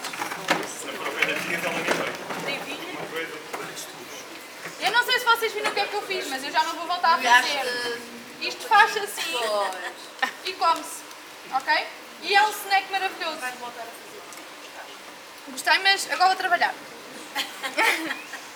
Eu 4.79 4.91
não 4.91 5.03
sei 5.03 5.19
se 5.19 5.25
vocês 5.25 5.51
viram 5.51 5.71
o 5.71 5.73
que 5.73 5.79
é 5.81 5.85
que 5.87 5.93
eu 5.93 6.01
fiz, 6.03 6.27
mas 6.29 6.41
eu 6.41 6.51
já 6.53 6.63
não 6.63 6.75
vou 6.75 6.87
voltar 6.87 7.15
a 7.15 7.17
fazer. 7.17 8.14
Isto 8.47 8.67
faz 8.67 8.95
assim 8.97 9.35
e 10.45 10.53
come-se, 10.53 11.01
ok? 11.51 11.87
E 12.21 12.35
é 12.35 12.43
um 12.43 12.49
snack 12.49 12.91
maravilhoso. 12.91 13.37
Gostei, 15.47 15.79
mas 15.79 16.11
agora 16.11 16.29
vou 16.29 16.35
trabalhar. 16.35 16.73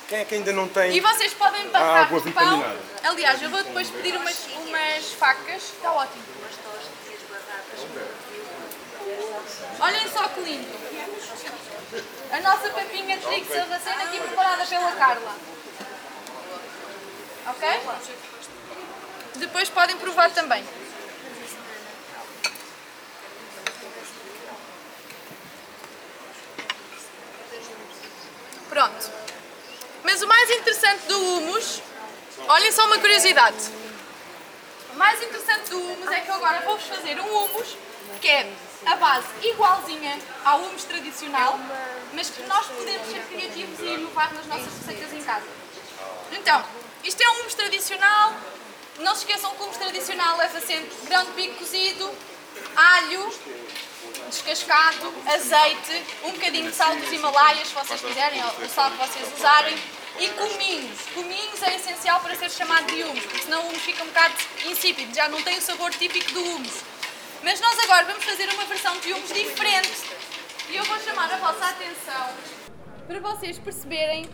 Quem 0.08 0.20
é 0.20 0.26
que 0.26 0.36
ainda 0.36 0.54
não 0.54 0.68
tem? 0.68 0.96
E 0.96 1.00
vocês 1.00 1.34
podem 1.34 1.68
barrar 1.70 2.04
água 2.04 2.22
de 2.22 2.32
pão. 2.32 2.58
vitaminada? 2.58 2.80
Aliás, 3.04 3.42
eu 3.42 3.50
vou 3.50 3.64
depois 3.64 3.90
pedir 3.90 4.16
umas, 4.16 4.48
umas 4.66 5.14
facas. 5.14 5.64
Está 5.64 5.92
ótimo. 5.92 6.24
Olhem 9.80 10.08
só 10.12 10.28
que 10.30 10.40
lindo. 10.42 10.80
A 12.32 12.40
nossa 12.42 12.70
papinha 12.70 13.18
de 13.18 13.26
trigo 13.26 13.54
sarraceno 13.54 14.04
aqui 14.04 14.20
preparada 14.20 14.66
pela 14.66 14.92
Carla. 14.92 15.36
Ok? 17.48 17.70
Depois 19.36 19.70
podem 19.70 19.98
provar 19.98 20.32
também. 20.32 20.64
Pronto. 28.70 29.12
Mas 30.04 30.22
o 30.22 30.28
mais 30.28 30.50
interessante 30.52 31.08
do 31.08 31.20
humus, 31.20 31.82
olhem 32.48 32.72
só 32.72 32.86
uma 32.86 33.00
curiosidade. 33.00 33.58
O 34.94 34.96
mais 34.96 35.22
interessante 35.22 35.70
do 35.72 35.80
humus 35.80 36.12
é 36.12 36.20
que 36.22 36.30
eu 36.30 36.36
agora 36.36 36.62
vou-vos 36.62 36.86
fazer 36.88 37.20
um 37.20 37.46
humus 37.46 37.76
que 38.22 38.28
é 38.28 38.52
a 38.86 38.96
base 38.96 39.28
igualzinha 39.44 40.20
ao 40.44 40.62
humus 40.62 40.84
tradicional, 40.84 41.60
mas 42.14 42.30
que 42.30 42.42
nós 42.44 42.68
podemos 42.68 43.08
ser 43.08 43.22
criativos 43.24 43.80
e 43.80 43.94
inovar 43.94 44.34
nas 44.34 44.46
nossas 44.46 44.74
receitas 44.74 45.14
em 45.14 45.24
casa. 45.24 45.46
Então, 46.32 46.64
isto 47.04 47.22
é 47.22 47.30
um 47.30 47.42
humus 47.42 47.54
tradicional. 47.54 48.34
Não 49.00 49.16
se 49.16 49.22
esqueçam 49.22 49.52
que 49.56 49.62
o 49.62 49.66
humus 49.66 49.78
tradicional 49.78 50.38
leva 50.38 50.60
sempre 50.60 50.90
grão 51.06 51.24
de 51.26 51.32
bico 51.32 51.56
cozido, 51.56 52.12
alho, 52.76 53.34
descascado, 54.30 55.14
azeite, 55.26 56.04
um 56.24 56.32
bocadinho 56.32 56.70
de 56.70 56.76
sal 56.76 56.96
dos 56.98 57.12
Himalaias, 57.12 57.70
se 57.70 57.74
vocês 57.74 58.02
quiserem, 58.02 58.44
ou 58.44 58.50
o 58.50 58.70
sal 58.70 58.92
que 58.92 58.98
vocês 58.98 59.34
usarem, 59.38 59.76
e 60.20 60.28
cominhos. 60.30 61.00
Cominhos 61.14 61.64
é 61.64 61.76
essencial 61.76 62.20
para 62.20 62.36
ser 62.36 62.52
chamado 62.52 62.88
de 62.88 63.02
humus, 63.04 63.24
porque 63.24 63.44
senão 63.44 63.62
o 63.64 63.70
humus 63.70 63.82
fica 63.82 64.04
um 64.04 64.08
bocado 64.08 64.34
insípido, 64.66 65.16
já 65.16 65.30
não 65.30 65.42
tem 65.44 65.58
o 65.58 65.62
sabor 65.62 65.92
típico 65.92 66.34
do 66.34 66.44
humus. 66.44 66.84
Mas 67.42 67.62
nós 67.62 67.80
agora 67.80 68.06
vamos 68.06 68.26
fazer 68.26 68.50
uma 68.54 68.66
versão 68.66 69.00
de 69.00 69.14
humus 69.14 69.32
diferente. 69.34 69.90
E 70.70 70.76
eu 70.76 70.84
vou 70.84 71.00
chamar 71.00 71.32
a 71.32 71.38
vossa 71.38 71.66
atenção 71.68 72.36
para 73.08 73.20
vocês 73.22 73.58
perceberem. 73.58 74.30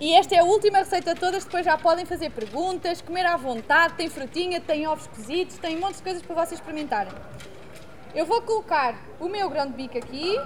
E 0.00 0.14
esta 0.14 0.36
é 0.36 0.38
a 0.38 0.44
última 0.44 0.78
receita 0.78 1.12
de 1.12 1.18
todas, 1.18 1.44
depois 1.44 1.64
já 1.64 1.76
podem 1.76 2.06
fazer 2.06 2.30
perguntas, 2.30 3.02
comer 3.02 3.26
à 3.26 3.36
vontade, 3.36 3.94
tem 3.94 4.08
frutinha, 4.08 4.60
tem 4.60 4.86
ovos 4.86 5.08
cozidos, 5.08 5.58
tem 5.58 5.76
um 5.76 5.80
monte 5.80 5.96
de 5.96 6.02
coisas 6.02 6.22
para 6.22 6.36
vocês 6.36 6.60
experimentarem. 6.60 7.12
Eu 8.14 8.24
vou 8.24 8.40
colocar 8.42 8.96
o 9.18 9.28
meu 9.28 9.50
grão 9.50 9.66
de 9.66 9.72
bico 9.72 9.98
aqui. 9.98 10.36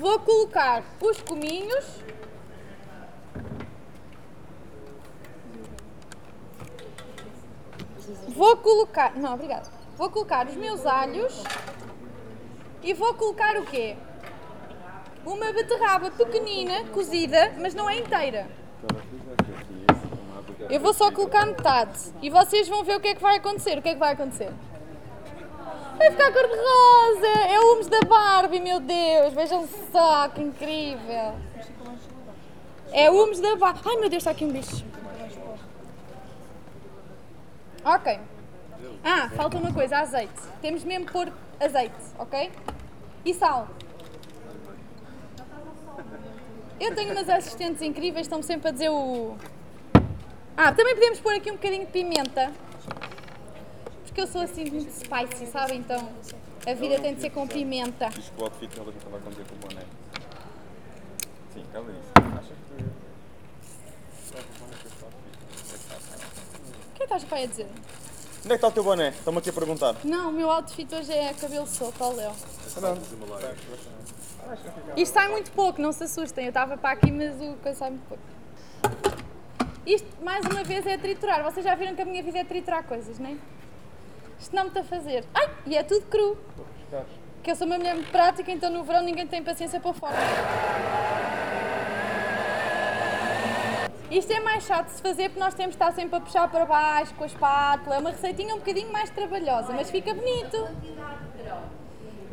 Vou 0.00 0.18
colocar 0.18 0.82
os 1.00 1.22
cominhos. 1.22 1.84
Vou 8.28 8.56
colocar. 8.56 9.14
Não, 9.16 9.34
obrigada. 9.34 9.68
Vou 9.96 10.10
colocar 10.10 10.48
os 10.48 10.56
meus 10.56 10.84
alhos. 10.86 11.44
E 12.82 12.92
vou 12.94 13.14
colocar 13.14 13.56
o 13.58 13.64
quê? 13.66 13.96
Uma 15.24 15.52
beterraba 15.52 16.10
pequenina, 16.10 16.84
cozida, 16.92 17.52
mas 17.58 17.74
não 17.74 17.88
é 17.88 17.98
inteira. 17.98 18.48
Eu 20.68 20.80
vou 20.80 20.94
só 20.94 21.10
colocar 21.10 21.46
metade. 21.46 21.98
E 22.22 22.30
vocês 22.30 22.68
vão 22.68 22.84
ver 22.84 22.96
o 22.96 23.00
que 23.00 23.08
é 23.08 23.14
que 23.14 23.22
vai 23.22 23.36
acontecer. 23.36 23.78
O 23.78 23.82
que 23.82 23.88
é 23.88 23.92
que 23.92 23.98
vai 23.98 24.12
acontecer? 24.12 24.52
Vai 25.96 26.10
ficar 26.10 26.32
cor-de-rosa! 26.32 27.40
É 27.48 27.60
o 27.60 27.74
humus 27.74 27.88
da 27.88 28.00
Barbie, 28.00 28.60
meu 28.60 28.80
Deus! 28.80 29.34
Vejam 29.34 29.68
só, 29.92 30.28
que 30.28 30.40
incrível! 30.40 31.34
É 32.92 33.10
o 33.10 33.22
humus 33.22 33.40
da 33.40 33.56
Barbie. 33.56 33.80
Ai, 33.84 33.96
meu 33.96 34.08
Deus, 34.08 34.22
está 34.22 34.30
aqui 34.30 34.44
um 34.44 34.52
bicho. 34.52 34.84
Ok. 37.84 38.20
Ah, 39.04 39.30
falta 39.36 39.56
uma 39.56 39.72
coisa, 39.72 39.98
azeite. 39.98 40.40
Temos 40.62 40.84
mesmo 40.84 41.06
que 41.06 41.12
pôr 41.12 41.32
azeite, 41.58 41.94
ok? 42.18 42.50
E 43.24 43.34
sal. 43.34 43.68
Eu 46.80 46.94
tenho 46.94 47.12
umas 47.12 47.28
assistentes 47.28 47.82
incríveis, 47.82 48.26
estão 48.26 48.42
sempre 48.42 48.68
a 48.68 48.70
dizer 48.72 48.88
o... 48.88 49.36
Ah, 50.56 50.72
também 50.72 50.94
podemos 50.94 51.20
pôr 51.20 51.34
aqui 51.34 51.50
um 51.50 51.54
bocadinho 51.54 51.84
de 51.84 51.92
pimenta. 51.92 52.50
Porque 54.04 54.22
eu 54.22 54.26
sou 54.26 54.40
assim 54.40 54.64
muito 54.70 54.90
spicy, 54.90 55.46
sabe? 55.46 55.74
Então 55.74 56.08
a 56.66 56.74
vida 56.74 56.98
tem 56.98 57.14
de 57.14 57.20
ser 57.20 57.30
com 57.30 57.46
pimenta. 57.46 58.08
Diz 58.08 58.30
que 58.30 58.40
o 58.40 58.44
outfit 58.44 58.78
ela 58.78 58.90
já 58.90 58.98
estava 58.98 59.16
a 59.16 59.18
acontecer 59.20 59.44
com 59.44 59.54
o 59.54 59.58
boné. 59.58 59.82
Sim, 61.52 61.64
ela 61.72 61.92
disse. 61.92 62.12
Achas 62.38 62.56
que. 62.66 62.82
O 66.88 66.94
que 66.94 67.02
é 67.02 67.06
que 67.06 67.14
estás 67.14 67.24
pai 67.24 67.44
a 67.44 67.46
dizer? 67.46 67.66
Onde 68.44 68.46
é 68.46 68.48
que 68.48 68.54
está 68.54 68.68
o 68.68 68.72
teu 68.72 68.84
boné? 68.84 69.10
Estão-me 69.10 69.38
aqui 69.38 69.50
a 69.50 69.52
perguntar. 69.52 69.96
Não, 70.02 70.30
o 70.30 70.32
meu 70.32 70.50
outfit 70.50 70.94
hoje 70.94 71.12
é 71.12 71.34
cabelo 71.34 71.66
solto, 71.66 72.02
ao 72.02 72.14
Léo. 72.14 72.32
Pronto. 72.74 73.00
Isto 74.96 75.14
sai 75.14 75.28
muito 75.28 75.50
pouco, 75.52 75.80
não 75.80 75.92
se 75.92 76.04
assustem. 76.04 76.46
Eu 76.46 76.50
estava 76.50 76.76
para 76.76 76.90
aqui, 76.90 77.10
mas 77.10 77.40
o 77.40 77.54
coisa 77.56 77.78
sai 77.78 77.90
muito 77.90 78.06
pouco. 78.08 78.22
Isto, 79.86 80.08
mais 80.22 80.44
uma 80.46 80.62
vez, 80.62 80.86
é 80.86 80.96
triturar. 80.96 81.42
Vocês 81.42 81.64
já 81.64 81.74
viram 81.74 81.94
que 81.94 82.02
a 82.02 82.04
minha 82.04 82.22
vida 82.22 82.38
é 82.38 82.44
triturar 82.44 82.84
coisas, 82.84 83.18
não 83.18 83.30
é? 83.30 83.36
Isto 84.38 84.54
não 84.54 84.64
me 84.64 84.68
está 84.68 84.80
a 84.80 84.84
fazer. 84.84 85.24
Ai, 85.34 85.50
e 85.66 85.76
é 85.76 85.82
tudo 85.82 86.06
cru. 86.06 86.36
Que 87.42 87.50
eu 87.50 87.56
sou 87.56 87.66
uma 87.66 87.78
mulher 87.78 87.94
muito 87.94 88.10
prática, 88.10 88.50
então 88.50 88.70
no 88.70 88.84
verão 88.84 89.02
ninguém 89.02 89.26
tem 89.26 89.42
paciência 89.42 89.80
para 89.80 89.92
fora. 89.94 90.16
Isto 94.10 94.32
é 94.32 94.40
mais 94.40 94.64
chato 94.64 94.86
de 94.86 94.92
se 94.92 95.02
fazer 95.02 95.28
porque 95.28 95.40
nós 95.40 95.54
temos 95.54 95.76
de 95.76 95.82
estar 95.82 95.92
sempre 95.92 96.16
a 96.16 96.20
puxar 96.20 96.48
para 96.50 96.66
baixo 96.66 97.14
com 97.14 97.22
a 97.22 97.26
espátula. 97.26 97.94
É 97.94 97.98
uma 97.98 98.10
receitinha 98.10 98.54
um 98.54 98.58
bocadinho 98.58 98.92
mais 98.92 99.08
trabalhosa, 99.10 99.72
mas 99.72 99.90
fica 99.90 100.12
bonito. 100.12 100.68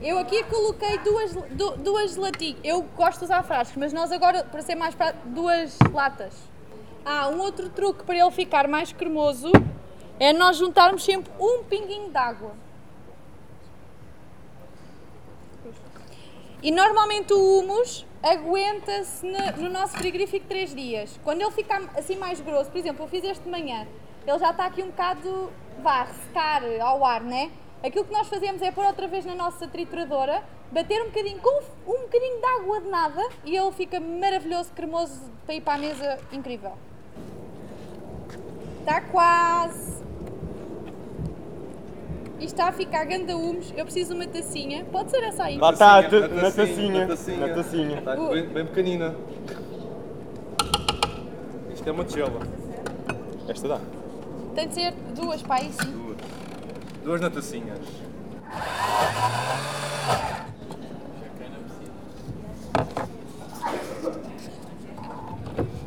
Eu 0.02 0.20
aqui 0.20 0.44
coloquei 0.44 0.98
duas, 1.00 1.34
du- 1.34 1.78
duas 1.78 2.16
latinhas. 2.16 2.60
Eu 2.64 2.84
gosto 2.96 3.20
de 3.20 3.26
usar 3.26 3.44
frascos, 3.44 3.78
mas 3.78 3.92
nós 3.94 4.12
agora, 4.12 4.44
para 4.44 4.62
ser 4.62 4.76
mais 4.76 4.94
prático, 4.94 5.28
duas 5.30 5.78
latas. 5.92 6.34
Ah, 7.04 7.30
um 7.30 7.40
outro 7.40 7.70
truque 7.70 8.04
para 8.04 8.16
ele 8.16 8.32
ficar 8.32 8.68
mais 8.68 8.92
cremoso 8.92 9.52
é 10.20 10.34
nós 10.34 10.58
juntarmos 10.58 11.04
sempre 11.04 11.32
um 11.40 11.64
pinguinho 11.64 12.10
de 12.10 12.18
água. 12.18 12.52
E 16.62 16.72
normalmente 16.72 17.34
o 17.34 17.60
humus 17.60 18.06
aguenta-se 18.22 19.26
no, 19.26 19.64
no 19.64 19.70
nosso 19.70 19.98
frigorífico 19.98 20.46
3 20.48 20.76
dias. 20.76 21.20
Quando 21.24 21.42
ele 21.42 21.52
fica 21.52 21.78
assim 21.96 22.18
mais 22.18 22.40
grosso, 22.42 22.70
por 22.70 22.78
exemplo, 22.78 23.06
eu 23.06 23.08
fiz 23.10 23.24
este 23.24 23.44
de 23.44 23.50
manhã, 23.50 23.88
ele 24.26 24.40
já 24.40 24.52
está 24.52 24.66
aqui 24.66 24.82
um 24.84 24.88
bocado, 24.88 25.52
vá, 25.82 26.06
secar 26.08 26.62
ao 26.82 27.06
ar, 27.06 27.22
né? 27.22 27.52
Aquilo 27.84 28.06
que 28.06 28.12
nós 28.12 28.28
fazemos 28.28 28.62
é 28.62 28.72
pôr 28.72 28.86
outra 28.86 29.08
vez 29.08 29.24
na 29.24 29.36
nossa 29.36 29.68
trituradora, 29.68 30.44
bater 30.72 31.02
um 31.02 31.06
bocadinho 31.06 31.40
com 31.40 31.62
um 31.88 32.02
bocadinho 32.02 32.40
de 32.40 32.46
água 32.46 32.82
de 32.82 32.88
nada 32.90 33.30
e 33.46 33.56
ele 33.56 33.72
fica 33.72 34.00
maravilhoso, 34.00 34.72
cremoso 34.76 35.22
para 35.46 35.56
ir 35.56 35.62
para 35.62 35.76
a 35.76 35.78
mesa, 35.78 36.20
incrível. 36.32 36.74
Está 38.80 39.02
quase. 39.02 39.98
Isto 42.40 42.54
está 42.54 42.68
a 42.68 42.72
ficar 42.72 43.04
ganda 43.06 43.36
humus. 43.36 43.74
Eu 43.76 43.84
preciso 43.84 44.14
de 44.14 44.22
uma 44.22 44.28
tacinha. 44.28 44.86
Pode 44.86 45.12
ser 45.12 45.24
essa 45.24 45.44
aí. 45.44 45.58
Lá 45.58 45.72
está, 45.72 46.02
na 46.04 46.52
tacinha. 46.52 47.08
Na 47.08 47.54
tacinha. 47.56 48.00
Está 48.00 48.16
bem, 48.16 48.48
bem 48.48 48.66
pequenina. 48.66 49.16
Isto 51.74 51.90
é 51.90 51.92
uma 51.92 52.06
tigela. 52.06 52.40
Esta 53.48 53.68
dá. 53.68 53.80
Tem 54.56 54.68
de 54.68 54.74
ser 54.74 54.92
duas 55.16 55.42
para 55.42 55.56
aí 55.56 55.72
sim. 55.72 56.07
Duas. 57.08 57.22
Duas 57.22 57.22
na 57.22 57.30
tacinhas. 57.30 57.80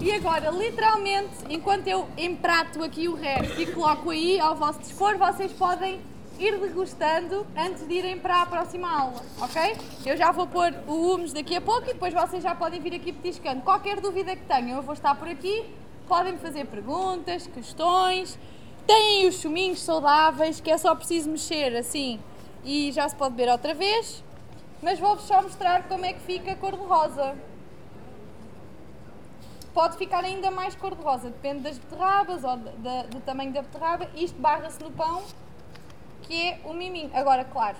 E 0.01 0.13
agora, 0.13 0.51
literalmente, 0.51 1.35
enquanto 1.51 1.87
eu 1.89 2.09
emprato 2.17 2.83
aqui 2.83 3.07
o 3.07 3.15
resto 3.15 3.61
e 3.61 3.67
coloco 3.67 4.09
aí 4.09 4.41
ao 4.41 4.57
vosso 4.57 4.79
dispor, 4.79 5.19
vocês 5.19 5.53
podem 5.53 6.01
ir 6.39 6.59
degustando 6.59 7.47
antes 7.55 7.87
de 7.87 7.93
irem 7.93 8.19
para 8.19 8.41
a 8.41 8.47
próxima 8.47 8.91
aula, 8.91 9.21
ok? 9.43 9.77
Eu 10.07 10.17
já 10.17 10.33
vou 10.33 10.47
pôr 10.47 10.73
o 10.87 11.13
humus 11.13 11.35
daqui 11.35 11.55
a 11.55 11.61
pouco 11.61 11.83
e 11.83 11.93
depois 11.93 12.15
vocês 12.15 12.43
já 12.43 12.55
podem 12.55 12.81
vir 12.81 12.95
aqui 12.95 13.13
petiscando. 13.13 13.61
Qualquer 13.61 14.01
dúvida 14.01 14.35
que 14.35 14.47
tenham, 14.47 14.79
eu 14.79 14.83
vou 14.83 14.95
estar 14.95 15.15
por 15.15 15.29
aqui. 15.29 15.67
Podem 16.09 16.33
me 16.33 16.39
fazer 16.39 16.65
perguntas, 16.67 17.47
questões. 17.47 18.39
Têm 18.87 19.27
os 19.29 19.41
chuminhos 19.41 19.81
saudáveis, 19.83 20.61
que 20.61 20.71
é 20.71 20.79
só 20.79 20.95
preciso 20.95 21.31
mexer 21.31 21.77
assim 21.77 22.21
e 22.65 22.91
já 22.93 23.09
se 23.09 23.15
pode 23.17 23.35
beber 23.35 23.51
outra 23.53 23.75
vez. 23.75 24.23
Mas 24.83 24.99
vou-vos 24.99 25.25
só 25.25 25.43
mostrar 25.43 25.85
como 25.89 26.05
é 26.05 26.13
que 26.13 26.21
fica 26.21 26.55
cor-de-rosa. 26.57 27.37
Pode 29.73 29.97
ficar 29.97 30.25
ainda 30.25 30.51
mais 30.51 30.75
cor-de-rosa, 30.75 31.31
depende 31.31 31.61
das 31.61 31.79
beterrabas 31.79 32.43
ou 32.43 32.57
da- 32.57 32.73
da- 32.79 33.03
do 33.05 33.21
tamanho 33.21 33.53
da 33.53 33.63
beterraba. 33.63 34.09
Isto 34.17 34.39
barra-se 34.41 34.83
no 34.83 34.91
pão, 34.91 35.23
que 36.23 36.49
é 36.49 36.61
o 36.65 36.73
miminho. 36.73 37.11
Agora, 37.15 37.45
claro, 37.45 37.77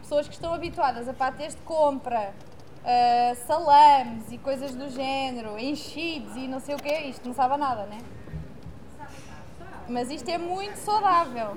pessoas 0.00 0.28
que 0.28 0.34
estão 0.34 0.54
habituadas 0.54 1.08
a 1.08 1.12
patês 1.12 1.54
de 1.56 1.60
compra, 1.62 2.32
ah, 2.84 3.34
salames 3.46 4.30
e 4.30 4.38
coisas 4.38 4.74
do 4.76 4.88
género, 4.90 5.58
enchidos 5.58 6.36
e 6.36 6.46
não 6.46 6.60
sei 6.60 6.76
o 6.76 6.78
quê, 6.78 6.98
isto 7.08 7.26
não 7.26 7.34
sabe 7.34 7.54
a 7.54 7.58
nada, 7.58 7.86
né? 7.86 7.98
Mas 9.88 10.10
isto 10.10 10.28
é 10.30 10.38
muito 10.38 10.76
saudável. 10.76 11.56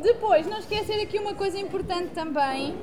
Depois, 0.00 0.46
não 0.46 0.58
esquecer 0.58 1.00
aqui 1.02 1.18
uma 1.18 1.34
coisa 1.34 1.58
importante 1.58 2.08
também, 2.10 2.76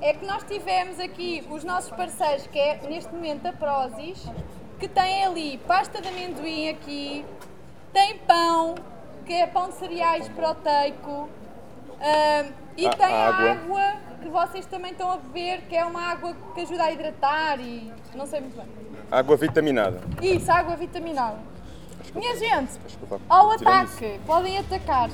é 0.00 0.12
que 0.14 0.26
nós 0.26 0.42
tivemos 0.44 0.98
aqui 0.98 1.46
os 1.50 1.64
nossos 1.64 1.90
parceiros, 1.90 2.46
que 2.46 2.58
é 2.58 2.80
neste 2.88 3.12
momento 3.14 3.46
a 3.46 3.52
Prozis, 3.52 4.26
que 4.78 4.88
tem 4.88 5.24
ali 5.24 5.58
pasta 5.58 6.00
de 6.02 6.08
amendoim 6.08 6.68
aqui, 6.70 7.24
tem 7.92 8.18
pão, 8.18 8.74
que 9.24 9.32
é 9.32 9.46
pão 9.46 9.68
de 9.68 9.74
cereais 9.76 10.28
proteico, 10.30 11.28
ahm, 12.00 12.52
e 12.76 12.86
A- 12.86 12.90
tem 12.90 13.06
a 13.14 13.28
água. 13.28 13.50
água 13.52 13.94
que 14.22 14.28
vocês 14.28 14.66
também 14.66 14.92
estão 14.92 15.10
a 15.12 15.16
beber, 15.18 15.62
que 15.68 15.76
é 15.76 15.84
uma 15.84 16.02
água 16.10 16.34
que 16.54 16.60
ajuda 16.62 16.84
a 16.84 16.92
hidratar 16.92 17.60
e 17.60 17.92
não 18.14 18.26
sei 18.26 18.40
muito 18.40 18.56
bem. 18.56 18.66
Água 19.10 19.36
vitaminada. 19.36 20.00
Isso, 20.20 20.50
água 20.50 20.74
vitaminada. 20.76 21.38
Minha 22.14 22.36
gente, 22.36 22.72
ao 23.28 23.50
ataque, 23.52 24.20
podem 24.26 24.58
atacar. 24.58 25.10